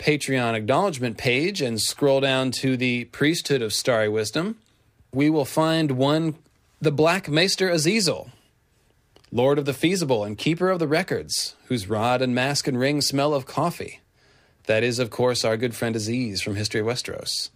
Patreon 0.00 0.54
acknowledgement 0.54 1.18
page 1.18 1.60
and 1.60 1.78
scroll 1.78 2.20
down 2.20 2.50
to 2.52 2.76
the 2.76 3.04
priesthood 3.06 3.60
of 3.60 3.74
starry 3.74 4.08
wisdom, 4.08 4.56
we 5.12 5.28
will 5.28 5.44
find 5.44 5.92
one, 5.92 6.36
the 6.80 6.90
Black 6.90 7.28
Maester 7.28 7.68
Azazel, 7.68 8.30
Lord 9.30 9.58
of 9.58 9.66
the 9.66 9.74
Feasible 9.74 10.24
and 10.24 10.38
Keeper 10.38 10.70
of 10.70 10.78
the 10.78 10.88
Records, 10.88 11.54
whose 11.66 11.86
rod 11.86 12.22
and 12.22 12.34
mask 12.34 12.66
and 12.66 12.78
ring 12.78 13.02
smell 13.02 13.34
of 13.34 13.44
coffee. 13.44 14.00
That 14.64 14.82
is, 14.82 14.98
of 14.98 15.10
course, 15.10 15.44
our 15.44 15.58
good 15.58 15.76
friend 15.76 15.94
Aziz 15.94 16.40
from 16.40 16.56
History 16.56 16.80
of 16.80 16.86
Westeros. 16.86 17.50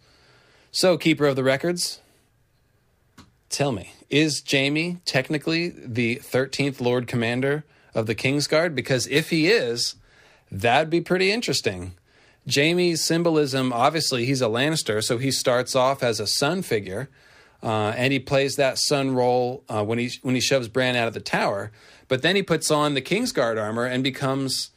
So, 0.70 0.98
Keeper 0.98 1.26
of 1.26 1.36
the 1.36 1.44
Records, 1.44 2.00
tell 3.48 3.72
me, 3.72 3.94
is 4.10 4.42
Jaime 4.48 4.98
technically 5.06 5.70
the 5.70 6.16
13th 6.16 6.80
Lord 6.80 7.06
Commander 7.06 7.64
of 7.94 8.06
the 8.06 8.14
Kingsguard? 8.14 8.74
Because 8.74 9.06
if 9.06 9.30
he 9.30 9.48
is, 9.48 9.94
that'd 10.50 10.90
be 10.90 11.00
pretty 11.00 11.32
interesting. 11.32 11.94
Jaime's 12.46 13.02
symbolism, 13.02 13.72
obviously, 13.72 14.26
he's 14.26 14.42
a 14.42 14.46
Lannister, 14.46 15.02
so 15.02 15.18
he 15.18 15.30
starts 15.30 15.74
off 15.74 16.02
as 16.02 16.20
a 16.20 16.26
sun 16.26 16.62
figure, 16.62 17.08
uh, 17.62 17.94
and 17.96 18.12
he 18.12 18.18
plays 18.18 18.56
that 18.56 18.78
sun 18.78 19.14
role 19.14 19.64
uh, 19.68 19.82
when 19.82 19.98
he 19.98 20.10
when 20.22 20.34
he 20.34 20.40
shoves 20.40 20.68
Bran 20.68 20.96
out 20.96 21.08
of 21.08 21.14
the 21.14 21.20
tower. 21.20 21.72
But 22.08 22.20
then 22.20 22.36
he 22.36 22.42
puts 22.42 22.70
on 22.70 22.92
the 22.92 23.00
Kingsguard 23.00 23.60
armor 23.60 23.86
and 23.86 24.04
becomes 24.04 24.70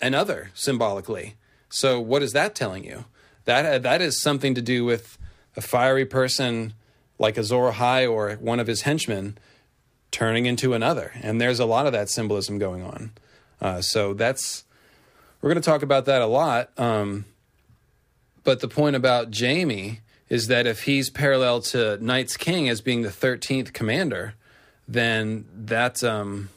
another 0.00 0.50
symbolically. 0.54 1.36
So 1.68 2.00
what 2.00 2.22
is 2.22 2.32
that 2.32 2.56
telling 2.56 2.84
you? 2.84 3.04
That 3.44 3.64
uh, 3.64 3.78
that 3.78 4.02
is 4.02 4.20
something 4.20 4.54
to 4.54 4.62
do 4.62 4.84
with 4.84 5.18
a 5.56 5.60
fiery 5.60 6.04
person 6.04 6.74
like 7.18 7.38
Azor 7.38 7.70
Ahai 7.70 8.10
or 8.10 8.32
one 8.34 8.58
of 8.58 8.66
his 8.66 8.82
henchmen 8.82 9.38
turning 10.10 10.46
into 10.46 10.74
another, 10.74 11.12
and 11.22 11.40
there's 11.40 11.60
a 11.60 11.64
lot 11.64 11.86
of 11.86 11.92
that 11.92 12.10
symbolism 12.10 12.58
going 12.58 12.82
on. 12.82 13.12
Uh, 13.60 13.80
so 13.80 14.12
that's 14.12 14.64
we're 15.42 15.50
going 15.50 15.60
to 15.60 15.68
talk 15.68 15.82
about 15.82 16.06
that 16.06 16.22
a 16.22 16.26
lot. 16.26 16.70
Um, 16.78 17.26
but 18.44 18.60
the 18.60 18.68
point 18.68 18.96
about 18.96 19.36
Jaime 19.36 20.00
is 20.28 20.46
that 20.46 20.66
if 20.66 20.84
he's 20.84 21.10
parallel 21.10 21.60
to 21.60 22.02
Night's 22.02 22.36
King 22.36 22.68
as 22.68 22.80
being 22.80 23.02
the 23.02 23.10
13th 23.10 23.72
commander, 23.72 24.34
then 24.88 25.44
that 25.54 26.02
um, 26.02 26.48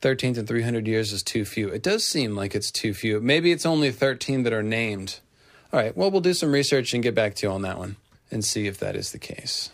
13th 0.00 0.38
in 0.38 0.46
300 0.46 0.86
years 0.86 1.12
is 1.12 1.22
too 1.22 1.44
few. 1.44 1.68
It 1.68 1.82
does 1.82 2.04
seem 2.04 2.34
like 2.34 2.54
it's 2.54 2.70
too 2.70 2.94
few. 2.94 3.20
Maybe 3.20 3.52
it's 3.52 3.66
only 3.66 3.92
13 3.92 4.42
that 4.42 4.52
are 4.52 4.62
named. 4.62 5.20
All 5.72 5.78
right, 5.78 5.96
well, 5.96 6.10
we'll 6.10 6.20
do 6.20 6.34
some 6.34 6.52
research 6.52 6.94
and 6.94 7.02
get 7.02 7.14
back 7.14 7.34
to 7.36 7.46
you 7.46 7.52
on 7.52 7.62
that 7.62 7.78
one 7.78 7.96
and 8.30 8.44
see 8.44 8.66
if 8.66 8.78
that 8.78 8.96
is 8.96 9.12
the 9.12 9.18
case. 9.18 9.70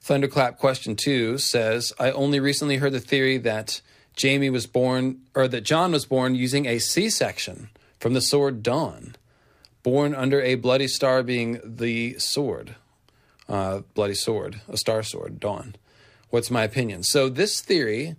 Thunderclap 0.00 0.58
question 0.58 0.96
two 0.96 1.38
says 1.38 1.92
I 1.98 2.10
only 2.10 2.40
recently 2.40 2.78
heard 2.78 2.92
the 2.92 3.00
theory 3.00 3.38
that 3.38 3.80
Jaime 4.20 4.50
was 4.50 4.66
born, 4.66 5.20
or 5.34 5.48
that 5.48 5.62
Jon 5.62 5.92
was 5.92 6.04
born 6.04 6.34
using 6.34 6.66
a 6.66 6.78
C 6.78 7.10
section 7.10 7.70
from 7.98 8.14
the 8.14 8.20
sword 8.20 8.62
Dawn, 8.62 9.16
born 9.82 10.14
under 10.14 10.40
a 10.42 10.54
bloody 10.54 10.88
star 10.88 11.22
being 11.22 11.60
the 11.64 12.18
sword, 12.18 12.74
uh, 13.48 13.80
bloody 13.94 14.14
sword, 14.14 14.60
a 14.68 14.76
star 14.76 15.02
sword, 15.02 15.40
Dawn. 15.40 15.74
What's 16.30 16.50
my 16.50 16.62
opinion? 16.64 17.02
So, 17.02 17.28
this 17.28 17.60
theory, 17.60 18.16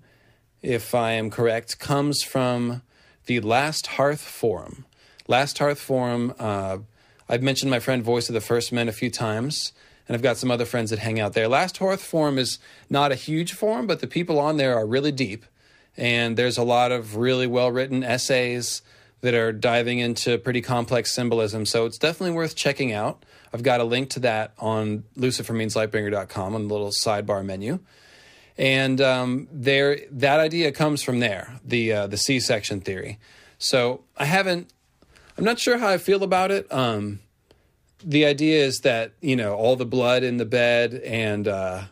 if 0.61 0.93
I 0.93 1.13
am 1.13 1.29
correct, 1.29 1.79
comes 1.79 2.23
from 2.23 2.81
the 3.25 3.39
Last 3.39 3.87
Hearth 3.87 4.21
Forum. 4.21 4.85
Last 5.27 5.59
Hearth 5.59 5.79
Forum, 5.79 6.33
uh, 6.37 6.79
I've 7.29 7.41
mentioned 7.41 7.71
my 7.71 7.79
friend 7.79 8.03
Voice 8.03 8.27
of 8.27 8.33
the 8.33 8.41
First 8.41 8.73
Men 8.73 8.89
a 8.89 8.91
few 8.91 9.09
times, 9.09 9.71
and 10.07 10.15
I've 10.15 10.21
got 10.21 10.35
some 10.35 10.51
other 10.51 10.65
friends 10.65 10.89
that 10.89 10.99
hang 10.99 11.19
out 11.19 11.33
there. 11.33 11.47
Last 11.47 11.77
Hearth 11.77 12.03
Forum 12.03 12.37
is 12.37 12.59
not 12.89 13.13
a 13.13 13.15
huge 13.15 13.53
forum, 13.53 13.87
but 13.87 14.01
the 14.01 14.07
people 14.07 14.39
on 14.39 14.57
there 14.57 14.75
are 14.75 14.85
really 14.85 15.13
deep, 15.13 15.45
and 15.97 16.37
there's 16.37 16.57
a 16.57 16.63
lot 16.63 16.91
of 16.91 17.15
really 17.15 17.47
well 17.47 17.71
written 17.71 18.03
essays 18.03 18.81
that 19.21 19.33
are 19.33 19.51
diving 19.51 19.99
into 19.99 20.37
pretty 20.37 20.61
complex 20.61 21.13
symbolism. 21.13 21.65
So 21.65 21.85
it's 21.85 21.97
definitely 21.97 22.35
worth 22.35 22.55
checking 22.55 22.91
out. 22.91 23.23
I've 23.53 23.63
got 23.63 23.79
a 23.79 23.83
link 23.83 24.09
to 24.11 24.19
that 24.21 24.53
on 24.57 25.03
lucifermeanslightbringer.com 25.17 26.55
on 26.55 26.67
the 26.67 26.73
little 26.73 26.91
sidebar 26.91 27.45
menu. 27.45 27.79
And 28.57 28.99
um, 28.99 29.47
there, 29.51 29.99
that 30.11 30.39
idea 30.39 30.71
comes 30.71 31.03
from 31.03 31.19
there, 31.19 31.59
the 31.63 31.93
uh, 31.93 32.07
the 32.07 32.17
C 32.17 32.39
section 32.39 32.81
theory. 32.81 33.17
So 33.57 34.03
I 34.17 34.25
haven't, 34.25 34.71
I'm 35.37 35.43
not 35.43 35.59
sure 35.59 35.77
how 35.77 35.87
I 35.87 35.97
feel 35.97 36.23
about 36.23 36.51
it. 36.51 36.71
Um, 36.71 37.19
the 38.03 38.25
idea 38.25 38.63
is 38.65 38.79
that 38.79 39.13
you 39.21 39.35
know 39.35 39.53
all 39.53 39.75
the 39.75 39.85
blood 39.85 40.23
in 40.23 40.37
the 40.37 40.45
bed, 40.45 40.93
and 40.93 41.47
uh, 41.47 41.83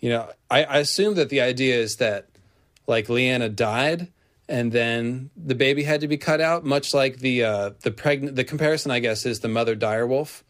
you 0.00 0.10
know 0.10 0.30
I, 0.50 0.64
I 0.64 0.78
assume 0.78 1.14
that 1.14 1.28
the 1.28 1.40
idea 1.40 1.76
is 1.76 1.96
that 1.96 2.28
like 2.86 3.06
Lyanna 3.06 3.54
died, 3.54 4.08
and 4.48 4.72
then 4.72 5.30
the 5.36 5.54
baby 5.54 5.84
had 5.84 6.00
to 6.02 6.08
be 6.08 6.16
cut 6.16 6.40
out, 6.40 6.64
much 6.64 6.92
like 6.92 7.18
the 7.18 7.44
uh, 7.44 7.70
the 7.80 7.90
pregnant. 7.90 8.36
The 8.36 8.44
comparison, 8.44 8.90
I 8.90 8.98
guess, 9.00 9.24
is 9.26 9.40
the 9.40 9.48
mother 9.48 9.74
direwolf 9.76 10.42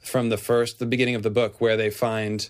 from 0.00 0.28
the 0.28 0.36
first, 0.36 0.78
the 0.78 0.86
beginning 0.86 1.14
of 1.14 1.22
the 1.22 1.30
book, 1.30 1.60
where 1.60 1.76
they 1.76 1.90
find 1.90 2.48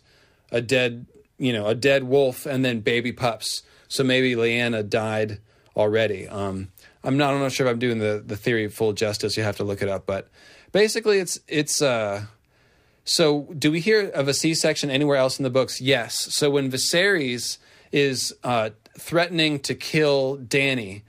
a 0.51 0.61
dead, 0.61 1.07
you 1.39 1.53
know, 1.53 1.67
a 1.67 1.75
dead 1.75 2.05
wolf 2.05 2.47
and 2.47 2.65
then 2.65 2.81
baby 2.81 3.13
pups. 3.13 3.63
So 3.89 4.05
maybe 4.05 4.35
Lyanna 4.35 4.89
died 4.89 5.41
already. 5.77 6.29
Um, 6.29 6.69
I'm 7.05 7.17
not, 7.17 7.33
I'm 7.33 7.41
not 7.41 7.53
sure 7.53 7.67
if 7.67 7.73
I'm 7.73 7.79
doing 7.79 7.99
the 7.99 8.23
the 8.25 8.37
theory 8.37 8.69
full 8.69 8.93
justice. 8.93 9.37
You 9.37 9.45
have 9.45 9.57
to 9.59 9.65
look 9.65 9.83
it 9.83 9.89
up, 9.89 10.07
but 10.07 10.29
basically, 10.73 11.19
it's 11.19 11.39
it's. 11.49 11.81
Uh, 11.81 12.27
so, 13.05 13.49
do 13.59 13.73
we 13.73 13.81
hear 13.81 14.11
of 14.11 14.29
a 14.29 14.35
C-section 14.35 14.91
anywhere 14.91 15.17
else 15.17 15.39
in 15.39 15.43
the 15.43 15.49
books? 15.49 15.81
Yes. 15.81 16.29
So 16.35 16.51
when 16.51 16.71
Viserys 16.71 17.57
is 17.91 18.35
uh, 18.45 18.69
threatening 18.99 19.61
to 19.61 19.75
kill 19.75 20.37
Dany 20.37 21.03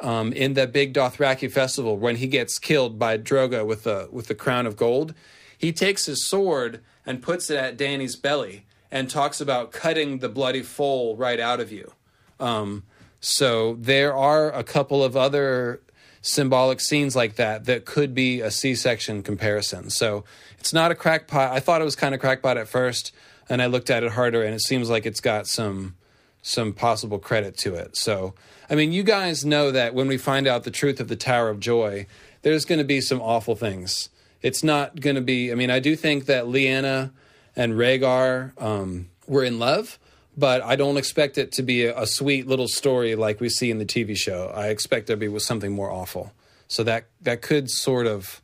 um, 0.00 0.32
in 0.32 0.54
the 0.54 0.66
big 0.66 0.94
Dothraki 0.94 1.50
festival 1.50 1.96
when 1.96 2.16
he 2.16 2.26
gets 2.26 2.58
killed 2.58 2.98
by 2.98 3.18
Drogo 3.18 3.66
with 3.66 3.84
the 3.84 4.08
with 4.10 4.28
the 4.28 4.34
crown 4.34 4.66
of 4.66 4.76
gold. 4.76 5.14
He 5.56 5.72
takes 5.72 6.06
his 6.06 6.26
sword 6.26 6.80
and 7.04 7.22
puts 7.22 7.50
it 7.50 7.56
at 7.56 7.76
Dany's 7.76 8.16
belly 8.16 8.64
and 8.90 9.08
talks 9.08 9.40
about 9.40 9.72
cutting 9.72 10.18
the 10.18 10.28
bloody 10.28 10.62
foal 10.62 11.16
right 11.16 11.38
out 11.38 11.60
of 11.60 11.70
you. 11.70 11.92
Um, 12.38 12.84
so 13.20 13.76
there 13.78 14.14
are 14.14 14.50
a 14.50 14.64
couple 14.64 15.04
of 15.04 15.16
other 15.16 15.80
symbolic 16.22 16.80
scenes 16.80 17.14
like 17.14 17.36
that 17.36 17.66
that 17.66 17.84
could 17.84 18.14
be 18.14 18.40
a 18.40 18.50
C-section 18.50 19.22
comparison. 19.22 19.90
So 19.90 20.24
it's 20.58 20.72
not 20.72 20.90
a 20.90 20.94
crackpot. 20.94 21.52
I 21.52 21.60
thought 21.60 21.80
it 21.80 21.84
was 21.84 21.96
kind 21.96 22.14
of 22.14 22.20
crackpot 22.20 22.56
at 22.56 22.68
first, 22.68 23.12
and 23.48 23.62
I 23.62 23.66
looked 23.66 23.90
at 23.90 24.02
it 24.02 24.12
harder, 24.12 24.42
and 24.42 24.54
it 24.54 24.62
seems 24.62 24.90
like 24.90 25.06
it's 25.06 25.20
got 25.20 25.46
some 25.46 25.96
some 26.42 26.72
possible 26.72 27.18
credit 27.18 27.56
to 27.58 27.74
it. 27.74 27.96
So, 27.96 28.34
I 28.68 28.74
mean, 28.74 28.92
you 28.92 29.02
guys 29.02 29.44
know 29.44 29.70
that 29.70 29.94
when 29.94 30.08
we 30.08 30.16
find 30.16 30.46
out 30.46 30.64
the 30.64 30.70
truth 30.70 31.00
of 31.00 31.08
the 31.08 31.16
Tower 31.16 31.48
of 31.48 31.60
Joy, 31.60 32.06
there's 32.42 32.64
going 32.64 32.78
to 32.78 32.84
be 32.84 33.00
some 33.00 33.20
awful 33.20 33.56
things. 33.56 34.08
It's 34.42 34.64
not 34.64 35.00
going 35.00 35.16
to 35.16 35.22
be. 35.22 35.52
I 35.52 35.54
mean, 35.54 35.70
I 35.70 35.80
do 35.80 35.96
think 35.96 36.26
that 36.26 36.44
Lyanna 36.44 37.10
and 37.54 37.74
Rhaegar 37.74 38.60
um, 38.60 39.10
were 39.26 39.44
in 39.44 39.58
love, 39.58 39.98
but 40.36 40.62
I 40.62 40.76
don't 40.76 40.96
expect 40.96 41.36
it 41.36 41.52
to 41.52 41.62
be 41.62 41.84
a, 41.84 41.98
a, 41.98 42.06
sweet 42.06 42.46
little 42.46 42.68
story 42.68 43.16
like 43.16 43.40
we 43.40 43.48
see 43.48 43.70
in 43.70 43.78
the 43.78 43.84
TV 43.84 44.16
show. 44.16 44.50
I 44.54 44.68
expect 44.68 45.08
there 45.08 45.16
to 45.16 45.30
be 45.30 45.38
something 45.38 45.72
more 45.72 45.90
awful. 45.90 46.32
So 46.68 46.84
that 46.84 47.06
that 47.22 47.42
could 47.42 47.68
sort 47.68 48.06
of 48.06 48.40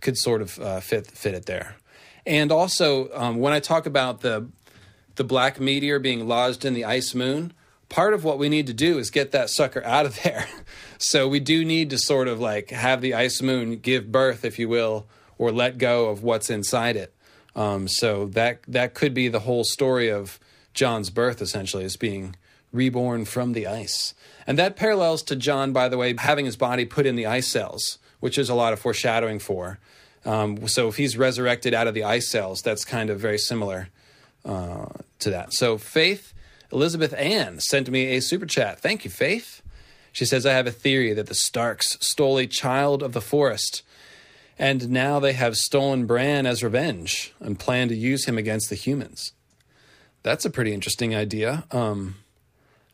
could 0.00 0.16
sort 0.16 0.40
of 0.40 0.58
uh, 0.60 0.80
fit 0.80 1.06
fit 1.06 1.34
it 1.34 1.46
there. 1.46 1.76
And 2.24 2.50
also, 2.50 3.10
um, 3.12 3.36
when 3.36 3.52
I 3.52 3.60
talk 3.60 3.84
about 3.84 4.20
the 4.20 4.48
the 5.16 5.24
black 5.24 5.60
meteor 5.60 5.98
being 5.98 6.26
lodged 6.26 6.64
in 6.64 6.74
the 6.74 6.84
ice 6.84 7.14
moon, 7.14 7.52
part 7.88 8.14
of 8.14 8.24
what 8.24 8.38
we 8.38 8.48
need 8.48 8.66
to 8.66 8.74
do 8.74 8.98
is 8.98 9.10
get 9.10 9.32
that 9.32 9.50
sucker 9.50 9.82
out 9.84 10.06
of 10.06 10.22
there. 10.22 10.46
so 10.98 11.28
we 11.28 11.40
do 11.40 11.64
need 11.64 11.90
to 11.90 11.98
sort 11.98 12.28
of 12.28 12.40
like 12.40 12.70
have 12.70 13.00
the 13.00 13.14
ice 13.14 13.40
moon 13.42 13.76
give 13.76 14.10
birth, 14.10 14.44
if 14.44 14.58
you 14.58 14.68
will, 14.68 15.06
or 15.38 15.52
let 15.52 15.78
go 15.78 16.08
of 16.08 16.22
what's 16.22 16.50
inside 16.50 16.96
it. 16.96 17.12
Um, 17.56 17.86
so 17.86 18.26
that 18.26 18.62
that 18.66 18.94
could 18.94 19.14
be 19.14 19.28
the 19.28 19.40
whole 19.40 19.62
story 19.62 20.10
of 20.10 20.40
Jon's 20.72 21.10
birth, 21.10 21.40
essentially, 21.40 21.84
as 21.84 21.96
being 21.96 22.34
reborn 22.72 23.24
from 23.24 23.52
the 23.52 23.68
ice. 23.68 24.14
And 24.44 24.58
that 24.58 24.74
parallels 24.74 25.22
to 25.24 25.36
Jon, 25.36 25.72
by 25.72 25.88
the 25.88 25.96
way, 25.96 26.14
having 26.18 26.46
his 26.46 26.56
body 26.56 26.84
put 26.84 27.06
in 27.06 27.14
the 27.14 27.26
ice 27.26 27.46
cells, 27.46 27.98
which 28.18 28.36
is 28.36 28.48
a 28.48 28.54
lot 28.54 28.72
of 28.72 28.80
foreshadowing 28.80 29.38
for. 29.38 29.78
Um, 30.24 30.66
so 30.66 30.88
if 30.88 30.96
he's 30.96 31.16
resurrected 31.16 31.74
out 31.74 31.86
of 31.86 31.94
the 31.94 32.02
ice 32.02 32.28
cells, 32.28 32.60
that's 32.60 32.84
kind 32.84 33.08
of 33.08 33.20
very 33.20 33.38
similar 33.38 33.88
uh, 34.44 34.86
to 35.20 35.30
that. 35.30 35.52
So 35.52 35.78
Faith 35.78 36.34
Elizabeth 36.74 37.14
Ann 37.16 37.60
sent 37.60 37.88
me 37.88 38.16
a 38.16 38.20
super 38.20 38.46
chat. 38.46 38.80
Thank 38.80 39.04
you, 39.04 39.10
Faith. 39.10 39.62
She 40.12 40.24
says, 40.24 40.44
I 40.44 40.52
have 40.52 40.66
a 40.66 40.72
theory 40.72 41.12
that 41.14 41.26
the 41.26 41.34
Starks 41.34 41.96
stole 42.00 42.38
a 42.38 42.46
child 42.46 43.02
of 43.02 43.12
the 43.12 43.20
forest, 43.20 43.82
and 44.58 44.90
now 44.90 45.20
they 45.20 45.32
have 45.32 45.56
stolen 45.56 46.06
Bran 46.06 46.46
as 46.46 46.62
revenge 46.62 47.32
and 47.40 47.58
plan 47.58 47.88
to 47.88 47.96
use 47.96 48.26
him 48.26 48.38
against 48.38 48.70
the 48.70 48.76
humans. 48.76 49.32
That's 50.22 50.44
a 50.44 50.50
pretty 50.50 50.72
interesting 50.72 51.14
idea. 51.14 51.64
Um, 51.70 52.16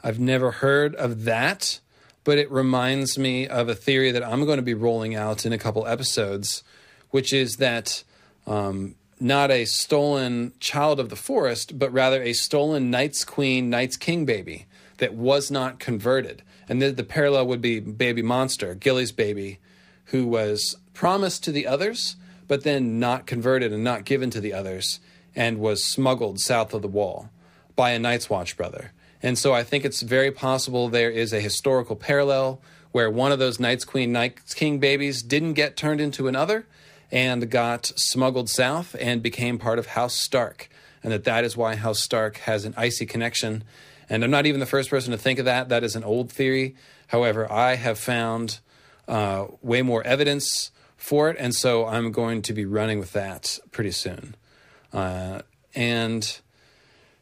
I've 0.02 0.18
never 0.18 0.50
heard 0.50 0.94
of 0.94 1.24
that, 1.24 1.80
but 2.24 2.38
it 2.38 2.50
reminds 2.50 3.18
me 3.18 3.46
of 3.46 3.68
a 3.68 3.74
theory 3.74 4.10
that 4.10 4.24
I'm 4.24 4.44
going 4.44 4.56
to 4.58 4.62
be 4.62 4.74
rolling 4.74 5.14
out 5.14 5.46
in 5.46 5.52
a 5.52 5.58
couple 5.58 5.86
episodes, 5.86 6.62
which 7.10 7.32
is 7.32 7.56
that 7.56 8.02
um, 8.46 8.94
not 9.20 9.50
a 9.50 9.64
stolen 9.64 10.52
child 10.60 10.98
of 10.98 11.10
the 11.10 11.16
forest, 11.16 11.78
but 11.78 11.92
rather 11.92 12.22
a 12.22 12.32
stolen 12.32 12.90
Night's 12.90 13.24
Queen, 13.24 13.68
Night's 13.68 13.96
King 13.96 14.24
baby 14.24 14.66
that 14.98 15.14
was 15.14 15.50
not 15.50 15.78
converted. 15.78 16.42
And 16.68 16.80
the, 16.80 16.90
the 16.90 17.04
parallel 17.04 17.46
would 17.48 17.60
be 17.60 17.80
Baby 17.80 18.22
Monster, 18.22 18.74
Gilly's 18.74 19.12
baby, 19.12 19.58
who 20.06 20.26
was 20.26 20.76
promised 20.94 21.44
to 21.44 21.52
the 21.52 21.66
others, 21.66 22.16
but 22.48 22.64
then 22.64 22.98
not 22.98 23.26
converted 23.26 23.72
and 23.72 23.84
not 23.84 24.04
given 24.04 24.30
to 24.30 24.40
the 24.40 24.52
others, 24.52 25.00
and 25.34 25.58
was 25.58 25.84
smuggled 25.84 26.40
south 26.40 26.74
of 26.74 26.82
the 26.82 26.88
wall 26.88 27.30
by 27.76 27.90
a 27.90 27.98
Night's 27.98 28.30
Watch 28.30 28.56
brother. 28.56 28.92
And 29.22 29.38
so 29.38 29.52
I 29.52 29.62
think 29.62 29.84
it's 29.84 30.02
very 30.02 30.30
possible 30.30 30.88
there 30.88 31.10
is 31.10 31.32
a 31.32 31.40
historical 31.40 31.96
parallel 31.96 32.60
where 32.92 33.10
one 33.10 33.32
of 33.32 33.38
those 33.38 33.60
Night's 33.60 33.84
Queen, 33.84 34.12
Night's 34.12 34.54
King 34.54 34.78
babies 34.78 35.22
didn't 35.22 35.54
get 35.54 35.76
turned 35.76 36.00
into 36.00 36.26
another, 36.26 36.66
and 37.12 37.50
got 37.50 37.86
smuggled 37.96 38.48
south 38.48 38.94
and 38.98 39.22
became 39.22 39.58
part 39.58 39.78
of 39.78 39.86
House 39.86 40.14
Stark. 40.14 40.68
And 41.02 41.12
that 41.12 41.24
that 41.24 41.44
is 41.44 41.56
why 41.56 41.76
House 41.76 42.00
Stark 42.00 42.38
has 42.38 42.64
an 42.64 42.74
icy 42.76 43.06
connection. 43.06 43.64
And 44.08 44.24
I'm 44.24 44.30
not 44.30 44.46
even 44.46 44.60
the 44.60 44.66
first 44.66 44.90
person 44.90 45.12
to 45.12 45.18
think 45.18 45.38
of 45.38 45.44
that. 45.44 45.68
That 45.68 45.84
is 45.84 45.96
an 45.96 46.04
old 46.04 46.30
theory. 46.30 46.76
However, 47.08 47.50
I 47.50 47.76
have 47.76 47.98
found 47.98 48.60
uh, 49.08 49.46
way 49.62 49.82
more 49.82 50.02
evidence 50.04 50.70
for 50.96 51.30
it, 51.30 51.36
and 51.38 51.54
so 51.54 51.86
I'm 51.86 52.12
going 52.12 52.42
to 52.42 52.52
be 52.52 52.66
running 52.66 52.98
with 52.98 53.12
that 53.14 53.58
pretty 53.72 53.90
soon. 53.90 54.36
Uh, 54.92 55.40
and 55.74 56.40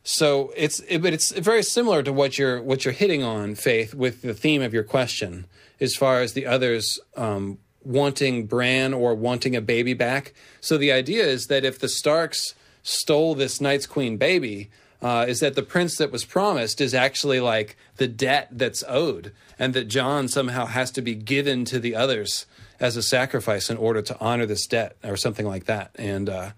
so 0.03 0.53
it's 0.57 0.81
it, 0.81 1.01
but 1.01 1.13
it's 1.13 1.31
very 1.33 1.63
similar 1.63 2.03
to 2.03 2.13
what 2.13 2.39
you're 2.39 2.63
what 2.63 2.85
you're 2.85 2.95
hitting 2.95 3.23
on, 3.23 3.55
Faith, 3.55 3.95
with 3.95 4.23
the 4.23 4.35
theme 4.35 4.63
of 4.63 4.75
your 4.75 4.83
question, 4.83 5.47
as 5.81 5.95
far 5.95 6.21
as 6.21 6.33
the 6.33 6.47
others 6.47 6.99
um, 7.17 7.59
wanting 7.85 8.47
Bran 8.47 8.93
or 8.93 9.15
wanting 9.15 9.57
a 9.57 9.61
baby 9.61 9.95
back. 9.95 10.35
So 10.61 10.77
the 10.77 10.93
idea 10.93 11.25
is 11.25 11.47
that 11.47 11.65
if 11.65 11.79
the 11.79 11.89
Starks 11.89 12.55
stole 12.83 13.35
this 13.35 13.61
Night's 13.61 13.87
Queen 13.87 14.17
baby, 14.17 14.71
uh, 15.01 15.27
is 15.29 15.41
that 15.41 15.55
the 15.55 15.63
prince 15.63 15.97
that 15.97 16.11
was 16.11 16.25
promised 16.25 16.81
is 16.81 16.93
actually 16.93 17.41
like 17.41 17.77
the 17.97 18.09
debt 18.09 18.49
that's 18.51 18.83
owed, 18.89 19.33
and 19.59 19.75
that 19.75 19.89
Jon 19.89 20.29
somehow 20.29 20.67
has 20.67 20.91
to 20.93 21.03
be 21.03 21.15
given 21.15 21.65
to 21.67 21.79
the 21.79 21.95
others 21.95 22.47
as 22.81 22.97
a 22.97 23.03
sacrifice 23.03 23.71
in 23.71 23.77
order 23.77 24.03
to 24.03 24.17
honor 24.21 24.47
this 24.47 24.67
debt, 24.67 24.97
or 25.05 25.17
something 25.17 25.47
like 25.47 25.65
that. 25.65 25.91
And 25.97 26.29
uh, 26.29 26.51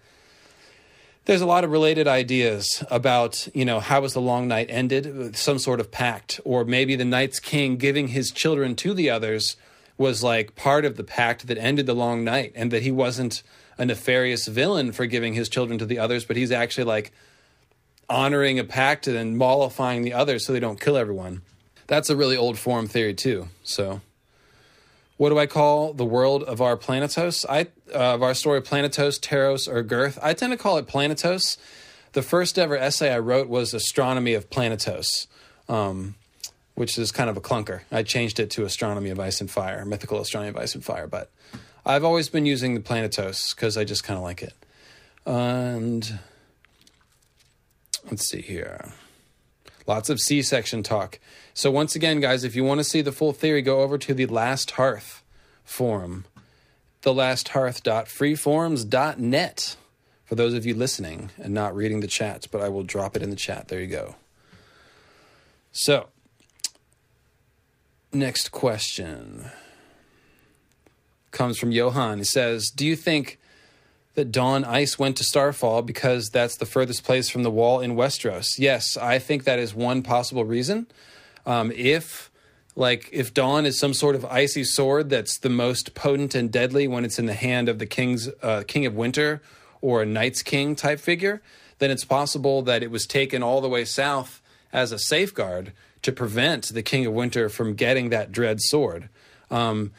there's 1.26 1.40
a 1.40 1.46
lot 1.46 1.64
of 1.64 1.70
related 1.70 2.08
ideas 2.08 2.82
about, 2.90 3.48
you 3.54 3.64
know, 3.64 3.80
how 3.80 4.00
was 4.00 4.14
the 4.14 4.20
long 4.20 4.48
night 4.48 4.66
ended, 4.70 5.36
some 5.36 5.58
sort 5.58 5.80
of 5.80 5.90
pact, 5.90 6.40
or 6.44 6.64
maybe 6.64 6.96
the 6.96 7.04
Night's 7.04 7.40
King 7.40 7.76
giving 7.76 8.08
his 8.08 8.30
children 8.30 8.74
to 8.76 8.94
the 8.94 9.10
others 9.10 9.56
was 10.00 10.22
like 10.22 10.56
part 10.56 10.86
of 10.86 10.96
the 10.96 11.04
pact 11.04 11.46
that 11.46 11.58
ended 11.58 11.84
the 11.84 11.92
long 11.92 12.24
night 12.24 12.50
and 12.56 12.70
that 12.70 12.82
he 12.82 12.90
wasn't 12.90 13.42
a 13.76 13.84
nefarious 13.84 14.48
villain 14.48 14.92
for 14.92 15.04
giving 15.04 15.34
his 15.34 15.46
children 15.46 15.78
to 15.78 15.84
the 15.84 15.98
others, 15.98 16.24
but 16.24 16.38
he's 16.38 16.50
actually 16.50 16.84
like 16.84 17.12
honoring 18.08 18.58
a 18.58 18.64
pact 18.64 19.06
and 19.06 19.14
then 19.14 19.36
mollifying 19.36 20.00
the 20.00 20.14
others 20.14 20.46
so 20.46 20.54
they 20.54 20.58
don't 20.58 20.80
kill 20.80 20.96
everyone. 20.96 21.42
That's 21.86 22.08
a 22.08 22.16
really 22.16 22.34
old 22.34 22.58
form 22.58 22.88
theory 22.88 23.12
too. 23.12 23.48
So, 23.62 24.00
what 25.18 25.28
do 25.28 25.38
I 25.38 25.44
call 25.44 25.92
the 25.92 26.06
world 26.06 26.44
of 26.44 26.62
our 26.62 26.78
planetos? 26.78 27.44
I 27.46 27.66
uh, 27.94 28.14
of 28.14 28.22
our 28.22 28.32
story 28.32 28.62
planetos, 28.62 29.20
Teros, 29.20 29.68
or 29.68 29.82
Girth. 29.82 30.18
I 30.22 30.32
tend 30.32 30.52
to 30.52 30.56
call 30.56 30.78
it 30.78 30.86
planetos. 30.86 31.58
The 32.12 32.22
first 32.22 32.58
ever 32.58 32.74
essay 32.74 33.12
I 33.12 33.18
wrote 33.18 33.48
was 33.48 33.74
astronomy 33.74 34.32
of 34.32 34.48
planetos. 34.48 35.26
Um, 35.68 36.14
which 36.80 36.96
is 36.96 37.12
kind 37.12 37.28
of 37.28 37.36
a 37.36 37.42
clunker. 37.42 37.82
I 37.92 38.02
changed 38.02 38.40
it 38.40 38.48
to 38.52 38.64
Astronomy 38.64 39.10
of 39.10 39.20
Ice 39.20 39.42
and 39.42 39.50
Fire, 39.50 39.84
Mythical 39.84 40.18
Astronomy 40.18 40.48
of 40.48 40.56
Ice 40.56 40.74
and 40.74 40.82
Fire, 40.82 41.06
but 41.06 41.30
I've 41.84 42.04
always 42.04 42.30
been 42.30 42.46
using 42.46 42.72
the 42.72 42.80
Planetos 42.80 43.54
because 43.54 43.76
I 43.76 43.84
just 43.84 44.02
kind 44.02 44.16
of 44.16 44.24
like 44.24 44.42
it. 44.42 44.54
And 45.26 46.20
let's 48.10 48.26
see 48.26 48.40
here. 48.40 48.94
Lots 49.86 50.08
of 50.08 50.20
C 50.20 50.40
section 50.40 50.82
talk. 50.82 51.20
So, 51.52 51.70
once 51.70 51.94
again, 51.94 52.18
guys, 52.18 52.44
if 52.44 52.56
you 52.56 52.64
want 52.64 52.80
to 52.80 52.84
see 52.84 53.02
the 53.02 53.12
full 53.12 53.34
theory, 53.34 53.60
go 53.60 53.82
over 53.82 53.98
to 53.98 54.14
the 54.14 54.24
Last 54.24 54.70
Hearth 54.70 55.22
forum, 55.62 56.24
thelasthearth.freeforums.net 57.02 59.76
for 60.24 60.34
those 60.34 60.54
of 60.54 60.64
you 60.64 60.72
listening 60.72 61.28
and 61.36 61.52
not 61.52 61.76
reading 61.76 62.00
the 62.00 62.06
chats, 62.06 62.46
but 62.46 62.62
I 62.62 62.70
will 62.70 62.84
drop 62.84 63.16
it 63.16 63.22
in 63.22 63.28
the 63.28 63.36
chat. 63.36 63.68
There 63.68 63.80
you 63.80 63.86
go. 63.86 64.14
So, 65.72 66.08
Next 68.12 68.50
question 68.50 69.50
comes 71.30 71.58
from 71.58 71.70
Johan. 71.70 72.18
He 72.18 72.24
says, 72.24 72.70
Do 72.70 72.84
you 72.84 72.96
think 72.96 73.38
that 74.14 74.32
Dawn 74.32 74.64
Ice 74.64 74.98
went 74.98 75.16
to 75.18 75.24
Starfall 75.24 75.82
because 75.82 76.28
that's 76.28 76.56
the 76.56 76.66
furthest 76.66 77.04
place 77.04 77.28
from 77.28 77.44
the 77.44 77.52
wall 77.52 77.78
in 77.80 77.94
Westeros? 77.94 78.58
Yes, 78.58 78.96
I 78.96 79.20
think 79.20 79.44
that 79.44 79.60
is 79.60 79.74
one 79.74 80.02
possible 80.02 80.44
reason. 80.44 80.88
Um, 81.46 81.70
if 81.70 82.32
like 82.74 83.08
if 83.12 83.32
Dawn 83.32 83.64
is 83.64 83.78
some 83.78 83.94
sort 83.94 84.16
of 84.16 84.24
icy 84.24 84.64
sword 84.64 85.08
that's 85.08 85.38
the 85.38 85.48
most 85.48 85.94
potent 85.94 86.34
and 86.34 86.50
deadly 86.50 86.88
when 86.88 87.04
it's 87.04 87.18
in 87.18 87.26
the 87.26 87.34
hand 87.34 87.68
of 87.68 87.78
the 87.78 87.86
king's 87.86 88.28
uh, 88.42 88.64
king 88.66 88.86
of 88.86 88.94
winter 88.96 89.40
or 89.80 90.02
a 90.02 90.06
Night's 90.06 90.42
King 90.42 90.74
type 90.74 90.98
figure, 90.98 91.42
then 91.78 91.92
it's 91.92 92.04
possible 92.04 92.62
that 92.62 92.82
it 92.82 92.90
was 92.90 93.06
taken 93.06 93.40
all 93.40 93.60
the 93.60 93.68
way 93.68 93.84
south 93.84 94.42
as 94.72 94.90
a 94.90 94.98
safeguard 94.98 95.72
to 96.02 96.12
prevent 96.12 96.68
the 96.68 96.82
King 96.82 97.06
of 97.06 97.12
Winter 97.12 97.48
from 97.48 97.74
getting 97.74 98.10
that 98.10 98.32
dread 98.32 98.60
sword. 98.60 99.08
Um, 99.50 99.92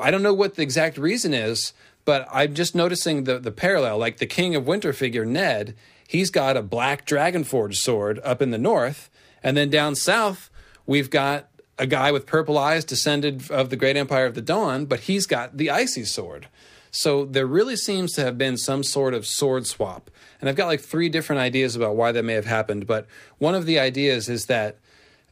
I 0.00 0.10
don't 0.10 0.22
know 0.22 0.34
what 0.34 0.56
the 0.56 0.62
exact 0.62 0.98
reason 0.98 1.32
is, 1.32 1.72
but 2.04 2.26
I'm 2.32 2.54
just 2.54 2.74
noticing 2.74 3.24
the 3.24 3.38
the 3.38 3.52
parallel. 3.52 3.98
Like 3.98 4.18
the 4.18 4.26
King 4.26 4.54
of 4.54 4.66
Winter 4.66 4.92
figure, 4.92 5.24
Ned, 5.24 5.74
he's 6.06 6.30
got 6.30 6.56
a 6.56 6.62
black 6.62 7.06
Dragonforge 7.06 7.76
sword 7.76 8.20
up 8.24 8.42
in 8.42 8.50
the 8.50 8.58
north, 8.58 9.10
and 9.42 9.56
then 9.56 9.70
down 9.70 9.94
south 9.94 10.50
we've 10.86 11.10
got 11.10 11.48
a 11.78 11.86
guy 11.86 12.12
with 12.12 12.26
purple 12.26 12.58
eyes, 12.58 12.84
descended 12.84 13.50
of 13.50 13.70
the 13.70 13.76
Great 13.76 13.96
Empire 13.96 14.26
of 14.26 14.34
the 14.34 14.42
Dawn, 14.42 14.84
but 14.84 15.00
he's 15.00 15.24
got 15.24 15.56
the 15.56 15.70
icy 15.70 16.04
sword. 16.04 16.48
So 16.90 17.24
there 17.24 17.46
really 17.46 17.76
seems 17.76 18.12
to 18.14 18.22
have 18.22 18.36
been 18.36 18.56
some 18.56 18.82
sort 18.82 19.14
of 19.14 19.26
sword 19.26 19.66
swap. 19.66 20.10
And 20.40 20.48
I've 20.48 20.56
got 20.56 20.66
like 20.66 20.80
three 20.80 21.08
different 21.08 21.40
ideas 21.40 21.76
about 21.76 21.96
why 21.96 22.12
that 22.12 22.24
may 22.24 22.34
have 22.34 22.46
happened. 22.46 22.86
But 22.86 23.06
one 23.38 23.54
of 23.54 23.64
the 23.64 23.78
ideas 23.78 24.28
is 24.28 24.46
that 24.46 24.78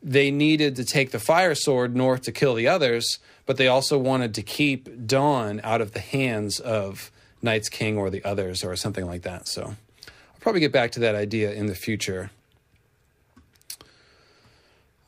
they 0.03 0.31
needed 0.31 0.77
to 0.77 0.85
take 0.85 1.11
the 1.11 1.19
fire 1.19 1.55
sword 1.55 1.97
north 1.97 2.23
to 2.23 2.33
kill 2.33 2.55
the 2.55 2.69
others, 2.69 3.19
but 3.47 3.57
they 3.57 3.69
also 3.69 3.99
wanted 3.99 4.35
to 4.35 4.43
keep 4.43 5.07
Dawn 5.07 5.61
out 5.65 5.81
of 5.81 5.93
the 5.93 6.01
hands 6.01 6.61
of 6.61 7.11
Night's 7.43 7.69
King 7.69 7.99
or 7.99 8.11
the 8.11 8.25
others 8.25 8.63
or 8.65 8.77
something 8.77 9.07
like 9.07 9.23
that. 9.23 9.49
So 9.49 9.63
I'll 9.65 10.41
probably 10.41 10.61
get 10.61 10.73
back 10.73 10.93
to 10.93 11.01
that 11.01 11.15
idea 11.15 11.53
in 11.53 11.67
the 11.67 11.75
future. 11.75 12.31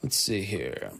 Let's 0.02 0.16
see 0.16 0.42
here. 0.42 0.90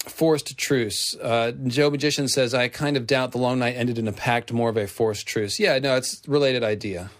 Forced 0.00 0.58
truce. 0.58 1.16
Uh, 1.16 1.52
Joe 1.66 1.88
Magician 1.88 2.26
says, 2.26 2.54
I 2.54 2.66
kind 2.68 2.96
of 2.96 3.06
doubt 3.06 3.30
the 3.30 3.38
long 3.38 3.60
night 3.60 3.76
ended 3.76 3.98
in 3.98 4.08
a 4.08 4.12
pact, 4.12 4.52
more 4.52 4.68
of 4.68 4.76
a 4.76 4.88
forced 4.88 5.26
truce. 5.26 5.60
Yeah, 5.60 5.78
no, 5.78 5.96
it's 5.96 6.20
related 6.26 6.64
idea. 6.64 7.10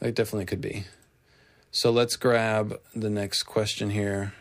It 0.00 0.14
definitely 0.14 0.44
could 0.44 0.60
be. 0.60 0.84
So 1.70 1.90
let's 1.90 2.16
grab 2.16 2.78
the 2.94 3.08
next 3.08 3.44
question 3.44 3.90
here 3.90 4.34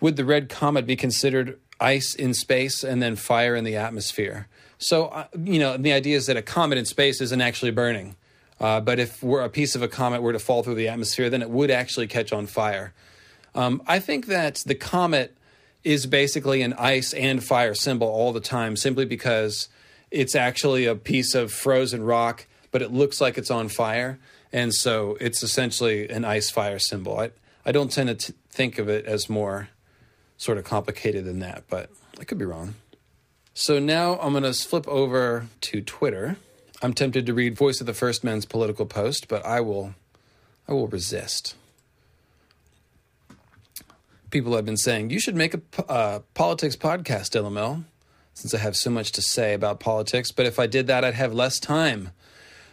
would 0.00 0.16
the 0.16 0.24
red 0.24 0.48
comet 0.48 0.86
be 0.86 0.96
considered 0.96 1.58
ice 1.80 2.14
in 2.14 2.34
space 2.34 2.84
and 2.84 3.02
then 3.02 3.16
fire 3.16 3.54
in 3.54 3.64
the 3.64 3.76
atmosphere? 3.76 4.48
So, 4.78 5.06
uh, 5.06 5.26
you 5.42 5.58
know, 5.58 5.76
the 5.76 5.92
idea 5.92 6.16
is 6.16 6.26
that 6.26 6.36
a 6.36 6.42
comet 6.42 6.78
in 6.78 6.84
space 6.84 7.20
isn't 7.20 7.40
actually 7.40 7.70
burning. 7.70 8.16
Uh, 8.60 8.80
but 8.80 8.98
if 8.98 9.22
a 9.22 9.48
piece 9.48 9.74
of 9.74 9.82
a 9.82 9.88
comet 9.88 10.22
were 10.22 10.32
to 10.32 10.38
fall 10.38 10.62
through 10.62 10.76
the 10.76 10.88
atmosphere, 10.88 11.28
then 11.28 11.42
it 11.42 11.50
would 11.50 11.70
actually 11.70 12.06
catch 12.06 12.32
on 12.32 12.46
fire. 12.46 12.94
Um, 13.54 13.82
I 13.86 14.00
think 14.00 14.26
that 14.26 14.62
the 14.66 14.74
comet 14.74 15.36
is 15.84 16.06
basically 16.06 16.62
an 16.62 16.72
ice 16.74 17.12
and 17.12 17.42
fire 17.42 17.74
symbol 17.74 18.08
all 18.08 18.32
the 18.32 18.40
time, 18.40 18.76
simply 18.76 19.04
because 19.04 19.68
it's 20.10 20.34
actually 20.34 20.86
a 20.86 20.94
piece 20.94 21.34
of 21.34 21.52
frozen 21.52 22.02
rock, 22.02 22.46
but 22.70 22.82
it 22.82 22.92
looks 22.92 23.20
like 23.20 23.38
it's 23.38 23.50
on 23.50 23.68
fire. 23.68 24.18
And 24.52 24.74
so 24.74 25.16
it's 25.20 25.42
essentially 25.42 26.08
an 26.08 26.24
ice 26.24 26.50
fire 26.50 26.78
symbol. 26.78 27.18
I, 27.18 27.30
I 27.64 27.72
don't 27.72 27.90
tend 27.90 28.08
to 28.08 28.14
t- 28.14 28.38
think 28.48 28.78
of 28.78 28.88
it 28.88 29.04
as 29.04 29.28
more 29.28 29.68
sort 30.36 30.58
of 30.58 30.64
complicated 30.64 31.24
than 31.24 31.40
that, 31.40 31.64
but 31.68 31.90
I 32.20 32.24
could 32.24 32.38
be 32.38 32.44
wrong. 32.44 32.74
So 33.54 33.78
now 33.78 34.18
I'm 34.18 34.32
going 34.32 34.44
to 34.44 34.52
flip 34.52 34.86
over 34.86 35.46
to 35.62 35.80
Twitter. 35.80 36.36
I'm 36.82 36.92
tempted 36.92 37.24
to 37.26 37.34
read 37.34 37.56
Voice 37.56 37.80
of 37.80 37.86
the 37.86 37.94
First 37.94 38.22
Men's 38.22 38.44
political 38.44 38.84
post, 38.84 39.28
but 39.28 39.44
I 39.46 39.60
will 39.60 39.94
I 40.68 40.72
will 40.72 40.88
resist. 40.88 41.54
People 44.30 44.54
have 44.56 44.66
been 44.66 44.76
saying 44.76 45.10
you 45.10 45.20
should 45.20 45.36
make 45.36 45.54
a 45.54 45.60
uh, 45.88 46.18
politics 46.34 46.76
podcast, 46.76 47.30
LML, 47.30 47.84
since 48.34 48.52
I 48.52 48.58
have 48.58 48.76
so 48.76 48.90
much 48.90 49.12
to 49.12 49.22
say 49.22 49.54
about 49.54 49.80
politics. 49.80 50.32
But 50.32 50.44
if 50.44 50.58
I 50.58 50.66
did 50.66 50.86
that, 50.88 51.04
I'd 51.04 51.14
have 51.14 51.32
less 51.32 51.58
time 51.58 52.10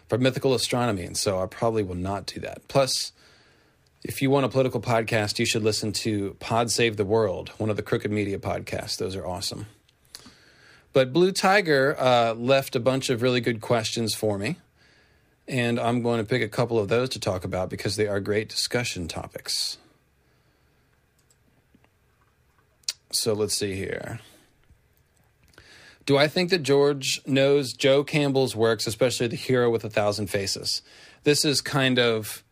for 0.08 0.18
mythical 0.18 0.52
astronomy, 0.52 1.04
and 1.04 1.16
so 1.16 1.40
I 1.40 1.46
probably 1.46 1.82
will 1.82 1.94
not 1.94 2.26
do 2.26 2.40
that. 2.40 2.68
Plus, 2.68 3.12
if 4.04 4.20
you 4.20 4.28
want 4.28 4.44
a 4.44 4.50
political 4.50 4.82
podcast, 4.82 5.38
you 5.38 5.46
should 5.46 5.62
listen 5.62 5.90
to 5.90 6.36
Pod 6.38 6.70
Save 6.70 6.98
the 6.98 7.06
World, 7.06 7.48
one 7.56 7.70
of 7.70 7.76
the 7.76 7.82
Crooked 7.82 8.10
Media 8.10 8.38
podcasts. 8.38 8.98
Those 8.98 9.16
are 9.16 9.26
awesome. 9.26 9.66
But 10.92 11.12
Blue 11.12 11.32
Tiger 11.32 11.96
uh, 11.98 12.34
left 12.34 12.76
a 12.76 12.80
bunch 12.80 13.08
of 13.08 13.22
really 13.22 13.40
good 13.40 13.62
questions 13.62 14.14
for 14.14 14.38
me. 14.38 14.56
And 15.48 15.80
I'm 15.80 16.02
going 16.02 16.20
to 16.20 16.24
pick 16.24 16.42
a 16.42 16.48
couple 16.48 16.78
of 16.78 16.88
those 16.88 17.08
to 17.10 17.20
talk 17.20 17.44
about 17.44 17.70
because 17.70 17.96
they 17.96 18.06
are 18.06 18.20
great 18.20 18.48
discussion 18.48 19.08
topics. 19.08 19.78
So 23.10 23.32
let's 23.32 23.56
see 23.56 23.74
here. 23.74 24.20
Do 26.06 26.18
I 26.18 26.28
think 26.28 26.50
that 26.50 26.62
George 26.62 27.22
knows 27.26 27.72
Joe 27.72 28.04
Campbell's 28.04 28.54
works, 28.54 28.86
especially 28.86 29.28
The 29.28 29.36
Hero 29.36 29.70
with 29.70 29.84
a 29.84 29.90
Thousand 29.90 30.26
Faces? 30.26 30.82
This 31.24 31.44
is 31.44 31.62
kind 31.62 31.98
of 31.98 32.43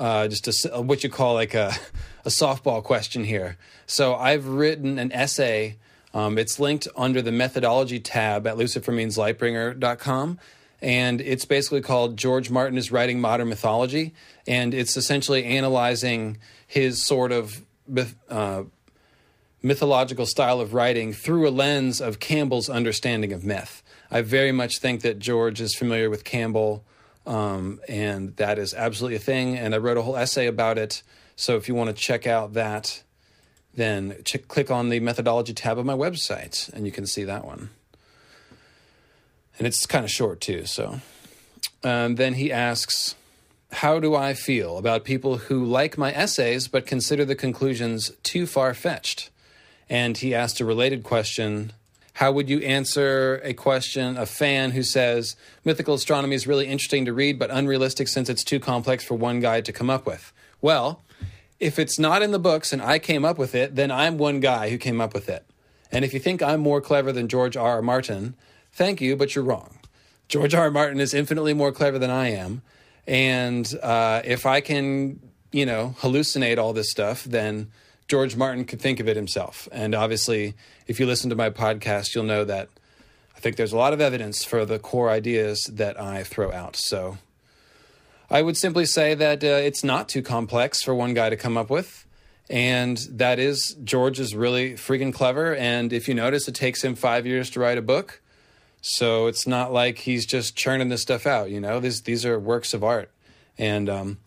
uh, 0.00 0.26
just 0.28 0.64
a, 0.64 0.80
what 0.80 1.04
you 1.04 1.10
call 1.10 1.34
like 1.34 1.54
a, 1.54 1.74
a 2.24 2.30
softball 2.30 2.82
question 2.82 3.22
here. 3.22 3.56
So 3.86 4.16
I've 4.16 4.46
written 4.46 4.98
an 4.98 5.12
essay. 5.12 5.76
Um, 6.14 6.38
it's 6.38 6.58
linked 6.58 6.88
under 6.96 7.22
the 7.22 7.30
methodology 7.30 8.00
tab 8.00 8.46
at 8.46 8.56
lucifermeanslightbringer.com. 8.56 10.38
And 10.82 11.20
it's 11.20 11.44
basically 11.44 11.82
called 11.82 12.16
George 12.16 12.50
Martin 12.50 12.78
is 12.78 12.90
Writing 12.90 13.20
Modern 13.20 13.50
Mythology. 13.50 14.14
And 14.46 14.72
it's 14.72 14.96
essentially 14.96 15.44
analyzing 15.44 16.38
his 16.66 17.04
sort 17.04 17.30
of 17.30 17.62
uh, 18.30 18.62
mythological 19.62 20.24
style 20.24 20.60
of 20.60 20.72
writing 20.72 21.12
through 21.12 21.46
a 21.46 21.50
lens 21.50 22.00
of 22.00 22.18
Campbell's 22.18 22.70
understanding 22.70 23.34
of 23.34 23.44
myth. 23.44 23.82
I 24.10 24.22
very 24.22 24.52
much 24.52 24.78
think 24.78 25.02
that 25.02 25.18
George 25.18 25.60
is 25.60 25.74
familiar 25.74 26.08
with 26.08 26.24
Campbell 26.24 26.84
um, 27.30 27.80
and 27.88 28.34
that 28.36 28.58
is 28.58 28.74
absolutely 28.74 29.14
a 29.14 29.20
thing. 29.20 29.56
And 29.56 29.72
I 29.72 29.78
wrote 29.78 29.96
a 29.96 30.02
whole 30.02 30.16
essay 30.16 30.48
about 30.48 30.78
it. 30.78 31.04
So 31.36 31.56
if 31.56 31.68
you 31.68 31.76
want 31.76 31.88
to 31.88 31.94
check 31.94 32.26
out 32.26 32.54
that, 32.54 33.04
then 33.72 34.16
ch- 34.24 34.48
click 34.48 34.68
on 34.68 34.88
the 34.88 34.98
methodology 34.98 35.54
tab 35.54 35.78
of 35.78 35.86
my 35.86 35.94
website 35.94 36.72
and 36.72 36.86
you 36.86 36.90
can 36.90 37.06
see 37.06 37.22
that 37.22 37.44
one. 37.44 37.70
And 39.56 39.66
it's 39.66 39.86
kind 39.86 40.04
of 40.04 40.10
short 40.10 40.40
too. 40.40 40.66
So 40.66 41.00
um, 41.84 42.16
then 42.16 42.34
he 42.34 42.50
asks, 42.50 43.14
How 43.74 44.00
do 44.00 44.16
I 44.16 44.34
feel 44.34 44.76
about 44.76 45.04
people 45.04 45.36
who 45.36 45.64
like 45.64 45.96
my 45.96 46.12
essays 46.12 46.66
but 46.66 46.84
consider 46.84 47.24
the 47.24 47.36
conclusions 47.36 48.10
too 48.24 48.44
far 48.44 48.74
fetched? 48.74 49.30
And 49.88 50.18
he 50.18 50.34
asked 50.34 50.60
a 50.60 50.64
related 50.64 51.04
question 51.04 51.74
how 52.14 52.32
would 52.32 52.48
you 52.48 52.58
answer 52.60 53.40
a 53.44 53.54
question, 53.54 54.16
a 54.16 54.26
fan 54.26 54.72
who 54.72 54.82
says, 54.82 55.36
mythical 55.64 55.94
astronomy 55.94 56.34
is 56.34 56.46
really 56.46 56.66
interesting 56.66 57.04
to 57.04 57.12
read, 57.12 57.38
but 57.38 57.50
unrealistic 57.50 58.08
since 58.08 58.28
it's 58.28 58.44
too 58.44 58.60
complex 58.60 59.04
for 59.04 59.14
one 59.14 59.40
guy 59.40 59.60
to 59.60 59.72
come 59.72 59.90
up 59.90 60.06
with? 60.06 60.32
Well, 60.60 61.02
if 61.58 61.78
it's 61.78 61.98
not 61.98 62.22
in 62.22 62.32
the 62.32 62.38
books 62.38 62.72
and 62.72 62.82
I 62.82 62.98
came 62.98 63.24
up 63.24 63.38
with 63.38 63.54
it, 63.54 63.76
then 63.76 63.90
I'm 63.90 64.18
one 64.18 64.40
guy 64.40 64.70
who 64.70 64.78
came 64.78 65.00
up 65.00 65.14
with 65.14 65.28
it. 65.28 65.44
And 65.92 66.04
if 66.04 66.14
you 66.14 66.20
think 66.20 66.42
I'm 66.42 66.60
more 66.60 66.80
clever 66.80 67.12
than 67.12 67.28
George 67.28 67.56
R. 67.56 67.76
R. 67.76 67.82
Martin, 67.82 68.34
thank 68.72 69.00
you, 69.00 69.16
but 69.16 69.34
you're 69.34 69.44
wrong. 69.44 69.78
George 70.28 70.54
R. 70.54 70.64
R. 70.64 70.70
Martin 70.70 71.00
is 71.00 71.12
infinitely 71.12 71.54
more 71.54 71.72
clever 71.72 71.98
than 71.98 72.10
I 72.10 72.30
am. 72.30 72.62
And 73.06 73.72
uh, 73.82 74.22
if 74.24 74.46
I 74.46 74.60
can, 74.60 75.20
you 75.52 75.66
know, 75.66 75.94
hallucinate 76.00 76.58
all 76.58 76.72
this 76.72 76.90
stuff, 76.90 77.24
then 77.24 77.70
George 78.10 78.34
Martin 78.34 78.64
could 78.64 78.80
think 78.80 78.98
of 78.98 79.06
it 79.06 79.14
himself. 79.14 79.68
And 79.70 79.94
obviously, 79.94 80.54
if 80.88 80.98
you 80.98 81.06
listen 81.06 81.30
to 81.30 81.36
my 81.36 81.48
podcast, 81.48 82.12
you'll 82.12 82.24
know 82.24 82.44
that 82.44 82.68
I 83.36 83.38
think 83.38 83.54
there's 83.54 83.72
a 83.72 83.76
lot 83.76 83.92
of 83.92 84.00
evidence 84.00 84.42
for 84.42 84.64
the 84.64 84.80
core 84.80 85.08
ideas 85.08 85.70
that 85.72 85.98
I 85.98 86.24
throw 86.24 86.50
out. 86.50 86.74
So 86.74 87.18
I 88.28 88.42
would 88.42 88.56
simply 88.56 88.84
say 88.84 89.14
that 89.14 89.44
uh, 89.44 89.46
it's 89.46 89.84
not 89.84 90.08
too 90.08 90.22
complex 90.22 90.82
for 90.82 90.92
one 90.92 91.14
guy 91.14 91.30
to 91.30 91.36
come 91.36 91.56
up 91.56 91.70
with. 91.70 92.04
And 92.50 92.96
that 93.12 93.38
is, 93.38 93.76
George 93.84 94.18
is 94.18 94.34
really 94.34 94.72
freaking 94.72 95.14
clever. 95.14 95.54
And 95.54 95.92
if 95.92 96.08
you 96.08 96.14
notice, 96.14 96.48
it 96.48 96.56
takes 96.56 96.82
him 96.82 96.96
five 96.96 97.28
years 97.28 97.48
to 97.50 97.60
write 97.60 97.78
a 97.78 97.82
book. 97.82 98.20
So 98.80 99.28
it's 99.28 99.46
not 99.46 99.72
like 99.72 99.98
he's 99.98 100.26
just 100.26 100.56
churning 100.56 100.88
this 100.88 101.02
stuff 101.02 101.28
out. 101.28 101.48
You 101.48 101.60
know, 101.60 101.78
these 101.78 102.02
these 102.02 102.26
are 102.26 102.40
works 102.40 102.74
of 102.74 102.82
art. 102.82 103.12
And 103.56 103.88
um, 103.88 104.18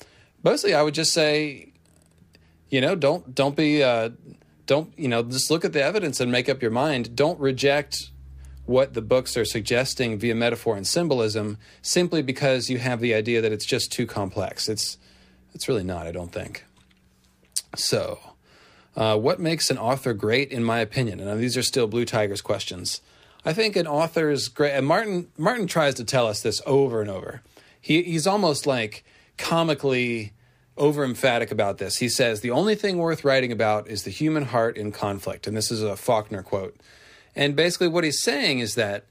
mostly, 0.42 0.74
I 0.74 0.84
would 0.84 0.94
just 0.94 1.12
say, 1.12 1.73
you 2.74 2.82
know, 2.82 2.95
don't 2.95 3.36
don't 3.36 3.56
be 3.56 3.84
uh, 3.84 4.10
don't 4.66 4.91
you 4.98 5.08
know 5.08 5.22
just 5.22 5.52
look 5.52 5.64
at 5.64 5.74
the 5.74 5.84
evidence 5.84 6.20
and 6.20 6.32
make 6.32 6.50
up 6.50 6.60
your 6.60 6.72
mind. 6.72 7.16
Don't 7.16 7.40
reject 7.40 8.10
what 8.66 8.95
the 8.95 9.02
books 9.02 9.38
are 9.38 9.45
suggesting 9.45 10.18
via 10.18 10.34
metaphor 10.34 10.76
and 10.76 10.88
symbolism 10.88 11.60
simply 11.84 12.24
because 12.24 12.72
you 12.72 12.80
have 12.80 13.00
the 13.00 13.14
idea 13.14 13.41
that 13.41 13.52
it's 13.52 13.68
just 13.68 13.91
too 13.91 14.08
complex. 14.08 14.68
It's 14.68 14.98
it's 15.54 15.68
really 15.68 15.84
not. 15.84 16.08
I 16.08 16.12
don't 16.12 16.32
think. 16.32 16.66
So, 17.76 18.18
uh, 18.95 19.20
what 19.20 19.40
makes 19.40 19.70
an 19.70 19.78
author 19.78 20.16
great, 20.16 20.52
in 20.52 20.64
my 20.64 20.80
opinion? 20.80 21.20
And 21.20 21.40
these 21.40 21.56
are 21.56 21.62
still 21.62 21.86
Blue 21.86 22.06
Tigers 22.06 22.41
questions. 22.41 23.02
I 23.45 23.54
think 23.54 23.76
an 23.76 23.86
author 23.86 24.32
is 24.32 24.48
great. 24.48 24.72
And 24.72 24.88
Martin 24.88 25.28
Martin 25.38 25.68
tries 25.68 25.94
to 25.95 26.04
tell 26.04 26.26
us 26.26 26.41
this 26.41 26.60
over 26.66 27.02
and 27.02 27.12
over. 27.12 27.44
He 27.80 28.02
he's 28.02 28.26
almost 28.26 28.66
like 28.66 29.06
comically 29.38 30.34
over 30.78 31.04
emphatic 31.04 31.52
about 31.52 31.78
this. 31.78 31.98
He 31.98 32.10
says 32.10 32.41
the 32.41 32.52
only 32.52 32.76
thing 32.76 32.98
worth 32.98 33.24
writing 33.24 33.52
about 33.52 33.88
is 33.88 34.04
the 34.04 34.10
human 34.10 34.45
heart 34.45 34.78
in 34.78 34.91
conflict, 34.91 35.48
and 35.48 35.56
this 35.56 35.72
is 35.72 35.82
a 35.82 35.95
Faulkner 35.95 36.44
quote. 36.44 36.76
And 37.36 37.56
basically, 37.56 37.88
what 37.88 38.04
he's 38.04 38.22
saying 38.22 38.60
is 38.60 38.76
that 38.76 39.06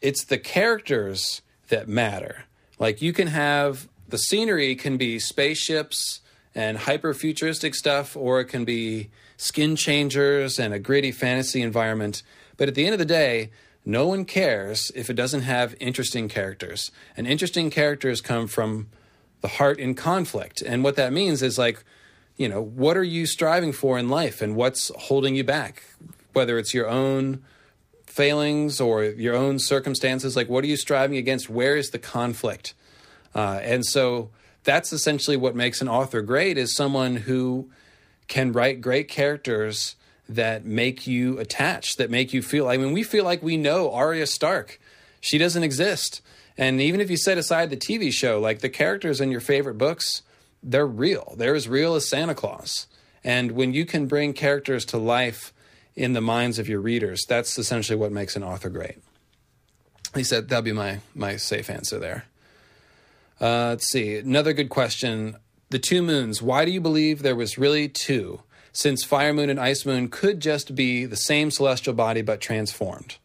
it's 0.00 0.24
the 0.24 0.38
characters 0.38 1.42
that 1.68 1.88
matter. 1.88 2.44
Like 2.78 3.00
you 3.00 3.12
can 3.12 3.28
have 3.28 3.88
the 4.08 4.18
scenery 4.18 4.74
can 4.76 4.96
be 4.96 5.18
spaceships 5.18 6.20
and 6.54 6.78
hyper 6.78 7.12
futuristic 7.12 7.74
stuff, 7.74 8.16
or 8.16 8.40
it 8.40 8.46
can 8.46 8.64
be 8.64 9.10
skin 9.36 9.76
changers 9.76 10.58
and 10.58 10.72
a 10.72 10.78
gritty 10.78 11.12
fantasy 11.12 11.60
environment. 11.60 12.22
But 12.56 12.68
at 12.68 12.74
the 12.74 12.84
end 12.84 12.94
of 12.94 12.98
the 12.98 13.04
day, 13.04 13.50
no 13.84 14.06
one 14.08 14.24
cares 14.24 14.90
if 14.94 15.10
it 15.10 15.14
doesn't 15.14 15.42
have 15.42 15.76
interesting 15.78 16.28
characters. 16.28 16.90
And 17.16 17.26
interesting 17.26 17.70
characters 17.70 18.20
come 18.20 18.46
from 18.46 18.88
the 19.40 19.48
heart 19.48 19.78
in 19.78 19.94
conflict. 19.94 20.62
And 20.62 20.82
what 20.82 20.96
that 20.96 21.12
means 21.12 21.42
is 21.42 21.58
like, 21.58 21.84
you 22.36 22.48
know, 22.48 22.62
what 22.62 22.96
are 22.96 23.04
you 23.04 23.26
striving 23.26 23.72
for 23.72 23.98
in 23.98 24.08
life 24.08 24.42
and 24.42 24.56
what's 24.56 24.90
holding 24.96 25.34
you 25.34 25.44
back? 25.44 25.82
Whether 26.32 26.58
it's 26.58 26.74
your 26.74 26.88
own 26.88 27.42
failings 28.06 28.80
or 28.80 29.04
your 29.04 29.34
own 29.34 29.58
circumstances, 29.58 30.36
like 30.36 30.48
what 30.48 30.64
are 30.64 30.66
you 30.66 30.76
striving 30.76 31.16
against? 31.16 31.48
Where 31.48 31.76
is 31.76 31.90
the 31.90 31.98
conflict? 31.98 32.74
Uh, 33.34 33.60
and 33.62 33.84
so 33.84 34.30
that's 34.64 34.92
essentially 34.92 35.36
what 35.36 35.54
makes 35.54 35.80
an 35.80 35.88
author 35.88 36.22
great 36.22 36.58
is 36.58 36.74
someone 36.74 37.16
who 37.16 37.70
can 38.28 38.52
write 38.52 38.80
great 38.80 39.08
characters 39.08 39.96
that 40.28 40.64
make 40.64 41.06
you 41.06 41.38
attached, 41.38 41.98
that 41.98 42.10
make 42.10 42.32
you 42.32 42.42
feel. 42.42 42.68
I 42.68 42.76
mean, 42.76 42.92
we 42.92 43.02
feel 43.02 43.24
like 43.24 43.42
we 43.42 43.56
know 43.56 43.92
Arya 43.92 44.26
Stark. 44.26 44.80
She 45.20 45.38
doesn't 45.38 45.62
exist. 45.62 46.20
And 46.58 46.80
even 46.80 47.00
if 47.00 47.10
you 47.10 47.16
set 47.16 47.38
aside 47.38 47.70
the 47.70 47.76
TV 47.76 48.12
show, 48.12 48.40
like 48.40 48.60
the 48.60 48.68
characters 48.68 49.20
in 49.20 49.30
your 49.30 49.40
favorite 49.40 49.78
books, 49.78 50.22
they're 50.62 50.86
real. 50.86 51.34
They're 51.36 51.54
as 51.54 51.68
real 51.68 51.94
as 51.94 52.08
Santa 52.08 52.34
Claus. 52.34 52.86
And 53.22 53.52
when 53.52 53.74
you 53.74 53.84
can 53.84 54.06
bring 54.06 54.32
characters 54.32 54.84
to 54.86 54.98
life 54.98 55.52
in 55.94 56.12
the 56.12 56.20
minds 56.20 56.58
of 56.58 56.68
your 56.68 56.80
readers, 56.80 57.24
that's 57.28 57.58
essentially 57.58 57.98
what 57.98 58.12
makes 58.12 58.36
an 58.36 58.42
author 58.42 58.68
great. 58.70 58.98
He 60.14 60.24
said 60.24 60.48
that'd 60.48 60.64
be 60.64 60.72
my 60.72 61.00
my 61.14 61.36
safe 61.36 61.68
answer 61.68 61.98
there. 61.98 62.24
Uh, 63.40 63.68
let's 63.70 63.88
see. 63.90 64.16
Another 64.16 64.52
good 64.52 64.70
question. 64.70 65.36
The 65.70 65.78
two 65.78 66.02
moons. 66.02 66.40
Why 66.40 66.64
do 66.64 66.70
you 66.70 66.80
believe 66.80 67.22
there 67.22 67.36
was 67.36 67.58
really 67.58 67.88
two? 67.88 68.42
Since 68.72 69.04
Fire 69.04 69.32
Moon 69.32 69.50
and 69.50 69.58
Ice 69.58 69.84
Moon 69.84 70.08
could 70.08 70.40
just 70.40 70.74
be 70.74 71.06
the 71.06 71.16
same 71.16 71.50
celestial 71.50 71.94
body 71.94 72.22
but 72.22 72.40
transformed. 72.40 73.16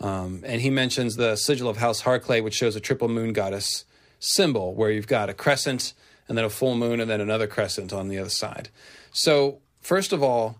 Um, 0.00 0.42
and 0.44 0.60
he 0.60 0.70
mentions 0.70 1.16
the 1.16 1.36
sigil 1.36 1.68
of 1.68 1.76
House 1.76 2.02
Harclay, 2.02 2.42
which 2.42 2.54
shows 2.54 2.76
a 2.76 2.80
triple 2.80 3.08
moon 3.08 3.32
goddess 3.32 3.84
symbol, 4.18 4.74
where 4.74 4.90
you've 4.90 5.06
got 5.06 5.28
a 5.28 5.34
crescent 5.34 5.94
and 6.28 6.36
then 6.36 6.44
a 6.44 6.50
full 6.50 6.74
moon 6.74 7.00
and 7.00 7.10
then 7.10 7.20
another 7.20 7.46
crescent 7.46 7.92
on 7.92 8.08
the 8.08 8.18
other 8.18 8.30
side. 8.30 8.70
So, 9.12 9.58
first 9.80 10.12
of 10.12 10.22
all, 10.22 10.56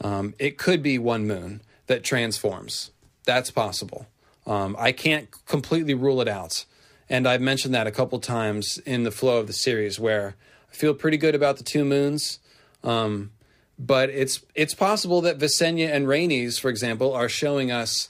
um, 0.00 0.34
it 0.38 0.58
could 0.58 0.82
be 0.82 0.98
one 0.98 1.26
moon 1.26 1.60
that 1.86 2.04
transforms. 2.04 2.90
That's 3.24 3.50
possible. 3.50 4.06
Um, 4.46 4.76
I 4.78 4.92
can't 4.92 5.28
completely 5.46 5.94
rule 5.94 6.20
it 6.20 6.28
out. 6.28 6.64
And 7.10 7.26
I've 7.26 7.40
mentioned 7.40 7.74
that 7.74 7.86
a 7.86 7.90
couple 7.90 8.18
times 8.20 8.78
in 8.86 9.02
the 9.02 9.10
flow 9.10 9.38
of 9.38 9.46
the 9.46 9.52
series 9.52 9.98
where 9.98 10.36
I 10.70 10.74
feel 10.74 10.94
pretty 10.94 11.16
good 11.16 11.34
about 11.34 11.56
the 11.56 11.64
two 11.64 11.84
moons. 11.84 12.38
Um, 12.84 13.32
but 13.78 14.10
it's 14.10 14.44
it's 14.54 14.74
possible 14.74 15.20
that 15.22 15.38
Visenya 15.38 15.90
and 15.92 16.06
Rhaenys, 16.06 16.58
for 16.58 16.68
example, 16.68 17.12
are 17.12 17.28
showing 17.28 17.70
us 17.70 18.08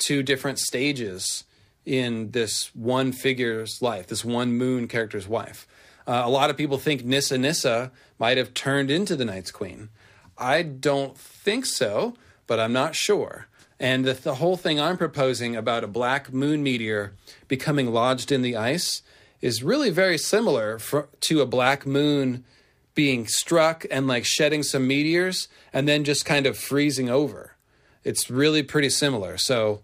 two 0.00 0.22
different 0.22 0.58
stages 0.58 1.44
in 1.86 2.32
this 2.32 2.74
one 2.74 3.12
figure's 3.12 3.80
life, 3.80 4.08
this 4.08 4.24
one 4.24 4.52
moon 4.52 4.88
character's 4.88 5.28
wife. 5.28 5.66
Uh, 6.06 6.22
a 6.24 6.30
lot 6.30 6.50
of 6.50 6.56
people 6.56 6.78
think 6.78 7.04
Nissa 7.04 7.38
Nissa 7.38 7.92
might 8.18 8.36
have 8.36 8.52
turned 8.54 8.90
into 8.90 9.14
the 9.14 9.24
Night's 9.24 9.50
Queen. 9.50 9.90
I 10.36 10.62
don't 10.62 11.16
think 11.16 11.66
so, 11.66 12.14
but 12.46 12.58
I'm 12.58 12.72
not 12.72 12.94
sure. 12.94 13.46
And 13.78 14.04
the, 14.04 14.14
the, 14.14 14.34
whole 14.36 14.56
thing 14.56 14.80
I'm 14.80 14.98
proposing 14.98 15.56
about 15.56 15.84
a 15.84 15.88
black 15.88 16.32
moon 16.32 16.62
meteor 16.62 17.14
becoming 17.48 17.92
lodged 17.92 18.30
in 18.30 18.42
the 18.42 18.56
ice 18.56 19.02
is 19.40 19.62
really 19.62 19.90
very 19.90 20.18
similar 20.18 20.78
for, 20.78 21.08
to 21.20 21.40
a 21.40 21.46
black 21.46 21.86
moon 21.86 22.44
being 22.94 23.26
struck 23.26 23.86
and 23.90 24.06
like 24.06 24.24
shedding 24.26 24.62
some 24.62 24.86
meteors 24.86 25.48
and 25.72 25.88
then 25.88 26.04
just 26.04 26.26
kind 26.26 26.46
of 26.46 26.58
freezing 26.58 27.08
over. 27.08 27.56
It's 28.04 28.30
really 28.30 28.62
pretty 28.62 28.90
similar. 28.90 29.38
So 29.38 29.80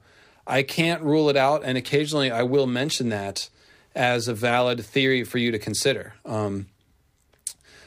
I 0.46 0.62
can't 0.62 1.02
rule 1.02 1.28
it 1.28 1.36
out. 1.36 1.62
And 1.64 1.76
occasionally 1.76 2.30
I 2.30 2.42
will 2.42 2.66
mention 2.66 3.08
that 3.10 3.48
as 3.94 4.28
a 4.28 4.34
valid 4.34 4.84
theory 4.84 5.24
for 5.24 5.38
you 5.38 5.50
to 5.50 5.58
consider. 5.58 6.14
Um, 6.24 6.66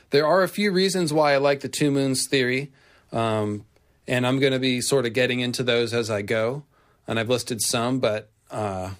there 0.09 0.25
are 0.25 0.41
a 0.41 0.47
few 0.47 0.71
reasons 0.71 1.13
why 1.13 1.33
I 1.33 1.37
like 1.37 1.59
the 1.59 1.69
two 1.69 1.91
moons 1.91 2.27
theory. 2.27 2.71
Um, 3.11 3.65
and 4.07 4.25
I'm 4.25 4.39
going 4.39 4.53
to 4.53 4.59
be 4.59 4.81
sort 4.81 5.05
of 5.05 5.13
getting 5.13 5.39
into 5.39 5.61
those 5.63 5.93
as 5.93 6.09
I 6.09 6.23
go. 6.23 6.63
And 7.07 7.19
I've 7.19 7.29
listed 7.29 7.61
some, 7.61 7.99
but 7.99 8.29
uh, 8.51 8.91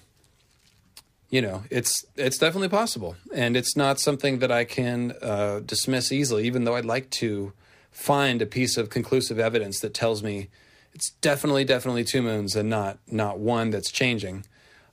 you 1.30 1.40
know, 1.40 1.62
it's 1.70 2.04
it's 2.16 2.38
definitely 2.38 2.68
possible, 2.68 3.16
and 3.32 3.56
it's 3.56 3.76
not 3.76 4.00
something 4.00 4.40
that 4.40 4.50
I 4.50 4.64
can 4.64 5.14
uh, 5.22 5.60
dismiss 5.64 6.10
easily. 6.10 6.44
Even 6.44 6.64
though 6.64 6.74
I'd 6.74 6.84
like 6.84 7.08
to 7.10 7.52
find 7.92 8.42
a 8.42 8.46
piece 8.46 8.76
of 8.76 8.90
conclusive 8.90 9.38
evidence 9.38 9.78
that 9.80 9.94
tells 9.94 10.22
me 10.24 10.48
it's 10.94 11.10
definitely 11.20 11.64
definitely 11.64 12.04
two 12.04 12.22
moons 12.22 12.56
and 12.56 12.68
not 12.68 12.98
not 13.06 13.38
one 13.38 13.70
that's 13.70 13.90
changing. 13.90 14.44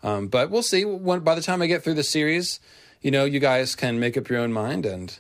Um, 0.03 0.28
but 0.28 0.49
we'll 0.49 0.64
see. 0.64 0.86
When, 0.86 1.22
by 1.22 1.36
the 1.36 1.41
time 1.41 1.61
I 1.61 1.68
get 1.68 1.84
through 1.84 1.95
the 1.95 2.03
series, 2.03 2.60
you 3.02 3.11
know, 3.11 3.26
you 3.26 3.40
guys 3.40 3.76
can 3.76 3.99
make 3.99 4.18
up 4.18 4.30
your 4.30 4.40
own 4.40 4.53
mind 4.53 4.86
and 4.86 5.18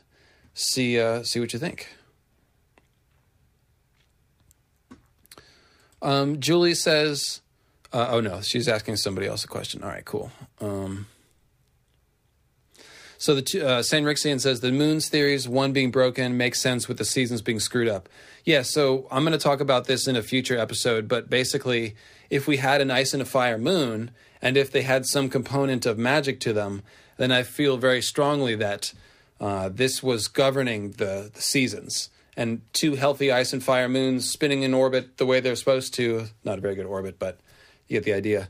see 0.53 0.99
uh, 0.99 1.23
see 1.23 1.39
what 1.39 1.53
you 1.53 1.59
think. 1.59 1.89
Um, 6.01 6.39
Julie 6.39 6.75
says, 6.75 7.41
uh, 7.91 8.07
"Oh 8.09 8.19
no, 8.21 8.41
she's 8.41 8.67
asking 8.67 8.97
somebody 8.97 9.27
else 9.27 9.43
a 9.43 9.47
question." 9.47 9.83
All 9.83 9.89
right, 9.89 10.05
cool. 10.05 10.31
Um, 10.61 11.07
so 13.17 13.35
the 13.35 13.41
two, 13.41 13.65
uh, 13.65 13.81
Rixian 13.81 14.39
says 14.39 14.59
the 14.59 14.71
moon's 14.71 15.09
theories, 15.09 15.47
one 15.47 15.73
being 15.73 15.91
broken, 15.91 16.37
makes 16.37 16.61
sense 16.61 16.87
with 16.87 16.97
the 16.97 17.05
seasons 17.05 17.41
being 17.41 17.59
screwed 17.59 17.87
up. 17.87 18.07
Yeah, 18.45 18.61
so 18.61 19.07
I'm 19.11 19.23
going 19.23 19.37
to 19.37 19.43
talk 19.43 19.59
about 19.59 19.85
this 19.85 20.07
in 20.07 20.15
a 20.15 20.21
future 20.21 20.57
episode, 20.57 21.07
but 21.07 21.29
basically, 21.29 21.95
if 22.29 22.47
we 22.47 22.57
had 22.57 22.81
an 22.81 22.91
ice 22.91 23.13
and 23.13 23.21
a 23.21 23.25
fire 23.25 23.57
moon, 23.57 24.11
and 24.41 24.55
if 24.55 24.71
they 24.71 24.83
had 24.83 25.05
some 25.05 25.29
component 25.29 25.85
of 25.85 25.97
magic 25.97 26.39
to 26.41 26.53
them, 26.53 26.83
then 27.17 27.31
I 27.31 27.43
feel 27.43 27.77
very 27.77 28.01
strongly 28.01 28.55
that 28.55 28.93
uh, 29.39 29.69
this 29.69 30.01
was 30.01 30.27
governing 30.27 30.91
the, 30.91 31.31
the 31.33 31.41
seasons 31.41 32.09
and 32.37 32.61
two 32.71 32.95
healthy 32.95 33.31
ice 33.31 33.51
and 33.51 33.63
fire 33.63 33.89
moons 33.89 34.29
spinning 34.29 34.61
in 34.61 34.73
orbit 34.73 35.17
the 35.17 35.25
way 35.25 35.39
they're 35.39 35.55
supposed 35.55 35.93
to. 35.95 36.27
Not 36.43 36.59
a 36.59 36.61
very 36.61 36.75
good 36.75 36.85
orbit, 36.85 37.17
but 37.17 37.39
you 37.87 37.95
get 37.95 38.03
the 38.03 38.13
idea. 38.13 38.49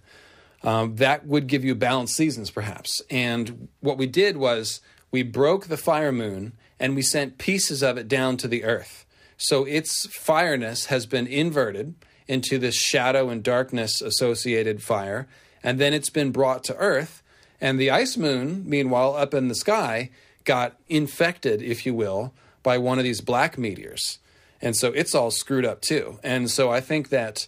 Um, 0.64 0.96
that 0.96 1.26
would 1.26 1.48
give 1.48 1.64
you 1.64 1.76
balanced 1.76 2.16
seasons, 2.16 2.50
perhaps. 2.50 3.02
And 3.10 3.68
what 3.80 3.98
we 3.98 4.08
did 4.08 4.38
was 4.38 4.82
we 5.12 5.24
broke 5.24 5.68
the 5.68 5.78
fire 5.78 6.12
moon 6.12 6.54
and 6.80 6.96
we 6.96 7.02
sent 7.02 7.38
pieces 7.38 7.84
of 7.84 7.98
it 7.98 8.08
down 8.08 8.38
to 8.38 8.48
the 8.48 8.64
earth. 8.64 9.06
So 9.38 9.66
its 9.66 10.08
fireness 10.08 10.86
has 10.88 11.06
been 11.06 11.28
inverted 11.28 11.94
into 12.28 12.58
this 12.58 12.76
shadow 12.76 13.30
and 13.30 13.44
darkness 13.44 14.02
associated 14.02 14.84
fire, 14.84 15.28
and 15.64 15.80
then 15.80 15.94
it's 15.94 16.10
been 16.10 16.32
brought 16.32 16.64
to 16.66 16.76
earth. 16.76 17.24
And 17.62 17.80
the 17.80 17.92
ice 17.92 18.18
moon, 18.18 18.64
meanwhile, 18.68 19.16
up 19.16 19.34
in 19.34 19.48
the 19.48 19.56
sky, 19.56 20.10
got 20.44 20.78
infected, 20.88 21.62
if 21.62 21.86
you 21.86 21.94
will, 21.94 22.34
by 22.64 22.78
one 22.78 22.98
of 22.98 23.04
these 23.04 23.22
black 23.22 23.58
meteors. 23.58 24.20
and 24.62 24.76
so 24.76 24.92
it's 24.94 25.14
all 25.14 25.30
screwed 25.30 25.66
up 25.66 25.82
too. 25.82 26.20
And 26.24 26.50
so 26.50 26.72
I 26.72 26.82
think 26.82 27.10
that 27.10 27.48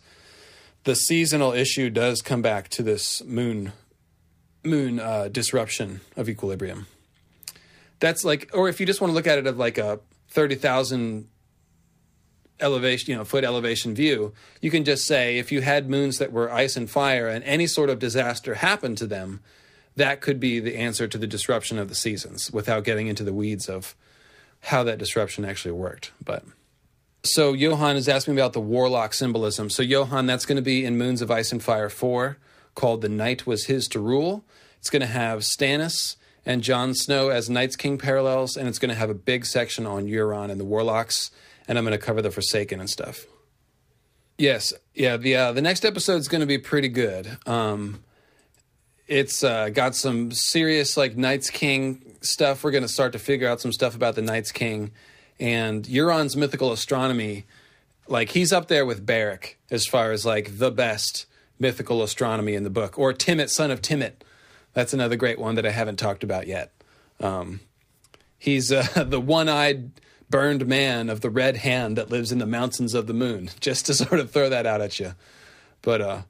the 0.89 0.95
seasonal 0.95 1.53
issue 1.53 1.91
does 1.91 2.19
come 2.19 2.41
back 2.41 2.67
to 2.67 2.81
this 2.81 3.23
moon 3.23 3.73
moon 4.63 4.99
uh, 4.99 5.27
disruption 5.27 6.01
of 6.17 6.27
equilibrium. 6.27 6.87
That's 7.99 8.25
like, 8.25 8.49
or 8.55 8.69
if 8.69 8.79
you 8.79 8.87
just 8.87 8.99
want 8.99 9.11
to 9.11 9.15
look 9.15 9.27
at 9.27 9.37
it 9.37 9.45
of 9.45 9.55
like 9.55 9.77
a 9.77 9.99
thirty 10.29 10.55
thousand 10.55 11.27
elevation, 12.59 13.11
you 13.11 13.17
know, 13.17 13.23
foot 13.23 13.43
elevation 13.43 13.93
view, 13.93 14.33
you 14.61 14.71
can 14.71 14.83
just 14.83 15.05
say 15.05 15.37
if 15.37 15.51
you 15.51 15.61
had 15.61 15.91
moons 15.91 16.17
that 16.17 16.31
were 16.31 16.51
ice 16.51 16.75
and 16.75 16.89
fire 16.89 17.27
and 17.27 17.43
any 17.43 17.67
sort 17.67 17.91
of 17.91 17.99
disaster 17.99 18.55
happened 18.55 18.97
to 18.97 19.05
them, 19.05 19.41
that 19.95 20.21
could 20.21 20.39
be 20.39 20.59
the 20.59 20.75
answer 20.75 21.07
to 21.07 21.19
the 21.19 21.27
disruption 21.27 21.77
of 21.77 21.87
the 21.87 21.93
seasons 21.93 22.49
without 22.51 22.83
getting 22.83 23.05
into 23.05 23.23
the 23.23 23.31
weeds 23.31 23.69
of 23.69 23.95
how 24.61 24.81
that 24.81 24.97
disruption 24.97 25.45
actually 25.45 25.73
worked. 25.73 26.13
But 26.19 26.43
so 27.23 27.53
Johan 27.53 27.95
is 27.95 28.07
asking 28.07 28.33
about 28.33 28.53
the 28.53 28.61
warlock 28.61 29.13
symbolism. 29.13 29.69
So 29.69 29.83
Johan, 29.83 30.25
that's 30.25 30.45
going 30.45 30.55
to 30.55 30.61
be 30.61 30.85
in 30.85 30.97
Moons 30.97 31.21
of 31.21 31.29
Ice 31.29 31.51
and 31.51 31.61
Fire 31.61 31.89
4 31.89 32.37
called 32.75 33.01
The 33.01 33.09
Night 33.09 33.45
Was 33.45 33.65
His 33.65 33.87
to 33.89 33.99
Rule. 33.99 34.45
It's 34.77 34.89
going 34.89 35.01
to 35.01 35.07
have 35.07 35.39
Stannis 35.39 36.15
and 36.45 36.63
Jon 36.63 36.93
Snow 36.93 37.29
as 37.29 37.49
Night's 37.49 37.75
King 37.75 37.97
parallels, 37.97 38.55
and 38.55 38.67
it's 38.67 38.79
going 38.79 38.89
to 38.89 38.95
have 38.95 39.09
a 39.09 39.15
big 39.15 39.45
section 39.45 39.85
on 39.85 40.05
Euron 40.05 40.49
and 40.49 40.59
the 40.59 40.65
Warlocks, 40.65 41.31
and 41.67 41.77
I'm 41.77 41.83
going 41.83 41.97
to 41.97 42.03
cover 42.03 42.21
the 42.21 42.31
Forsaken 42.31 42.79
and 42.79 42.89
stuff. 42.89 43.25
Yes, 44.37 44.71
yeah, 44.93 45.17
the 45.17 45.35
uh, 45.35 45.51
the 45.51 45.61
next 45.61 45.83
episode 45.83 46.15
is 46.15 46.29
going 46.29 46.39
to 46.39 46.47
be 46.47 46.57
pretty 46.57 46.87
good. 46.87 47.37
Um, 47.45 48.01
it's 49.05 49.43
uh, 49.43 49.67
got 49.67 49.95
some 49.95 50.31
serious 50.31 50.95
like 50.95 51.17
Night's 51.17 51.49
King 51.49 52.15
stuff. 52.21 52.63
We're 52.63 52.71
going 52.71 52.83
to 52.83 52.87
start 52.87 53.11
to 53.11 53.19
figure 53.19 53.49
out 53.49 53.59
some 53.59 53.73
stuff 53.73 53.95
about 53.95 54.15
the 54.15 54.21
Night's 54.21 54.53
King 54.53 54.91
and 55.39 55.85
Euron's 55.85 56.35
mythical 56.35 56.71
astronomy. 56.71 57.45
Like 58.07 58.29
he's 58.29 58.51
up 58.51 58.67
there 58.67 58.85
with 58.85 59.05
Beric 59.05 59.57
as 59.69 59.85
far 59.85 60.11
as 60.11 60.25
like 60.25 60.57
the 60.57 60.71
best 60.71 61.25
mythical 61.59 62.01
astronomy 62.01 62.55
in 62.55 62.63
the 62.63 62.69
book, 62.69 62.97
or 62.97 63.13
Timett, 63.13 63.49
son 63.49 63.71
of 63.71 63.81
Timett. 63.81 64.13
That's 64.73 64.93
another 64.93 65.15
great 65.15 65.39
one 65.39 65.55
that 65.55 65.65
I 65.65 65.71
haven't 65.71 65.97
talked 65.97 66.23
about 66.23 66.47
yet. 66.47 66.71
Um, 67.19 67.59
he's 68.37 68.71
uh, 68.71 68.85
the 69.07 69.19
one-eyed 69.19 69.91
burned 70.29 70.67
man 70.67 71.09
of 71.09 71.21
the 71.21 71.29
red 71.29 71.57
hand 71.57 71.97
that 71.97 72.09
lives 72.09 72.31
in 72.31 72.37
the 72.37 72.45
mountains 72.45 72.93
of 72.93 73.07
the 73.07 73.13
moon. 73.13 73.49
Just 73.59 73.87
to 73.87 73.93
sort 73.93 74.19
of 74.19 74.31
throw 74.31 74.49
that 74.49 74.65
out 74.65 74.81
at 74.81 74.99
you, 74.99 75.13
but 75.81 76.01
uh, 76.01 76.21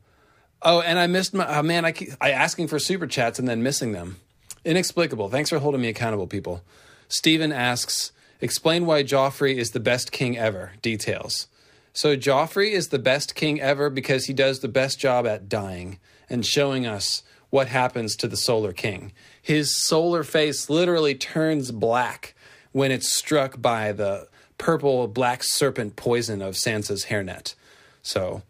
oh, 0.62 0.82
and 0.82 1.00
I 1.00 1.08
missed 1.08 1.34
my 1.34 1.60
oh, 1.60 1.64
man. 1.64 1.86
I 1.86 1.92
keep, 1.92 2.10
I 2.20 2.32
asking 2.32 2.68
for 2.68 2.80
super 2.80 3.08
chats 3.08 3.40
and 3.40 3.48
then 3.48 3.64
missing 3.64 3.92
them. 3.92 4.18
Inexplicable. 4.66 5.30
Thanks 5.30 5.50
for 5.50 5.60
holding 5.60 5.82
me 5.82 5.88
accountable, 5.88 6.28
people. 6.28 6.62
Stephen 7.08 7.52
asks, 7.52 8.12
explain 8.42 8.86
why 8.86 9.04
Joffrey 9.04 9.56
is 9.56 9.72
the 9.72 9.80
best 9.80 10.12
king 10.12 10.38
ever. 10.38 10.74
Details. 10.82 11.48
So 11.94 12.16
Joffrey 12.16 12.72
is 12.72 12.90
the 12.90 13.00
best 13.00 13.36
king 13.36 13.60
ever 13.60 13.90
because 13.90 14.26
he 14.26 14.34
does 14.34 14.60
the 14.60 14.68
best 14.68 15.00
job 15.00 15.26
at 15.26 15.50
dying 15.50 16.00
and 16.30 16.46
showing 16.46 16.86
us 16.86 17.24
what 17.50 17.68
happens 17.68 18.16
to 18.16 18.28
the 18.28 18.38
Solar 18.38 18.74
King. 18.74 19.12
His 19.42 19.76
solar 19.76 20.24
face 20.24 20.70
literally 20.70 21.16
turns 21.16 21.72
black 21.72 22.36
when 22.72 22.92
it's 22.92 23.12
struck 23.12 23.62
by 23.62 23.92
the 23.92 24.28
purple 24.58 25.08
black 25.08 25.44
serpent 25.44 25.96
poison 25.96 26.42
of 26.42 26.54
Sansa's 26.54 27.06
hairnet. 27.06 27.56
So 28.02 28.44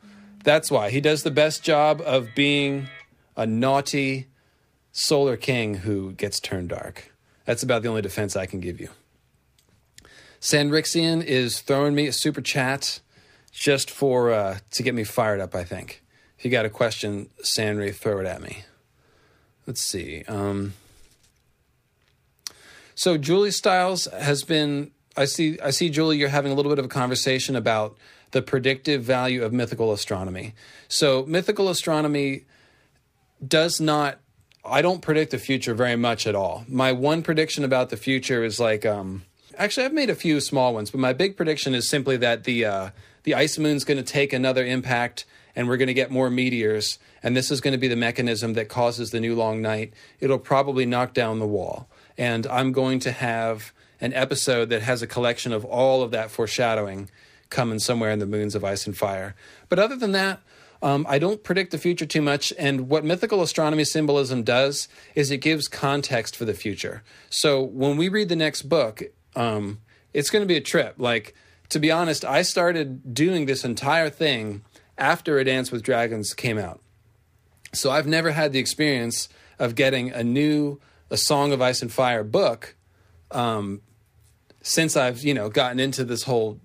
that's 0.43 0.69
why 0.69 0.89
he 0.89 0.99
does 0.99 1.23
the 1.23 1.31
best 1.31 1.63
job 1.63 2.01
of 2.01 2.35
being 2.35 2.87
a 3.37 3.45
naughty 3.45 4.27
Solar 4.91 5.37
King 5.37 5.75
who 5.75 6.11
gets 6.13 6.39
turned 6.39 6.69
dark. 6.69 7.13
That's 7.45 7.63
about 7.63 7.83
the 7.83 7.89
only 7.89 8.01
defense 8.01 8.35
I 8.35 8.45
can 8.45 8.59
give 8.59 8.81
you. 8.81 8.89
Sandrixian 10.41 11.23
is 11.23 11.59
throwing 11.59 11.95
me 11.95 12.07
a 12.07 12.13
super 12.13 12.41
chat 12.41 13.01
just 13.51 13.91
for 13.91 14.31
uh, 14.31 14.59
to 14.71 14.83
get 14.83 14.93
me 14.93 15.03
fired 15.03 15.39
up. 15.39 15.55
I 15.55 15.63
think. 15.63 16.03
If 16.37 16.45
you 16.45 16.51
got 16.51 16.65
a 16.65 16.69
question, 16.69 17.29
Sandry, 17.43 17.93
throw 17.93 18.21
it 18.21 18.25
at 18.25 18.41
me. 18.41 18.63
Let's 19.67 19.81
see. 19.81 20.23
Um, 20.27 20.73
so 22.95 23.17
Julie 23.17 23.51
Stiles 23.51 24.05
has 24.05 24.43
been. 24.43 24.91
I 25.17 25.25
see. 25.25 25.59
I 25.59 25.71
see, 25.71 25.89
Julie. 25.89 26.17
You're 26.17 26.29
having 26.29 26.51
a 26.51 26.55
little 26.55 26.71
bit 26.71 26.79
of 26.79 26.85
a 26.85 26.89
conversation 26.89 27.57
about 27.57 27.97
the 28.31 28.41
predictive 28.41 29.03
value 29.03 29.43
of 29.43 29.51
mythical 29.51 29.91
astronomy. 29.91 30.53
So 30.87 31.25
mythical 31.27 31.69
astronomy 31.69 32.45
does 33.45 33.81
not. 33.81 34.19
I 34.63 34.81
don't 34.81 35.01
predict 35.01 35.31
the 35.31 35.37
future 35.37 35.73
very 35.73 35.95
much 35.95 36.25
at 36.25 36.35
all. 36.35 36.63
My 36.67 36.93
one 36.93 37.23
prediction 37.23 37.65
about 37.65 37.89
the 37.89 37.97
future 37.97 38.45
is 38.45 38.59
like. 38.59 38.85
Um, 38.85 39.23
actually, 39.57 39.85
I've 39.85 39.93
made 39.93 40.09
a 40.09 40.15
few 40.15 40.39
small 40.39 40.73
ones, 40.73 40.91
but 40.91 40.99
my 40.99 41.13
big 41.13 41.37
prediction 41.37 41.73
is 41.73 41.89
simply 41.89 42.17
that 42.17 42.43
the 42.43 42.65
uh, 42.65 42.89
the 43.23 43.35
ice 43.35 43.57
moon's 43.57 43.83
going 43.83 43.97
to 43.97 44.03
take 44.03 44.33
another 44.33 44.65
impact 44.65 45.25
and 45.55 45.67
we're 45.67 45.77
going 45.77 45.87
to 45.87 45.93
get 45.93 46.11
more 46.11 46.29
meteors 46.29 46.99
and 47.21 47.35
this 47.35 47.51
is 47.51 47.61
going 47.61 47.73
to 47.73 47.77
be 47.77 47.87
the 47.87 47.95
mechanism 47.95 48.53
that 48.53 48.69
causes 48.69 49.11
the 49.11 49.19
new 49.19 49.35
long 49.35 49.61
night. 49.61 49.93
It'll 50.19 50.39
probably 50.39 50.85
knock 50.85 51.13
down 51.13 51.39
the 51.39 51.47
wall. 51.47 51.89
And 52.17 52.47
i'm 52.47 52.71
going 52.71 52.99
to 52.99 53.11
have 53.11 53.73
an 54.01 54.13
episode 54.13 54.69
that 54.69 54.81
has 54.81 55.01
a 55.01 55.07
collection 55.07 55.51
of 55.51 55.65
all 55.65 56.01
of 56.01 56.11
that 56.11 56.31
foreshadowing 56.31 57.09
coming 57.49 57.79
somewhere 57.79 58.11
in 58.11 58.19
the 58.19 58.25
moons 58.25 58.55
of 58.55 58.63
ice 58.63 58.85
and 58.85 58.97
fire. 58.97 59.35
But 59.67 59.79
other 59.79 59.95
than 59.95 60.11
that 60.13 60.41
um, 60.81 61.05
I 61.09 61.19
don't 61.19 61.43
predict 61.43 61.71
the 61.71 61.77
future 61.77 62.05
too 62.05 62.21
much, 62.21 62.53
and 62.57 62.87
what 62.87 63.03
mythical 63.03 63.41
astronomy 63.41 63.83
symbolism 63.83 64.43
does 64.43 64.87
is 65.13 65.29
it 65.29 65.39
gives 65.39 65.67
context 65.67 66.37
for 66.37 66.45
the 66.45 66.53
future. 66.53 67.03
So 67.29 67.61
when 67.61 67.97
we 67.97 68.07
read 68.07 68.29
the 68.29 68.37
next 68.37 68.61
book, 68.61 69.03
um, 69.35 69.79
it's 70.13 70.29
going 70.29 70.41
to 70.41 70.47
be 70.47 70.57
a 70.57 70.61
trip. 70.61 70.95
Like 70.97 71.35
to 71.69 71.79
be 71.79 71.91
honest, 71.91 72.25
I 72.25 72.41
started 72.41 73.13
doing 73.13 73.45
this 73.45 73.63
entire 73.63 74.09
thing 74.09 74.63
after 74.97 75.37
A 75.37 75.43
Dance 75.43 75.71
with 75.71 75.83
Dragons 75.83 76.33
came 76.33 76.57
out. 76.57 76.81
So 77.73 77.91
I've 77.91 78.07
never 78.07 78.31
had 78.31 78.51
the 78.51 78.59
experience 78.59 79.29
of 79.59 79.75
getting 79.75 80.11
a 80.11 80.23
new 80.23 80.79
A 81.09 81.17
Song 81.17 81.51
of 81.51 81.61
Ice 81.61 81.81
and 81.81 81.91
Fire 81.91 82.23
book 82.23 82.75
um, 83.31 83.81
since 84.61 84.97
I've, 84.97 85.23
you 85.23 85.33
know, 85.33 85.49
gotten 85.49 85.79
into 85.79 86.03
this 86.03 86.23
whole 86.23 86.59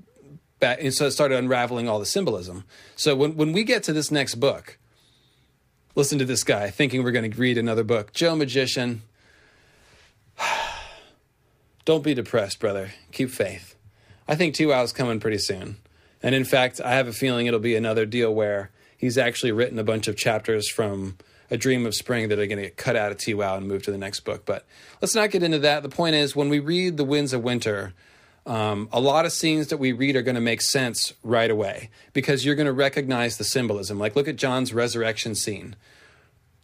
back 0.61 0.79
and 0.81 0.95
so 0.95 1.07
I 1.07 1.09
started 1.11 1.39
unraveling 1.39 1.89
all 1.89 1.99
the 1.99 2.07
symbolism. 2.07 2.65
So 2.97 3.15
when 3.15 3.37
when 3.37 3.53
we 3.53 3.65
get 3.65 3.83
to 3.85 3.93
this 3.93 4.11
next 4.11 4.37
book, 4.37 4.79
listen 5.95 6.19
to 6.19 6.25
this 6.25 6.45
guy 6.45 6.71
thinking 6.71 7.05
we're 7.05 7.13
going 7.13 7.31
to 7.31 7.39
read 7.39 7.59
another 7.59 7.85
book. 7.85 8.13
Joe 8.13 8.35
Magician. 8.35 9.03
Don't 11.85 12.05
be 12.05 12.15
depressed, 12.15 12.61
brother. 12.61 12.93
Keep 13.13 13.31
faith. 13.31 13.75
I 14.27 14.37
think 14.37 14.55
Two 14.55 14.73
Owl's 14.73 14.93
coming 14.93 15.21
pretty 15.21 15.39
soon. 15.39 15.77
And 16.23 16.35
in 16.35 16.45
fact, 16.45 16.81
I 16.81 16.93
have 16.93 17.07
a 17.07 17.13
feeling 17.13 17.47
it'll 17.47 17.61
be 17.61 17.77
another 17.77 18.07
deal 18.07 18.35
where 18.35 18.71
he's 18.97 19.19
actually 19.19 19.53
written 19.53 19.79
a 19.79 19.85
bunch 19.85 20.09
of 20.09 20.17
chapters 20.17 20.71
from 20.71 21.19
A 21.51 21.59
Dream 21.59 21.85
of 21.85 21.95
Spring 21.95 22.29
that 22.29 22.39
are 22.39 22.47
going 22.47 22.57
to 22.57 22.65
get 22.65 22.79
cut 22.79 22.97
out 22.97 23.13
of 23.13 23.19
TWOW 23.19 23.59
and 23.59 23.69
move 23.69 23.83
to 23.83 23.91
the 23.91 23.99
next 23.99 24.21
book. 24.21 24.47
But 24.47 24.65
let's 25.03 25.15
not 25.15 25.31
get 25.31 25.43
into 25.43 25.59
that. 25.59 25.83
The 25.83 25.91
point 25.91 26.15
is, 26.15 26.35
when 26.35 26.49
we 26.49 26.59
read 26.59 26.97
The 26.97 27.05
Winds 27.05 27.35
of 27.35 27.43
Winter, 27.43 27.93
um, 28.47 28.89
a 28.93 29.01
lot 29.01 29.27
of 29.27 29.33
scenes 29.33 29.67
that 29.67 29.77
we 29.77 29.93
read 29.93 30.17
are 30.17 30.23
going 30.23 30.35
to 30.35 30.41
make 30.41 30.63
sense 30.63 31.13
right 31.23 31.51
away 31.51 31.91
because 32.15 32.47
you're 32.47 32.55
going 32.55 32.67
to 32.67 32.73
recognize 32.73 33.37
the 33.37 33.45
symbolism. 33.45 33.99
Like, 33.99 34.17
look 34.17 34.29
at 34.29 34.37
Jon's 34.37 34.73
resurrection 34.73 35.35
scene. 35.35 35.77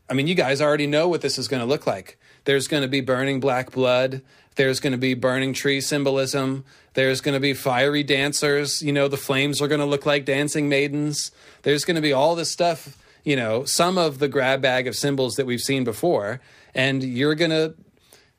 I 0.09 0.15
mean, 0.15 0.27
you 0.27 0.35
guys 0.35 0.61
already 0.61 0.87
know 0.87 1.09
what 1.09 1.21
this 1.21 1.39
is 1.39 1.49
going 1.49 1.61
to 1.61 1.67
look 1.67 1.87
like. 1.87 2.19
There's 2.45 2.67
going 2.67 2.83
to 2.83 2.89
be 2.89 3.01
burning 3.01 3.39
black 3.39 3.71
blood. 3.71 4.23
There's 4.57 4.81
going 4.81 4.93
to 4.93 4.99
be 4.99 5.15
burning 5.15 5.53
tree 5.53 5.81
symbolism. 5.81 6.65
There's 6.95 7.21
going 7.21 7.35
to 7.35 7.41
be 7.41 7.55
fiery 7.55 8.03
dancers. 8.03 8.83
You 8.83 8.93
know, 8.93 9.09
the 9.09 9.17
flames 9.17 9.63
are 9.63 9.69
going 9.69 9.81
to 9.81 9.87
look 9.87 10.07
like 10.07 10.25
dancing 10.25 10.69
maidens. 10.69 11.31
There's 11.63 11.85
going 11.85 11.95
to 11.95 12.03
be 12.03 12.13
all 12.13 12.35
this 12.35 12.51
stuff, 12.51 12.97
you 13.25 13.37
know, 13.37 13.65
some 13.65 13.97
of 13.97 14.19
the 14.19 14.29
grab 14.29 14.61
bag 14.61 14.87
of 14.87 14.97
symbols 14.97 15.35
that 15.35 15.47
we've 15.47 15.61
seen 15.61 15.85
before. 15.85 16.41
And 16.75 17.03
you're 17.03 17.35
going 17.35 17.51
to. 17.51 17.75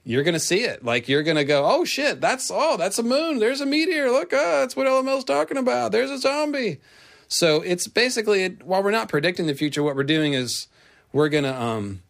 You're 0.04 0.24
gonna 0.24 0.40
see 0.40 0.62
it, 0.64 0.84
like 0.84 1.08
you're 1.08 1.22
gonna 1.22 1.44
go, 1.44 1.64
oh 1.64 1.86
shit, 1.86 2.22
that's 2.22 2.50
oh, 2.52 2.76
that's 2.76 2.98
a 2.98 3.04
moon. 3.04 3.38
There's 3.38 3.62
a 3.62 3.68
meteor. 3.68 4.10
Look, 4.10 4.34
uh, 4.34 4.62
that's 4.62 4.76
what 4.76 4.88
LML's 4.88 5.26
talking 5.26 5.58
about. 5.58 5.92
There's 5.92 6.10
a 6.10 6.18
zombie. 6.18 6.80
So 7.28 7.62
it's 7.62 7.88
basically, 7.88 8.48
while 8.64 8.82
we're 8.82 8.90
not 8.90 9.10
predicting 9.10 9.46
the 9.46 9.54
future, 9.54 9.84
what 9.84 9.96
we're 9.96 10.04
doing 10.04 10.34
is 10.34 10.68
we're 11.14 11.30
gonna 11.30 11.54
um, 11.54 12.02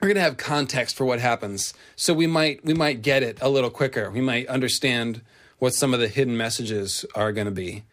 we're 0.00 0.08
going 0.08 0.16
to 0.16 0.22
have 0.22 0.36
context 0.38 0.96
for 0.96 1.04
what 1.04 1.20
happens. 1.20 1.74
So 1.94 2.14
we 2.14 2.26
might 2.26 2.64
we 2.64 2.74
might 2.74 3.02
get 3.02 3.22
it 3.22 3.38
a 3.40 3.48
little 3.48 3.70
quicker. 3.70 4.10
We 4.10 4.20
might 4.20 4.46
understand 4.46 5.20
what 5.58 5.74
some 5.74 5.92
of 5.92 6.00
the 6.00 6.08
hidden 6.08 6.36
messages 6.36 7.04
are 7.14 7.32
going 7.32 7.44
to 7.44 7.52
be. 7.52 7.84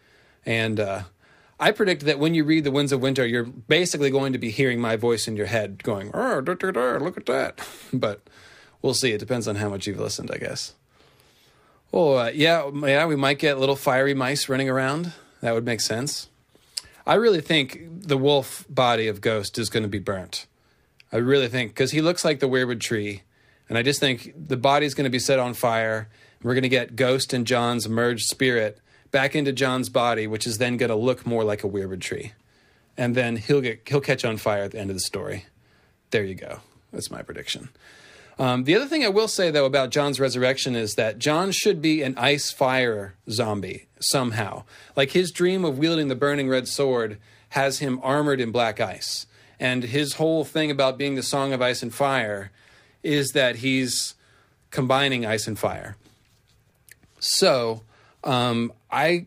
And 0.46 0.80
uh, 0.80 1.04
i 1.60 1.72
predict 1.72 2.06
that 2.06 2.20
when 2.20 2.34
you 2.34 2.44
read 2.44 2.64
the 2.64 2.72
winds 2.72 2.92
of 2.92 3.02
winter 3.02 3.26
you're 3.26 3.44
basically 3.44 4.12
going 4.12 4.32
to 4.32 4.40
be 4.40 4.52
hearing 4.52 4.80
my 4.80 4.96
voice 4.96 5.28
in 5.28 5.36
your 5.36 5.48
head 5.48 5.84
going 5.84 6.12
oh, 6.14 6.42
look 6.46 7.18
at 7.18 7.26
that. 7.26 7.68
But 7.94 8.22
we'll 8.82 8.94
see. 8.94 9.12
It 9.12 9.20
depends 9.20 9.48
on 9.48 9.56
how 9.56 9.70
much 9.70 9.88
you've 9.88 10.00
listened 10.00 10.32
i 10.32 10.38
guess. 10.38 10.74
Well 11.92 12.18
uh, 12.18 12.30
yeah 12.30 12.70
yeah 12.86 13.06
we 13.06 13.18
might 13.18 13.40
get 13.40 13.60
little 13.60 13.76
fiery 13.76 14.14
mice 14.14 14.48
running 14.48 14.70
around. 14.70 15.12
That 15.42 15.54
would 15.54 15.66
make 15.66 15.82
sense. 15.82 16.30
I 17.06 17.16
really 17.16 17.42
think 17.42 17.80
the 17.90 18.18
wolf 18.18 18.66
body 18.70 19.08
of 19.08 19.22
ghost 19.22 19.60
is 19.60 19.70
going 19.70 19.84
to 19.84 19.90
be 19.90 20.00
burnt 20.00 20.47
I 21.12 21.18
really 21.18 21.48
think 21.48 21.72
because 21.72 21.92
he 21.92 22.02
looks 22.02 22.26
like 22.26 22.40
the 22.40 22.50
weirwood 22.50 22.80
tree, 22.80 23.24
and 23.70 23.78
I 23.78 23.84
just 23.84 24.00
think 24.00 24.34
the 24.36 24.58
body's 24.58 24.94
going 24.94 25.06
to 25.06 25.10
be 25.10 25.20
set 25.20 25.40
on 25.40 25.54
fire. 25.54 26.10
We're 26.44 26.54
going 26.54 26.64
to 26.64 26.70
get 26.70 26.96
Ghost 26.96 27.34
and 27.34 27.48
Jon's 27.48 27.88
merged 27.88 28.26
spirit 28.26 28.80
back 29.12 29.36
into 29.36 29.52
Jon's 29.52 29.90
body, 29.90 30.28
which 30.28 30.46
is 30.46 30.58
then 30.58 30.78
going 30.78 30.90
to 30.90 30.96
look 30.96 31.26
more 31.26 31.44
like 31.44 31.64
a 31.64 31.70
weirwood 31.70 32.02
tree, 32.02 32.34
and 32.98 33.16
then 33.16 33.38
he'll 33.38 33.62
get 33.62 33.88
he'll 33.88 34.02
catch 34.02 34.26
on 34.26 34.38
fire 34.38 34.64
at 34.64 34.72
the 34.72 34.80
end 34.80 34.90
of 34.90 34.96
the 34.96 35.02
story. 35.02 35.46
There 36.12 36.24
you 36.24 36.36
go. 36.36 36.60
That's 36.92 37.12
my 37.12 37.22
prediction. 37.22 37.70
Um, 38.40 38.66
the 38.66 38.76
other 38.76 38.86
thing 38.86 39.04
I 39.04 39.10
will 39.10 39.28
say 39.28 39.50
though 39.50 39.66
about 39.66 39.90
Jon's 39.90 40.20
resurrection 40.20 40.76
is 40.76 40.96
that 40.96 41.18
Jon 41.18 41.52
should 41.52 41.82
be 41.82 42.04
an 42.04 42.16
ice 42.18 42.52
fire 42.52 43.16
zombie 43.30 43.88
somehow. 44.00 44.64
Like 44.96 45.12
his 45.12 45.32
dream 45.32 45.66
of 45.66 45.80
wielding 45.80 46.08
the 46.08 46.16
burning 46.16 46.48
red 46.48 46.68
sword 46.68 47.18
has 47.50 47.80
him 47.80 48.00
armored 48.04 48.40
in 48.40 48.52
black 48.52 48.80
ice, 48.80 49.26
and 49.60 49.84
his 49.84 50.14
whole 50.14 50.44
thing 50.44 50.72
about 50.72 50.98
being 50.98 51.16
the 51.16 51.24
song 51.24 51.54
of 51.54 51.62
ice 51.62 51.82
and 51.82 51.94
fire 51.94 52.52
is 53.04 53.32
that 53.32 53.58
he's 53.58 54.16
combining 54.72 55.26
ice 55.26 55.48
and 55.48 55.58
fire. 55.58 55.96
So 57.20 57.84
um, 58.24 58.74
I 58.92 59.26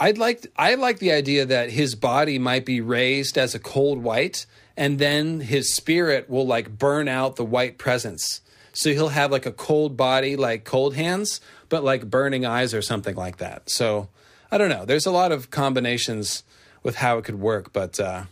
I'd 0.00 0.18
like 0.18 0.46
I 0.56 0.74
like 0.74 0.98
the 0.98 1.12
idea 1.12 1.44
that 1.44 1.70
his 1.70 1.94
body 1.94 2.38
might 2.38 2.64
be 2.64 2.80
raised 2.80 3.36
as 3.36 3.54
a 3.54 3.58
cold 3.58 4.02
white, 4.02 4.46
and 4.76 4.98
then 4.98 5.40
his 5.40 5.74
spirit 5.74 6.30
will 6.30 6.46
like 6.46 6.78
burn 6.78 7.08
out 7.08 7.36
the 7.36 7.44
white 7.44 7.78
presence. 7.78 8.40
So 8.72 8.90
he'll 8.90 9.08
have 9.08 9.32
like 9.32 9.46
a 9.46 9.52
cold 9.52 9.96
body, 9.96 10.36
like 10.36 10.64
cold 10.64 10.94
hands, 10.94 11.40
but 11.68 11.82
like 11.82 12.08
burning 12.08 12.46
eyes 12.46 12.72
or 12.72 12.80
something 12.80 13.16
like 13.16 13.38
that. 13.38 13.68
So 13.68 14.08
I 14.52 14.58
don't 14.58 14.68
know. 14.68 14.84
There's 14.84 15.06
a 15.06 15.10
lot 15.10 15.32
of 15.32 15.50
combinations 15.50 16.44
with 16.84 16.96
how 16.96 17.18
it 17.18 17.24
could 17.24 17.40
work, 17.40 17.72
but 17.72 17.98
uh, 17.98 18.24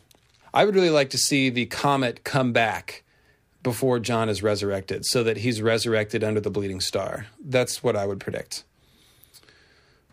I 0.57 0.65
would 0.65 0.75
really 0.75 0.89
like 0.89 1.11
to 1.11 1.19
see 1.19 1.51
the 1.51 1.67
comet 1.67 2.25
come 2.25 2.55
back 2.55 3.05
before 3.63 3.99
Jon 3.99 4.31
is 4.31 4.43
resurrected, 4.43 5.05
so 5.05 5.23
that 5.23 5.37
he's 5.37 5.61
resurrected 5.61 6.25
under 6.25 6.41
the 6.41 6.49
bleeding 6.49 6.81
star. 6.81 7.27
That's 7.39 7.83
what 7.83 7.95
I 7.95 8.07
would 8.07 8.21
predict. 8.21 8.65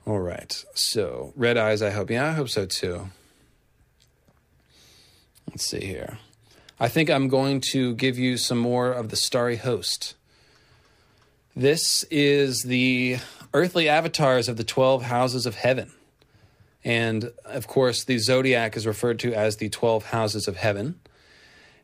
All 0.06 0.20
right. 0.20 0.54
So, 0.74 1.32
red 1.38 1.56
eyes, 1.56 1.82
I 1.82 1.92
hope. 1.92 2.10
Yeah, 2.10 2.28
I 2.28 2.32
hope 2.34 2.50
so 2.50 2.66
too. 2.66 3.08
Let's 5.50 5.66
see 5.66 5.86
here. 5.86 6.18
I 6.78 6.90
think 6.90 7.10
I'm 7.10 7.30
going 7.30 7.62
to 7.72 7.96
give 7.96 8.20
you 8.20 8.36
some 8.36 8.58
more 8.58 8.92
of 8.92 9.08
the 9.08 9.16
starry 9.16 9.56
host. 9.56 10.14
This 11.56 12.04
is 12.12 12.64
the 12.64 13.20
earthly 13.54 13.88
avatars 13.88 14.50
of 14.50 14.58
the 14.58 14.66
12 14.66 15.04
houses 15.04 15.46
of 15.46 15.56
heaven. 15.56 15.94
And 16.86 17.32
of 17.46 17.68
course, 17.68 18.04
the 18.04 18.18
zodiac 18.18 18.76
is 18.76 18.86
referred 18.86 19.20
to 19.20 19.34
as 19.34 19.58
the 19.58 19.70
12 19.70 20.06
houses 20.06 20.48
of 20.48 20.58
heaven. 20.58 21.00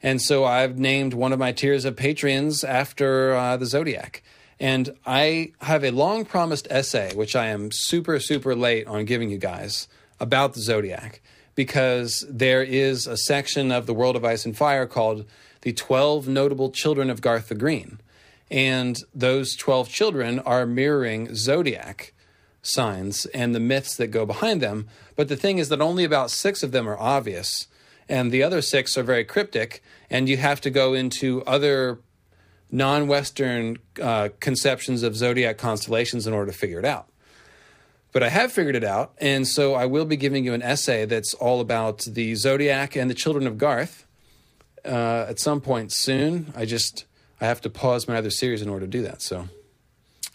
And 0.01 0.21
so 0.21 0.45
I've 0.45 0.77
named 0.77 1.13
one 1.13 1.33
of 1.33 1.39
my 1.39 1.51
tiers 1.51 1.85
of 1.85 1.95
patrons 1.95 2.63
after 2.63 3.33
uh, 3.35 3.57
the 3.57 3.65
zodiac. 3.65 4.23
And 4.59 4.89
I 5.05 5.53
have 5.61 5.83
a 5.83 5.91
long 5.91 6.25
promised 6.25 6.67
essay, 6.69 7.13
which 7.15 7.35
I 7.35 7.47
am 7.47 7.71
super, 7.71 8.19
super 8.19 8.55
late 8.55 8.87
on 8.87 9.05
giving 9.05 9.29
you 9.29 9.37
guys 9.37 9.87
about 10.19 10.53
the 10.53 10.61
zodiac, 10.61 11.21
because 11.55 12.25
there 12.29 12.61
is 12.61 13.07
a 13.07 13.15
section 13.15 13.71
of 13.71 13.85
the 13.85 13.93
world 13.93 14.17
of 14.17 14.25
ice 14.25 14.45
and 14.45 14.57
fire 14.57 14.85
called 14.85 15.25
the 15.61 15.71
12 15.71 16.27
notable 16.27 16.71
children 16.71 17.09
of 17.09 17.21
Garth 17.21 17.47
the 17.47 17.55
Green. 17.55 17.99
And 18.51 18.97
those 19.13 19.55
12 19.55 19.89
children 19.89 20.39
are 20.39 20.65
mirroring 20.65 21.35
zodiac 21.35 22.13
signs 22.61 23.25
and 23.27 23.55
the 23.55 23.59
myths 23.59 23.95
that 23.95 24.07
go 24.07 24.25
behind 24.25 24.61
them. 24.61 24.87
But 25.15 25.27
the 25.27 25.35
thing 25.35 25.57
is 25.57 25.69
that 25.69 25.81
only 25.81 26.03
about 26.03 26.31
six 26.31 26.63
of 26.63 26.71
them 26.71 26.87
are 26.87 26.97
obvious, 26.97 27.67
and 28.07 28.31
the 28.31 28.43
other 28.43 28.61
six 28.61 28.97
are 28.97 29.03
very 29.03 29.23
cryptic, 29.23 29.83
and 30.09 30.27
you 30.27 30.37
have 30.37 30.61
to 30.61 30.69
go 30.69 30.93
into 30.93 31.43
other 31.43 31.99
non 32.71 33.07
Western 33.07 33.77
uh, 34.01 34.29
conceptions 34.39 35.03
of 35.03 35.15
zodiac 35.15 35.57
constellations 35.57 36.27
in 36.27 36.33
order 36.33 36.51
to 36.51 36.57
figure 36.57 36.79
it 36.79 36.85
out. 36.85 37.07
But 38.11 38.23
I 38.23 38.29
have 38.29 38.51
figured 38.51 38.75
it 38.75 38.83
out, 38.83 39.13
and 39.19 39.47
so 39.47 39.75
I 39.75 39.85
will 39.85 40.05
be 40.05 40.17
giving 40.17 40.43
you 40.43 40.53
an 40.53 40.63
essay 40.63 41.05
that's 41.05 41.35
all 41.35 41.61
about 41.61 42.01
the 42.01 42.33
zodiac 42.35 42.95
and 42.95 43.09
the 43.09 43.13
children 43.13 43.45
of 43.45 43.57
Garth 43.59 44.07
uh, 44.83 45.25
at 45.29 45.39
some 45.39 45.61
point 45.61 45.91
soon. 45.91 46.51
I 46.55 46.65
just 46.65 47.05
I 47.39 47.45
have 47.45 47.61
to 47.61 47.69
pause 47.69 48.07
my 48.07 48.17
other 48.17 48.31
series 48.31 48.61
in 48.61 48.69
order 48.69 48.85
to 48.85 48.91
do 48.91 49.03
that. 49.03 49.21
So, 49.21 49.47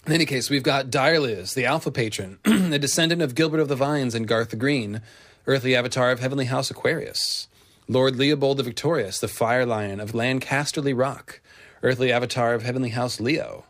in 0.06 0.12
any 0.12 0.26
case, 0.26 0.51
we've 0.51 0.62
got 0.62 0.90
Direliz, 0.90 1.55
the 1.55 1.64
Alpha 1.64 1.90
Patron, 1.90 2.39
a 2.44 2.78
descendant 2.78 3.22
of 3.22 3.35
Gilbert 3.35 3.60
of 3.60 3.68
the 3.68 3.76
Vines 3.76 4.14
and 4.14 4.28
Garth 4.28 4.51
the 4.51 4.56
Green, 4.56 5.01
earthly 5.47 5.74
avatar 5.74 6.10
of 6.10 6.20
Heavenly 6.20 6.44
House 6.47 6.70
Aquarius. 6.70 7.48
Lord 7.89 8.16
Leopold 8.16 8.59
the 8.59 8.62
Victorious, 8.62 9.18
the 9.18 9.28
Fire 9.28 9.64
Lion 9.64 10.01
of 10.01 10.12
Lancasterly 10.12 10.94
Rock, 10.94 11.40
earthly 11.82 12.12
avatar 12.12 12.55
of 12.55 12.62
Heavenly 12.62 12.90
House 12.90 13.20
Leo. 13.20 13.64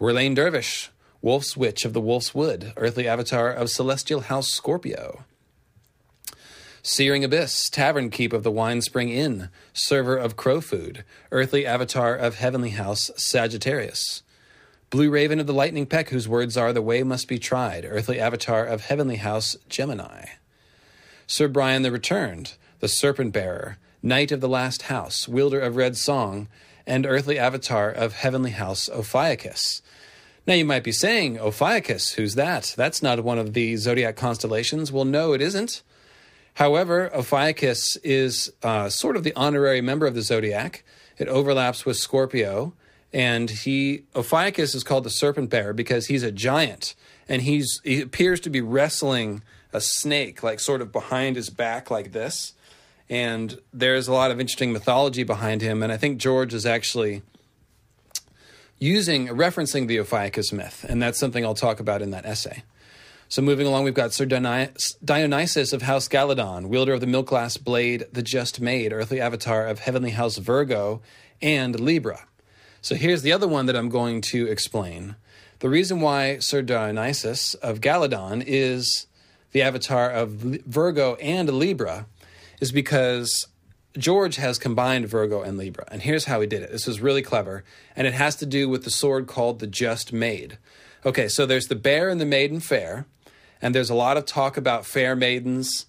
Werlaine 0.00 0.34
Dervish, 0.34 0.90
Wolf's 1.20 1.56
Witch 1.56 1.84
of 1.84 1.92
the 1.92 2.00
Wolf's 2.00 2.34
Wood, 2.34 2.72
earthly 2.76 3.08
avatar 3.08 3.50
of 3.50 3.68
Celestial 3.68 4.20
House 4.20 4.48
Scorpio. 4.48 5.24
Searing 6.82 7.24
Abyss, 7.24 7.68
Tavern 7.68 8.08
Keep 8.08 8.32
of 8.32 8.42
the 8.42 8.50
Wine 8.50 8.80
Spring 8.80 9.10
Inn, 9.10 9.50
server 9.72 10.16
of 10.16 10.36
Crow 10.36 10.60
Food, 10.60 11.04
earthly 11.30 11.66
avatar 11.66 12.14
of 12.14 12.36
Heavenly 12.36 12.70
House 12.70 13.10
Sagittarius. 13.16 14.22
Blue 14.90 15.10
Raven 15.10 15.38
of 15.38 15.46
the 15.46 15.52
Lightning 15.52 15.84
Peck, 15.84 16.08
whose 16.08 16.26
words 16.26 16.56
are 16.56 16.72
The 16.72 16.80
Way 16.80 17.02
Must 17.02 17.28
Be 17.28 17.38
Tried, 17.38 17.84
earthly 17.84 18.18
avatar 18.18 18.64
of 18.64 18.86
Heavenly 18.86 19.16
House 19.16 19.54
Gemini. 19.68 20.24
Sir 21.26 21.46
Brian 21.46 21.82
the 21.82 21.92
Returned, 21.92 22.54
the 22.80 22.88
Serpent 22.88 23.34
Bearer, 23.34 23.76
Knight 24.02 24.32
of 24.32 24.40
the 24.40 24.48
Last 24.48 24.82
House, 24.82 25.28
wielder 25.28 25.60
of 25.60 25.76
Red 25.76 25.98
Song, 25.98 26.48
and 26.86 27.04
earthly 27.04 27.38
avatar 27.38 27.90
of 27.90 28.14
Heavenly 28.14 28.52
House 28.52 28.88
Ophiuchus. 28.88 29.82
Now 30.46 30.54
you 30.54 30.64
might 30.64 30.84
be 30.84 30.92
saying, 30.92 31.38
Ophiuchus, 31.38 32.12
who's 32.12 32.34
that? 32.36 32.72
That's 32.74 33.02
not 33.02 33.22
one 33.22 33.38
of 33.38 33.52
the 33.52 33.76
zodiac 33.76 34.16
constellations. 34.16 34.90
Well, 34.90 35.04
no, 35.04 35.34
it 35.34 35.42
isn't. 35.42 35.82
However, 36.54 37.10
Ophiuchus 37.12 37.96
is 37.96 38.50
uh, 38.62 38.88
sort 38.88 39.16
of 39.16 39.22
the 39.22 39.34
honorary 39.36 39.82
member 39.82 40.06
of 40.06 40.14
the 40.14 40.22
zodiac. 40.22 40.82
It 41.18 41.28
overlaps 41.28 41.84
with 41.84 41.98
Scorpio, 41.98 42.72
and 43.12 43.50
he 43.50 44.04
Ophiuchus 44.14 44.74
is 44.74 44.84
called 44.84 45.04
the 45.04 45.10
Serpent 45.10 45.50
Bearer 45.50 45.72
because 45.72 46.06
he's 46.06 46.22
a 46.22 46.32
giant, 46.32 46.94
and 47.28 47.42
he's 47.42 47.80
he 47.84 48.00
appears 48.00 48.40
to 48.40 48.50
be 48.50 48.60
wrestling 48.60 49.42
a 49.72 49.80
snake, 49.80 50.42
like 50.42 50.60
sort 50.60 50.80
of 50.80 50.92
behind 50.92 51.36
his 51.36 51.50
back, 51.50 51.90
like 51.90 52.12
this 52.12 52.54
and 53.10 53.58
there's 53.72 54.08
a 54.08 54.12
lot 54.12 54.30
of 54.30 54.40
interesting 54.40 54.72
mythology 54.72 55.22
behind 55.22 55.62
him. 55.62 55.82
And 55.82 55.92
I 55.92 55.96
think 55.96 56.18
George 56.18 56.52
is 56.52 56.66
actually 56.66 57.22
using 58.78 59.28
referencing 59.28 59.88
the 59.88 59.98
Ophiuchus 59.98 60.52
myth, 60.52 60.84
and 60.88 61.02
that's 61.02 61.18
something 61.18 61.44
I'll 61.44 61.54
talk 61.54 61.80
about 61.80 62.02
in 62.02 62.10
that 62.10 62.26
essay. 62.26 62.62
So 63.30 63.42
moving 63.42 63.66
along, 63.66 63.84
we've 63.84 63.94
got 63.94 64.12
Sir 64.12 64.24
Dionysus 64.24 65.72
of 65.72 65.82
House 65.82 66.08
Galladon, 66.08 66.66
wielder 66.66 66.94
of 66.94 67.00
the 67.00 67.06
milk 67.06 67.26
glass 67.26 67.56
blade, 67.58 68.06
the 68.10 68.22
Just 68.22 68.60
Maid, 68.60 68.92
earthly 68.92 69.20
avatar 69.20 69.66
of 69.66 69.80
Heavenly 69.80 70.10
House 70.10 70.38
Virgo 70.38 71.02
and 71.42 71.78
Libra. 71.78 72.27
So 72.88 72.94
here's 72.94 73.20
the 73.20 73.32
other 73.32 73.46
one 73.46 73.66
that 73.66 73.76
I'm 73.76 73.90
going 73.90 74.22
to 74.32 74.46
explain. 74.46 75.16
The 75.58 75.68
reason 75.68 76.00
why 76.00 76.38
Sir 76.38 76.62
Dionysus 76.62 77.52
of 77.56 77.82
Galladon 77.82 78.42
is 78.46 79.06
the 79.52 79.60
avatar 79.60 80.10
of 80.10 80.30
Virgo 80.30 81.16
and 81.16 81.50
Libra 81.50 82.06
is 82.60 82.72
because 82.72 83.46
George 83.98 84.36
has 84.36 84.58
combined 84.58 85.06
Virgo 85.06 85.42
and 85.42 85.58
Libra. 85.58 85.84
And 85.92 86.00
here's 86.00 86.24
how 86.24 86.40
he 86.40 86.46
did 86.46 86.62
it. 86.62 86.72
This 86.72 86.86
was 86.86 86.98
really 86.98 87.20
clever. 87.20 87.62
And 87.94 88.06
it 88.06 88.14
has 88.14 88.36
to 88.36 88.46
do 88.46 88.70
with 88.70 88.84
the 88.84 88.90
sword 88.90 89.26
called 89.26 89.58
the 89.58 89.66
Just 89.66 90.10
Maid. 90.14 90.56
Okay, 91.04 91.28
so 91.28 91.44
there's 91.44 91.66
the 91.66 91.76
bear 91.76 92.08
and 92.08 92.18
the 92.18 92.24
maiden 92.24 92.58
fair. 92.58 93.04
And 93.60 93.74
there's 93.74 93.90
a 93.90 93.94
lot 93.94 94.16
of 94.16 94.24
talk 94.24 94.56
about 94.56 94.86
fair 94.86 95.14
maidens. 95.14 95.84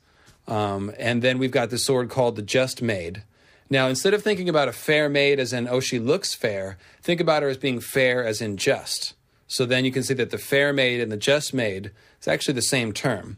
Um, 0.50 0.92
and 1.00 1.22
then 1.22 1.40
we've 1.40 1.50
got 1.50 1.70
the 1.70 1.78
sword 1.78 2.10
called 2.10 2.36
the 2.36 2.42
Just 2.42 2.82
Maid. 2.82 3.24
Now, 3.70 3.88
instead 3.88 4.14
of 4.14 4.24
thinking 4.24 4.50
about 4.50 4.68
a 4.68 4.74
fair 4.74 5.10
maid 5.10 5.40
as 5.40 5.54
in, 5.54 5.68
oh, 5.68 5.80
she 5.80 6.00
looks 6.00 6.34
fair, 6.34 6.78
think 7.02 7.22
about 7.22 7.44
her 7.44 7.50
as 7.50 7.58
being 7.58 7.80
fair 7.80 8.26
as 8.26 8.42
in 8.42 8.58
just. 8.58 9.14
So 9.48 9.66
then 9.66 9.86
you 9.86 9.92
can 9.92 10.04
see 10.04 10.14
that 10.16 10.32
the 10.32 10.38
fair 10.38 10.74
maid 10.74 11.02
and 11.02 11.12
the 11.12 11.18
just 11.18 11.54
maid 11.54 11.92
is 12.20 12.28
actually 12.28 12.56
the 12.56 12.62
same 12.62 12.94
term. 12.94 13.38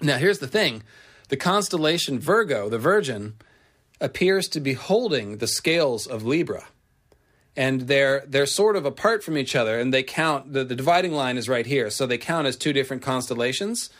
Now, 0.00 0.18
here's 0.18 0.38
the 0.38 0.48
thing 0.48 0.82
the 1.28 1.36
constellation 1.36 2.18
Virgo, 2.18 2.68
the 2.68 2.78
Virgin, 2.78 3.34
appears 4.00 4.48
to 4.48 4.60
be 4.60 4.74
holding 4.74 5.38
the 5.38 5.46
scales 5.46 6.06
of 6.06 6.24
Libra. 6.24 6.66
And 7.56 7.82
they're 7.82 8.24
they're 8.26 8.46
sort 8.46 8.74
of 8.74 8.84
apart 8.84 9.22
from 9.22 9.38
each 9.38 9.54
other, 9.54 9.78
and 9.78 9.94
they 9.94 10.02
count 10.02 10.52
the, 10.52 10.64
the 10.64 10.74
dividing 10.74 11.12
line 11.12 11.36
is 11.36 11.48
right 11.48 11.66
here, 11.66 11.88
so 11.88 12.04
they 12.04 12.18
count 12.18 12.48
as 12.48 12.56
two 12.56 12.72
different 12.72 13.02
constellations. 13.02 13.90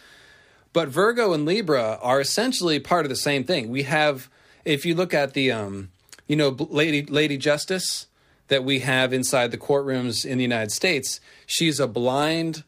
But 0.73 0.89
Virgo 0.89 1.33
and 1.33 1.47
Libra 1.47 2.01
are 2.03 2.21
essentially 2.21 2.81
part 2.81 3.05
of 3.05 3.11
the 3.11 3.17
same 3.17 3.45
thing. 3.45 3.71
We 3.71 3.85
have, 3.85 4.29
if 4.65 4.85
you 4.87 4.95
look 4.95 5.15
at 5.15 5.35
the, 5.35 5.53
um, 5.53 5.91
you 6.27 6.37
know, 6.37 6.49
Lady 6.49 7.05
Lady 7.05 7.37
Justice 7.37 8.07
that 8.49 8.65
we 8.65 8.81
have 8.81 9.13
inside 9.13 9.51
the 9.51 9.59
courtrooms 9.59 10.25
in 10.25 10.39
the 10.39 10.45
United 10.45 10.73
States, 10.73 11.21
she's 11.47 11.81
a 11.81 11.87
blind 11.87 12.65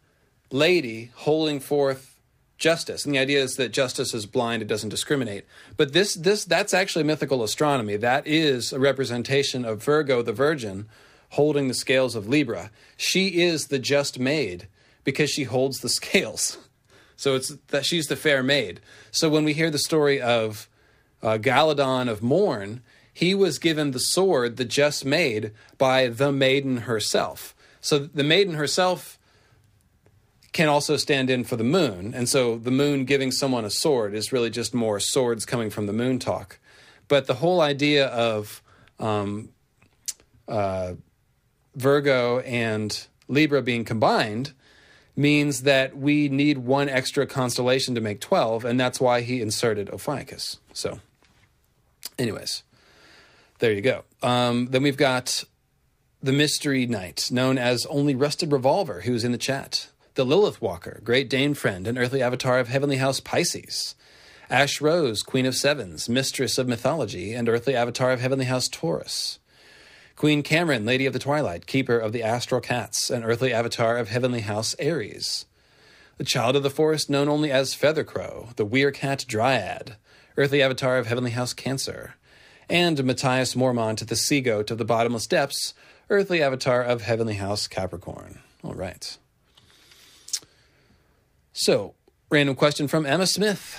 lady 0.51 1.11
holding 1.15 1.61
forth 1.61 2.17
justice. 2.59 3.05
And 3.05 3.15
the 3.15 3.19
idea 3.19 3.43
is 3.43 3.55
that 3.55 3.71
justice 3.71 4.15
is 4.15 4.27
blind, 4.27 4.63
it 4.63 4.69
doesn't 4.69 4.89
discriminate. 4.89 5.45
But 5.77 5.93
this 5.93 6.15
this 6.15 6.45
that's 6.45 6.75
actually 6.75 7.05
mythical 7.05 7.43
astronomy. 7.43 7.97
That 7.97 8.27
is 8.27 8.73
a 8.73 8.79
representation 8.79 9.65
of 9.65 9.83
Virgo 9.83 10.23
the 10.23 10.33
Virgin 10.33 10.89
holding 11.31 11.69
the 11.69 11.75
scales 11.75 12.15
of 12.15 12.29
Libra. 12.29 12.71
She 12.97 13.43
is 13.43 13.67
the 13.67 13.79
just 13.79 14.19
maid 14.19 14.69
because 15.05 15.31
she 15.31 15.45
holds 15.45 15.81
the 15.81 15.89
scales. 16.01 16.59
So 17.17 17.35
it's 17.35 17.49
that 17.69 17.87
she's 17.87 18.07
the 18.07 18.17
fair 18.17 18.43
maid. 18.43 18.81
So 19.11 19.29
when 19.29 19.45
we 19.45 19.55
hear 19.55 19.71
the 19.71 19.79
story 19.79 20.21
of 20.21 20.69
uh, 21.27 21.39
Galladon 21.39 22.09
of 22.09 22.23
Morn, 22.23 22.83
he 23.13 23.35
was 23.35 23.59
given 23.59 23.91
the 23.91 23.99
sword, 23.99 24.57
the 24.57 24.65
Just 24.65 25.05
Maid, 25.05 25.53
by 25.77 26.07
the 26.07 26.31
maiden 26.31 26.79
herself. 26.79 27.55
So 27.81 27.99
the 27.99 28.23
maiden 28.23 28.55
herself 28.55 29.19
can 30.53 30.69
also 30.69 30.97
stand 30.97 31.29
in 31.29 31.43
for 31.43 31.57
the 31.57 31.65
moon. 31.65 32.15
And 32.15 32.29
so 32.29 32.57
the 32.57 32.71
moon 32.71 33.05
giving 33.05 33.33
someone 33.33 33.65
a 33.65 33.71
sword 33.71 34.15
is 34.15 34.33
really 34.33 34.51
just 34.51 34.73
more 34.73 35.01
swords 35.01 35.45
coming 35.45 35.69
from 35.69 35.87
the 35.87 35.93
moon 35.93 36.19
talk. 36.19 36.59
But 37.09 37.27
the 37.27 37.35
whole 37.35 37.61
idea 37.61 38.07
of 38.07 38.63
um, 39.01 39.51
uh, 40.47 40.95
Virgo 41.75 42.39
and 42.41 43.07
Libra 43.29 43.63
being 43.63 43.85
combined 43.85 44.53
means 45.17 45.63
that 45.63 45.97
we 45.97 46.29
need 46.29 46.59
one 46.59 46.89
extra 46.89 47.27
constellation 47.27 47.95
to 47.95 48.01
make 48.01 48.21
12, 48.21 48.65
and 48.65 48.79
that's 48.79 49.01
why 49.01 49.23
he 49.23 49.41
inserted 49.41 49.89
Ophiuchus. 49.89 50.59
So, 50.73 51.01
anyways, 52.19 52.63
there 53.59 53.73
you 53.73 53.81
go. 53.81 54.05
Um, 54.23 54.67
then 54.67 54.83
we've 54.83 54.97
got 54.97 55.45
the 56.23 56.33
Mystery 56.33 56.87
Knight, 56.87 57.29
known 57.31 57.59
as 57.59 57.87
Only 57.87 58.15
Rusted 58.15 58.53
Revolver, 58.53 59.03
who's 59.03 59.25
in 59.25 59.33
the 59.33 59.39
chat. 59.39 59.89
The 60.15 60.25
Lilith 60.25 60.63
Walker, 60.63 61.01
Great 61.05 61.29
Dane 61.29 61.55
Friend, 61.55 61.87
and 61.87 61.99
earthly 61.99 62.23
avatar 62.23 62.59
of 62.59 62.69
Heavenly 62.69 62.97
House 62.97 63.21
Pisces. 63.21 63.95
Ash 64.49 64.81
Rose, 64.81 65.23
Queen 65.23 65.45
of 65.45 65.55
Sevens, 65.55 66.09
Mistress 66.09 66.57
of 66.57 66.69
Mythology, 66.69 67.35
and 67.35 67.49
earthly 67.49 67.77
avatar 67.77 68.13
of 68.13 68.21
Heavenly 68.21 68.47
House 68.47 68.69
Taurus. 68.69 69.39
Queen 70.17 70.43
Cameron, 70.43 70.87
Lady 70.87 71.05
of 71.05 71.13
the 71.13 71.19
Twilight, 71.19 71.67
Keeper 71.67 71.99
of 71.99 72.13
the 72.13 72.23
Astral 72.23 72.61
Cats, 72.61 73.11
and 73.11 73.25
earthly 73.25 73.53
avatar 73.53 73.99
of 73.99 74.09
Heavenly 74.09 74.41
House 74.41 74.75
Aries. 74.79 75.45
The 76.17 76.25
Child 76.25 76.57
of 76.57 76.63
the 76.63 76.71
Forest, 76.71 77.11
known 77.11 77.29
only 77.29 77.51
as 77.51 77.75
Feathercrow, 77.75 78.57
the 78.57 78.65
Weircat 78.65 79.27
Dryad, 79.27 79.97
earthly 80.37 80.63
avatar 80.63 80.99
of 80.99 81.07
Heavenly 81.07 81.31
House 81.31 81.53
Cancer. 81.53 82.15
And 82.69 83.03
Matthias 83.05 83.55
Mormont, 83.55 83.99
to 83.99 84.05
the 84.05 84.17
Sea 84.17 84.41
Goat 84.41 84.71
of 84.71 84.79
the 84.79 84.85
Bottomless 84.85 85.27
Depths, 85.27 85.73
earthly 86.11 86.43
avatar 86.43 86.83
of 86.83 87.03
Heavenly 87.03 87.35
House 87.35 87.67
Capricorn. 87.67 88.41
All 88.63 88.75
right. 88.75 89.17
So, 91.53 91.95
random 92.31 92.55
question 92.55 92.89
from 92.89 93.07
Emma 93.07 93.27
Smith. 93.27 93.79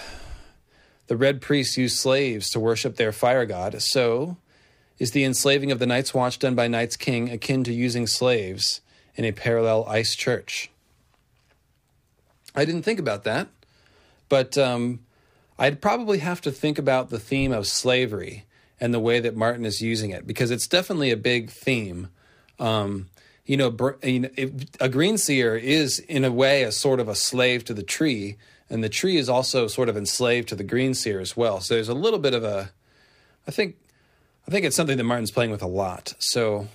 The 1.07 1.17
Red 1.17 1.41
Priests 1.41 1.77
used 1.77 1.97
slaves 1.97 2.49
to 2.49 2.59
worship 2.59 2.95
their 2.95 3.11
fire 3.11 3.45
god, 3.45 3.81
so 3.81 4.37
is 4.99 5.11
the 5.11 5.23
enslaving 5.23 5.71
of 5.71 5.79
the 5.79 5.85
Night's 5.85 6.13
Watch 6.13 6.39
done 6.39 6.55
by 6.55 6.67
Night's 6.67 6.97
King 6.97 7.29
akin 7.29 7.63
to 7.65 7.73
using 7.73 8.07
slaves 8.07 8.81
in 9.15 9.25
a 9.25 9.31
parallel 9.31 9.85
ice 9.85 10.15
church? 10.15 10.71
I 12.55 12.65
didn't 12.65 12.81
think 12.81 12.99
about 12.99 13.23
that, 13.25 13.47
but 14.27 14.57
um, 14.57 14.99
I'd 15.59 15.81
probably 15.81 16.19
have 16.19 16.41
to 16.41 16.51
think 16.51 16.77
about 16.77 17.09
the 17.09 17.19
theme 17.19 17.51
of 17.51 17.67
slavery 17.67 18.45
and 18.79 18.93
the 18.93 18.99
way 18.99 19.19
that 19.19 19.35
Martin 19.35 19.65
is 19.65 19.81
using 19.81 20.11
it 20.11 20.27
because 20.27 20.51
it's 20.51 20.67
definitely 20.67 21.11
a 21.11 21.17
big 21.17 21.49
theme. 21.49 22.09
Um, 22.59 23.09
you 23.45 23.57
know, 23.57 23.67
a 24.79 24.89
green 24.89 25.17
seer 25.17 25.55
is 25.55 25.99
in 25.99 26.25
a 26.25 26.31
way 26.31 26.63
a 26.63 26.71
sort 26.71 26.99
of 26.99 27.07
a 27.07 27.15
slave 27.15 27.63
to 27.65 27.73
the 27.73 27.81
tree, 27.81 28.35
and 28.69 28.83
the 28.83 28.89
tree 28.89 29.17
is 29.17 29.29
also 29.29 29.67
sort 29.67 29.87
of 29.87 29.95
enslaved 29.95 30.49
to 30.49 30.55
the 30.55 30.65
green 30.65 30.93
seer 30.93 31.21
as 31.21 31.37
well. 31.37 31.61
So 31.61 31.75
there's 31.75 31.87
a 31.87 31.93
little 31.93 32.19
bit 32.19 32.33
of 32.33 32.43
a, 32.43 32.71
I 33.47 33.51
think, 33.51 33.77
I 34.47 34.51
think 34.51 34.65
it's 34.65 34.75
something 34.75 34.97
that 34.97 35.05
Martin's 35.05 35.31
playing 35.31 35.51
with 35.51 35.61
a 35.61 35.67
lot. 35.67 36.13
So 36.19 36.67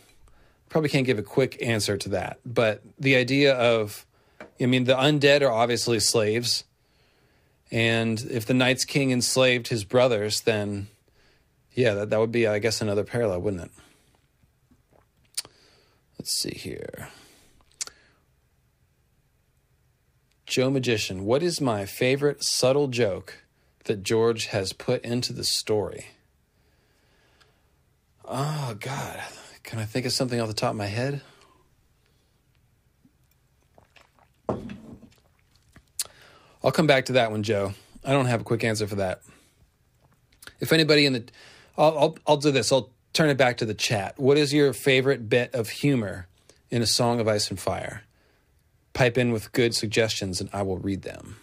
probably 0.70 0.88
can't 0.88 1.04
give 1.04 1.18
a 1.18 1.22
quick 1.22 1.62
answer 1.62 1.98
to 1.98 2.08
that. 2.08 2.38
But 2.46 2.82
the 2.98 3.16
idea 3.16 3.54
of, 3.54 4.06
I 4.58 4.64
mean, 4.64 4.84
the 4.84 4.94
undead 4.94 5.42
are 5.42 5.52
obviously 5.52 6.00
slaves. 6.00 6.64
And 7.72 8.20
if 8.30 8.44
the 8.44 8.54
Night's 8.54 8.84
King 8.84 9.10
enslaved 9.10 9.68
his 9.68 9.82
brothers, 9.82 10.42
then 10.42 10.88
yeah, 11.74 11.94
that, 11.94 12.10
that 12.10 12.20
would 12.20 12.30
be, 12.30 12.46
I 12.46 12.58
guess, 12.58 12.82
another 12.82 13.02
parallel, 13.02 13.40
wouldn't 13.40 13.64
it? 13.64 13.70
Let's 16.18 16.38
see 16.38 16.54
here. 16.54 17.08
Joe 20.44 20.68
Magician, 20.68 21.24
what 21.24 21.42
is 21.42 21.62
my 21.62 21.86
favorite 21.86 22.44
subtle 22.44 22.88
joke 22.88 23.42
that 23.84 24.02
George 24.02 24.46
has 24.46 24.74
put 24.74 25.02
into 25.02 25.32
the 25.32 25.44
story? 25.44 26.08
Oh, 28.26 28.76
God. 28.78 29.22
Can 29.62 29.78
I 29.78 29.86
think 29.86 30.04
of 30.04 30.12
something 30.12 30.38
off 30.38 30.48
the 30.48 30.54
top 30.54 30.72
of 30.72 30.76
my 30.76 30.86
head? 30.86 31.22
I'll 36.64 36.72
come 36.72 36.86
back 36.86 37.06
to 37.06 37.12
that 37.14 37.30
one, 37.30 37.42
Joe. 37.42 37.74
I 38.04 38.12
don't 38.12 38.26
have 38.26 38.40
a 38.40 38.44
quick 38.44 38.64
answer 38.64 38.86
for 38.86 38.96
that. 38.96 39.22
If 40.60 40.72
anybody 40.72 41.06
in 41.06 41.12
the, 41.12 41.24
I'll, 41.76 41.98
I'll, 41.98 42.18
I'll 42.26 42.36
do 42.36 42.50
this. 42.50 42.72
I'll 42.72 42.90
turn 43.12 43.30
it 43.30 43.36
back 43.36 43.56
to 43.58 43.64
the 43.64 43.74
chat. 43.74 44.18
What 44.18 44.38
is 44.38 44.52
your 44.52 44.72
favorite 44.72 45.28
bit 45.28 45.54
of 45.54 45.68
humor 45.68 46.26
in 46.70 46.82
A 46.82 46.86
Song 46.86 47.20
of 47.20 47.28
Ice 47.28 47.50
and 47.50 47.58
Fire? 47.58 48.02
Pipe 48.92 49.18
in 49.18 49.32
with 49.32 49.52
good 49.52 49.74
suggestions 49.74 50.40
and 50.40 50.50
I 50.52 50.62
will 50.62 50.78
read 50.78 51.02
them. 51.02 51.36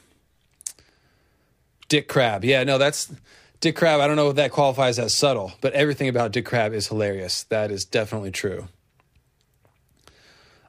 Dick 1.88 2.08
Crab. 2.08 2.46
Yeah, 2.46 2.64
no, 2.64 2.78
that's 2.78 3.12
Dick 3.60 3.76
Crab, 3.76 4.00
I 4.00 4.08
don't 4.08 4.16
know 4.16 4.30
if 4.30 4.38
that 4.38 4.52
qualifies 4.52 4.98
as 5.00 5.14
subtle, 5.14 5.52
but 5.60 5.74
everything 5.74 6.08
about 6.08 6.32
Dick 6.32 6.46
Crab 6.46 6.74
is 6.74 6.88
hilarious. 6.88 7.44
That 7.44 7.72
is 7.72 7.84
definitely 7.84 8.32
true. 8.32 8.70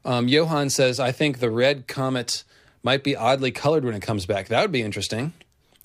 Um, 0.05 0.27
Johan 0.27 0.71
says, 0.71 0.99
I 0.99 1.13
think 1.13 1.39
the 1.39 1.51
red 1.51 1.87
comet 1.87 2.43
might 2.83 3.05
be 3.05 3.17
oddly 3.17 3.51
colored 3.51 3.85
when 3.85 3.95
it 3.95 4.03
comes 4.03 4.27
back. 4.27 4.49
That 4.49 4.63
would 4.63 4.73
be 4.73 4.83
interesting. 4.83 5.33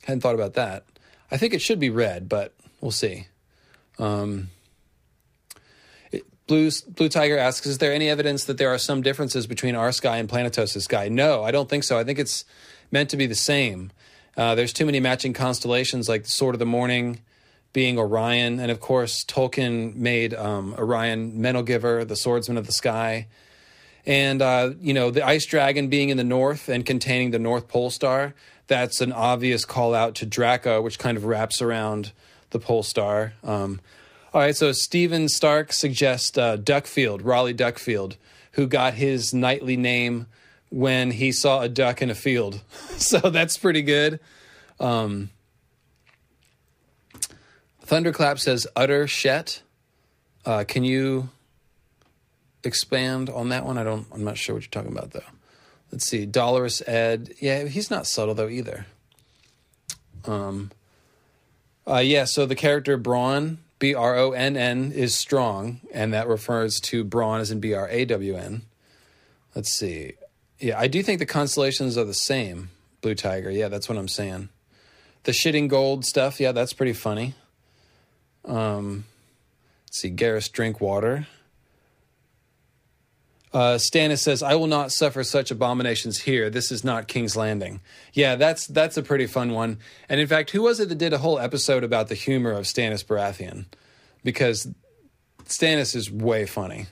Hadn't 0.04 0.22
thought 0.22 0.36
about 0.36 0.54
that. 0.54 0.86
I 1.32 1.38
think 1.38 1.54
it 1.54 1.62
should 1.62 1.80
be 1.80 1.90
red, 1.90 2.30
but 2.30 2.54
we'll 2.82 2.92
see. 2.92 3.28
Um, 3.98 4.50
Blue, 6.48 6.70
Blue 6.90 7.10
Tiger 7.10 7.38
asks, 7.38 7.66
is 7.66 7.80
there 7.80 7.92
any 7.92 8.08
evidence 8.08 8.46
that 8.46 8.58
there 8.58 8.70
are 8.70 8.78
some 8.78 9.02
differences 9.02 9.48
between 9.48 9.76
our 9.76 9.92
sky 9.92 10.18
and 10.18 10.30
Planetos' 10.30 10.80
sky? 10.84 11.10
No, 11.10 11.44
I 11.44 11.50
don't 11.50 11.68
think 11.68 11.84
so. 11.84 11.98
I 11.98 12.04
think 12.04 12.20
it's 12.20 12.46
meant 12.92 13.10
to 13.10 13.18
be 13.18 13.26
the 13.26 13.36
same. 13.36 13.92
Uh, 14.38 14.54
there's 14.54 14.74
too 14.74 14.86
many 14.86 15.00
matching 15.00 15.34
constellations, 15.34 16.08
like 16.08 16.24
the 16.24 16.30
Sword 16.30 16.54
of 16.54 16.60
the 16.60 16.66
Morning 16.66 17.22
being 17.74 17.98
Orion, 17.98 18.60
and 18.60 18.70
of 18.72 18.80
course 18.80 19.26
Tolkien 19.26 19.96
made 19.96 20.34
um, 20.34 20.76
Orion 20.78 21.42
Giver, 21.66 22.06
the 22.06 22.16
swordsman 22.16 22.58
of 22.58 22.68
the 22.68 22.72
sky, 22.72 23.28
and 24.06 24.41
uh, 24.41 24.72
you 24.80 24.94
know 24.94 25.11
the 25.11 25.26
Ice 25.26 25.45
Dragon 25.45 25.88
being 25.88 26.10
in 26.10 26.18
the 26.18 26.23
north 26.23 26.69
and 26.69 26.86
containing 26.86 27.32
the 27.32 27.40
North 27.40 27.68
Pole 27.68 27.90
Star. 27.90 28.34
That's 28.68 29.02
an 29.02 29.11
obvious 29.11 29.64
call 29.65 29.94
out 29.94 30.15
to 30.15 30.26
Draco, 30.26 30.82
which 30.82 30.98
kind 30.98 31.18
of 31.18 31.26
wraps 31.26 31.61
around 31.61 32.11
the 32.49 32.60
pole 32.60 32.84
star. 32.84 33.34
Um, 33.44 33.80
all 34.34 34.41
right, 34.41 34.56
so 34.56 34.72
Stephen 34.72 35.30
Stark 35.30 35.72
suggests 35.72 36.38
uh, 36.38 36.57
Duckfield, 36.57 37.22
Rolly 37.23 37.53
Duckfield, 37.53 38.15
who 38.53 38.68
got 38.68 38.95
his 38.95 39.34
knightly 39.34 39.77
name 39.77 40.27
when 40.69 41.11
he 41.11 41.32
saw 41.32 41.61
a 41.61 41.69
duck 41.69 42.02
in 42.02 42.10
a 42.10 42.15
field. 42.15 42.61
so 42.98 43.19
that's 43.30 43.57
pretty 43.57 43.82
good. 43.82 44.19
Um, 44.80 45.30
Thunderclap 47.82 48.40
says 48.40 48.65
utter 48.76 49.07
shet. 49.07 49.61
Uh, 50.45 50.64
can 50.68 50.84
you 50.84 51.30
expand 52.66 53.30
on 53.30 53.50
that 53.50 53.66
one? 53.66 53.78
I 53.78 53.84
don't. 53.84 54.08
I'm 54.12 54.24
not 54.24 54.38
sure 54.38 54.56
what 54.56 54.64
you're 54.64 54.70
talking 54.70 54.92
about 54.92 55.12
though. 55.12 55.22
Let's 55.92 56.08
see. 56.08 56.26
Dolorous 56.26 56.82
Ed. 56.88 57.34
Yeah, 57.40 57.66
he's 57.66 57.90
not 57.90 58.08
subtle 58.08 58.36
though 58.36 58.50
either. 58.50 58.86
Um. 60.26 60.72
Uh, 61.88 62.00
yeah. 62.00 62.26
So 62.26 62.46
the 62.46 62.56
character 62.56 62.98
Bronn, 62.98 63.58
B 63.80 63.94
R 63.94 64.16
O 64.16 64.32
N 64.32 64.58
N, 64.58 64.92
is 64.92 65.16
strong, 65.16 65.82
and 65.94 66.14
that 66.14 66.28
refers 66.28 66.80
to 66.82 67.04
Brawn 67.04 67.42
as 67.42 67.52
in 67.52 67.60
B 67.60 67.74
R 67.74 67.88
A 67.90 68.06
W 68.06 68.36
N. 68.36 68.64
Let's 69.54 69.74
see. 69.74 70.14
Yeah, 70.60 70.80
I 70.80 70.88
do 70.88 71.04
think 71.04 71.20
the 71.20 71.26
constellations 71.26 71.98
are 71.98 72.06
the 72.06 72.14
same. 72.14 72.70
Blue 73.02 73.16
Tiger. 73.16 73.52
Yeah, 73.52 73.68
that's 73.68 73.88
what 73.88 73.98
I'm 73.98 74.08
saying. 74.08 74.50
The 75.24 75.32
shitting 75.32 75.68
gold 75.68 76.06
stuff. 76.06 76.40
Yeah, 76.40 76.52
that's 76.52 76.74
pretty 76.74 76.94
funny. 76.94 77.36
Um, 78.44 79.06
let's 79.86 80.02
see. 80.02 80.12
Garrus 80.12 80.52
Drinkwater. 80.52 81.28
Uh, 83.56 83.77
Stannis 83.77 84.19
says, 84.19 84.44
"I 84.44 84.56
will 84.56 84.68
not 84.68 84.91
suffer 84.91 85.23
such 85.23 85.49
abominations 85.49 86.19
here. 86.19 86.49
This 86.49 86.73
is 86.73 86.84
not 86.84 87.07
King's 87.07 87.38
Landing." 87.38 87.80
Yeah, 88.11 88.36
that's 88.36 88.68
that's 88.68 88.98
a 88.98 89.02
pretty 89.02 89.27
fun 89.27 89.53
one. 89.53 89.77
And 90.10 90.19
in 90.19 90.27
fact, 90.27 90.49
who 90.52 90.64
was 90.64 90.82
it 90.82 90.90
that 90.90 90.98
did 90.98 91.14
a 91.14 91.19
whole 91.19 91.40
episode 91.40 91.82
about 91.82 92.10
the 92.10 92.15
humor 92.15 92.52
of 92.52 92.65
Stannis 92.65 93.06
Baratheon? 93.06 93.64
Because 94.26 94.68
Stannis 95.45 95.95
is 95.95 96.11
way 96.11 96.45
funny. 96.45 96.88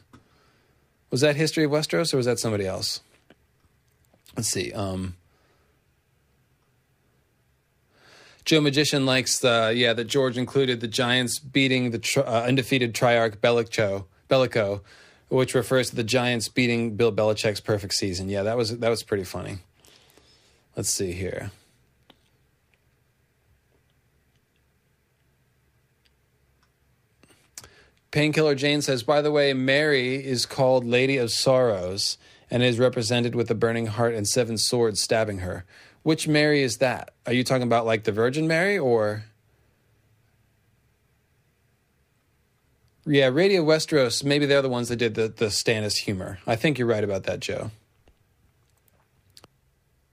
Was 1.11 1.19
that 1.19 1.35
History 1.35 1.65
of 1.65 1.71
Westeros 1.71 2.13
or 2.13 2.17
was 2.17 2.27
that 2.27 2.39
somebody 2.39 2.65
else? 2.65 3.01
let's 4.37 4.49
see. 4.49 4.71
Um, 4.71 5.15
Joe 8.45 8.61
Magician 8.61 9.05
likes 9.05 9.39
the 9.39 9.73
yeah 9.75 9.93
that 9.93 10.05
George 10.05 10.37
included 10.37 10.79
the 10.79 10.87
Giants 10.87 11.39
beating 11.39 11.91
the 11.91 11.99
tri- 11.99 12.23
uh, 12.23 12.43
undefeated 12.43 12.93
Triarch 12.93 13.37
Belicho, 13.41 14.05
Belicho, 14.29 14.81
which 15.33 15.55
refers 15.55 15.89
to 15.89 15.95
the 15.95 16.03
Giants 16.03 16.47
beating 16.47 16.95
Bill 16.95 17.11
Belichick's 17.11 17.59
perfect 17.59 17.95
season. 17.95 18.29
Yeah, 18.29 18.43
that 18.43 18.55
was 18.55 18.77
that 18.77 18.89
was 18.89 19.03
pretty 19.03 19.23
funny. 19.23 19.57
Let's 20.75 20.89
see 20.89 21.11
here. 21.11 21.51
Painkiller 28.11 28.53
Jane 28.53 28.83
says, 28.83 29.01
by 29.01 29.23
the 29.23 29.31
way, 29.31 29.53
Mary 29.53 30.23
is 30.23 30.45
called 30.45 30.85
Lady 30.85 31.17
of 31.17 31.31
Sorrows 31.31 32.19
and 32.51 32.61
is 32.61 32.77
represented 32.77 33.33
with 33.33 33.49
a 33.49 33.55
burning 33.55 33.87
heart 33.87 34.13
and 34.13 34.27
seven 34.27 34.59
swords 34.59 35.01
stabbing 35.01 35.39
her. 35.39 35.65
Which 36.03 36.27
Mary 36.27 36.61
is 36.61 36.77
that? 36.77 37.11
Are 37.25 37.33
you 37.33 37.43
talking 37.43 37.63
about 37.63 37.87
like 37.87 38.03
the 38.03 38.11
Virgin 38.11 38.47
Mary 38.47 38.77
or 38.77 39.23
Yeah, 43.05 43.27
Radio 43.27 43.65
Westeros, 43.65 44.23
maybe 44.23 44.45
they're 44.45 44.61
the 44.61 44.69
ones 44.69 44.87
that 44.87 44.95
did 44.95 45.15
the, 45.15 45.27
the 45.27 45.47
Stannis 45.47 45.97
humor. 45.97 46.39
I 46.47 46.55
think 46.55 46.77
you're 46.77 46.87
right 46.87 47.03
about 47.03 47.23
that, 47.23 47.41
Joe. 47.41 47.71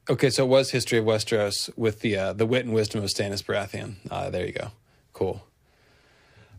Okay, 0.09 0.29
so 0.29 0.45
it 0.45 0.49
was 0.49 0.71
History 0.71 0.99
of 0.99 1.05
Westeros 1.05 1.71
with 1.77 2.01
the 2.01 2.17
uh, 2.17 2.33
the 2.33 2.47
wit 2.47 2.65
and 2.65 2.75
wisdom 2.75 3.05
of 3.05 3.09
Stannis 3.11 3.45
Baratheon. 3.45 3.95
Uh, 4.11 4.29
there 4.29 4.45
you 4.45 4.53
go. 4.53 4.73
Cool. 5.12 5.45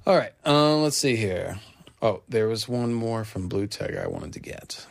All 0.07 0.15
right, 0.15 0.31
uh, 0.45 0.77
let's 0.77 0.97
see 0.97 1.17
here. 1.17 1.59
Oh, 2.01 2.21
there 2.29 2.47
was 2.47 2.67
one 2.67 2.93
more 2.93 3.25
from 3.25 3.49
Blue 3.49 3.67
Tag 3.67 3.97
I 3.97 4.07
wanted 4.07 4.31
to 4.33 4.39
get. 4.39 4.87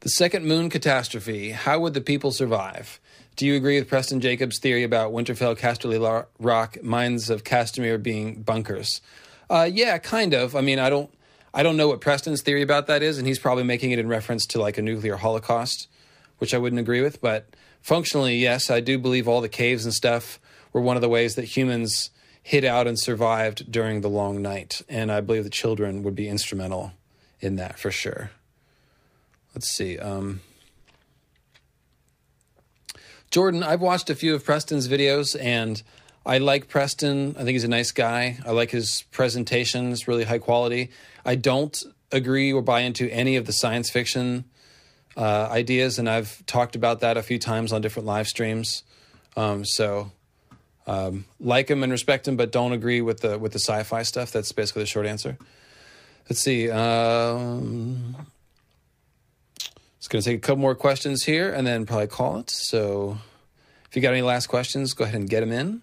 The 0.00 0.10
second 0.10 0.44
moon 0.44 0.68
catastrophe. 0.68 1.52
How 1.52 1.80
would 1.80 1.94
the 1.94 2.00
people 2.02 2.32
survive? 2.32 3.00
Do 3.36 3.46
you 3.46 3.56
agree 3.56 3.78
with 3.78 3.88
Preston 3.88 4.20
Jacobs' 4.20 4.58
theory 4.58 4.82
about 4.82 5.12
Winterfell, 5.12 5.58
Casterly 5.58 6.26
Rock, 6.38 6.82
mines 6.82 7.30
of 7.30 7.44
Castamere 7.44 8.02
being 8.02 8.42
bunkers? 8.42 9.00
Uh, 9.50 9.68
yeah, 9.70 9.98
kind 9.98 10.32
of. 10.32 10.54
I 10.54 10.60
mean, 10.60 10.78
I 10.78 10.88
don't, 10.88 11.12
I 11.52 11.64
don't 11.64 11.76
know 11.76 11.88
what 11.88 12.00
Preston's 12.00 12.40
theory 12.40 12.62
about 12.62 12.86
that 12.86 13.02
is, 13.02 13.18
and 13.18 13.26
he's 13.26 13.40
probably 13.40 13.64
making 13.64 13.90
it 13.90 13.98
in 13.98 14.06
reference 14.06 14.46
to 14.46 14.60
like 14.60 14.78
a 14.78 14.82
nuclear 14.82 15.16
holocaust, 15.16 15.88
which 16.38 16.54
I 16.54 16.58
wouldn't 16.58 16.78
agree 16.78 17.02
with. 17.02 17.20
But 17.20 17.56
functionally, 17.82 18.36
yes, 18.36 18.70
I 18.70 18.78
do 18.78 18.96
believe 18.96 19.26
all 19.26 19.40
the 19.40 19.48
caves 19.48 19.84
and 19.84 19.92
stuff 19.92 20.38
were 20.72 20.80
one 20.80 20.96
of 20.96 21.02
the 21.02 21.08
ways 21.08 21.34
that 21.34 21.44
humans 21.46 22.10
hid 22.44 22.64
out 22.64 22.86
and 22.86 22.98
survived 22.98 23.70
during 23.70 24.02
the 24.02 24.08
long 24.08 24.40
night, 24.40 24.82
and 24.88 25.10
I 25.10 25.20
believe 25.20 25.42
the 25.42 25.50
children 25.50 26.04
would 26.04 26.14
be 26.14 26.28
instrumental 26.28 26.92
in 27.40 27.56
that 27.56 27.76
for 27.76 27.90
sure. 27.90 28.30
Let's 29.54 29.68
see. 29.68 29.98
Um, 29.98 30.42
Jordan, 33.32 33.64
I've 33.64 33.80
watched 33.80 34.10
a 34.10 34.14
few 34.14 34.34
of 34.34 34.44
Preston's 34.44 34.88
videos 34.88 35.36
and 35.40 35.82
I 36.24 36.38
like 36.38 36.68
Preston. 36.68 37.34
I 37.36 37.40
think 37.40 37.50
he's 37.50 37.64
a 37.64 37.68
nice 37.68 37.92
guy. 37.92 38.38
I 38.44 38.50
like 38.50 38.70
his 38.70 39.04
presentations, 39.10 40.06
really 40.06 40.24
high 40.24 40.38
quality. 40.38 40.90
I 41.24 41.34
don't 41.34 41.82
agree 42.12 42.52
or 42.52 42.62
buy 42.62 42.80
into 42.80 43.08
any 43.10 43.36
of 43.36 43.46
the 43.46 43.52
science 43.52 43.90
fiction 43.90 44.44
uh, 45.16 45.48
ideas, 45.50 45.98
and 45.98 46.08
I've 46.08 46.44
talked 46.46 46.76
about 46.76 47.00
that 47.00 47.16
a 47.16 47.22
few 47.22 47.38
times 47.38 47.72
on 47.72 47.80
different 47.82 48.06
live 48.06 48.26
streams. 48.26 48.82
Um, 49.36 49.64
so, 49.64 50.12
um, 50.86 51.24
like 51.38 51.68
him 51.68 51.82
and 51.82 51.90
respect 51.90 52.28
him, 52.28 52.36
but 52.36 52.52
don't 52.52 52.72
agree 52.72 53.00
with 53.00 53.20
the 53.20 53.38
with 53.38 53.52
the 53.52 53.58
sci-fi 53.58 54.02
stuff. 54.02 54.30
That's 54.30 54.52
basically 54.52 54.82
the 54.82 54.86
short 54.86 55.06
answer. 55.06 55.38
Let's 56.28 56.40
see. 56.40 56.70
Um, 56.70 58.14
it's 59.98 60.08
going 60.08 60.22
to 60.22 60.30
take 60.30 60.38
a 60.38 60.40
couple 60.40 60.60
more 60.60 60.74
questions 60.74 61.24
here 61.24 61.52
and 61.52 61.66
then 61.66 61.86
probably 61.86 62.06
call 62.06 62.38
it. 62.38 62.50
So 62.50 63.18
if 63.88 63.96
you 63.96 64.02
got 64.02 64.12
any 64.12 64.22
last 64.22 64.46
questions, 64.46 64.94
go 64.94 65.04
ahead 65.04 65.16
and 65.16 65.28
get 65.28 65.40
them 65.40 65.52
in. 65.52 65.82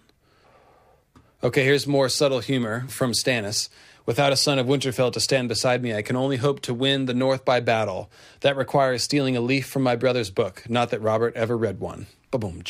Okay, 1.40 1.62
here's 1.62 1.86
more 1.86 2.08
subtle 2.08 2.40
humor 2.40 2.86
from 2.88 3.12
Stannis. 3.12 3.68
Without 4.04 4.32
a 4.32 4.36
son 4.36 4.58
of 4.58 4.66
Winterfell 4.66 5.12
to 5.12 5.20
stand 5.20 5.48
beside 5.48 5.82
me, 5.82 5.94
I 5.94 6.02
can 6.02 6.16
only 6.16 6.36
hope 6.36 6.60
to 6.62 6.74
win 6.74 7.04
the 7.04 7.14
North 7.14 7.44
by 7.44 7.60
battle. 7.60 8.10
That 8.40 8.56
requires 8.56 9.04
stealing 9.04 9.36
a 9.36 9.40
leaf 9.40 9.68
from 9.68 9.84
my 9.84 9.94
brother's 9.94 10.30
book. 10.30 10.64
Not 10.68 10.90
that 10.90 11.00
Robert 11.00 11.36
ever 11.36 11.56
read 11.56 11.78
one. 11.78 12.08
Ba-boom. 12.32 12.64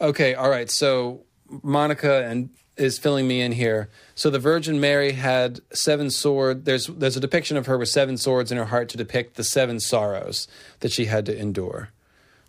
Okay, 0.00 0.34
all 0.34 0.48
right. 0.48 0.70
So 0.70 1.24
Monica 1.62 2.24
and 2.24 2.48
is 2.78 2.98
filling 2.98 3.28
me 3.28 3.42
in 3.42 3.52
here. 3.52 3.90
So 4.14 4.30
the 4.30 4.38
Virgin 4.38 4.80
Mary 4.80 5.12
had 5.12 5.60
seven 5.70 6.10
sword. 6.10 6.64
There's 6.64 6.86
there's 6.86 7.18
a 7.18 7.20
depiction 7.20 7.58
of 7.58 7.66
her 7.66 7.76
with 7.76 7.90
seven 7.90 8.16
swords 8.16 8.50
in 8.50 8.56
her 8.56 8.64
heart 8.64 8.88
to 8.90 8.96
depict 8.96 9.34
the 9.34 9.44
seven 9.44 9.80
sorrows 9.80 10.48
that 10.80 10.92
she 10.92 11.04
had 11.04 11.26
to 11.26 11.38
endure. 11.38 11.90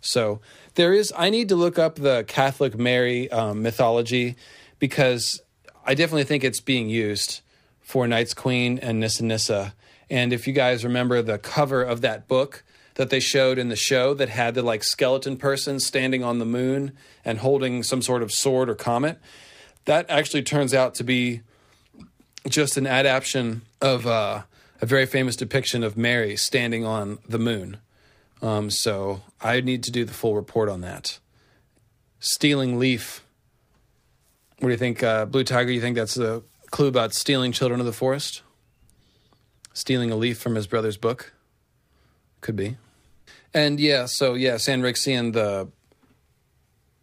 So 0.00 0.40
there 0.74 0.94
is. 0.94 1.12
I 1.16 1.28
need 1.28 1.50
to 1.50 1.56
look 1.56 1.78
up 1.78 1.96
the 1.96 2.24
Catholic 2.26 2.78
Mary 2.78 3.30
um, 3.30 3.62
mythology 3.62 4.36
because 4.78 5.40
I 5.84 5.94
definitely 5.94 6.24
think 6.24 6.44
it's 6.44 6.60
being 6.60 6.88
used 6.88 7.40
for 7.80 8.06
Night's 8.06 8.34
Queen 8.34 8.78
and 8.78 9.00
Nissa 9.00 9.24
Nissa. 9.24 9.74
And 10.10 10.32
if 10.32 10.46
you 10.46 10.52
guys 10.52 10.84
remember 10.84 11.22
the 11.22 11.38
cover 11.38 11.82
of 11.82 12.00
that 12.00 12.28
book 12.28 12.64
that 12.94 13.10
they 13.10 13.20
showed 13.20 13.58
in 13.58 13.68
the 13.68 13.76
show 13.76 14.14
that 14.14 14.28
had 14.28 14.54
the 14.54 14.62
like 14.62 14.82
skeleton 14.82 15.36
person 15.36 15.78
standing 15.80 16.24
on 16.24 16.38
the 16.38 16.44
moon 16.44 16.92
and 17.24 17.38
holding 17.38 17.82
some 17.82 18.02
sort 18.02 18.22
of 18.22 18.32
sword 18.32 18.68
or 18.68 18.74
comet, 18.74 19.18
that 19.84 20.08
actually 20.08 20.42
turns 20.42 20.74
out 20.74 20.94
to 20.94 21.04
be 21.04 21.42
just 22.48 22.76
an 22.76 22.86
adaptation 22.86 23.62
of 23.80 24.06
uh, 24.06 24.42
a 24.80 24.86
very 24.86 25.06
famous 25.06 25.36
depiction 25.36 25.82
of 25.82 25.96
Mary 25.96 26.36
standing 26.36 26.84
on 26.84 27.18
the 27.28 27.38
moon. 27.38 27.78
Um, 28.42 28.70
so 28.70 29.22
I 29.40 29.60
need 29.60 29.82
to 29.84 29.90
do 29.90 30.04
the 30.04 30.12
full 30.12 30.34
report 30.34 30.68
on 30.68 30.80
that. 30.82 31.18
Stealing 32.20 32.78
leaf. 32.78 33.22
What 34.58 34.68
do 34.68 34.72
you 34.72 34.78
think, 34.78 35.02
uh, 35.02 35.26
Blue 35.26 35.44
Tiger? 35.44 35.70
You 35.70 35.80
think 35.80 35.96
that's 35.96 36.16
a 36.16 36.42
clue 36.70 36.86
about 36.86 37.12
stealing 37.12 37.52
children 37.52 37.78
of 37.80 37.86
the 37.86 37.92
forest? 37.92 38.42
Stealing 39.74 40.10
a 40.10 40.16
leaf 40.16 40.38
from 40.38 40.54
his 40.54 40.66
brother's 40.66 40.96
book? 40.96 41.34
Could 42.40 42.56
be. 42.56 42.76
And 43.52 43.78
yeah, 43.78 44.06
so 44.06 44.34
yeah, 44.34 44.54
Sandrixian, 44.54 45.32
the 45.32 45.68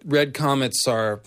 red 0.03 0.33
comets 0.33 0.87
are 0.87 1.21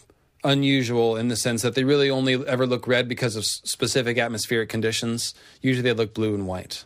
unusual 0.45 1.17
in 1.17 1.29
the 1.29 1.37
sense 1.37 1.63
that 1.63 1.75
they 1.75 1.85
really 1.85 2.11
only 2.11 2.35
ever 2.47 2.67
look 2.67 2.87
red 2.87 3.09
because 3.09 3.37
of 3.37 3.45
specific 3.45 4.19
atmospheric 4.19 4.69
conditions. 4.69 5.35
Usually 5.61 5.83
they 5.83 5.93
look 5.93 6.15
blue 6.15 6.35
and 6.35 6.47
white. 6.47 6.85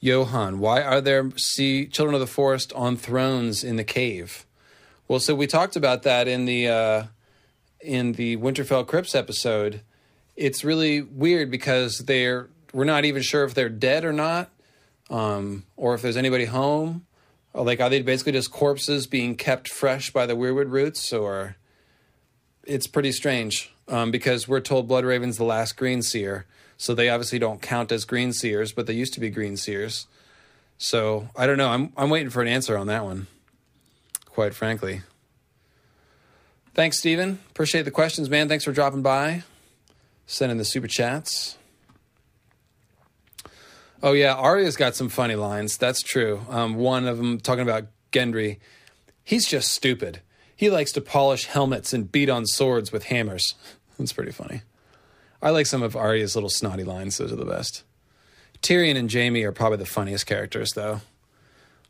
Johan, 0.00 0.58
why 0.58 0.82
are 0.82 1.00
there 1.00 1.30
sea 1.36 1.86
children 1.86 2.14
of 2.14 2.20
the 2.20 2.26
forest 2.26 2.72
on 2.74 2.96
thrones 2.96 3.64
in 3.64 3.76
the 3.76 3.84
cave? 3.84 4.46
Well, 5.08 5.20
so 5.20 5.34
we 5.34 5.46
talked 5.46 5.76
about 5.76 6.02
that 6.02 6.28
in 6.28 6.44
the 6.44 6.68
uh, 6.68 7.04
in 7.86 8.12
the 8.12 8.36
Winterfell 8.36 8.86
Crypts 8.86 9.14
episode. 9.14 9.80
It's 10.34 10.64
really 10.64 11.00
weird 11.00 11.50
because 11.50 11.98
they're 11.98 12.48
we're 12.72 12.84
not 12.84 13.04
even 13.04 13.22
sure 13.22 13.44
if 13.44 13.54
they're 13.54 13.70
dead 13.70 14.04
or 14.04 14.12
not, 14.12 14.50
um, 15.08 15.64
or 15.76 15.94
if 15.94 16.02
there's 16.02 16.16
anybody 16.16 16.44
home. 16.44 17.06
Like, 17.54 17.80
are 17.80 17.88
they 17.88 18.02
basically 18.02 18.32
just 18.32 18.50
corpses 18.50 19.06
being 19.06 19.34
kept 19.34 19.68
fresh 19.68 20.10
by 20.10 20.26
the 20.26 20.36
weirwood 20.36 20.70
roots, 20.70 21.10
or 21.10 21.56
it's 22.64 22.86
pretty 22.86 23.12
strange 23.12 23.72
um, 23.88 24.10
because 24.10 24.46
we're 24.46 24.60
told 24.60 24.88
Blood 24.88 25.06
Raven's 25.06 25.38
the 25.38 25.44
last 25.44 25.76
Green 25.76 26.02
Seer, 26.02 26.44
so 26.76 26.94
they 26.94 27.08
obviously 27.08 27.38
don't 27.38 27.62
count 27.62 27.92
as 27.92 28.04
Green 28.04 28.34
Seers, 28.34 28.72
but 28.72 28.86
they 28.86 28.92
used 28.92 29.14
to 29.14 29.20
be 29.20 29.30
Green 29.30 29.56
Seers. 29.56 30.06
So 30.76 31.30
I 31.34 31.46
don't 31.46 31.56
know. 31.56 31.70
I'm 31.70 31.92
I'm 31.96 32.10
waiting 32.10 32.28
for 32.28 32.42
an 32.42 32.48
answer 32.48 32.76
on 32.76 32.88
that 32.88 33.04
one. 33.04 33.26
Quite 34.26 34.54
frankly. 34.54 35.00
Thanks, 36.76 36.98
Stephen. 36.98 37.38
Appreciate 37.48 37.86
the 37.86 37.90
questions, 37.90 38.28
man. 38.28 38.50
Thanks 38.50 38.62
for 38.62 38.70
dropping 38.70 39.00
by, 39.00 39.44
sending 40.26 40.58
the 40.58 40.64
super 40.64 40.86
chats. 40.86 41.56
Oh 44.02 44.12
yeah, 44.12 44.34
Arya's 44.34 44.76
got 44.76 44.94
some 44.94 45.08
funny 45.08 45.36
lines. 45.36 45.78
That's 45.78 46.02
true. 46.02 46.42
Um, 46.50 46.74
one 46.74 47.06
of 47.06 47.16
them 47.16 47.40
talking 47.40 47.62
about 47.62 47.86
Gendry. 48.12 48.58
He's 49.24 49.48
just 49.48 49.72
stupid. 49.72 50.20
He 50.54 50.68
likes 50.68 50.92
to 50.92 51.00
polish 51.00 51.46
helmets 51.46 51.94
and 51.94 52.12
beat 52.12 52.28
on 52.28 52.44
swords 52.44 52.92
with 52.92 53.04
hammers. 53.04 53.54
That's 53.98 54.12
pretty 54.12 54.32
funny. 54.32 54.60
I 55.40 55.50
like 55.50 55.64
some 55.64 55.82
of 55.82 55.96
Arya's 55.96 56.34
little 56.36 56.50
snotty 56.50 56.84
lines. 56.84 57.16
Those 57.16 57.32
are 57.32 57.36
the 57.36 57.46
best. 57.46 57.84
Tyrion 58.60 58.98
and 58.98 59.10
Jaime 59.10 59.44
are 59.44 59.52
probably 59.52 59.78
the 59.78 59.86
funniest 59.86 60.26
characters, 60.26 60.72
though. 60.74 61.00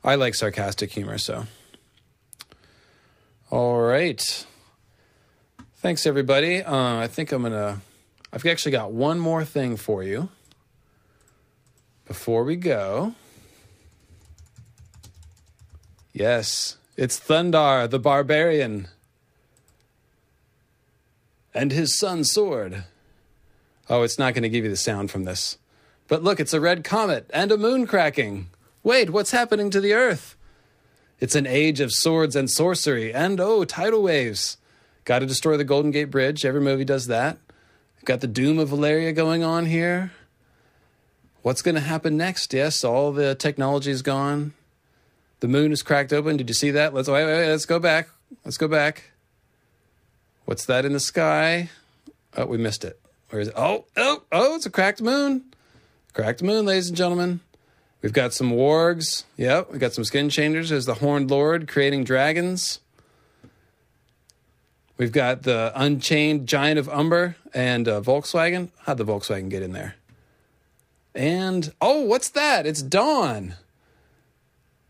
I 0.05 0.15
like 0.15 0.37
sarcastic 0.37 0.93
humor, 0.93 1.19
so. 1.19 1.47
All 3.51 3.81
right. 3.81 4.47
Thanks, 5.87 6.05
everybody. 6.05 6.65
Uh, 6.65 6.97
I 6.97 7.07
think 7.07 7.31
I'm 7.31 7.43
going 7.43 7.53
to. 7.53 7.81
I've 8.33 8.45
actually 8.45 8.73
got 8.73 8.91
one 8.91 9.21
more 9.21 9.45
thing 9.45 9.77
for 9.77 10.03
you 10.03 10.31
before 12.09 12.43
we 12.43 12.57
go. 12.57 13.15
Yes, 16.13 16.77
it's 16.97 17.21
Thundarr 17.21 17.89
the 17.89 18.01
barbarian 18.01 18.89
and 21.55 21.71
his 21.71 21.97
Sun 21.97 22.25
Sword. 22.25 22.83
Oh, 23.89 24.03
it's 24.03 24.19
not 24.19 24.35
going 24.35 24.43
to 24.43 24.49
give 24.49 24.65
you 24.65 24.71
the 24.71 24.77
sound 24.77 25.13
from 25.13 25.23
this. 25.23 25.57
But 26.09 26.25
look, 26.25 26.41
it's 26.41 26.53
a 26.53 26.61
red 26.61 26.83
comet 26.83 27.31
and 27.33 27.53
a 27.53 27.57
moon 27.57 27.87
cracking. 27.87 28.49
Wait, 28.83 29.11
what's 29.11 29.31
happening 29.31 29.71
to 29.71 29.81
the 29.81 29.93
Earth? 29.93 30.35
It's 31.21 31.37
an 31.37 31.47
age 31.47 31.79
of 31.79 31.93
swords 31.93 32.35
and 32.35 32.51
sorcery, 32.51 33.15
and 33.15 33.39
oh, 33.39 33.65
tidal 33.65 34.03
waves. 34.03 34.57
Got 35.07 35.21
to 35.21 35.27
destroy 35.27 35.57
the 35.57 35.65
Golden 35.65 35.93
Gate 35.93 36.11
Bridge. 36.11 36.45
Every 36.45 36.61
movie 36.61 36.85
does 36.85 37.07
that. 37.07 37.39
Got 38.05 38.21
the 38.21 38.27
doom 38.27 38.59
of 38.59 38.71
Valyria 38.71 39.15
going 39.15 39.45
on 39.45 39.67
here. 39.67 40.13
What's 41.43 41.63
going 41.63 41.77
to 41.77 41.81
happen 41.81 42.17
next? 42.17 42.53
Yes, 42.53 42.83
all 42.83 43.13
the 43.13 43.37
technology 43.37 43.93
is 43.93 44.03
gone. 44.03 44.53
The 45.39 45.49
moon 45.49 45.71
is 45.71 45.83
cracked 45.83 46.13
open. 46.13 46.37
Did 46.37 46.51
you 46.51 46.55
see 46.55 46.73
that? 46.73 46.93
Let's 46.93 47.09
wait, 47.09 47.25
wait, 47.25 47.35
wait, 47.35 47.51
let's 47.51 47.67
go 47.67 47.79
back. 47.79 48.09
Let's 48.45 48.57
go 48.59 48.67
back. 48.67 49.13
What's 50.45 50.65
that 50.67 50.85
in 50.85 50.93
the 50.93 51.01
sky? 51.01 51.71
Oh, 52.37 52.47
we 52.47 52.59
missed 52.59 52.85
it. 52.85 53.01
Where 53.31 53.41
is 53.41 53.49
it? 53.49 53.55
Oh, 53.57 53.85
oh, 53.97 54.23
oh, 54.33 54.57
it's 54.57 54.67
a 54.67 54.71
cracked 54.71 55.01
moon. 55.01 55.45
Cracked 56.15 56.43
moon, 56.43 56.67
ladies 56.67 56.89
and 56.89 56.97
gentlemen. 56.97 57.41
We've 58.03 58.13
got 58.13 58.33
some 58.33 58.51
wargs. 58.51 59.23
Yep, 59.37 59.73
we 59.73 59.79
got 59.79 59.93
some 59.93 60.05
skin 60.05 60.31
changers. 60.31 60.71
There's 60.71 60.87
the 60.87 60.95
Horned 60.95 61.31
Lord 61.31 61.69
creating 61.69 62.05
dragons. 62.05 62.81
We've 64.99 65.13
got 65.13 65.43
the 65.43 65.73
Unchained 65.75 66.49
Giant 66.49 66.79
of 66.79 66.89
Umber 66.89 67.37
and 67.53 67.87
uh, 67.87 68.01
Volkswagen. 68.01 68.71
How'd 68.85 68.97
the 68.97 69.05
Volkswagen 69.05 69.51
get 69.51 69.63
in 69.63 69.73
there? 69.73 69.97
And 71.15 71.73
oh, 71.81 72.01
what's 72.03 72.31
that? 72.31 72.67
It's 72.67 72.83
Dawn. 72.83 73.55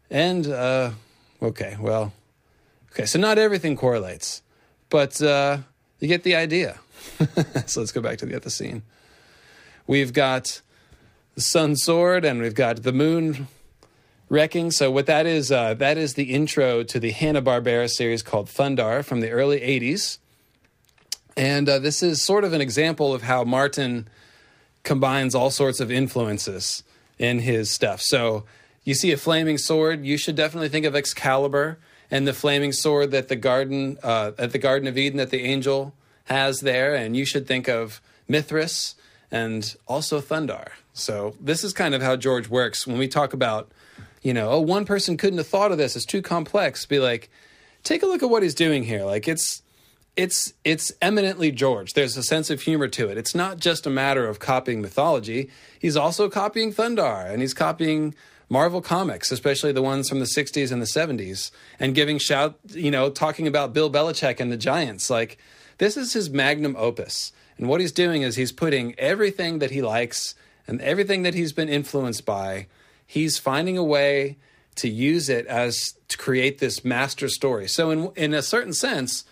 And 0.08 0.46
uh, 0.46 0.90
okay, 1.42 1.76
well, 1.80 2.12
okay. 2.92 3.06
So 3.06 3.18
not 3.18 3.38
everything 3.38 3.76
correlates, 3.76 4.42
but 4.90 5.20
uh, 5.20 5.58
you 5.98 6.06
get 6.06 6.22
the 6.22 6.36
idea. 6.36 6.78
so 7.66 7.80
let's 7.80 7.92
go 7.92 8.00
back 8.00 8.18
to 8.18 8.26
the 8.26 8.36
other 8.36 8.50
scene. 8.50 8.82
We've 9.88 10.12
got 10.12 10.60
the 11.34 11.40
Sun 11.40 11.76
Sword, 11.76 12.24
and 12.24 12.40
we've 12.40 12.54
got 12.54 12.84
the 12.84 12.92
Moon 12.92 13.48
wrecking. 14.28 14.70
So 14.70 14.90
what 14.90 15.06
that 15.06 15.26
is, 15.26 15.52
uh, 15.52 15.74
that 15.74 15.98
is 15.98 16.14
the 16.14 16.34
intro 16.34 16.82
to 16.82 17.00
the 17.00 17.10
Hanna 17.10 17.42
Barbera 17.42 17.88
series 17.88 18.22
called 18.22 18.48
Thundarr 18.48 19.04
from 19.04 19.20
the 19.20 19.30
early 19.30 19.60
'80s, 19.60 20.18
and 21.36 21.68
uh, 21.68 21.78
this 21.78 22.02
is 22.02 22.22
sort 22.22 22.44
of 22.44 22.52
an 22.52 22.60
example 22.60 23.14
of 23.14 23.22
how 23.22 23.44
Martin 23.44 24.08
combines 24.82 25.34
all 25.34 25.50
sorts 25.50 25.80
of 25.80 25.90
influences 25.90 26.82
in 27.18 27.40
his 27.40 27.70
stuff. 27.70 28.00
So 28.00 28.44
you 28.84 28.94
see 28.94 29.10
a 29.12 29.16
flaming 29.16 29.58
sword, 29.58 30.04
you 30.04 30.16
should 30.16 30.36
definitely 30.36 30.68
think 30.68 30.86
of 30.86 30.94
Excalibur 30.94 31.78
and 32.10 32.26
the 32.26 32.32
flaming 32.32 32.72
sword 32.72 33.10
that 33.10 33.28
the 33.28 33.36
garden 33.36 33.98
uh, 34.02 34.32
at 34.38 34.52
the 34.52 34.58
Garden 34.58 34.86
of 34.88 34.96
Eden 34.96 35.18
that 35.18 35.30
the 35.30 35.42
angel 35.42 35.92
has 36.26 36.60
there, 36.60 36.94
and 36.94 37.16
you 37.16 37.24
should 37.24 37.46
think 37.46 37.68
of 37.68 38.00
Mithras 38.28 38.94
and 39.30 39.76
also 39.86 40.20
Thundarr. 40.20 40.68
So 40.92 41.34
this 41.40 41.64
is 41.64 41.72
kind 41.72 41.94
of 41.94 42.02
how 42.02 42.16
George 42.16 42.48
works 42.48 42.86
when 42.86 42.98
we 42.98 43.08
talk 43.08 43.32
about, 43.32 43.70
you 44.26 44.34
know, 44.34 44.50
oh, 44.50 44.60
one 44.60 44.84
person 44.84 45.16
couldn't 45.16 45.38
have 45.38 45.46
thought 45.46 45.70
of 45.70 45.78
this; 45.78 45.94
it's 45.94 46.04
too 46.04 46.20
complex. 46.20 46.84
Be 46.84 46.98
like, 46.98 47.30
take 47.84 48.02
a 48.02 48.06
look 48.06 48.24
at 48.24 48.28
what 48.28 48.42
he's 48.42 48.56
doing 48.56 48.82
here. 48.82 49.04
Like 49.04 49.28
it's 49.28 49.62
it's 50.16 50.52
it's 50.64 50.90
eminently 51.00 51.52
George. 51.52 51.92
There's 51.92 52.16
a 52.16 52.24
sense 52.24 52.50
of 52.50 52.62
humor 52.62 52.88
to 52.88 53.08
it. 53.08 53.18
It's 53.18 53.36
not 53.36 53.60
just 53.60 53.86
a 53.86 53.90
matter 53.90 54.26
of 54.26 54.40
copying 54.40 54.82
mythology. 54.82 55.48
He's 55.78 55.96
also 55.96 56.28
copying 56.28 56.72
Thundarr 56.72 57.30
and 57.30 57.40
he's 57.40 57.54
copying 57.54 58.16
Marvel 58.48 58.80
comics, 58.80 59.30
especially 59.30 59.70
the 59.70 59.80
ones 59.82 60.08
from 60.08 60.18
the 60.18 60.24
60s 60.24 60.72
and 60.72 60.82
the 60.82 60.86
70s, 60.86 61.52
and 61.78 61.94
giving 61.94 62.18
shout, 62.18 62.58
you 62.70 62.90
know, 62.90 63.10
talking 63.10 63.46
about 63.46 63.72
Bill 63.72 63.90
Belichick 63.90 64.40
and 64.40 64.50
the 64.50 64.56
Giants. 64.56 65.08
Like 65.08 65.38
this 65.78 65.96
is 65.96 66.14
his 66.14 66.30
magnum 66.30 66.74
opus. 66.76 67.30
And 67.58 67.68
what 67.68 67.80
he's 67.80 67.92
doing 67.92 68.22
is 68.22 68.34
he's 68.34 68.50
putting 68.50 68.98
everything 68.98 69.60
that 69.60 69.70
he 69.70 69.82
likes 69.82 70.34
and 70.66 70.80
everything 70.80 71.22
that 71.22 71.34
he's 71.34 71.52
been 71.52 71.68
influenced 71.68 72.26
by, 72.26 72.66
he's 73.06 73.38
finding 73.38 73.78
a 73.78 73.84
way 73.84 74.36
to 74.76 74.88
use 74.88 75.28
it 75.28 75.46
as 75.46 75.94
to 76.08 76.18
create 76.18 76.58
this 76.58 76.84
master 76.84 77.28
story. 77.28 77.68
So 77.68 77.90
in 77.90 78.10
in 78.16 78.34
a 78.34 78.42
certain 78.42 78.72
sense, 78.74 79.24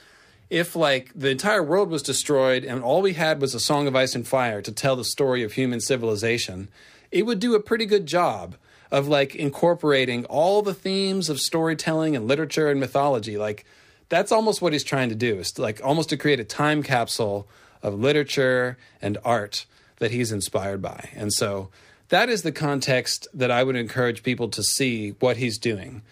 if 0.51 0.77
like 0.77 1.11
the 1.15 1.31
entire 1.31 1.63
world 1.63 1.91
was 1.91 2.03
destroyed 2.03 2.65
and 2.65 2.83
all 2.83 3.03
we 3.03 3.15
had 3.15 3.41
was 3.41 3.55
a 3.55 3.61
song 3.61 3.87
of 3.87 3.97
ice 3.97 4.15
and 4.15 4.27
fire 4.27 4.61
to 4.63 4.73
tell 4.73 4.97
the 4.97 5.05
story 5.05 5.43
of 5.43 5.53
human 5.53 5.81
civilization 5.81 6.69
it 7.11 7.27
would 7.27 7.39
do 7.39 7.55
a 7.55 7.61
pretty 7.61 7.87
good 7.87 8.07
job 8.07 8.57
of 8.91 9.09
like 9.09 9.35
incorporating 9.35 10.25
all 10.27 10.63
the 10.63 10.75
themes 10.75 11.29
of 11.29 11.41
storytelling 11.41 12.15
and 12.15 12.29
literature 12.29 12.71
and 12.71 12.79
mythology 12.79 13.37
like 13.37 13.65
that's 14.09 14.31
almost 14.31 14.61
what 14.61 14.73
he's 14.73 14.85
trying 14.85 15.09
to 15.09 15.15
do 15.15 15.39
is 15.39 15.51
to, 15.51 15.63
like 15.63 15.81
almost 15.83 16.11
to 16.11 16.17
create 16.17 16.39
a 16.39 16.45
time 16.45 16.83
capsule 16.83 17.49
of 17.83 17.99
literature 17.99 18.77
and 19.01 19.19
art 19.25 19.67
that 19.99 20.11
he's 20.11 20.31
inspired 20.31 20.83
by 20.83 21.11
and 21.15 21.33
so 21.33 21.71
that 22.09 22.29
is 22.29 22.43
the 22.43 22.53
context 22.53 23.27
that 23.35 23.51
i 23.51 23.63
would 23.63 23.77
encourage 23.77 24.23
people 24.23 24.49
to 24.49 24.63
see 24.63 25.11
what 25.21 25.37
he's 25.37 25.59
doing 25.59 26.03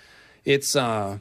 it's 0.44 0.74
uh 0.76 1.18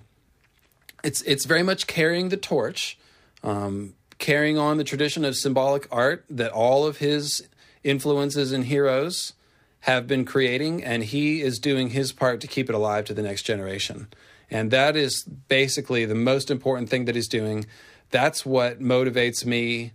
it's 1.03 1.21
it's 1.23 1.45
very 1.45 1.63
much 1.63 1.87
carrying 1.87 2.29
the 2.29 2.37
torch 2.37 2.97
um, 3.43 3.95
carrying 4.17 4.57
on 4.57 4.77
the 4.77 4.83
tradition 4.83 5.25
of 5.25 5.35
symbolic 5.35 5.87
art 5.91 6.23
that 6.29 6.51
all 6.51 6.85
of 6.85 6.97
his 6.97 7.47
influences 7.83 8.51
and 8.51 8.65
heroes 8.65 9.33
have 9.81 10.05
been 10.05 10.25
creating, 10.25 10.83
and 10.83 11.03
he 11.03 11.41
is 11.41 11.57
doing 11.57 11.89
his 11.89 12.11
part 12.11 12.39
to 12.39 12.47
keep 12.47 12.69
it 12.69 12.75
alive 12.75 13.03
to 13.05 13.15
the 13.15 13.23
next 13.23 13.41
generation. 13.41 14.07
And 14.49 14.69
that 14.69 14.95
is 14.95 15.23
basically 15.23 16.05
the 16.05 16.15
most 16.15 16.51
important 16.51 16.89
thing 16.89 17.05
that 17.05 17.15
he's 17.15 17.27
doing. 17.27 17.65
That's 18.11 18.45
what 18.45 18.79
motivates 18.79 19.43
me 19.43 19.93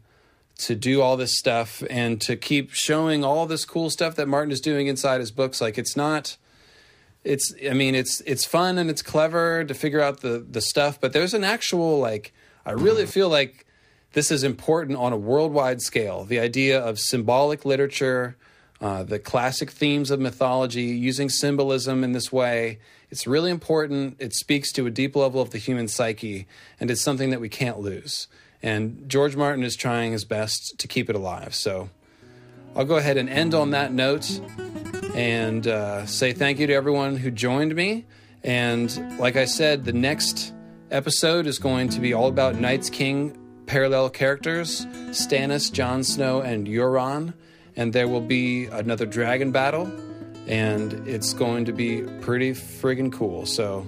to 0.58 0.74
do 0.74 1.02
all 1.02 1.16
this 1.16 1.36
stuff 1.38 1.82
and 1.90 2.20
to 2.22 2.36
keep 2.36 2.70
showing 2.72 3.24
all 3.24 3.46
this 3.46 3.64
cool 3.64 3.90
stuff 3.90 4.14
that 4.16 4.26
Martin 4.26 4.50
is 4.50 4.60
doing 4.60 4.86
inside 4.86 5.20
his 5.20 5.30
books. 5.30 5.60
Like 5.60 5.76
it's 5.78 5.96
not 5.96 6.36
it's 7.24 7.52
I 7.68 7.74
mean 7.74 7.94
it's 7.94 8.20
it's 8.22 8.44
fun 8.44 8.78
and 8.78 8.88
it's 8.88 9.02
clever 9.02 9.64
to 9.64 9.74
figure 9.74 10.00
out 10.00 10.20
the 10.20 10.44
the 10.48 10.60
stuff, 10.60 11.00
but 11.00 11.12
there's 11.12 11.34
an 11.34 11.44
actual 11.44 11.98
like 11.98 12.32
I 12.64 12.72
really 12.72 13.06
feel 13.06 13.28
like 13.28 13.66
this 14.12 14.30
is 14.30 14.42
important 14.42 14.98
on 14.98 15.12
a 15.12 15.16
worldwide 15.16 15.82
scale. 15.82 16.24
The 16.24 16.40
idea 16.40 16.80
of 16.80 16.98
symbolic 16.98 17.64
literature, 17.64 18.36
uh, 18.80 19.02
the 19.02 19.18
classic 19.18 19.70
themes 19.70 20.10
of 20.10 20.20
mythology, 20.20 20.84
using 20.84 21.28
symbolism 21.28 22.02
in 22.02 22.12
this 22.12 22.32
way, 22.32 22.78
it's 23.10 23.26
really 23.26 23.50
important. 23.50 24.16
It 24.18 24.32
speaks 24.34 24.72
to 24.72 24.86
a 24.86 24.90
deep 24.90 25.14
level 25.16 25.42
of 25.42 25.50
the 25.50 25.58
human 25.58 25.86
psyche, 25.86 26.46
and 26.80 26.90
it's 26.90 27.02
something 27.02 27.30
that 27.30 27.40
we 27.40 27.48
can't 27.48 27.78
lose. 27.78 28.26
And 28.66 29.08
George 29.08 29.36
Martin 29.36 29.62
is 29.62 29.76
trying 29.76 30.10
his 30.10 30.24
best 30.24 30.74
to 30.78 30.88
keep 30.88 31.08
it 31.08 31.14
alive. 31.14 31.54
So 31.54 31.88
I'll 32.74 32.84
go 32.84 32.96
ahead 32.96 33.16
and 33.16 33.28
end 33.28 33.54
on 33.54 33.70
that 33.70 33.92
note 33.92 34.28
and 35.14 35.64
uh, 35.68 36.04
say 36.06 36.32
thank 36.32 36.58
you 36.58 36.66
to 36.66 36.72
everyone 36.72 37.16
who 37.16 37.30
joined 37.30 37.76
me. 37.76 38.06
And 38.42 39.20
like 39.20 39.36
I 39.36 39.44
said, 39.44 39.84
the 39.84 39.92
next 39.92 40.52
episode 40.90 41.46
is 41.46 41.60
going 41.60 41.90
to 41.90 42.00
be 42.00 42.12
all 42.12 42.26
about 42.26 42.56
Night's 42.56 42.90
King 42.90 43.38
parallel 43.66 44.10
characters 44.10 44.84
Stannis, 45.10 45.72
Jon 45.72 46.02
Snow, 46.02 46.40
and 46.40 46.66
Euron. 46.66 47.34
And 47.76 47.92
there 47.92 48.08
will 48.08 48.20
be 48.20 48.64
another 48.66 49.06
dragon 49.06 49.52
battle, 49.52 49.86
and 50.48 51.06
it's 51.06 51.34
going 51.34 51.66
to 51.66 51.72
be 51.72 52.02
pretty 52.20 52.50
friggin' 52.50 53.12
cool. 53.12 53.46
So 53.46 53.86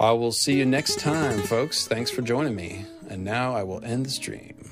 I 0.00 0.12
will 0.12 0.32
see 0.32 0.56
you 0.56 0.64
next 0.64 1.00
time, 1.00 1.42
folks. 1.42 1.86
Thanks 1.86 2.10
for 2.10 2.22
joining 2.22 2.54
me. 2.54 2.86
And 3.08 3.24
now 3.24 3.54
I 3.54 3.62
will 3.62 3.84
end 3.84 4.06
the 4.06 4.10
stream. 4.10 4.63